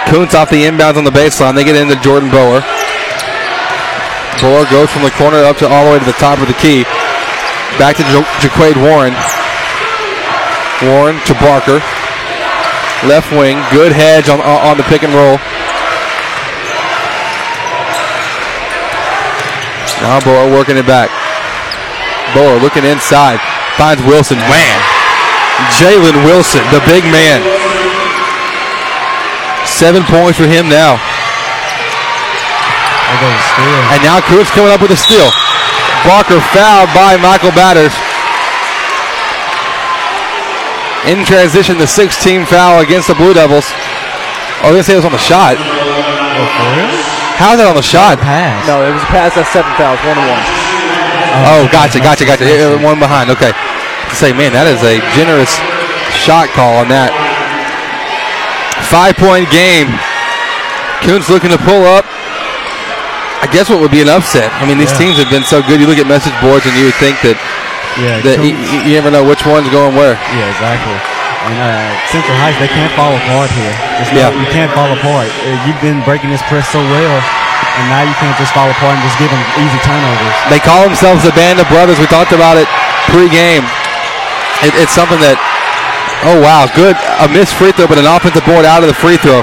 Kountze 0.10 0.34
off 0.34 0.50
the 0.50 0.66
inbounds 0.66 0.98
on 0.98 1.04
the 1.06 1.14
baseline. 1.14 1.54
They 1.54 1.62
get 1.68 1.76
into 1.78 1.94
Jordan 2.02 2.32
Bower. 2.34 2.64
Bower 4.42 4.66
goes 4.70 4.90
from 4.90 5.02
the 5.06 5.14
corner 5.18 5.42
up 5.46 5.58
to 5.62 5.68
all 5.70 5.86
the 5.86 5.92
way 5.94 6.00
to 6.00 6.06
the 6.10 6.18
top 6.22 6.38
of 6.42 6.48
the 6.50 6.58
key. 6.58 6.86
Back 7.78 7.98
to 8.02 8.06
ja- 8.10 8.26
Jaquade 8.42 8.78
Warren. 8.82 9.14
Warren 10.86 11.18
to 11.30 11.34
Barker. 11.42 11.82
Left 13.06 13.30
wing, 13.34 13.58
good 13.70 13.92
hedge 13.94 14.30
on 14.30 14.42
on 14.42 14.78
the 14.78 14.86
pick 14.90 15.04
and 15.06 15.14
roll. 15.14 15.38
Now 20.02 20.20
Bower 20.22 20.50
working 20.52 20.78
it 20.78 20.86
back. 20.86 21.10
Bower 22.36 22.60
looking 22.60 22.86
inside. 22.86 23.40
Finds 23.78 24.02
Wilson. 24.04 24.38
Man. 24.38 24.80
Jalen 25.82 26.24
Wilson, 26.26 26.62
the 26.70 26.82
big 26.86 27.04
man. 27.10 27.42
Seven 29.66 30.04
points 30.06 30.38
for 30.38 30.46
him 30.46 30.70
now. 30.70 31.02
And 33.94 34.04
now 34.04 34.22
Cruz 34.22 34.50
coming 34.52 34.72
up 34.72 34.82
with 34.82 34.92
a 34.92 34.98
steal. 34.98 35.30
Barker 36.06 36.40
fouled 36.54 36.94
by 36.94 37.18
Michael 37.18 37.52
Batters. 37.52 37.94
In 41.10 41.26
transition, 41.26 41.78
the 41.78 41.88
16 41.88 42.46
foul 42.46 42.82
against 42.82 43.08
the 43.08 43.16
Blue 43.16 43.34
Devils. 43.34 43.72
Oh, 44.62 44.70
I 44.70 44.72
was 44.72 44.74
going 44.74 44.78
to 44.78 44.84
say 44.84 44.94
it 44.94 44.98
was 44.98 45.06
on 45.06 45.12
the 45.12 45.18
shot. 45.18 45.58
Oh, 45.58 47.17
How's 47.38 47.62
that 47.62 47.70
on 47.70 47.78
the 47.78 47.86
shot? 47.86 48.18
Pass. 48.18 48.66
No, 48.66 48.82
it 48.82 48.90
was 48.90 49.06
a 49.06 49.12
pass. 49.14 49.38
That's 49.38 49.54
seven 49.54 49.70
fouls. 49.78 50.02
One 50.02 50.18
and 50.18 50.26
one. 50.26 50.42
Oh, 51.54 51.70
gotcha, 51.70 52.02
gotcha, 52.02 52.26
gotcha. 52.26 52.44
One 52.82 52.98
behind. 52.98 53.30
Okay. 53.30 53.54
To 53.54 54.16
say, 54.18 54.34
man, 54.34 54.58
that 54.58 54.66
is 54.66 54.82
a 54.82 54.98
generous 55.14 55.54
shot 56.18 56.50
call 56.58 56.82
on 56.82 56.90
that. 56.90 57.14
Five 58.90 59.22
point 59.22 59.46
game. 59.54 59.94
Kountze 61.06 61.30
looking 61.30 61.54
to 61.54 61.62
pull 61.62 61.86
up. 61.86 62.10
I 63.38 63.46
guess 63.54 63.70
what 63.70 63.78
would 63.86 63.94
be 63.94 64.02
an 64.02 64.10
upset. 64.10 64.50
I 64.58 64.66
mean, 64.66 64.82
these 64.82 64.90
yeah. 64.98 65.14
teams 65.14 65.22
have 65.22 65.30
been 65.30 65.46
so 65.46 65.62
good. 65.62 65.78
You 65.78 65.86
look 65.86 66.02
at 66.02 66.10
message 66.10 66.34
boards 66.42 66.66
and 66.66 66.74
you 66.74 66.90
would 66.90 66.98
think 66.98 67.22
that, 67.22 67.38
yeah, 68.02 68.18
that 68.26 68.42
you, 68.42 68.58
you 68.82 68.98
never 68.98 69.14
know 69.14 69.22
which 69.22 69.46
one's 69.46 69.70
going 69.70 69.94
where. 69.94 70.18
Yeah, 70.34 70.50
exactly. 70.50 70.98
And 71.48 71.56
uh, 71.64 71.96
Central 72.12 72.36
Heights, 72.44 72.60
they 72.60 72.68
can't 72.68 72.92
fall 72.92 73.16
apart 73.16 73.48
here. 73.56 73.72
yeah. 74.12 74.36
you 74.36 74.48
can't 74.52 74.68
fall 74.76 74.92
apart. 74.92 75.32
Uh, 75.32 75.56
you've 75.64 75.80
been 75.80 76.04
breaking 76.04 76.28
this 76.28 76.44
press 76.52 76.68
so 76.68 76.84
well, 76.92 77.18
and 77.80 77.86
now 77.88 78.04
you 78.04 78.12
can't 78.20 78.36
just 78.36 78.52
fall 78.52 78.68
apart 78.68 79.00
and 79.00 79.04
just 79.08 79.16
give 79.16 79.32
them 79.32 79.40
easy 79.56 79.80
turnovers. 79.88 80.36
They 80.52 80.60
call 80.60 80.84
themselves 80.84 81.24
the 81.24 81.32
Band 81.40 81.64
of 81.64 81.68
Brothers. 81.72 82.04
We 82.04 82.08
talked 82.12 82.36
about 82.36 82.60
it 82.60 82.68
pre-game. 83.08 83.64
It, 84.60 84.76
it's 84.76 84.92
something 84.92 85.24
that, 85.24 85.40
oh 86.28 86.44
wow, 86.44 86.68
good. 86.76 87.00
A 87.24 87.32
missed 87.32 87.56
free 87.56 87.72
throw, 87.72 87.88
but 87.88 87.96
an 87.96 88.10
offensive 88.12 88.44
board 88.44 88.68
out 88.68 88.84
of 88.84 88.92
the 88.92 88.98
free 88.98 89.16
throw. 89.16 89.40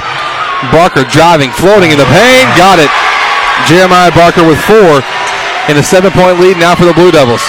Barker 0.68 1.09
driving, 1.09 1.56
floating 1.56 1.89
in 1.89 1.97
the 1.97 2.09
paint, 2.12 2.48
got 2.60 2.76
it. 2.76 2.93
Jeremiah 3.64 4.12
Barker 4.12 4.44
with 4.44 4.60
four 4.68 5.01
in 5.72 5.81
a 5.81 5.85
seven-point 5.85 6.36
lead 6.36 6.60
now 6.60 6.76
for 6.76 6.85
the 6.85 6.93
Blue 6.93 7.09
Devils. 7.09 7.48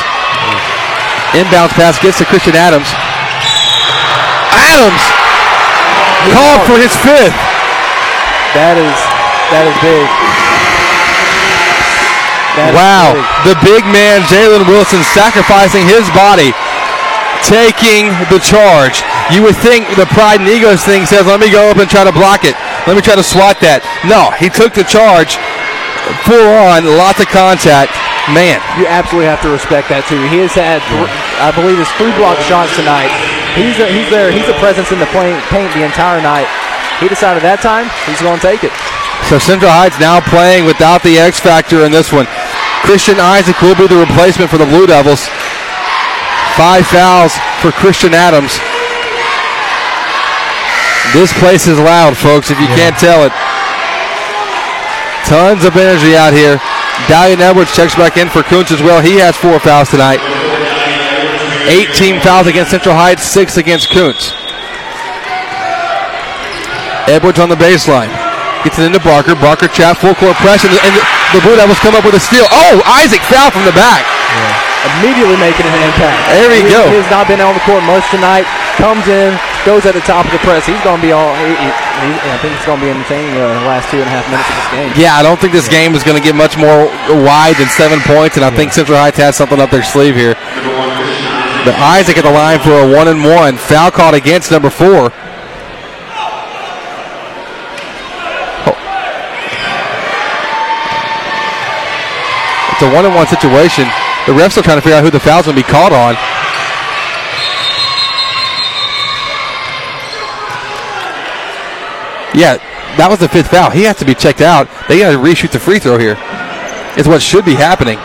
Inbounds 1.36 1.76
pass 1.76 2.00
gets 2.00 2.24
to 2.24 2.26
Christian 2.26 2.56
Adams. 2.56 2.88
Adams 4.58 5.04
called 6.32 6.64
for 6.66 6.78
his 6.80 6.94
fifth. 7.04 7.36
That 8.56 8.80
is 8.80 8.98
that 9.52 9.68
is 9.68 9.78
big. 9.84 10.06
That 12.56 12.72
wow, 12.72 13.12
big. 13.12 13.52
the 13.52 13.56
big 13.62 13.84
man 13.92 14.24
Jalen 14.32 14.64
Wilson 14.72 15.04
sacrificing 15.12 15.84
his 15.84 16.08
body, 16.16 16.56
taking 17.44 18.16
the 18.32 18.40
charge. 18.40 19.04
You 19.28 19.44
would 19.44 19.60
think 19.60 19.92
the 20.00 20.08
pride 20.16 20.40
and 20.40 20.48
egos 20.48 20.88
thing 20.88 21.06
says, 21.06 21.28
"Let 21.28 21.44
me 21.44 21.52
go 21.52 21.68
up 21.68 21.78
and 21.78 21.90
try 21.90 22.08
to 22.08 22.16
block 22.16 22.48
it. 22.48 22.56
Let 22.88 22.96
me 22.96 23.04
try 23.04 23.20
to 23.20 23.26
swat 23.26 23.60
that." 23.60 23.84
No, 24.08 24.32
he 24.40 24.48
took 24.48 24.72
the 24.72 24.88
charge, 24.88 25.36
full 26.24 26.48
on, 26.72 26.88
lots 26.96 27.20
of 27.20 27.28
contact, 27.28 27.92
Man. 28.34 28.58
You 28.82 28.88
absolutely 28.90 29.30
have 29.30 29.42
to 29.46 29.54
respect 29.54 29.86
that, 29.94 30.10
too. 30.10 30.18
He 30.34 30.42
has 30.42 30.58
had, 30.58 30.82
I 31.38 31.54
believe, 31.54 31.78
his 31.78 31.90
three 31.94 32.10
block 32.18 32.42
shots 32.42 32.74
tonight. 32.74 33.14
He's, 33.56 33.80
a, 33.80 33.88
he's 33.88 34.12
there. 34.12 34.32
He's 34.32 34.48
a 34.52 34.58
presence 34.60 34.92
in 34.92 35.00
the 35.00 35.08
paint, 35.16 35.40
paint 35.48 35.72
the 35.72 35.88
entire 35.88 36.20
night. 36.20 36.48
He 37.00 37.08
decided 37.08 37.44
that 37.44 37.64
time 37.64 37.88
he's 38.04 38.20
going 38.20 38.36
to 38.36 38.44
take 38.44 38.68
it. 38.68 38.72
So 39.32 39.40
Central 39.40 39.72
Heights 39.72 39.96
now 39.96 40.20
playing 40.20 40.68
without 40.68 41.02
the 41.04 41.16
X 41.16 41.40
factor 41.40 41.88
in 41.88 41.92
this 41.92 42.12
one. 42.12 42.28
Christian 42.84 43.16
Isaac 43.18 43.56
will 43.64 43.76
be 43.76 43.88
the 43.88 43.98
replacement 43.98 44.52
for 44.52 44.60
the 44.60 44.68
Blue 44.68 44.86
Devils. 44.86 45.28
Five 46.60 46.88
fouls 46.88 47.36
for 47.64 47.72
Christian 47.72 48.12
Adams. 48.12 48.60
This 51.16 51.32
place 51.40 51.68
is 51.68 51.80
loud, 51.80 52.16
folks, 52.20 52.52
if 52.52 52.60
you 52.60 52.68
can't 52.76 52.96
tell 53.00 53.24
it. 53.24 53.32
Tons 55.24 55.64
of 55.64 55.80
energy 55.80 56.16
out 56.16 56.36
here. 56.36 56.60
Dalian 57.08 57.40
Edwards 57.40 57.76
checks 57.76 57.96
back 57.96 58.16
in 58.20 58.28
for 58.28 58.44
Kountze 58.44 58.72
as 58.72 58.84
well. 58.84 59.02
He 59.02 59.16
has 59.20 59.36
four 59.36 59.60
fouls 59.60 59.90
tonight. 59.90 60.20
18 61.66 62.22
fouls 62.22 62.46
against 62.48 62.72
Central 62.72 62.94
Heights, 62.94 63.24
six 63.24 63.58
against 63.58 63.90
Kountze. 63.90 64.34
Edwards 67.10 67.38
on 67.42 67.50
the 67.50 67.58
baseline. 67.58 68.10
Gets 68.66 68.82
it 68.82 68.90
into 68.90 69.02
Barker. 69.02 69.38
Barker 69.38 69.70
chat 69.70 69.98
full 69.98 70.18
court 70.18 70.34
press, 70.42 70.66
and 70.66 70.74
the, 70.74 70.82
and 70.82 70.94
the 71.34 71.42
Blue 71.46 71.54
Devils 71.54 71.78
come 71.82 71.94
up 71.94 72.06
with 72.06 72.18
a 72.18 72.22
steal. 72.22 72.46
Oh, 72.50 72.82
Isaac 73.02 73.22
foul 73.30 73.54
from 73.54 73.66
the 73.66 73.74
back. 73.78 74.02
Immediately 74.98 75.38
making 75.42 75.66
an 75.66 75.74
impact. 75.82 76.18
There 76.30 76.50
we 76.50 76.62
he, 76.62 76.70
go. 76.70 76.86
He 76.90 76.98
has 77.02 77.10
not 77.10 77.26
been 77.26 77.42
on 77.42 77.58
the 77.58 77.62
court 77.66 77.82
much 77.86 78.06
tonight. 78.14 78.46
Comes 78.78 79.06
in, 79.10 79.34
goes 79.66 79.86
at 79.90 79.98
the 79.98 80.06
top 80.06 80.30
of 80.30 80.34
the 80.34 80.42
press. 80.46 80.66
He's 80.66 80.82
going 80.86 81.02
to 81.02 81.06
be 81.06 81.14
all. 81.14 81.34
He, 81.42 81.58
he, 81.58 81.70
I 82.30 82.38
think 82.42 82.54
it's 82.54 82.66
going 82.66 82.78
to 82.82 82.86
be 82.86 82.92
entertaining 82.94 83.34
uh, 83.38 83.50
the 83.50 83.66
last 83.66 83.90
two 83.90 83.98
and 83.98 84.06
a 84.06 84.14
half 84.14 84.26
minutes 84.30 84.46
of 84.46 84.58
this 84.62 84.70
game. 84.74 84.90
Yeah, 84.98 85.18
I 85.18 85.22
don't 85.26 85.42
think 85.42 85.54
this 85.54 85.70
game 85.70 85.98
is 85.98 86.06
going 86.06 86.18
to 86.18 86.26
get 86.26 86.38
much 86.38 86.58
more 86.58 86.86
wide 87.26 87.58
than 87.58 87.70
seven 87.74 87.98
points, 88.06 88.38
and 88.38 88.46
I 88.46 88.54
think 88.54 88.74
Central 88.74 88.98
Heights 88.98 89.18
has 89.18 89.34
something 89.34 89.58
up 89.58 89.74
their 89.74 89.86
sleeve 89.86 90.14
here. 90.14 90.38
But 91.66 91.74
Isaac 91.82 92.16
at 92.16 92.24
the 92.24 92.30
line 92.30 92.60
for 92.60 92.78
a 92.78 92.86
one 92.86 93.08
and 93.08 93.24
one. 93.24 93.58
Foul 93.58 93.90
called 93.90 94.14
against 94.14 94.52
number 94.52 94.70
four. 94.70 95.10
Oh. 98.70 98.78
It's 102.72 102.84
a 102.84 102.94
one 102.94 103.04
and 103.04 103.16
one 103.16 103.26
situation. 103.26 103.86
The 104.28 104.34
ref's 104.34 104.54
still 104.54 104.64
trying 104.64 104.78
to 104.78 104.82
figure 104.84 104.98
out 104.98 105.04
who 105.04 105.10
the 105.10 105.20
foul's 105.20 105.46
going 105.48 105.58
to 105.58 105.64
be 105.64 105.68
called 105.68 105.92
on. 105.92 106.14
Yeah, 112.38 112.58
that 112.98 113.08
was 113.10 113.18
the 113.18 113.30
fifth 113.30 113.50
foul. 113.50 113.72
He 113.72 113.84
has 113.84 113.98
to 113.98 114.06
be 114.06 114.14
checked 114.14 114.42
out. 114.42 114.68
They 114.88 115.00
got 115.00 115.12
to 115.14 115.18
reshoot 115.18 115.52
the 115.52 115.60
free 115.60 115.80
throw 115.80 115.98
here. 115.98 116.16
Is 116.96 117.08
what 117.08 117.24
should 117.24 117.44
be 117.44 117.56
happening. 117.56 117.98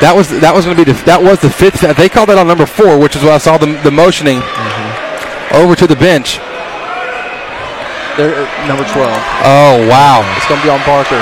That 0.00 0.16
was 0.16 0.28
that 0.40 0.54
was 0.54 0.64
going 0.64 0.76
to 0.76 0.84
be 0.84 0.92
the, 0.92 0.96
that 1.04 1.20
was 1.20 1.40
the 1.40 1.50
fifth. 1.50 1.84
They 1.96 2.08
called 2.08 2.32
that 2.32 2.38
on 2.38 2.48
number 2.48 2.64
four, 2.64 2.96
which 2.98 3.16
is 3.16 3.22
what 3.22 3.32
I 3.32 3.38
saw 3.38 3.58
the, 3.58 3.76
the 3.84 3.92
motioning 3.92 4.40
over 5.52 5.76
to 5.76 5.86
the 5.86 5.96
bench. 5.96 6.40
They're, 8.16 8.32
uh, 8.32 8.66
number 8.66 8.84
12. 8.88 8.96
Oh 9.44 9.84
wow! 9.88 10.24
It's 10.36 10.48
going 10.48 10.60
to 10.60 10.66
be 10.66 10.72
on 10.72 10.80
Barker. 10.88 11.20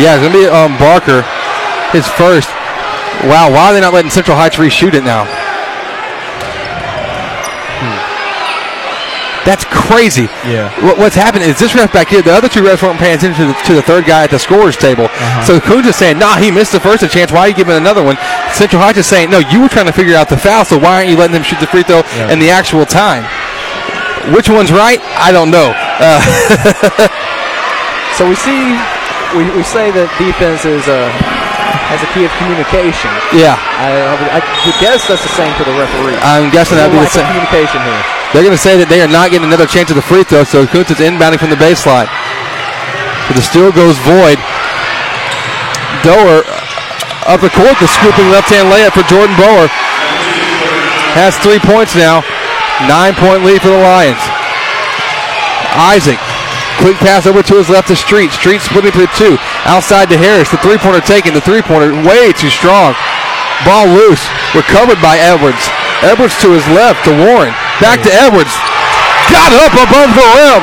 Yeah, 0.00 0.16
it's 0.16 0.24
going 0.24 0.32
to 0.32 0.40
be 0.40 0.48
um, 0.48 0.80
Barker, 0.80 1.22
his 1.92 2.08
first. 2.08 2.48
Wow, 3.28 3.52
why 3.52 3.68
are 3.68 3.72
they 3.74 3.80
not 3.80 3.92
letting 3.92 4.10
Central 4.10 4.36
Heights 4.36 4.56
reshoot 4.56 4.94
it 4.94 5.04
now? 5.04 5.28
That's 9.50 9.66
crazy. 9.66 10.30
Yeah. 10.46 10.70
What, 10.86 10.94
what's 10.96 11.18
happening 11.18 11.50
is 11.50 11.58
this 11.58 11.74
ref 11.74 11.90
back 11.92 12.06
here, 12.06 12.22
the 12.22 12.30
other 12.30 12.46
two 12.48 12.62
refs 12.62 12.86
weren't 12.86 13.02
paying 13.02 13.18
attention 13.18 13.42
to 13.42 13.50
the, 13.50 13.56
to 13.66 13.72
the 13.74 13.82
third 13.82 14.06
guy 14.06 14.22
at 14.22 14.30
the 14.30 14.38
scorer's 14.38 14.76
table. 14.78 15.10
So 15.42 15.58
Kountze 15.58 15.90
is 15.90 15.96
saying, 15.98 16.22
nah, 16.22 16.36
he 16.38 16.52
missed 16.54 16.70
the 16.70 16.78
first 16.78 17.02
chance. 17.10 17.32
Why 17.34 17.40
are 17.40 17.48
you 17.50 17.54
giving 17.58 17.74
another 17.74 18.04
one? 18.06 18.14
Central 18.54 18.78
Heights 18.80 18.98
is 19.02 19.10
saying, 19.10 19.26
no, 19.28 19.42
you 19.50 19.58
were 19.60 19.66
trying 19.68 19.90
to 19.90 19.92
figure 19.92 20.14
out 20.14 20.28
the 20.30 20.38
foul, 20.38 20.62
so 20.64 20.78
why 20.78 21.02
aren't 21.02 21.10
you 21.10 21.16
letting 21.18 21.34
them 21.34 21.42
shoot 21.42 21.58
the 21.58 21.66
free 21.66 21.82
throw 21.82 22.06
Yeah. 22.14 22.30
in 22.30 22.38
the 22.38 22.46
actual 22.50 22.86
time? 22.86 23.26
Which 24.30 24.46
one's 24.46 24.70
right? 24.70 25.02
I 25.18 25.32
don't 25.34 25.50
know. 25.50 25.74
Uh, 25.98 26.22
So 28.18 28.28
we 28.28 28.36
see, 28.36 28.60
we, 29.34 29.48
we 29.56 29.64
say 29.64 29.88
that 29.96 30.06
defense 30.20 30.62
is 30.68 30.84
a, 30.92 31.08
has 31.88 31.98
a 32.04 32.08
key 32.12 32.28
of 32.28 32.32
communication. 32.36 33.08
yeah. 33.32 33.56
I, 33.80 33.88
I, 33.96 34.12
would, 34.14 34.30
I 34.30 34.40
guess 34.78 35.08
that's 35.08 35.24
the 35.24 35.32
same 35.34 35.50
for 35.56 35.64
the 35.64 35.72
referee. 35.72 36.20
I'm 36.20 36.52
guessing 36.52 36.76
that'd 36.76 36.92
be 36.92 37.00
the 37.00 37.08
same. 37.08 37.24
communication 37.32 37.80
here. 37.80 38.04
They're 38.30 38.46
going 38.46 38.54
to 38.54 38.62
say 38.62 38.78
that 38.78 38.86
they 38.86 39.02
are 39.02 39.10
not 39.10 39.34
getting 39.34 39.50
another 39.50 39.66
chance 39.66 39.90
at 39.90 39.98
the 39.98 40.06
free 40.06 40.22
throw, 40.22 40.46
so 40.46 40.62
Kountze 40.62 40.94
is 40.94 41.02
inbounding 41.02 41.42
from 41.42 41.50
the 41.50 41.58
baseline. 41.58 42.06
But 43.26 43.34
the 43.34 43.42
steal 43.42 43.74
goes 43.74 43.98
void. 44.06 44.38
Doer 46.06 46.46
uh, 46.46 47.34
up 47.34 47.42
the 47.42 47.50
court, 47.50 47.74
the 47.82 47.90
scooping 47.90 48.30
left-hand 48.30 48.70
layup 48.70 48.94
for 48.94 49.02
Jordan 49.10 49.34
Bower. 49.34 49.66
Has 51.18 51.34
three 51.42 51.58
points 51.58 51.98
now. 51.98 52.22
Nine-point 52.86 53.42
lead 53.42 53.60
for 53.60 53.74
the 53.74 53.82
Lions. 53.82 54.22
Isaac, 55.74 56.18
quick 56.78 56.98
pass 57.02 57.26
over 57.26 57.42
to 57.42 57.54
his 57.58 57.66
left 57.66 57.90
to 57.90 57.98
Street. 57.98 58.30
Street 58.30 58.62
splitting 58.62 58.94
for 58.94 59.10
two. 59.18 59.34
Outside 59.66 60.06
to 60.10 60.18
Harris. 60.18 60.54
The 60.54 60.62
three-pointer 60.62 61.02
taken. 61.02 61.34
The 61.34 61.42
three-pointer 61.42 62.06
way 62.06 62.30
too 62.30 62.50
strong. 62.50 62.94
Ball 63.66 63.90
loose. 63.90 64.22
Recovered 64.54 65.02
by 65.02 65.18
Edwards. 65.18 65.66
Edwards 66.06 66.38
to 66.46 66.54
his 66.54 66.66
left 66.70 67.02
to 67.04 67.12
Warren. 67.14 67.54
Back 67.80 68.04
to 68.04 68.12
Edwards. 68.12 68.52
Got 69.32 69.56
up 69.56 69.72
above 69.72 70.12
the 70.12 70.26
rim. 70.36 70.62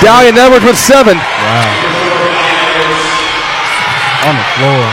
Dalian 0.00 0.36
Edwards 0.40 0.64
with 0.64 0.80
seven. 0.80 1.20
On 4.24 4.34
the 4.36 4.46
floor. 4.56 4.84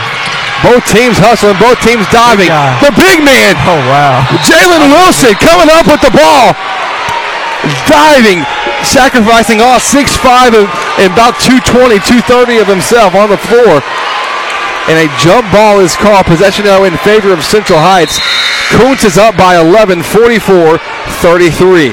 Both 0.60 0.84
teams 0.90 1.16
hustling, 1.22 1.56
both 1.62 1.78
teams 1.80 2.02
diving. 2.10 2.50
The 2.82 2.90
big 2.92 3.22
man. 3.22 3.54
Oh, 3.64 3.78
wow. 3.88 4.26
Jalen 4.42 4.90
Wilson 4.90 5.32
coming 5.38 5.70
up 5.70 5.86
with 5.86 6.02
the 6.02 6.10
ball. 6.10 6.52
Diving, 7.86 8.42
sacrificing 8.82 9.62
all 9.62 9.78
6'5 9.78 10.54
and, 10.54 10.68
and 10.98 11.08
about 11.14 11.38
220, 11.40 12.02
230 12.04 12.58
of 12.58 12.66
himself 12.66 13.14
on 13.14 13.30
the 13.30 13.38
floor. 13.38 13.80
And 14.88 14.96
a 14.96 15.06
jump 15.20 15.44
ball 15.52 15.80
is 15.80 15.94
called. 15.96 16.24
Possession 16.24 16.64
now 16.64 16.84
in 16.84 16.96
favor 17.04 17.32
of 17.32 17.44
Central 17.44 17.78
Heights. 17.78 18.16
Kountze 18.72 19.04
is 19.04 19.16
up 19.16 19.36
by 19.36 19.60
11, 19.60 20.02
44 20.02 20.80
33. 21.20 21.92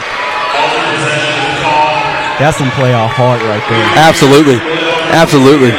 That's 2.40 2.60
some 2.60 2.72
playoff 2.76 3.16
heart 3.16 3.40
right 3.48 3.64
there. 3.72 3.86
Absolutely. 3.96 4.60
Absolutely. 5.12 5.72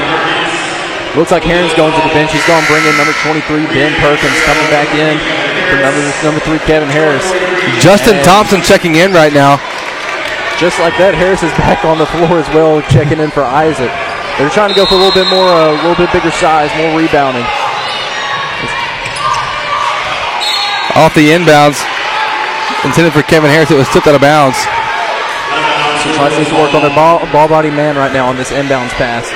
Looks 1.16 1.32
like 1.32 1.44
Heron's 1.44 1.72
going 1.72 1.92
to 1.92 2.02
the 2.04 2.12
bench. 2.12 2.32
He's 2.32 2.44
going 2.44 2.60
to 2.60 2.68
bring 2.68 2.84
in 2.84 2.92
number 3.00 3.16
23, 3.24 3.64
Ben 3.72 3.92
Perkins, 4.04 4.36
coming 4.44 4.68
back 4.68 4.88
in 4.92 5.16
for 5.72 5.80
number, 5.80 6.00
number 6.20 6.40
three, 6.44 6.60
Kevin 6.68 6.88
Harris. 6.88 7.24
Justin 7.80 8.20
And 8.20 8.24
Thompson 8.24 8.60
checking 8.60 8.96
in 8.96 9.12
right 9.12 9.32
now. 9.32 9.56
Just 10.60 10.80
like 10.80 10.96
that, 11.00 11.12
Harris 11.16 11.42
is 11.42 11.52
back 11.60 11.84
on 11.84 11.96
the 11.96 12.06
floor 12.08 12.40
as 12.40 12.48
well, 12.52 12.80
checking 12.88 13.20
in 13.20 13.30
for 13.30 13.44
Isaac. 13.44 13.92
They're 14.36 14.52
trying 14.52 14.68
to 14.68 14.76
go 14.76 14.84
for 14.84 14.94
a 14.94 15.00
little 15.00 15.16
bit 15.16 15.28
more, 15.32 15.48
uh, 15.48 15.72
a 15.72 15.80
little 15.80 15.96
bit 15.96 16.12
bigger 16.12 16.30
size, 16.30 16.68
more 16.76 16.92
rebounding. 16.92 17.44
Off 20.96 21.16
the 21.16 21.32
inbounds. 21.32 21.80
Intended 22.84 23.12
for 23.12 23.24
Kevin 23.24 23.48
Harris. 23.48 23.70
It 23.70 23.80
was 23.80 23.88
tipped 23.88 24.06
out 24.06 24.14
of 24.14 24.20
bounds. 24.20 24.60
So 24.60 26.38
needs 26.38 26.52
to 26.52 26.60
work 26.60 26.72
on 26.76 26.84
their 26.84 26.94
ball, 26.94 27.20
ball 27.32 27.48
body 27.48 27.70
man 27.70 27.96
right 27.96 28.12
now 28.12 28.28
on 28.28 28.36
this 28.36 28.52
inbounds 28.52 28.92
pass, 28.94 29.26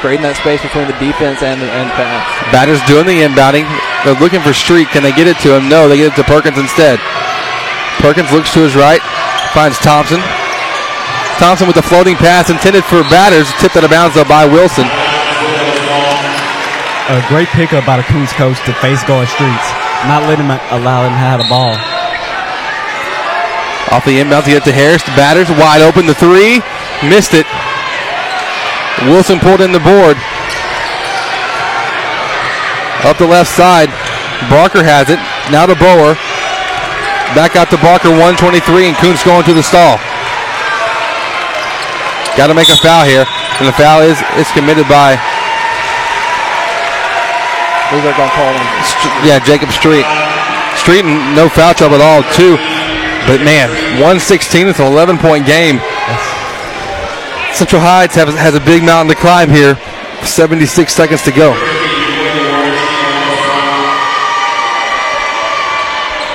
creating 0.00 0.22
that 0.22 0.38
space 0.38 0.62
between 0.62 0.86
the 0.86 0.96
defense 0.96 1.42
and 1.42 1.60
the 1.60 1.68
and 1.68 1.90
pass. 1.92 2.22
Batters 2.54 2.80
doing 2.86 3.04
the 3.04 3.26
inbounding. 3.26 3.66
They're 4.06 4.18
looking 4.18 4.40
for 4.40 4.54
Street. 4.54 4.88
Can 4.94 5.02
they 5.02 5.12
get 5.12 5.26
it 5.26 5.36
to 5.42 5.54
him? 5.54 5.68
No, 5.68 5.90
they 5.90 5.98
get 5.98 6.14
it 6.14 6.16
to 6.22 6.24
Perkins 6.24 6.56
instead. 6.56 7.02
Perkins 7.98 8.30
looks 8.30 8.54
to 8.54 8.62
his 8.62 8.74
right, 8.74 9.02
finds 9.52 9.78
Thompson. 9.78 10.22
Thompson 11.36 11.68
with 11.68 11.76
the 11.76 11.84
floating 11.84 12.16
pass 12.16 12.48
intended 12.48 12.84
for 12.84 13.04
batters, 13.12 13.52
tipped 13.60 13.76
out 13.76 13.84
of 13.84 13.90
bounds 13.92 14.16
though 14.16 14.24
by 14.24 14.48
Wilson. 14.48 14.88
A 17.12 17.20
great 17.28 17.48
pickup 17.52 17.84
by 17.84 18.00
the 18.00 18.06
Kountze 18.08 18.32
coach 18.34 18.56
to 18.64 18.72
face 18.80 19.04
guard 19.04 19.28
streets, 19.28 19.68
not 20.08 20.24
letting 20.24 20.48
him 20.48 20.58
allow 20.72 21.04
him 21.04 21.12
to 21.12 21.20
have 21.20 21.38
the 21.38 21.48
ball. 21.52 21.76
Off 23.94 24.04
the 24.04 24.18
inbounds, 24.18 24.48
to 24.48 24.56
get 24.56 24.64
to 24.64 24.72
Harris. 24.72 25.04
The 25.04 25.14
batters 25.14 25.46
wide 25.48 25.80
open. 25.84 26.10
The 26.10 26.18
three 26.18 26.58
missed 27.06 27.36
it. 27.36 27.46
Wilson 29.06 29.38
pulled 29.38 29.60
in 29.60 29.70
the 29.70 29.84
board. 29.84 30.18
Up 33.06 33.14
the 33.20 33.28
left 33.28 33.52
side. 33.52 33.92
Barker 34.50 34.82
has 34.82 35.12
it. 35.12 35.20
Now 35.54 35.70
to 35.70 35.78
Bower. 35.78 36.18
Back 37.38 37.54
out 37.54 37.70
to 37.70 37.78
Barker, 37.78 38.10
123, 38.10 38.90
and 38.90 38.96
Kountze 38.96 39.22
going 39.22 39.44
to 39.44 39.54
the 39.54 39.62
stall. 39.62 40.00
Got 42.36 42.48
to 42.48 42.54
make 42.54 42.68
a 42.68 42.76
foul 42.76 43.04
here, 43.08 43.24
and 43.58 43.64
the 43.66 43.72
foul 43.72 44.04
is 44.04 44.20
is 44.36 44.48
committed 44.52 44.84
by 44.92 45.16
Who's 47.88 48.02
that 48.02 48.18
to 48.18 48.28
call 48.34 48.50
him? 48.50 48.66
yeah 49.24 49.40
Jacob 49.40 49.72
Street. 49.72 50.04
Street 50.76 51.06
no 51.32 51.48
foul 51.48 51.72
trouble 51.72 51.96
at 51.96 52.04
all 52.04 52.20
too, 52.36 52.58
but 53.24 53.40
man, 53.40 53.70
116. 53.96 54.68
It's 54.68 54.80
an 54.82 54.90
11 54.90 55.16
point 55.16 55.46
game. 55.46 55.80
Central 57.56 57.80
Heights 57.80 58.12
have, 58.20 58.28
has 58.36 58.52
a 58.52 58.60
big 58.60 58.84
mountain 58.84 59.14
to 59.14 59.18
climb 59.18 59.48
here. 59.48 59.80
76 60.20 60.68
seconds 60.92 61.22
to 61.24 61.32
go. 61.32 61.56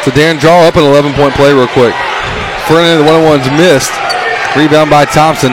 So 0.02 0.10
Darren 0.10 0.42
draw 0.42 0.66
up 0.66 0.82
an 0.82 0.84
11 0.84 1.14
point 1.14 1.36
play 1.36 1.54
real 1.54 1.70
quick. 1.70 1.94
Of 1.94 2.78
the 2.78 3.04
one 3.04 3.22
on 3.22 3.24
one's 3.28 3.46
missed. 3.60 3.92
Rebound 4.56 4.90
by 4.90 5.06
Thompson. 5.06 5.52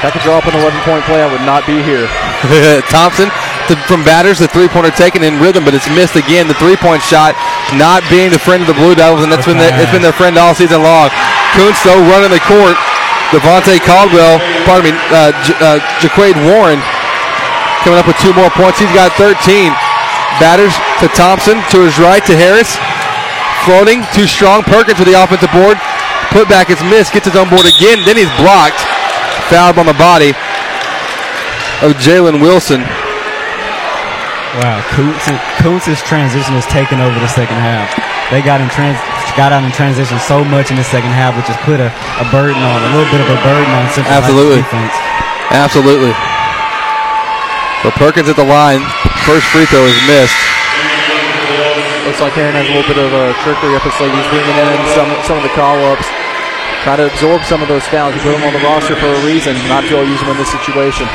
If 0.00 0.08
I 0.08 0.10
could 0.16 0.24
draw 0.24 0.40
up 0.40 0.48
an 0.48 0.56
11 0.56 0.80
point 0.88 1.04
play, 1.04 1.20
I 1.20 1.28
would 1.28 1.44
not 1.44 1.68
be 1.68 1.76
here. 1.84 2.08
Thompson 2.88 3.28
to, 3.68 3.76
from 3.84 4.00
batters, 4.00 4.40
the 4.40 4.48
three 4.48 4.64
pointer 4.64 4.88
taken 4.90 5.20
in 5.20 5.36
rhythm, 5.36 5.60
but 5.60 5.76
it's 5.76 5.92
missed 5.92 6.16
again. 6.16 6.48
The 6.48 6.56
three 6.56 6.80
point 6.80 7.04
shot 7.04 7.36
not 7.76 8.00
being 8.08 8.32
the 8.32 8.40
friend 8.40 8.64
of 8.64 8.68
the 8.68 8.72
Blue 8.74 8.96
Devils, 8.96 9.20
and 9.20 9.28
that's 9.28 9.44
been 9.44 9.60
the, 9.60 9.68
it's 9.76 9.92
been 9.92 10.00
their 10.00 10.16
friend 10.16 10.40
all 10.40 10.56
season 10.56 10.80
long. 10.80 11.12
Kountze 11.52 11.84
though 11.84 12.00
running 12.08 12.32
the 12.32 12.40
court. 12.48 12.80
Devontae 13.30 13.78
Caldwell, 13.84 14.42
pardon 14.66 14.90
me, 14.90 14.92
uh, 15.14 15.30
J- 15.46 15.54
uh, 15.62 15.78
Jaquade 16.02 16.34
Warren 16.50 16.82
coming 17.86 18.00
up 18.00 18.08
with 18.08 18.18
two 18.18 18.34
more 18.34 18.50
points. 18.50 18.80
He's 18.82 18.90
got 18.90 19.12
13. 19.14 19.70
Batters 20.42 20.74
to 20.98 21.06
Thompson, 21.14 21.62
to 21.70 21.84
his 21.86 21.94
right 22.02 22.24
to 22.26 22.34
Harris. 22.34 22.74
Floating, 23.68 24.02
too 24.10 24.26
strong. 24.26 24.64
Perkins 24.66 24.98
with 24.98 25.06
the 25.06 25.14
offensive 25.14 25.52
board. 25.54 25.78
Put 26.34 26.50
back 26.50 26.74
is 26.74 26.82
missed, 26.90 27.12
gets 27.14 27.30
his 27.30 27.36
own 27.38 27.46
board 27.46 27.68
again. 27.70 28.02
Then 28.02 28.18
he's 28.18 28.32
blocked. 28.40 28.82
Fouled 29.50 29.82
on 29.82 29.86
the 29.90 29.98
body 29.98 30.30
of 31.82 31.98
Jalen 31.98 32.38
Wilson. 32.38 32.86
Wow, 34.62 34.78
Kountze, 34.94 35.34
Kountze's 35.58 36.02
transition 36.06 36.54
has 36.54 36.66
taken 36.70 37.02
over 37.02 37.18
the 37.18 37.30
second 37.30 37.58
half. 37.58 37.90
They 38.30 38.42
got 38.46 38.62
in 38.62 38.70
trans, 38.70 38.94
got 39.34 39.50
out 39.50 39.66
in 39.66 39.74
transition 39.74 40.22
so 40.22 40.46
much 40.46 40.70
in 40.70 40.78
the 40.78 40.86
second 40.86 41.10
half, 41.10 41.34
which 41.34 41.50
has 41.50 41.58
put 41.66 41.82
a, 41.82 41.90
a 42.22 42.26
burden 42.30 42.62
on, 42.62 42.78
a 42.78 42.90
little 42.94 43.10
bit 43.10 43.18
of 43.18 43.30
a 43.30 43.38
burden 43.42 43.66
on 43.74 43.90
Central 43.90 44.10
Heights 44.10 44.30
Absolutely. 44.30 44.62
defense. 44.62 44.94
Absolutely. 45.50 46.14
So 47.82 47.90
Perkins 47.98 48.30
at 48.30 48.38
the 48.38 48.46
line. 48.46 48.86
First 49.26 49.50
free 49.50 49.66
throw 49.66 49.82
is 49.82 49.98
missed. 50.06 50.38
Looks 52.06 52.22
like 52.22 52.34
Heron 52.38 52.54
has 52.54 52.66
a 52.66 52.74
little 52.74 52.86
bit 52.86 52.98
of 53.02 53.10
a 53.10 53.34
trickery 53.42 53.74
up 53.74 53.82
his 53.82 53.94
sleeve. 53.98 54.14
He's 54.14 54.30
bringing 54.30 54.54
in 54.54 54.78
some 54.94 55.10
some 55.26 55.38
of 55.38 55.44
the 55.46 55.54
call 55.54 55.78
ups, 55.90 56.06
try 56.82 56.96
to 56.96 57.06
absorb 57.12 57.44
some 57.44 57.62
of 57.62 57.68
those 57.68 57.86
fouls. 57.86 58.14
He 58.14 58.20
put 58.20 58.32
them 58.32 58.42
on 58.42 58.52
the 58.52 58.60
roster 58.60 58.96
for 58.96 59.06
a 59.06 59.20
reason, 59.26 59.54
not 59.68 59.82
to 59.88 60.00
use 60.04 60.20
them 60.20 60.30
in 60.30 60.36
this 60.36 60.50
situation. 60.50 61.06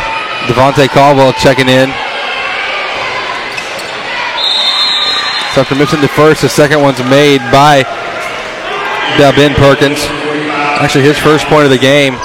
Devontae 0.48 0.88
Caldwell 0.90 1.34
checking 1.34 1.70
in. 1.70 1.90
So 5.54 5.62
after 5.62 5.76
missing 5.76 6.02
the 6.02 6.10
first, 6.10 6.42
the 6.42 6.50
second 6.50 6.82
one's 6.82 7.00
made 7.00 7.40
by 7.52 7.84
Ben 9.18 9.56
Perkins. 9.56 10.06
Actually, 10.78 11.06
his 11.06 11.18
first 11.18 11.48
point 11.48 11.64
of 11.64 11.72
the 11.72 11.78
game. 11.78 12.16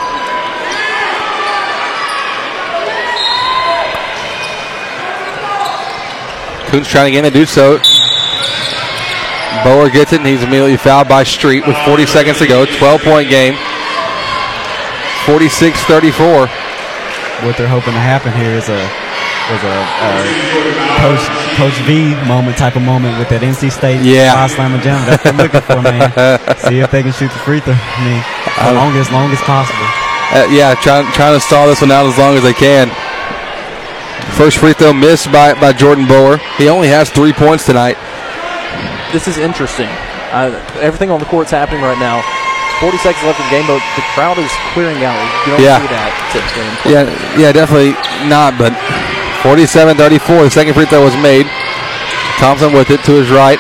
Kountze 6.67 6.89
trying 6.89 7.09
again 7.13 7.25
to 7.25 7.31
do 7.31 7.47
so. 7.47 7.79
Bower 9.65 9.91
gets 9.91 10.13
it, 10.13 10.21
and 10.21 10.27
he's 10.27 10.43
immediately 10.43 10.77
fouled 10.77 11.09
by 11.09 11.23
Street 11.25 11.67
with 11.67 11.77
40 11.85 12.07
seconds 12.07 12.39
to 12.39 12.47
go. 12.47 12.65
12 12.65 13.03
point 13.03 13.29
game. 13.29 13.55
46 15.27 15.79
34. 15.85 16.47
What 17.45 17.57
they're 17.57 17.69
hoping 17.69 17.93
to 17.93 18.01
happen 18.01 18.33
here 18.33 18.53
is 18.57 18.69
a 18.69 18.81
was 19.53 19.63
a, 19.65 19.77
a 19.77 20.13
Coach 21.03 21.25
Coach 21.57 21.77
V 21.85 22.15
moment 22.29 22.57
type 22.57 22.77
of 22.77 22.83
moment 22.83 23.19
with 23.19 23.29
that 23.31 23.43
NC 23.43 23.73
State 23.73 24.01
Yeah. 24.01 24.33
fly 24.33 24.47
slammer 24.49 24.79
jam. 24.81 25.01
That's 25.09 25.25
what 25.25 25.35
I'm 25.35 25.41
looking 25.41 25.61
for, 25.67 25.81
man. 25.83 26.09
See 26.69 26.79
if 26.81 26.91
they 26.91 27.03
can 27.03 27.13
shoot 27.13 27.33
the 27.33 27.41
free 27.45 27.61
throw. 27.61 27.75
I 27.77 28.01
mean, 28.05 28.21
as 28.57 28.73
long 28.77 28.93
as 28.97 29.09
long 29.11 29.29
as 29.33 29.41
possible. 29.45 29.89
Uh, 30.33 30.47
yeah, 30.53 30.75
trying 30.81 31.05
trying 31.13 31.35
to 31.37 31.41
stall 31.43 31.67
this 31.69 31.81
one 31.81 31.91
out 31.91 32.07
as 32.07 32.17
long 32.17 32.37
as 32.37 32.43
they 32.43 32.55
can. 32.55 32.89
First 34.37 34.59
free 34.59 34.73
throw 34.73 34.93
missed 34.93 35.33
by, 35.33 35.53
by 35.59 35.73
Jordan 35.73 36.07
Bower. 36.07 36.39
He 36.57 36.69
only 36.69 36.89
has 36.89 37.11
three 37.11 37.33
points 37.33 37.67
tonight. 37.67 37.97
This 39.13 39.27
is 39.27 39.39
interesting. 39.39 39.89
Uh, 40.31 40.55
everything 40.81 41.11
on 41.11 41.19
the 41.19 41.27
court's 41.27 41.51
happening 41.51 41.83
right 41.83 41.99
now. 41.99 42.23
40 42.79 42.97
seconds 42.99 43.25
left 43.27 43.41
in 43.41 43.47
the 43.47 43.51
game, 43.53 43.67
but 43.67 43.83
the 43.99 44.03
crowd 44.15 44.39
is 44.39 44.51
clearing 44.73 45.03
out. 45.05 45.19
You 45.45 45.53
don't 45.53 45.61
Yeah. 45.63 45.81
see 45.83 45.91
that 45.91 46.11
typically. 46.33 46.93
Yeah, 46.93 47.05
yeah, 47.37 47.53
definitely 47.53 47.93
not. 48.31 48.57
But 48.57 48.73
47-34. 49.43 50.45
The 50.45 50.51
second 50.51 50.75
free 50.75 50.87
throw 50.87 51.03
was 51.05 51.17
made. 51.17 51.47
Thompson 52.39 52.73
with 52.73 52.91
it 52.91 53.03
to 53.05 53.13
his 53.13 53.29
right, 53.31 53.59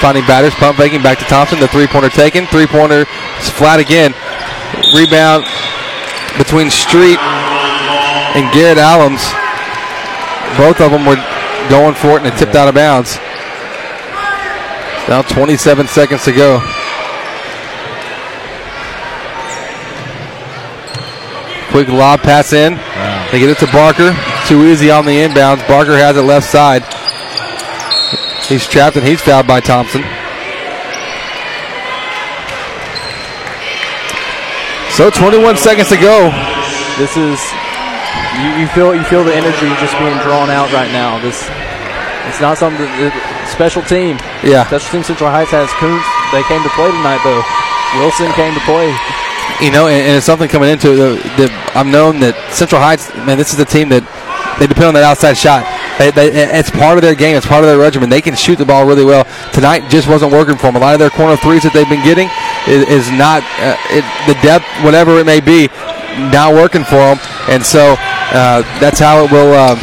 finding 0.00 0.24
batters, 0.26 0.54
pump 0.56 0.76
faking 0.78 1.02
back 1.02 1.18
to 1.20 1.24
Thompson. 1.26 1.60
The 1.60 1.68
three 1.68 1.86
pointer 1.86 2.08
taken. 2.08 2.46
Three 2.46 2.66
pointer 2.66 3.06
is 3.38 3.48
flat 3.50 3.78
again. 3.78 4.12
Rebound 4.96 5.44
between 6.36 6.68
Street 6.70 7.20
and 8.34 8.50
Garrett 8.52 8.78
Allums. 8.78 9.22
Both 10.58 10.80
of 10.80 10.90
them 10.90 11.04
were 11.06 11.20
going 11.68 11.94
for 11.94 12.16
it 12.18 12.24
and 12.24 12.26
it 12.26 12.36
tipped 12.36 12.56
out 12.56 12.66
of 12.66 12.74
bounds. 12.74 13.18
Now 15.08 15.22
27 15.22 15.86
seconds 15.86 16.24
to 16.24 16.32
go. 16.32 16.58
Quick 21.70 21.88
lob 21.88 22.20
pass 22.20 22.52
in. 22.52 22.74
They 23.30 23.38
get 23.38 23.50
it 23.50 23.58
to 23.58 23.70
Barker. 23.70 24.16
Too 24.46 24.64
easy 24.64 24.90
on 24.90 25.04
the 25.04 25.12
inbounds. 25.12 25.66
Barker 25.68 25.96
has 25.96 26.16
it 26.16 26.22
left 26.22 26.46
side. 26.46 26.82
He's 28.46 28.66
trapped 28.66 28.96
and 28.96 29.06
he's 29.06 29.20
fouled 29.20 29.46
by 29.46 29.60
Thompson. 29.60 30.02
So 34.90 35.10
21 35.10 35.56
seconds 35.56 35.88
to 35.90 35.96
go. 35.96 36.30
This 36.98 37.16
is 37.16 37.38
you, 38.40 38.48
you 38.58 38.66
feel 38.68 38.94
you 38.94 39.04
feel 39.04 39.22
the 39.22 39.34
energy 39.34 39.68
just 39.78 39.98
being 39.98 40.16
drawn 40.24 40.50
out 40.50 40.72
right 40.72 40.90
now. 40.90 41.20
This 41.20 41.48
it's 42.26 42.40
not 42.40 42.58
something 42.58 42.86
that- 42.86 43.35
special 43.56 43.82
team. 43.82 44.20
Yeah. 44.44 44.68
Special 44.68 45.00
team 45.00 45.02
Central 45.02 45.30
Heights 45.32 45.50
has 45.50 45.72
Kountze. 45.80 46.04
They 46.28 46.44
came 46.44 46.60
to 46.60 46.68
play 46.76 46.92
tonight 46.92 47.24
though. 47.24 47.40
Wilson 47.96 48.28
came 48.36 48.52
to 48.52 48.60
play. 48.68 48.92
You 49.64 49.72
know, 49.72 49.88
and, 49.88 49.96
and 50.04 50.12
it's 50.20 50.26
something 50.26 50.48
coming 50.48 50.68
into 50.68 50.92
it 50.92 51.00
uh, 51.00 51.16
that 51.40 51.50
I'm 51.72 51.90
known 51.90 52.20
that 52.20 52.36
Central 52.52 52.80
Heights, 52.80 53.08
man, 53.24 53.40
this 53.40 53.56
is 53.56 53.58
a 53.58 53.64
team 53.64 53.88
that 53.88 54.04
they 54.60 54.68
depend 54.68 54.92
on 54.92 54.94
that 54.94 55.04
outside 55.08 55.40
shot. 55.40 55.64
They, 55.96 56.12
they, 56.12 56.28
it's 56.52 56.68
part 56.68 57.00
of 57.00 57.02
their 57.02 57.16
game. 57.16 57.36
It's 57.36 57.48
part 57.48 57.64
of 57.64 57.68
their 57.72 57.80
regimen. 57.80 58.12
They 58.12 58.20
can 58.20 58.36
shoot 58.36 58.60
the 58.60 58.68
ball 58.68 58.84
really 58.84 59.04
well. 59.04 59.24
Tonight 59.56 59.88
just 59.88 60.08
wasn't 60.08 60.32
working 60.32 60.60
for 60.60 60.68
them. 60.68 60.76
A 60.76 60.80
lot 60.84 60.92
of 60.92 61.00
their 61.00 61.08
corner 61.08 61.40
threes 61.40 61.64
that 61.64 61.72
they've 61.72 61.88
been 61.88 62.04
getting 62.04 62.28
is, 62.68 62.84
is 62.92 63.08
not 63.16 63.40
uh, 63.64 63.80
it, 63.88 64.04
the 64.28 64.36
depth, 64.44 64.68
whatever 64.84 65.16
it 65.16 65.24
may 65.24 65.40
be, 65.40 65.72
not 66.28 66.52
working 66.52 66.84
for 66.84 67.00
them. 67.00 67.16
And 67.48 67.64
so 67.64 67.96
uh, 68.36 68.60
that's 68.76 69.00
how 69.00 69.24
it 69.24 69.32
will 69.32 69.56
um, 69.56 69.80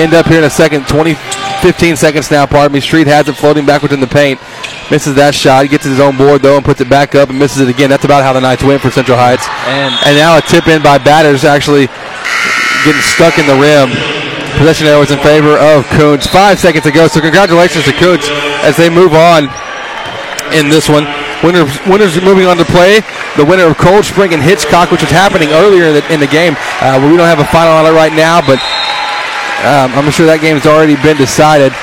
end 0.00 0.16
up 0.16 0.24
here 0.24 0.38
in 0.40 0.48
a 0.48 0.50
second. 0.50 0.88
20, 0.88 1.12
15 1.60 1.96
seconds 1.96 2.30
now. 2.30 2.46
Pardon 2.46 2.72
me. 2.72 2.80
Street 2.80 3.06
has 3.06 3.28
it 3.28 3.36
floating 3.36 3.66
backwards 3.66 3.94
in 3.94 4.00
the 4.00 4.06
paint. 4.06 4.40
Misses 4.90 5.14
that 5.16 5.34
shot. 5.34 5.62
He 5.64 5.68
gets 5.68 5.84
his 5.84 6.00
own 6.00 6.16
board 6.16 6.42
though 6.42 6.56
and 6.56 6.64
puts 6.64 6.80
it 6.80 6.88
back 6.88 7.14
up 7.14 7.30
and 7.30 7.38
misses 7.38 7.60
it 7.60 7.68
again. 7.68 7.90
That's 7.90 8.04
about 8.04 8.22
how 8.22 8.32
the 8.32 8.40
Knights 8.40 8.62
win 8.62 8.78
for 8.78 8.90
Central 8.90 9.18
Heights. 9.18 9.46
And 9.66 9.94
and 10.06 10.16
now 10.16 10.38
a 10.38 10.42
tip 10.42 10.66
in 10.66 10.82
by 10.82 10.98
batters 10.98 11.44
actually 11.44 11.86
getting 12.84 13.02
stuck 13.02 13.38
in 13.38 13.46
the 13.46 13.58
rim. 13.58 13.90
Possession 14.58 14.86
arrow 14.86 15.02
is 15.02 15.10
in 15.10 15.18
favor 15.20 15.54
of 15.54 15.84
Kountze. 15.94 16.26
Five 16.26 16.58
seconds 16.58 16.84
to 16.84 16.90
go. 16.90 17.06
So 17.06 17.20
congratulations 17.20 17.84
to 17.84 17.92
Kountze 17.92 18.26
as 18.64 18.76
they 18.76 18.90
move 18.90 19.14
on 19.14 19.46
in 20.52 20.68
this 20.68 20.88
one. 20.88 21.06
Winners, 21.42 21.70
winners 21.86 22.18
moving 22.20 22.46
on 22.46 22.56
to 22.56 22.64
play 22.64 22.98
the 23.38 23.44
winner 23.46 23.70
of 23.70 23.76
Coldspring 23.78 24.34
and 24.34 24.42
Hitchcock, 24.42 24.90
which 24.90 25.02
was 25.02 25.10
happening 25.10 25.50
earlier 25.54 25.86
in 25.86 25.94
the, 25.94 26.02
in 26.12 26.18
the 26.18 26.26
game. 26.26 26.56
Uh, 26.82 26.98
we 26.98 27.14
don't 27.14 27.30
have 27.30 27.38
a 27.38 27.46
final 27.46 27.70
on 27.78 27.86
it 27.86 27.94
right 27.94 28.12
now, 28.12 28.42
but 28.42 28.58
um, 29.66 29.90
I'm 29.98 30.10
sure 30.14 30.26
that 30.30 30.38
game's 30.38 30.66
already 30.66 30.94
been 31.02 31.18
decided. 31.18 31.74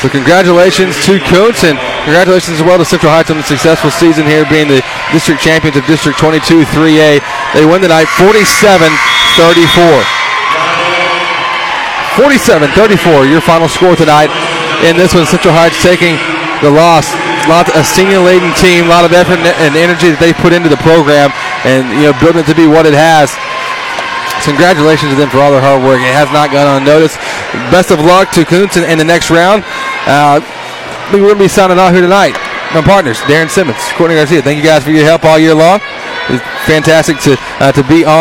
So 0.00 0.10
congratulations 0.10 0.98
to 1.06 1.22
Kountze 1.30 1.62
and 1.62 1.78
congratulations 2.08 2.58
as 2.58 2.64
well 2.66 2.74
to 2.74 2.82
Central 2.88 3.14
Heights 3.14 3.30
on 3.30 3.38
the 3.38 3.46
successful 3.46 3.86
season 3.92 4.26
here, 4.26 4.42
being 4.50 4.66
the 4.66 4.82
district 5.14 5.38
champions 5.38 5.78
of 5.78 5.86
District 5.86 6.18
22 6.18 6.66
3A. 6.74 7.22
They 7.54 7.62
win 7.62 7.84
tonight 7.84 8.10
47-34. 8.18 10.02
47-34, 12.18 13.30
your 13.30 13.40
final 13.40 13.70
score 13.70 13.94
tonight. 13.94 14.32
In 14.82 14.98
this 14.98 15.14
one, 15.14 15.22
Central 15.24 15.54
Heights 15.54 15.78
taking 15.78 16.18
the 16.64 16.70
loss. 16.72 17.14
Lot 17.46 17.70
a 17.74 17.82
senior-laden 17.86 18.54
team, 18.58 18.86
a 18.86 18.90
lot 18.90 19.06
of 19.06 19.14
effort 19.14 19.38
and 19.38 19.74
energy 19.74 20.10
that 20.14 20.18
they 20.18 20.34
put 20.34 20.54
into 20.54 20.70
the 20.70 20.78
program, 20.82 21.34
and 21.66 21.90
you 21.98 22.10
know 22.10 22.14
building 22.22 22.42
it 22.42 22.48
to 22.50 22.54
be 22.54 22.66
what 22.66 22.86
it 22.86 22.94
has. 22.94 23.34
Congratulations 24.44 25.12
to 25.12 25.16
them 25.16 25.30
for 25.30 25.38
all 25.38 25.50
their 25.50 25.62
hard 25.62 25.82
work. 25.82 26.02
It 26.02 26.14
has 26.14 26.30
not 26.34 26.50
gone 26.50 26.82
unnoticed. 26.82 27.16
Best 27.70 27.90
of 27.90 28.00
luck 28.02 28.30
to 28.34 28.42
in, 28.42 28.84
in 28.90 28.98
the 28.98 29.06
next 29.06 29.30
round. 29.30 29.62
Uh, 30.06 30.42
we're 31.12 31.20
going 31.20 31.38
to 31.38 31.44
be 31.44 31.48
signing 31.48 31.78
off 31.78 31.92
here 31.92 32.02
tonight. 32.02 32.34
My 32.74 32.80
partners, 32.80 33.20
Darren 33.28 33.50
Simmons, 33.50 33.78
Courtney 34.00 34.16
Garcia. 34.16 34.40
Thank 34.40 34.56
you 34.56 34.64
guys 34.64 34.82
for 34.82 34.90
your 34.90 35.04
help 35.04 35.24
all 35.24 35.38
year 35.38 35.54
long. 35.54 35.78
It's 36.32 36.42
fantastic 36.64 37.18
to 37.28 37.36
uh, 37.60 37.72
to 37.72 37.82
be 37.84 38.04
on. 38.04 38.20